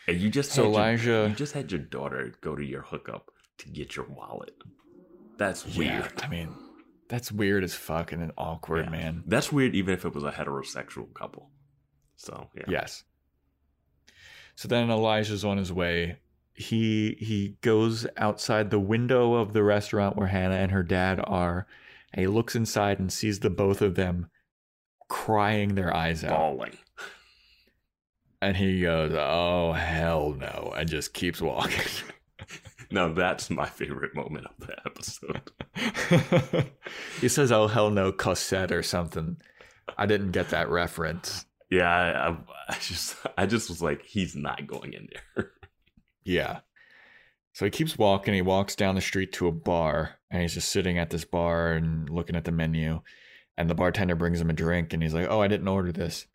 And 0.07 0.17
you 0.19 0.29
just 0.29 0.51
So 0.51 0.63
had 0.63 0.69
your- 0.69 0.73
Elijah- 0.79 1.29
you 1.29 1.35
just 1.35 1.53
had 1.53 1.71
your 1.71 1.81
daughter 1.81 2.33
go 2.41 2.55
to 2.55 2.63
your 2.63 2.81
hookup 2.81 3.31
to 3.59 3.69
get 3.69 3.95
your 3.95 4.05
wallet. 4.07 4.55
That's 5.37 5.65
Yeah. 5.65 5.99
weird. 6.01 6.21
I 6.21 6.27
mean, 6.27 6.55
That's 7.09 7.31
weird 7.31 7.63
as 7.63 7.73
fuck 7.73 8.11
and 8.11 8.31
awkward, 8.37 8.85
Yeah. 8.85 8.91
man. 8.91 9.23
That's 9.25 9.51
weird, 9.51 9.73
even 9.75 9.95
if 9.95 10.05
it 10.05 10.13
was 10.13 10.23
a 10.23 10.31
heterosexual 10.31 11.11
couple. 11.15 11.49
So 12.17 12.51
yeah, 12.55 12.65
Yes. 12.67 13.03
So 14.55 14.67
then 14.67 14.91
Elijah's 14.91 15.43
on 15.43 15.57
his 15.57 15.73
way. 15.73 16.19
He 16.53 17.15
he 17.19 17.57
goes 17.61 18.05
outside 18.17 18.69
the 18.69 18.79
window 18.79 19.33
of 19.33 19.53
the 19.53 19.63
restaurant 19.63 20.17
where 20.17 20.27
Hannah 20.27 20.57
and 20.57 20.71
her 20.71 20.83
dad 20.83 21.19
are. 21.23 21.65
And 22.13 22.21
he 22.21 22.27
looks 22.27 22.55
inside 22.55 22.99
and 22.99 23.11
sees 23.11 23.39
the 23.39 23.49
both 23.49 23.81
of 23.81 23.95
them 23.95 24.29
crying 25.07 25.73
their 25.75 25.95
eyes 25.95 26.23
out. 26.23 26.37
bawling. 26.37 26.77
And 28.41 28.55
he 28.55 28.81
goes, 28.81 29.13
"Oh 29.13 29.73
hell 29.73 30.33
no!" 30.33 30.73
and 30.75 30.89
just 30.89 31.13
keeps 31.13 31.41
walking. 31.41 31.81
Now 32.91 33.09
that's 33.09 33.49
my 33.49 33.67
favorite 33.67 34.15
moment 34.15 34.47
of 34.47 34.65
the 34.65 34.75
episode. 34.83 36.71
he 37.21 37.29
says, 37.29 37.51
"Oh 37.51 37.67
hell 37.67 37.91
no, 37.91 38.11
Cosette 38.11 38.71
or 38.71 38.81
something." 38.81 39.37
I 39.97 40.05
didn't 40.05 40.31
get 40.31 40.49
that 40.49 40.69
reference. 40.69 41.45
Yeah, 41.69 41.87
I, 41.87 42.29
I, 42.29 42.37
I 42.69 42.77
just 42.79 43.15
I 43.37 43.45
just 43.45 43.69
was 43.69 43.81
like, 43.81 44.03
he's 44.03 44.35
not 44.35 44.65
going 44.65 44.93
in 44.93 45.07
there. 45.11 45.51
Yeah. 46.23 46.59
So 47.53 47.65
he 47.65 47.71
keeps 47.71 47.97
walking. 47.97 48.33
He 48.33 48.41
walks 48.41 48.75
down 48.75 48.95
the 48.95 49.01
street 49.01 49.33
to 49.33 49.47
a 49.47 49.51
bar, 49.51 50.15
and 50.31 50.41
he's 50.41 50.53
just 50.53 50.71
sitting 50.71 50.97
at 50.97 51.09
this 51.09 51.25
bar 51.25 51.73
and 51.73 52.09
looking 52.09 52.35
at 52.35 52.45
the 52.45 52.51
menu. 52.51 53.01
And 53.57 53.69
the 53.69 53.75
bartender 53.75 54.15
brings 54.15 54.39
him 54.39 54.49
a 54.49 54.53
drink, 54.53 54.93
and 54.93 55.03
he's 55.03 55.13
like, 55.13 55.27
"Oh, 55.29 55.41
I 55.41 55.47
didn't 55.47 55.67
order 55.67 55.91
this." 55.91 56.25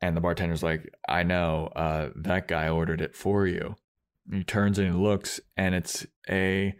And 0.00 0.16
the 0.16 0.20
bartender's 0.20 0.62
like, 0.62 0.94
"I 1.08 1.22
know. 1.22 1.72
Uh, 1.74 2.10
that 2.14 2.46
guy 2.48 2.68
ordered 2.68 3.00
it 3.00 3.16
for 3.16 3.46
you." 3.46 3.76
And 4.26 4.36
he 4.36 4.44
turns 4.44 4.78
and 4.78 4.88
he 4.88 4.92
looks, 4.92 5.40
and 5.56 5.74
it's 5.74 6.06
a 6.28 6.74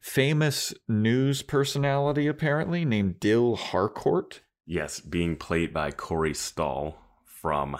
famous 0.00 0.74
news 0.88 1.42
personality, 1.42 2.26
apparently 2.26 2.84
named 2.84 3.20
Dill 3.20 3.56
Harcourt. 3.56 4.42
Yes, 4.66 5.00
being 5.00 5.36
played 5.36 5.72
by 5.72 5.90
Corey 5.90 6.34
Stoll 6.34 6.98
from 7.24 7.76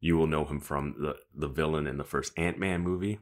you 0.00 0.16
will 0.16 0.26
know 0.26 0.44
him 0.44 0.58
from 0.60 0.96
the 0.98 1.16
the 1.32 1.48
villain 1.48 1.86
in 1.86 1.96
the 1.96 2.04
first 2.04 2.36
Ant 2.36 2.58
Man 2.58 2.82
movie. 2.82 3.20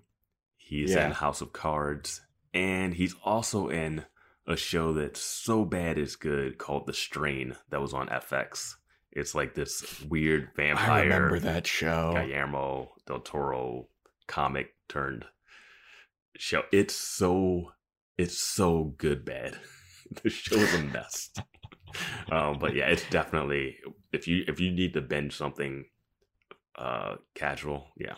He's 0.57 0.93
Yeah. 0.93 1.07
in 1.07 1.13
House 1.13 1.41
of 1.43 1.53
Cards, 1.53 2.23
and 2.55 2.95
he's 2.95 3.15
also 3.23 3.69
in 3.69 4.07
a 4.47 4.57
show 4.57 4.93
that's 4.95 5.21
so 5.21 5.65
bad 5.65 5.99
it's 5.99 6.17
good 6.17 6.57
called 6.59 6.87
The 6.87 6.95
Strain 6.95 7.57
that 7.69 7.81
was 7.83 7.93
on 7.93 8.09
FX. 8.09 8.77
It's 9.13 9.35
like 9.35 9.55
this 9.55 10.01
weird 10.03 10.51
vampire 10.57 10.91
I 10.91 11.03
remember 11.03 11.39
that 11.41 11.67
show. 11.67 12.13
Guillermo 12.15 12.93
del 13.07 13.21
Toro 13.21 13.89
comic 14.27 14.75
turned 14.89 15.25
show. 16.37 16.63
It's 16.73 16.95
so 16.95 17.73
it's 18.17 18.39
so 18.39 18.95
good 18.97 19.25
bad. 19.25 19.59
the 20.23 20.31
show 20.31 20.57
is 20.57 20.75
a 20.75 20.83
mess. 20.83 21.31
um, 22.33 22.59
but 22.59 22.75
yeah, 22.75 22.87
it's 22.87 23.09
definitely 23.11 23.79
if 24.13 24.29
you 24.29 24.45
if 24.47 24.61
you 24.61 24.71
need 24.71 24.95
to 24.95 25.01
binge 25.01 25.37
something 25.37 25.87
uh 26.77 27.17
casual, 27.35 27.89
yeah. 27.97 28.17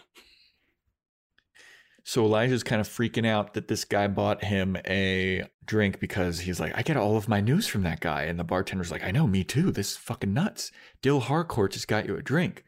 So 2.05 2.25
Elijah's 2.25 2.65
kind 2.65 2.81
of 2.81 2.89
freaking 2.89 3.27
out 3.27 3.55
that 3.55 3.69
this 3.69 3.85
guy 3.85 4.09
bought 4.09 4.45
him 4.45 4.77
a 4.87 5.45
drink 5.65 6.01
because 6.01 6.41
he's 6.41 6.59
like, 6.59 6.73
I 6.77 6.83
get 6.83 6.97
all 6.97 7.17
of 7.17 7.29
my 7.29 7.41
news 7.41 7.69
from 7.69 7.83
that 7.83 8.01
guy. 8.01 8.23
And 8.25 8.39
the 8.39 8.45
bartender's 8.45 8.91
like, 8.91 9.05
I 9.05 9.13
know, 9.13 9.27
me 9.27 9.45
too. 9.45 9.71
This 9.71 9.93
is 9.93 9.97
fucking 9.99 10.35
nuts. 10.35 10.73
Dill 11.01 11.21
Harcourt 11.21 11.73
just 11.73 11.87
got 11.87 12.07
you 12.07 12.17
a 12.17 12.23
drink. 12.23 12.65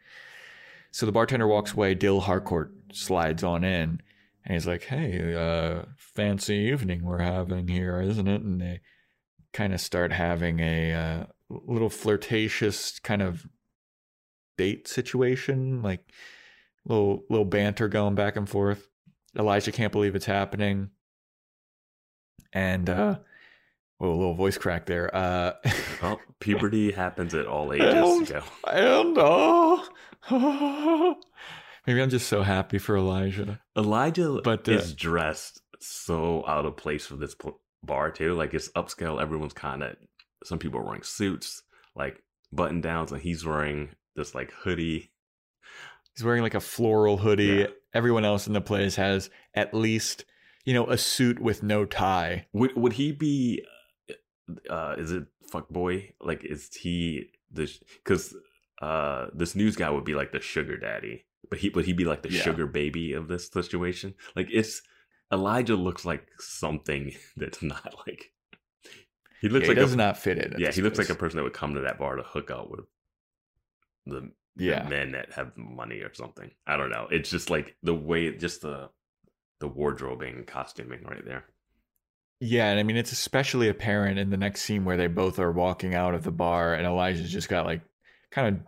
So 0.93 1.05
the 1.05 1.12
bartender 1.12 1.48
walks 1.48 1.73
away. 1.73 1.94
Dill 1.94 2.20
Harcourt 2.20 2.73
slides 2.93 3.43
on 3.43 3.65
in 3.65 4.01
and 4.44 4.55
he's 4.55 4.66
like, 4.66 4.85
Hey, 4.85 5.35
uh, 5.35 5.86
fancy 5.97 6.55
evening 6.55 7.02
we're 7.05 7.19
having 7.19 7.66
here, 7.66 8.01
isn't 8.01 8.28
it? 8.28 8.43
And 8.43 8.61
they 8.61 8.81
kind 9.52 9.74
of 9.74 9.81
start 9.81 10.12
having 10.12 10.61
a 10.61 10.93
uh, 10.93 11.27
little 11.48 11.90
flirtatious 11.90 13.01
kind 13.01 13.23
of 13.23 13.47
date 14.56 14.86
situation, 14.86 15.82
like 15.82 16.12
little 16.85 17.24
little 17.28 17.44
banter 17.44 17.89
going 17.89 18.15
back 18.15 18.36
and 18.36 18.48
forth. 18.48 18.89
Elijah 19.39 19.73
can't 19.73 19.93
believe 19.93 20.15
it's 20.15 20.27
happening. 20.27 20.90
And 22.52 22.89
uh 22.89 23.19
whoa, 23.98 24.11
a 24.11 24.16
little 24.16 24.35
voice 24.35 24.59
crack 24.59 24.86
there. 24.86 25.15
Uh 25.15 25.55
Well, 26.02 26.20
puberty 26.40 26.93
happens 26.93 27.35
at 27.35 27.47
all 27.47 27.73
ages. 27.73 28.31
And- 28.31 28.43
and 28.73 29.19
uh 29.19 29.82
maybe 31.86 32.01
I'm 32.02 32.11
just 32.11 32.28
so 32.28 32.43
happy 32.43 32.78
for 32.78 32.97
Elijah. 32.97 33.61
Elijah 33.77 34.40
But, 34.43 34.69
uh, 34.69 34.73
is 34.73 34.94
dressed 34.94 35.61
so 35.81 36.44
out 36.47 36.65
of 36.65 36.77
place 36.77 37.06
for 37.06 37.16
this 37.16 37.35
bar 37.82 38.11
too. 38.11 38.35
Like 38.35 38.55
it's 38.55 38.69
upscale. 38.70 39.20
Everyone's 39.20 39.52
kind 39.52 39.82
of 39.82 39.97
some 40.44 40.59
people 40.59 40.81
are 40.81 40.85
wearing 40.85 41.02
suits, 41.02 41.62
like 41.94 42.23
button 42.52 42.81
downs, 42.81 43.12
and 43.12 43.20
he's 43.20 43.44
wearing 43.44 43.90
this 44.16 44.35
like 44.35 44.52
hoodie. 44.52 45.11
He's 46.15 46.24
wearing 46.24 46.43
like 46.43 46.55
a 46.55 46.61
floral 46.61 47.16
hoodie. 47.19 47.45
Yeah. 47.47 47.66
Everyone 47.93 48.24
else 48.24 48.47
in 48.47 48.53
the 48.53 48.61
place 48.61 48.97
has 48.97 49.31
at 49.55 49.73
least, 49.74 50.24
you 50.65 50.74
know, 50.74 50.86
a 50.86 50.97
suit 50.99 51.41
with 51.41 51.62
no 51.62 51.85
tie. 51.85 52.47
Would 52.53 52.77
would 52.77 52.95
he 52.95 53.12
be? 53.12 53.65
Uh, 54.69 54.95
is 54.99 55.11
it 55.12 55.24
fuck 55.51 55.69
boy? 55.69 56.12
Like 56.20 56.45
is 56.45 56.73
he 56.74 57.31
the? 57.51 57.70
Because 58.05 58.35
uh, 58.82 59.27
this 59.35 59.55
news 59.55 59.77
guy 59.77 59.91
would 59.91 60.05
be 60.05 60.15
like 60.15 60.32
the 60.32 60.41
sugar 60.41 60.77
daddy, 60.77 61.24
but 61.51 61.59
he 61.61 61.69
would 61.70 61.85
he 61.85 61.93
be 61.93 62.05
like 62.05 62.23
the 62.23 62.31
Yeah. 62.32 62.43
sugar 62.43 62.66
baby 62.66 63.12
of 63.12 63.28
this 63.28 63.49
situation? 63.49 64.15
Like 64.36 64.49
it's 64.53 64.82
Elijah 65.32 65.77
looks 65.77 66.05
like 66.05 66.27
something 66.39 67.12
that's 67.36 67.62
not 67.62 67.95
like. 68.07 68.32
He 69.41 69.49
looks 69.49 69.65
Yeah, 69.65 69.70
like 69.70 69.78
he 69.78 69.82
does 69.82 69.95
a, 69.95 69.97
not 69.97 70.16
fit 70.16 70.39
in. 70.39 70.55
yeah, 70.59 70.70
he 70.73 70.81
looks 70.82 70.99
like 70.99 71.11
a 71.11 71.15
person 71.15 71.36
that 71.36 71.43
would 71.45 71.53
come 71.53 71.74
to 71.74 71.81
that 71.82 71.99
bar 71.99 72.16
to 72.16 72.23
hook 72.23 72.51
up 72.51 72.70
with 72.70 72.86
the 74.07 74.31
yeah. 74.56 74.89
men 74.89 75.12
that 75.12 75.32
have 75.32 75.56
money 75.56 76.01
or 76.01 76.12
something. 76.14 76.51
I 76.66 76.76
don't 76.76 76.90
know. 76.90 77.09
It's 77.10 77.31
just 77.31 77.51
like 77.51 77.76
the 77.82 77.94
way, 77.94 78.36
just 78.36 78.62
the 78.62 78.90
the 79.60 79.68
wardrobing, 79.68 80.36
and 80.36 80.47
costuming 80.47 81.02
right 81.05 81.24
there. 81.24 81.44
Yeah, 82.40 82.70
and 82.70 82.78
I 82.78 82.82
mean 82.82 82.97
it's 82.97 83.12
especially 83.12 83.68
apparent 83.68 84.18
in 84.18 84.31
the 84.31 84.36
next 84.36 84.62
scene 84.62 84.85
where 84.85 84.97
they 84.97 85.06
both 85.06 85.39
are 85.39 85.52
walking 85.52 85.94
out 85.94 86.14
of 86.14 86.24
the 86.24 86.32
bar 86.32 86.74
and 86.74 86.86
Elijah's 86.86 87.32
just 87.32 87.48
got 87.48 87.64
like 87.64 87.82
kind 88.31 88.48
of 88.56 88.62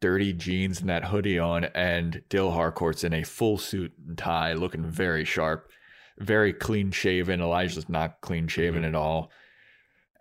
dirty 0.00 0.32
jeans 0.32 0.80
and 0.80 0.88
that 0.90 1.04
hoodie 1.04 1.38
on 1.38 1.64
and 1.64 2.22
Dill 2.28 2.50
Harcourt's 2.50 3.04
in 3.04 3.12
a 3.12 3.24
full 3.24 3.58
suit 3.58 3.92
and 4.06 4.16
tie 4.16 4.52
looking 4.52 4.84
very 4.84 5.24
sharp, 5.24 5.70
very 6.18 6.52
clean 6.52 6.90
shaven. 6.90 7.40
Elijah's 7.40 7.88
not 7.88 8.20
clean 8.20 8.48
shaven 8.48 8.84
at 8.84 8.94
all. 8.94 9.30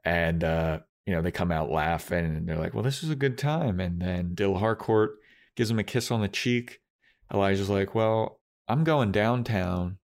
And 0.03 0.43
uh, 0.43 0.79
you 1.05 1.13
know, 1.15 1.21
they 1.21 1.31
come 1.31 1.51
out 1.51 1.71
laughing 1.71 2.25
and 2.25 2.47
they're 2.47 2.57
like, 2.57 2.73
Well, 2.73 2.83
this 2.83 3.03
is 3.03 3.09
a 3.09 3.15
good 3.15 3.37
time. 3.37 3.79
And 3.79 4.01
then 4.01 4.33
Dill 4.35 4.55
Harcourt 4.57 5.11
gives 5.55 5.71
him 5.71 5.79
a 5.79 5.83
kiss 5.83 6.11
on 6.11 6.21
the 6.21 6.27
cheek. 6.27 6.79
Elijah's 7.33 7.69
like, 7.69 7.95
Well, 7.95 8.39
I'm 8.67 8.83
going 8.83 9.11
downtown. 9.11 9.97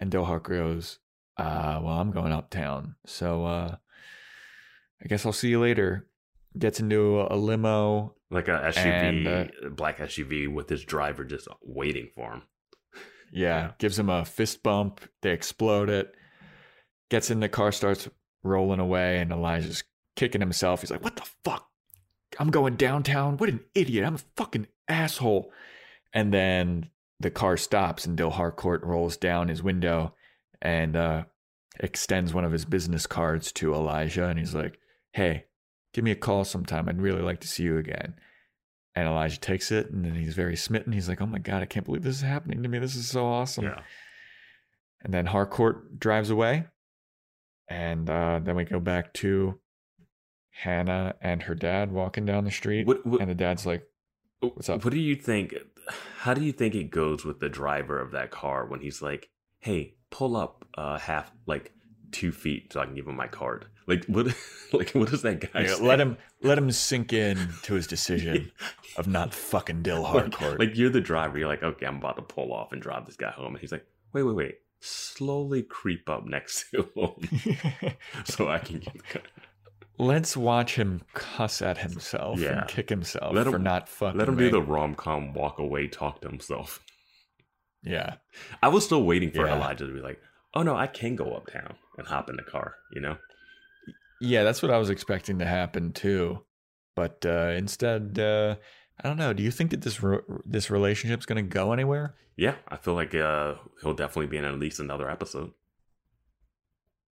And 0.00 0.10
Dill 0.10 0.24
Harcourt 0.24 0.58
goes, 0.58 0.98
uh, 1.38 1.80
well, 1.82 1.98
I'm 2.00 2.10
going 2.10 2.32
uptown. 2.32 2.96
So 3.06 3.44
uh 3.44 3.76
I 5.02 5.08
guess 5.08 5.24
I'll 5.26 5.32
see 5.32 5.48
you 5.50 5.60
later. 5.60 6.08
Gets 6.58 6.80
into 6.80 7.20
a, 7.20 7.34
a 7.34 7.36
limo. 7.36 8.14
Like 8.30 8.48
a 8.48 8.72
SUV, 8.74 8.84
And, 9.08 9.28
uh, 9.28 9.44
black 9.70 9.98
SUV 9.98 10.52
with 10.52 10.68
his 10.68 10.84
driver 10.84 11.24
just 11.24 11.48
waiting 11.62 12.08
for 12.14 12.32
him. 12.34 12.42
Yeah, 13.32 13.62
Yeah. 13.66 13.70
gives 13.78 13.98
him 13.98 14.10
a 14.10 14.24
fist 14.24 14.62
bump. 14.62 15.00
They 15.22 15.30
explode 15.32 15.88
it. 15.88 16.14
Gets 17.10 17.30
in 17.30 17.40
the 17.40 17.48
car, 17.48 17.72
starts 17.72 18.08
rolling 18.42 18.80
away, 18.80 19.18
and 19.20 19.32
Elijah's 19.32 19.82
kicking 20.16 20.40
himself. 20.40 20.80
He's 20.80 20.90
like, 20.90 21.04
What 21.04 21.16
the 21.16 21.28
fuck? 21.44 21.68
I'm 22.38 22.50
going 22.50 22.76
downtown. 22.76 23.36
What 23.36 23.48
an 23.48 23.60
idiot. 23.74 24.04
I'm 24.04 24.14
a 24.14 24.20
fucking 24.36 24.66
asshole. 24.88 25.52
And 26.12 26.32
then 26.32 26.90
the 27.20 27.30
car 27.30 27.56
stops, 27.56 28.04
and 28.04 28.16
Dill 28.16 28.30
Harcourt 28.30 28.82
rolls 28.82 29.16
down 29.16 29.48
his 29.48 29.62
window 29.62 30.14
and 30.60 30.96
uh, 30.96 31.24
extends 31.80 32.34
one 32.34 32.44
of 32.44 32.52
his 32.52 32.64
business 32.64 33.06
cards 33.06 33.52
to 33.52 33.74
Elijah. 33.74 34.26
And 34.26 34.38
he's 34.38 34.54
like, 34.54 34.78
Hey, 35.12 35.44
give 35.92 36.04
me 36.04 36.10
a 36.10 36.16
call 36.16 36.44
sometime. 36.44 36.88
I'd 36.88 37.00
really 37.00 37.22
like 37.22 37.40
to 37.40 37.48
see 37.48 37.64
you 37.64 37.78
again. 37.78 38.14
And 38.94 39.08
Elijah 39.08 39.40
takes 39.40 39.72
it, 39.72 39.90
and 39.90 40.04
then 40.04 40.14
he's 40.14 40.34
very 40.34 40.56
smitten. 40.56 40.92
He's 40.92 41.08
like, 41.08 41.20
Oh 41.20 41.26
my 41.26 41.38
God, 41.38 41.62
I 41.62 41.66
can't 41.66 41.86
believe 41.86 42.02
this 42.02 42.16
is 42.16 42.22
happening 42.22 42.62
to 42.62 42.68
me. 42.68 42.78
This 42.78 42.96
is 42.96 43.08
so 43.08 43.26
awesome. 43.26 43.64
Yeah. 43.64 43.80
And 45.02 45.12
then 45.12 45.26
Harcourt 45.26 45.98
drives 45.98 46.30
away. 46.30 46.66
And 47.68 48.08
uh, 48.08 48.40
then 48.42 48.54
we 48.54 48.64
go 48.64 48.80
back 48.80 49.14
to 49.14 49.58
Hannah 50.52 51.14
and 51.20 51.42
her 51.44 51.54
dad 51.54 51.90
walking 51.92 52.24
down 52.24 52.44
the 52.44 52.50
street. 52.50 52.86
What, 52.86 53.04
what, 53.06 53.20
and 53.20 53.30
the 53.30 53.34
dad's 53.34 53.66
like, 53.66 53.86
What's 54.40 54.68
up? 54.68 54.84
What 54.84 54.92
do 54.92 54.98
you 55.00 55.14
think? 55.16 55.54
How 56.18 56.34
do 56.34 56.42
you 56.42 56.52
think 56.52 56.74
it 56.74 56.90
goes 56.90 57.24
with 57.24 57.38
the 57.40 57.48
driver 57.48 58.00
of 58.00 58.10
that 58.12 58.30
car 58.32 58.66
when 58.66 58.80
he's 58.80 59.00
like, 59.00 59.30
"Hey, 59.60 59.94
pull 60.10 60.36
up 60.36 60.64
uh, 60.76 60.98
half, 60.98 61.30
like 61.46 61.72
two 62.10 62.32
feet, 62.32 62.72
so 62.72 62.80
I 62.80 62.86
can 62.86 62.94
give 62.96 63.06
him 63.06 63.14
my 63.16 63.28
card"? 63.28 63.66
Like 63.86 64.04
what? 64.06 64.34
Like 64.72 64.90
what 64.92 65.10
does 65.10 65.20
that 65.22 65.52
guy? 65.52 65.60
Yeah, 65.62 65.74
say? 65.74 65.82
let 65.84 66.00
him 66.00 66.16
let 66.42 66.56
him 66.58 66.70
sink 66.72 67.12
in 67.12 67.36
to 67.64 67.74
his 67.74 67.86
decision 67.86 68.50
of 68.96 69.06
not 69.06 69.32
fucking 69.34 69.82
Dill 69.84 70.02
Like, 70.02 70.34
Harcourt. 70.34 70.58
like 70.58 70.76
you're 70.76 70.88
the 70.90 71.00
driver. 71.00 71.38
You're 71.38 71.46
like, 71.48 71.62
okay, 71.62 71.86
I'm 71.86 71.98
about 71.98 72.16
to 72.16 72.22
pull 72.22 72.52
off 72.52 72.72
and 72.72 72.80
drive 72.82 73.04
this 73.06 73.16
guy 73.16 73.30
home, 73.30 73.52
and 73.54 73.58
he's 73.58 73.70
like, 73.70 73.86
wait, 74.12 74.22
wait, 74.24 74.34
wait. 74.34 74.54
Slowly 74.80 75.62
creep 75.62 76.08
up 76.08 76.24
next 76.26 76.70
to 76.70 76.88
him 76.96 77.96
so 78.24 78.48
I 78.48 78.58
can 78.58 78.78
get 78.80 78.92
the 78.94 78.98
card. 79.02 79.28
Let's 79.98 80.36
watch 80.36 80.76
him 80.76 81.02
cuss 81.14 81.60
at 81.62 81.78
himself 81.78 82.38
Yeah. 82.40 82.60
and 82.60 82.68
kick 82.68 82.88
himself 82.88 83.34
Let 83.34 83.46
for 83.46 83.56
him- 83.56 83.62
not 83.62 83.88
fucking. 83.88 84.18
Let 84.18 84.28
him 84.28 84.36
do 84.36 84.50
the 84.50 84.62
rom 84.62 84.94
com 84.94 85.32
walk 85.34 85.58
away, 85.58 85.86
talk 85.88 86.20
to 86.22 86.28
himself. 86.28 86.80
Yeah. 87.82 88.16
I 88.62 88.68
was 88.68 88.84
still 88.84 89.02
waiting 89.04 89.30
for 89.30 89.46
Yeah. 89.46 89.56
Elijah 89.56 89.86
to 89.86 89.92
be 89.92 90.00
like, 90.00 90.20
"Oh 90.54 90.62
no, 90.62 90.74
I 90.76 90.86
can 90.86 91.14
go 91.16 91.34
uptown 91.34 91.74
and 91.98 92.06
hop 92.06 92.28
in 92.30 92.36
the 92.36 92.42
car," 92.42 92.76
you 92.92 93.00
know. 93.00 93.16
Yeah, 94.20 94.44
that's 94.44 94.62
what 94.62 94.70
I 94.70 94.78
was 94.78 94.88
expecting 94.90 95.38
to 95.40 95.46
happen 95.46 95.92
too. 95.92 96.44
But 96.94 97.24
uh, 97.26 97.52
instead, 97.56 98.18
uh, 98.18 98.56
I 99.02 99.08
don't 99.08 99.16
know. 99.16 99.32
Do 99.32 99.42
you 99.42 99.50
think 99.50 99.70
that 99.72 99.82
this 99.82 100.02
re- 100.02 100.20
this 100.44 100.70
relationship's 100.70 101.26
going 101.26 101.44
to 101.44 101.48
go 101.48 101.72
anywhere? 101.72 102.14
Yeah, 102.36 102.54
I 102.68 102.76
feel 102.76 102.94
like 102.94 103.14
uh, 103.14 103.54
he'll 103.82 103.94
definitely 103.94 104.26
be 104.28 104.36
in 104.38 104.44
at 104.44 104.58
least 104.58 104.78
another 104.80 105.10
episode. 105.10 105.52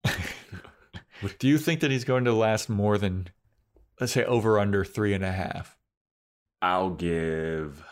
Do 1.38 1.48
you 1.48 1.58
think 1.58 1.80
that 1.80 1.90
he's 1.90 2.04
going 2.04 2.24
to 2.24 2.32
last 2.32 2.68
more 2.68 2.98
than, 2.98 3.28
let's 4.00 4.12
say, 4.12 4.24
over 4.24 4.58
under 4.58 4.84
three 4.84 5.14
and 5.14 5.24
a 5.24 5.32
half? 5.32 5.76
I'll 6.60 6.90
give. 6.90 7.84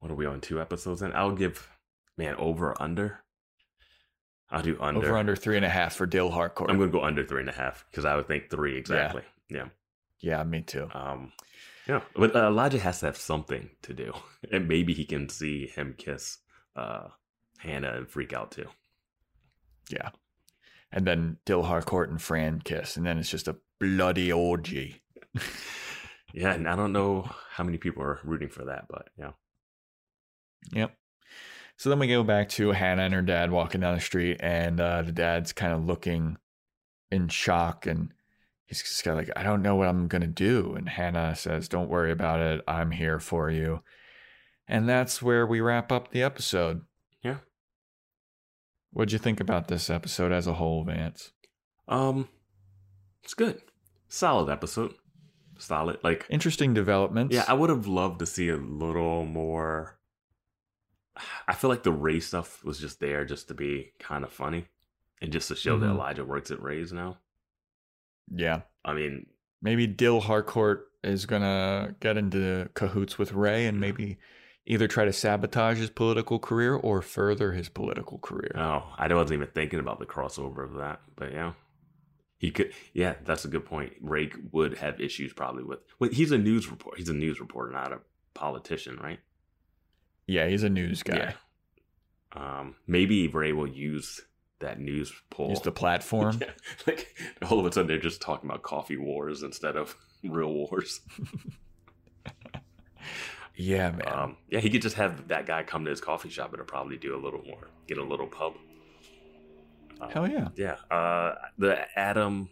What 0.00 0.10
are 0.10 0.14
we 0.14 0.26
on? 0.26 0.40
Two 0.40 0.60
episodes 0.60 1.02
in. 1.02 1.12
I'll 1.12 1.32
give. 1.32 1.68
Man, 2.16 2.34
over 2.36 2.70
or 2.70 2.82
under. 2.82 3.20
I'll 4.50 4.62
do 4.62 4.76
under. 4.80 5.06
Over 5.06 5.18
under 5.18 5.36
three 5.36 5.56
and 5.56 5.64
a 5.64 5.68
half 5.68 5.94
for 5.94 6.06
Dill 6.06 6.30
Harcourt. 6.30 6.70
I'm 6.70 6.78
going 6.78 6.90
to 6.90 6.98
go 6.98 7.04
under 7.04 7.24
three 7.24 7.40
and 7.40 7.48
a 7.48 7.52
half 7.52 7.84
because 7.90 8.04
I 8.04 8.16
would 8.16 8.26
think 8.26 8.50
three 8.50 8.76
exactly. 8.76 9.22
Yeah. 9.48 9.68
yeah, 10.20 10.42
me 10.44 10.62
too. 10.62 10.88
Um. 10.92 11.32
Yeah, 11.86 12.02
but 12.14 12.36
uh, 12.36 12.48
Elijah 12.48 12.78
has 12.80 13.00
to 13.00 13.06
have 13.06 13.16
something 13.16 13.70
to 13.82 13.94
do, 13.94 14.12
and 14.52 14.68
maybe 14.68 14.92
he 14.92 15.04
can 15.06 15.28
see 15.28 15.66
him 15.66 15.94
kiss 15.96 16.38
uh, 16.76 17.08
Hannah 17.58 17.94
and 17.94 18.08
freak 18.08 18.32
out 18.32 18.50
too. 18.50 18.66
Yeah. 19.88 20.10
And 20.90 21.06
then 21.06 21.36
Dill 21.44 21.64
Harcourt 21.64 22.10
and 22.10 22.20
Fran 22.20 22.60
kiss, 22.64 22.96
and 22.96 23.04
then 23.04 23.18
it's 23.18 23.30
just 23.30 23.48
a 23.48 23.56
bloody 23.78 24.32
orgy. 24.32 25.02
Yeah, 26.32 26.52
and 26.52 26.68
I 26.68 26.76
don't 26.76 26.92
know 26.92 27.30
how 27.50 27.64
many 27.64 27.78
people 27.78 28.02
are 28.02 28.20
rooting 28.22 28.50
for 28.50 28.66
that, 28.66 28.86
but 28.88 29.08
yeah. 29.18 29.32
Yep. 30.72 30.94
So 31.76 31.88
then 31.88 31.98
we 31.98 32.06
go 32.06 32.22
back 32.22 32.48
to 32.50 32.72
Hannah 32.72 33.02
and 33.02 33.14
her 33.14 33.22
dad 33.22 33.50
walking 33.50 33.80
down 33.80 33.94
the 33.94 34.00
street, 34.00 34.38
and 34.40 34.78
uh, 34.80 35.02
the 35.02 35.12
dad's 35.12 35.52
kind 35.52 35.72
of 35.72 35.86
looking 35.86 36.36
in 37.10 37.28
shock, 37.28 37.86
and 37.86 38.12
he's 38.66 38.82
just 38.82 39.04
kind 39.04 39.18
of 39.18 39.26
like, 39.26 39.36
"I 39.36 39.42
don't 39.42 39.62
know 39.62 39.76
what 39.76 39.88
I'm 39.88 40.08
gonna 40.08 40.26
do." 40.26 40.74
And 40.74 40.88
Hannah 40.88 41.34
says, 41.34 41.68
"Don't 41.68 41.88
worry 41.88 42.10
about 42.12 42.40
it. 42.40 42.62
I'm 42.68 42.90
here 42.90 43.20
for 43.20 43.50
you." 43.50 43.82
And 44.66 44.88
that's 44.88 45.22
where 45.22 45.46
we 45.46 45.60
wrap 45.60 45.90
up 45.90 46.10
the 46.10 46.22
episode. 46.22 46.82
Yeah. 48.92 48.98
What'd 48.98 49.12
you 49.12 49.18
think 49.18 49.40
about 49.40 49.68
this 49.68 49.90
episode 49.90 50.32
as 50.32 50.46
a 50.46 50.54
whole, 50.54 50.84
Vance? 50.84 51.32
Um, 51.86 52.28
it's 53.22 53.34
good, 53.34 53.60
solid 54.08 54.50
episode, 54.50 54.94
solid. 55.58 55.98
Like, 56.02 56.26
Interesting 56.30 56.74
developments. 56.74 57.34
yeah, 57.34 57.44
I 57.48 57.54
would 57.54 57.70
have 57.70 57.86
loved 57.86 58.18
to 58.20 58.26
see 58.26 58.48
a 58.48 58.56
little 58.56 59.24
more. 59.24 59.98
I 61.48 61.54
feel 61.54 61.68
like 61.70 61.82
the 61.82 61.92
Ray 61.92 62.20
stuff 62.20 62.62
was 62.64 62.78
just 62.78 63.00
there 63.00 63.24
just 63.24 63.48
to 63.48 63.54
be 63.54 63.92
kind 63.98 64.22
of 64.24 64.32
funny, 64.32 64.66
and 65.20 65.32
just 65.32 65.48
to 65.48 65.56
show 65.56 65.78
that 65.78 65.86
Mhm. 65.86 65.90
Elijah 65.94 66.24
works 66.24 66.50
at 66.50 66.62
Ray's 66.62 66.92
now. 66.92 67.18
yeah. 68.30 68.62
I 68.84 68.92
mean, 68.94 69.26
maybe 69.62 69.86
Dill 69.86 70.20
Harcourt 70.20 70.86
is 71.02 71.26
gonna 71.26 71.94
get 72.00 72.16
into 72.16 72.68
cahoots 72.74 73.18
with 73.18 73.32
Ray 73.32 73.66
and 73.66 73.80
maybe 73.80 74.18
either 74.68 74.86
try 74.86 75.04
to 75.04 75.12
sabotage 75.12 75.78
his 75.78 75.90
political 75.90 76.38
career 76.38 76.74
or 76.74 77.02
further 77.02 77.52
his 77.52 77.68
political 77.68 78.18
career. 78.18 78.52
oh, 78.54 78.84
I 78.96 79.12
wasn't 79.12 79.40
even 79.40 79.48
thinking 79.52 79.80
about 79.80 79.98
the 79.98 80.06
crossover 80.06 80.62
of 80.62 80.74
that, 80.74 81.00
but 81.16 81.32
yeah. 81.32 81.54
He 82.36 82.52
could, 82.52 82.72
yeah, 82.92 83.14
that's 83.24 83.44
a 83.44 83.48
good 83.48 83.64
point. 83.64 83.94
Ray 84.00 84.30
would 84.52 84.78
have 84.78 85.00
issues 85.00 85.32
probably 85.32 85.64
with. 85.64 85.80
Well, 85.98 86.10
he's 86.10 86.30
a 86.30 86.38
news 86.38 86.70
report. 86.70 86.96
He's 86.96 87.08
a 87.08 87.14
news 87.14 87.40
reporter, 87.40 87.72
not 87.72 87.92
a 87.92 87.98
politician, 88.34 88.96
right? 89.02 89.18
Yeah, 90.28 90.46
he's 90.46 90.62
a 90.62 90.68
news 90.68 91.02
guy. 91.02 91.16
Yeah. 91.16 91.32
Um, 92.60 92.76
maybe 92.86 93.26
Ray 93.26 93.52
will 93.52 93.66
use 93.66 94.20
that 94.60 94.78
news 94.78 95.12
poll. 95.30 95.50
Use 95.50 95.62
the 95.62 95.72
platform. 95.82 96.38
Yeah, 96.40 96.50
like 96.86 97.16
all 97.50 97.58
of 97.58 97.66
a 97.66 97.72
sudden 97.72 97.88
they're 97.88 97.98
just 97.98 98.20
talking 98.20 98.48
about 98.48 98.62
coffee 98.62 98.98
wars 98.98 99.42
instead 99.42 99.76
of 99.76 99.96
real 100.22 100.52
wars. 100.52 101.00
yeah, 103.58 103.90
man. 103.90 104.02
Um, 104.06 104.36
yeah, 104.48 104.60
he 104.60 104.70
could 104.70 104.82
just 104.82 104.94
have 104.96 105.28
that 105.28 105.44
guy 105.44 105.64
come 105.64 105.84
to 105.84 105.90
his 105.90 106.00
coffee 106.00 106.30
shop. 106.30 106.54
It'll 106.54 106.64
probably 106.64 106.96
do 106.96 107.16
a 107.16 107.20
little 107.20 107.42
more, 107.44 107.66
get 107.88 107.98
a 107.98 108.04
little 108.04 108.28
pub. 108.28 108.54
Um, 110.00 110.10
Hell 110.10 110.30
yeah. 110.30 110.48
yeah. 110.56 110.76
Uh, 110.96 111.34
the 111.58 111.86
Adam, 111.98 112.50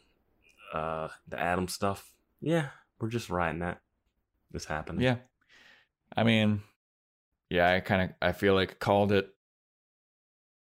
uh, 0.72 1.08
the 1.28 1.38
Adam 1.38 1.68
stuff. 1.68 2.12
Yeah, 2.40 2.70
we're 2.98 3.08
just 3.08 3.30
riding 3.30 3.60
that. 3.60 3.80
This 4.50 4.64
happened. 4.64 5.00
Yeah. 5.00 5.16
I 6.16 6.24
mean, 6.24 6.62
yeah, 7.50 7.72
I 7.72 7.80
kind 7.80 8.02
of 8.02 8.10
I 8.20 8.32
feel 8.32 8.54
like 8.54 8.80
called 8.80 9.12
it. 9.12 9.32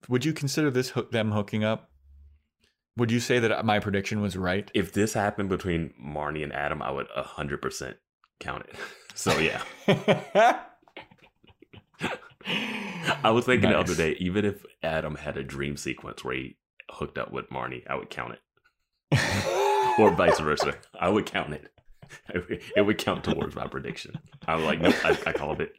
Would 0.08 0.26
you 0.26 0.34
consider 0.34 0.70
this 0.70 0.90
hook, 0.90 1.10
them 1.10 1.32
hooking 1.32 1.64
up? 1.64 1.90
Would 2.98 3.10
you 3.10 3.18
say 3.18 3.38
that 3.38 3.64
my 3.64 3.80
prediction 3.80 4.20
was 4.20 4.36
right? 4.36 4.70
If 4.74 4.92
this 4.92 5.14
happened 5.14 5.48
between 5.48 5.94
Marnie 6.00 6.44
and 6.44 6.52
Adam, 6.52 6.82
I 6.82 6.90
would 6.90 7.06
hundred 7.08 7.62
percent 7.62 7.96
count 8.40 8.66
it. 8.68 8.76
So 9.14 9.38
yeah. 9.38 9.62
I 13.22 13.30
was 13.30 13.44
thinking 13.46 13.70
the 13.70 13.78
other 13.78 13.94
day, 13.94 14.16
even 14.18 14.44
if 14.44 14.64
Adam 14.82 15.14
had 15.16 15.36
a 15.36 15.42
dream 15.42 15.76
sequence 15.76 16.24
where 16.24 16.34
he 16.34 16.56
hooked 16.90 17.16
up 17.18 17.32
with 17.32 17.48
Marnie, 17.50 17.82
I 17.88 17.94
would 17.94 18.10
count 18.10 18.34
it. 18.34 18.40
Or 19.96 20.10
vice 20.10 20.40
versa. 20.40 20.74
I 20.98 21.08
would 21.08 21.24
count 21.24 21.54
it. 21.54 21.70
It 22.76 22.82
would 22.84 22.98
count 22.98 23.22
towards 23.22 23.54
my 23.54 23.68
prediction. 23.68 24.18
I 24.44 24.56
was 24.56 24.64
like, 24.64 24.80
nope, 24.80 24.94
I, 25.04 25.16
I 25.26 25.32
called 25.32 25.60
it. 25.60 25.72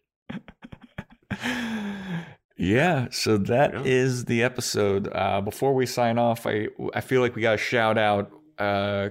yeah, 2.57 3.07
so 3.12 3.38
that 3.38 3.86
is 3.86 4.20
Yeah. 4.22 4.26
the 4.28 4.44
episode. 4.44 5.10
Uh, 5.12 5.41
before 5.41 5.74
we 5.74 5.86
sign 5.86 6.18
off, 6.18 6.48
I 6.48 6.68
I 6.94 7.02
feel 7.02 7.20
like 7.20 7.36
we 7.36 7.41
got 7.41 7.52
to 7.53 7.57
shout 7.57 7.98
out. 7.98 8.32
Uh, 8.57 9.10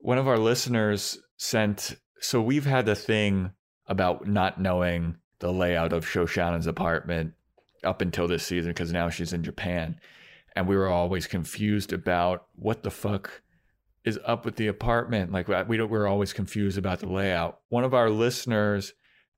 one 0.00 0.18
of 0.18 0.28
our 0.28 0.38
listeners 0.38 1.18
sent. 1.38 1.96
So 2.20 2.40
we've 2.40 2.66
had 2.66 2.86
the 2.86 2.94
thing 2.94 3.52
about 3.86 4.26
not 4.26 4.60
knowing 4.60 5.16
the 5.40 5.52
layout 5.52 5.92
of 5.92 6.04
Shoshanna's 6.04 6.66
apartment 6.66 7.32
up 7.82 8.02
until 8.02 8.28
this 8.28 8.44
season 8.44 8.70
because 8.70 8.92
now 8.92 9.08
she's 9.08 9.32
in 9.32 9.42
Japan, 9.42 9.98
and 10.54 10.68
we 10.68 10.76
were 10.76 10.88
always 10.88 11.26
confused 11.26 11.92
about 11.92 12.46
what 12.54 12.82
the 12.82 12.90
fuck 12.90 13.42
is 14.04 14.18
up 14.24 14.44
with 14.44 14.56
the 14.56 14.66
apartment. 14.66 15.32
Like 15.32 15.48
uh, 15.48 15.64
we 15.66 15.76
don't, 15.76 15.90
we're 15.90 16.06
always 16.06 16.32
confused 16.32 16.78
about 16.78 17.00
the 17.00 17.08
layout. 17.08 17.60
One 17.68 17.84
of 17.84 17.94
our 17.94 18.10
listeners 18.10 18.92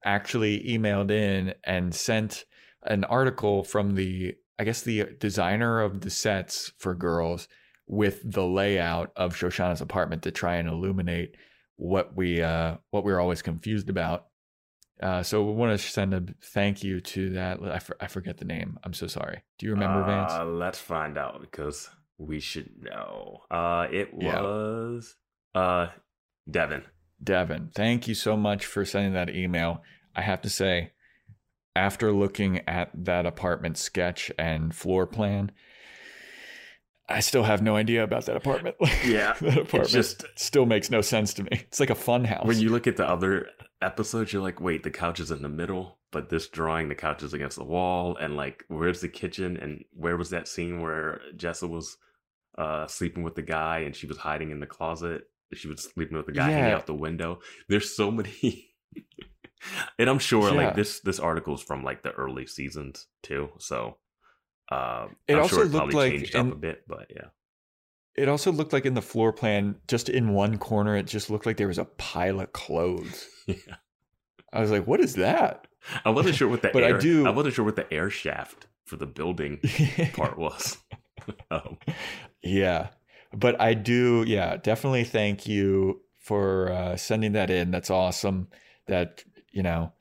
actually 0.04 0.64
emailed 0.64 1.10
in 1.10 1.54
and 1.64 1.94
sent 1.94 2.44
an 2.82 3.04
article 3.04 3.62
from 3.62 3.94
the 3.94 4.34
I 4.58 4.64
guess 4.64 4.82
the 4.82 5.04
designer 5.18 5.80
of 5.80 6.02
the 6.02 6.10
sets 6.10 6.72
for 6.78 6.94
girls 6.94 7.48
with 7.86 8.20
the 8.24 8.46
layout 8.46 9.12
of 9.16 9.34
Shoshanna's 9.34 9.80
apartment 9.80 10.22
to 10.22 10.30
try 10.30 10.56
and 10.56 10.68
illuminate 10.68 11.36
what 11.82 12.16
we 12.16 12.40
uh 12.40 12.76
what 12.90 13.04
we 13.04 13.10
were 13.12 13.18
always 13.20 13.42
confused 13.42 13.90
about. 13.90 14.26
Uh, 15.02 15.20
so 15.20 15.42
we 15.42 15.52
want 15.52 15.76
to 15.78 15.84
send 15.84 16.14
a 16.14 16.22
thank 16.54 16.84
you 16.84 17.00
to 17.00 17.30
that. 17.30 17.58
I, 17.60 17.80
for, 17.80 17.96
I 18.00 18.06
forget 18.06 18.38
the 18.38 18.44
name. 18.44 18.78
I'm 18.84 18.92
so 18.94 19.08
sorry. 19.08 19.42
Do 19.58 19.66
you 19.66 19.72
remember, 19.72 20.04
Vance? 20.04 20.32
Uh, 20.32 20.44
let's 20.44 20.78
find 20.78 21.18
out 21.18 21.40
because 21.40 21.90
we 22.18 22.38
should 22.38 22.70
know. 22.80 23.40
Uh, 23.50 23.88
it 23.90 24.10
Yeah. 24.16 24.42
was 24.42 25.16
uh, 25.56 25.88
Devin. 26.48 26.84
Devin, 27.20 27.70
thank 27.74 28.06
you 28.06 28.14
so 28.14 28.36
much 28.36 28.64
for 28.64 28.84
sending 28.84 29.14
that 29.14 29.30
email. 29.34 29.82
I 30.14 30.22
have 30.22 30.40
to 30.42 30.48
say, 30.50 30.92
after 31.74 32.12
looking 32.12 32.60
at 32.68 32.90
that 32.94 33.26
apartment 33.26 33.78
sketch 33.78 34.30
and 34.38 34.72
floor 34.72 35.06
plan, 35.06 35.50
I 37.12 37.20
still 37.20 37.42
have 37.44 37.62
no 37.62 37.76
idea 37.76 38.02
about 38.02 38.26
that 38.26 38.36
apartment. 38.36 38.76
Yeah, 39.04 39.34
that 39.40 39.58
apartment 39.58 39.88
just- 39.90 40.24
still 40.36 40.66
makes 40.66 40.90
no 40.90 41.00
sense 41.00 41.34
to 41.34 41.42
me. 41.44 41.50
It's 41.52 41.80
like 41.80 41.90
a 41.90 41.94
fun 41.94 42.24
house. 42.24 42.46
When 42.46 42.58
you 42.58 42.70
look 42.70 42.86
at 42.86 42.96
the 42.96 43.08
other 43.08 43.48
episodes, 43.80 44.32
you're 44.32 44.42
like, 44.42 44.60
wait, 44.60 44.82
the 44.82 44.90
couch 44.90 45.20
is 45.20 45.30
in 45.30 45.42
the 45.42 45.48
middle, 45.48 45.98
but 46.12 46.28
this 46.30 46.48
drawing, 46.48 46.88
the 46.88 46.94
couch 46.94 47.22
is 47.22 47.34
against 47.34 47.56
the 47.58 47.64
wall, 47.64 48.16
and 48.16 48.36
like, 48.36 48.64
where's 48.68 49.00
the 49.00 49.08
kitchen? 49.08 49.56
And 49.56 49.84
where 49.92 50.16
was 50.16 50.30
that 50.30 50.48
scene 50.48 50.80
where 50.80 51.20
Jessa 51.36 51.68
was 51.68 51.96
uh, 52.58 52.86
sleeping 52.86 53.22
with 53.22 53.34
the 53.34 53.42
guy 53.42 53.78
and 53.80 53.94
she 53.96 54.06
was 54.06 54.18
hiding 54.18 54.50
in 54.50 54.60
the 54.60 54.66
closet? 54.66 55.22
She 55.54 55.68
was 55.68 55.82
sleeping 55.82 56.16
with 56.16 56.26
the 56.26 56.32
guy 56.32 56.50
hanging 56.50 56.72
out 56.72 56.86
the 56.86 56.94
window. 56.94 57.40
There's 57.68 57.94
so 57.94 58.10
many. 58.10 58.70
and 59.98 60.08
I'm 60.08 60.18
sure 60.18 60.48
Yeah. 60.50 60.66
like 60.66 60.74
this 60.74 61.00
this 61.00 61.20
article 61.20 61.54
is 61.54 61.62
from 61.62 61.84
like 61.84 62.02
the 62.02 62.12
early 62.12 62.46
seasons 62.46 63.06
too. 63.22 63.50
So 63.58 63.98
uh, 64.70 65.08
It 65.28 65.34
I'm 65.34 65.42
also 65.42 65.56
sure 65.56 65.64
it 65.66 65.70
looked 65.72 65.94
like 65.94 66.12
changed 66.12 66.34
in- 66.34 66.48
up 66.48 66.52
a 66.52 66.56
bit, 66.56 66.82
but 66.88 67.06
yeah. 67.10 67.26
it 68.14 68.28
also 68.28 68.52
looked 68.52 68.72
like 68.72 68.86
in 68.86 68.94
the 68.94 69.02
floor 69.02 69.32
plan, 69.32 69.76
just 69.88 70.08
in 70.08 70.32
one 70.32 70.58
corner, 70.58 70.96
it 70.96 71.06
just 71.06 71.30
looked 71.30 71.46
like 71.46 71.56
there 71.56 71.68
was 71.68 71.78
a 71.78 71.84
pile 71.84 72.40
of 72.40 72.52
clothes. 72.52 73.28
Yeah. 73.46 73.76
I 74.52 74.60
was 74.60 74.70
like, 74.70 74.86
"What 74.86 75.00
is 75.00 75.14
that?" 75.14 75.66
I 76.04 76.10
wasn't 76.10 76.36
sure 76.36 76.46
what 76.48 76.62
the 76.62 76.68
But 76.72 76.84
I 76.84 76.96
do- 76.98 77.26
I 77.26 77.30
wasn't 77.30 77.54
sure 77.54 77.64
what 77.64 77.74
the 77.76 77.92
air 77.92 78.08
shaft 78.10 78.66
for 78.84 78.96
the 78.96 79.06
building 79.06 79.58
part 80.12 80.38
was. 80.38 80.78
um, 81.50 81.78
Yeah. 82.42 82.88
but 83.32 83.60
I 83.60 83.74
do, 83.74 84.24
yeah, 84.26 84.58
definitely 84.58 85.04
thank 85.04 85.46
you 85.48 86.02
for 86.20 86.70
uh, 86.70 86.96
sending 86.96 87.32
that 87.32 87.50
in. 87.50 87.70
That's 87.72 87.90
awesome. 87.90 88.48
That 88.86 89.24
you 89.50 89.62
know 89.62 89.92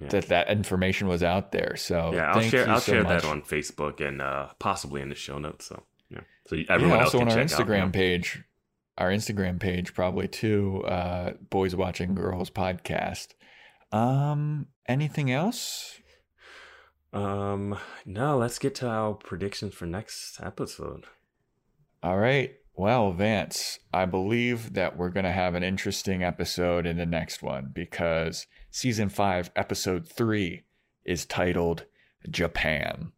Yeah. 0.00 0.08
that 0.08 0.28
that 0.28 0.48
information 0.50 1.08
was 1.08 1.22
out 1.22 1.52
there. 1.52 1.74
So 1.76 2.12
yeah, 2.14 2.32
I'll 2.32 2.40
share. 2.40 2.68
I'll 2.68 2.80
so 2.80 2.92
share 2.92 3.02
much. 3.02 3.22
that 3.22 3.28
on 3.28 3.42
Facebook 3.42 4.00
and 4.06 4.22
uh, 4.22 4.48
possibly 4.58 5.00
in 5.00 5.08
the 5.08 5.14
show 5.14 5.38
notes. 5.38 5.66
So 5.66 5.82
yeah, 6.10 6.20
so 6.46 6.56
Yeah, 6.56 6.64
everyone 6.68 6.98
else 7.00 7.14
also 7.14 7.18
can 7.18 7.28
on 7.28 7.38
our 7.38 7.44
check 7.44 7.60
out, 7.60 7.66
Instagram 7.66 7.84
yeah. 7.86 7.90
page, 7.90 8.44
our 8.96 9.10
Instagram 9.10 9.58
page 9.60 9.94
probably 9.94 10.28
too. 10.28 10.84
Uh, 10.84 11.32
Boys 11.50 11.74
Watching 11.74 12.14
Girls 12.14 12.50
podcast. 12.50 13.28
Um, 13.92 14.66
anything 14.86 15.30
else? 15.30 15.98
Um, 17.12 17.78
no, 18.04 18.36
let's 18.36 18.58
get 18.58 18.74
to 18.76 18.88
our 18.88 19.14
predictions 19.14 19.74
for 19.74 19.86
next 19.86 20.38
episode. 20.42 21.04
All 22.02 22.18
right. 22.18 22.54
Well, 22.74 23.12
Vance, 23.12 23.80
I 23.92 24.04
believe 24.04 24.74
that 24.74 24.96
we're 24.96 25.08
going 25.08 25.24
to 25.24 25.32
have 25.32 25.54
an 25.56 25.64
interesting 25.64 26.22
episode 26.22 26.86
in 26.86 26.96
the 26.96 27.06
next 27.06 27.42
one 27.42 27.72
because 27.74 28.46
season 28.70 29.08
five, 29.08 29.50
episode 29.56 30.08
three 30.08 30.64
is 31.04 31.24
titled 31.24 31.84
Japan. 32.30 33.12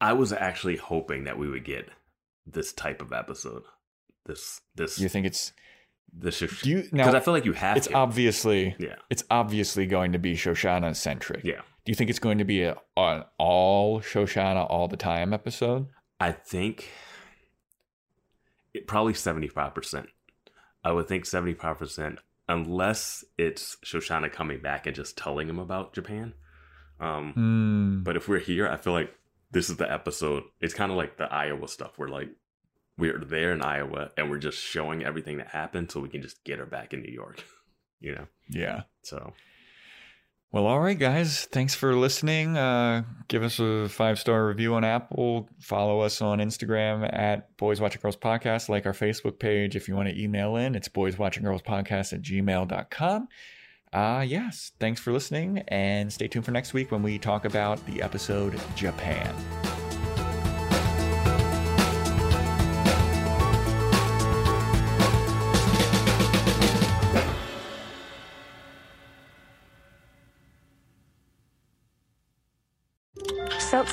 I 0.00 0.12
was 0.12 0.32
actually 0.32 0.76
hoping 0.76 1.24
that 1.24 1.38
we 1.38 1.48
would 1.48 1.64
get 1.64 1.88
this 2.46 2.72
type 2.72 3.00
of 3.00 3.12
episode. 3.12 3.62
This 4.26 4.60
this 4.74 4.98
You 4.98 5.08
think 5.08 5.26
it's 5.26 5.52
this 6.16 6.38
do 6.38 6.48
you 6.62 6.88
because 6.92 7.14
I 7.14 7.20
feel 7.20 7.34
like 7.34 7.44
you 7.44 7.52
have 7.54 7.76
it's 7.76 7.88
to. 7.88 7.94
obviously 7.94 8.76
yeah, 8.78 8.96
it's 9.10 9.24
obviously 9.30 9.86
going 9.86 10.12
to 10.12 10.18
be 10.18 10.34
Shoshanna 10.34 10.94
centric. 10.94 11.44
yeah. 11.44 11.60
Do 11.84 11.90
you 11.92 11.94
think 11.94 12.08
it's 12.08 12.18
going 12.18 12.38
to 12.38 12.44
be 12.44 12.62
a, 12.62 12.76
an 12.96 13.24
all 13.38 14.00
Shoshanna 14.00 14.66
all 14.70 14.88
the 14.88 14.96
time 14.96 15.34
episode? 15.34 15.88
I 16.20 16.32
think 16.32 16.88
it 18.72 18.86
probably 18.86 19.14
seventy 19.14 19.48
five 19.48 19.74
percent. 19.74 20.06
I 20.82 20.92
would 20.92 21.08
think 21.08 21.26
seventy 21.26 21.54
five 21.54 21.78
percent, 21.78 22.18
unless 22.48 23.24
it's 23.38 23.76
Shoshanna 23.84 24.32
coming 24.32 24.60
back 24.60 24.86
and 24.86 24.94
just 24.94 25.16
telling 25.16 25.48
him 25.48 25.58
about 25.58 25.94
Japan. 25.94 26.34
Um, 27.00 27.32
Hmm. 27.32 28.02
But 28.02 28.16
if 28.16 28.28
we're 28.28 28.38
here, 28.38 28.68
I 28.68 28.76
feel 28.76 28.92
like 28.92 29.14
this 29.50 29.70
is 29.70 29.76
the 29.76 29.90
episode. 29.90 30.44
It's 30.60 30.74
kind 30.74 30.90
of 30.90 30.96
like 30.96 31.16
the 31.16 31.32
Iowa 31.32 31.68
stuff. 31.68 31.98
We're 31.98 32.08
like, 32.08 32.28
we're 32.96 33.18
there 33.18 33.52
in 33.52 33.62
Iowa 33.62 34.10
and 34.16 34.30
we're 34.30 34.38
just 34.38 34.58
showing 34.58 35.04
everything 35.04 35.38
that 35.38 35.48
happened 35.48 35.90
so 35.90 36.00
we 36.00 36.08
can 36.08 36.22
just 36.22 36.44
get 36.44 36.58
her 36.58 36.66
back 36.66 36.92
in 36.92 37.02
New 37.02 37.12
York, 37.12 37.42
you 38.00 38.14
know? 38.14 38.26
Yeah. 38.48 38.82
So, 39.02 39.32
Well, 40.54 40.68
all 40.68 40.78
right, 40.78 40.96
guys. 40.96 41.46
Thanks 41.50 41.74
for 41.74 41.96
listening. 41.96 42.56
Uh, 42.56 43.02
give 43.26 43.42
us 43.42 43.58
a 43.58 43.88
five 43.88 44.20
star 44.20 44.46
review 44.46 44.74
on 44.74 44.84
Apple. 44.84 45.48
Follow 45.58 45.98
us 45.98 46.22
on 46.22 46.38
Instagram 46.38 47.12
at 47.12 47.56
Boys 47.56 47.80
Watching 47.80 48.00
Girls 48.00 48.14
Podcast. 48.14 48.68
Like 48.68 48.86
our 48.86 48.92
Facebook 48.92 49.40
page. 49.40 49.74
If 49.74 49.88
you 49.88 49.96
want 49.96 50.10
to 50.10 50.16
email 50.22 50.54
in, 50.54 50.76
it's 50.76 50.86
Boys 50.86 51.18
Watching 51.18 51.42
Girls 51.42 51.60
Podcast 51.60 52.12
at 52.12 52.22
gmail.com. 52.22 53.28
Uh, 53.92 54.24
yes. 54.24 54.70
Thanks 54.78 55.00
for 55.00 55.12
listening 55.12 55.58
and 55.66 56.12
stay 56.12 56.28
tuned 56.28 56.44
for 56.44 56.52
next 56.52 56.72
week 56.72 56.92
when 56.92 57.02
we 57.02 57.18
talk 57.18 57.46
about 57.46 57.84
the 57.86 58.00
episode 58.00 58.60
Japan. 58.76 59.34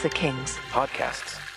Seltzer 0.01 0.17
Kings. 0.17 0.57
podcasts. 0.71 1.50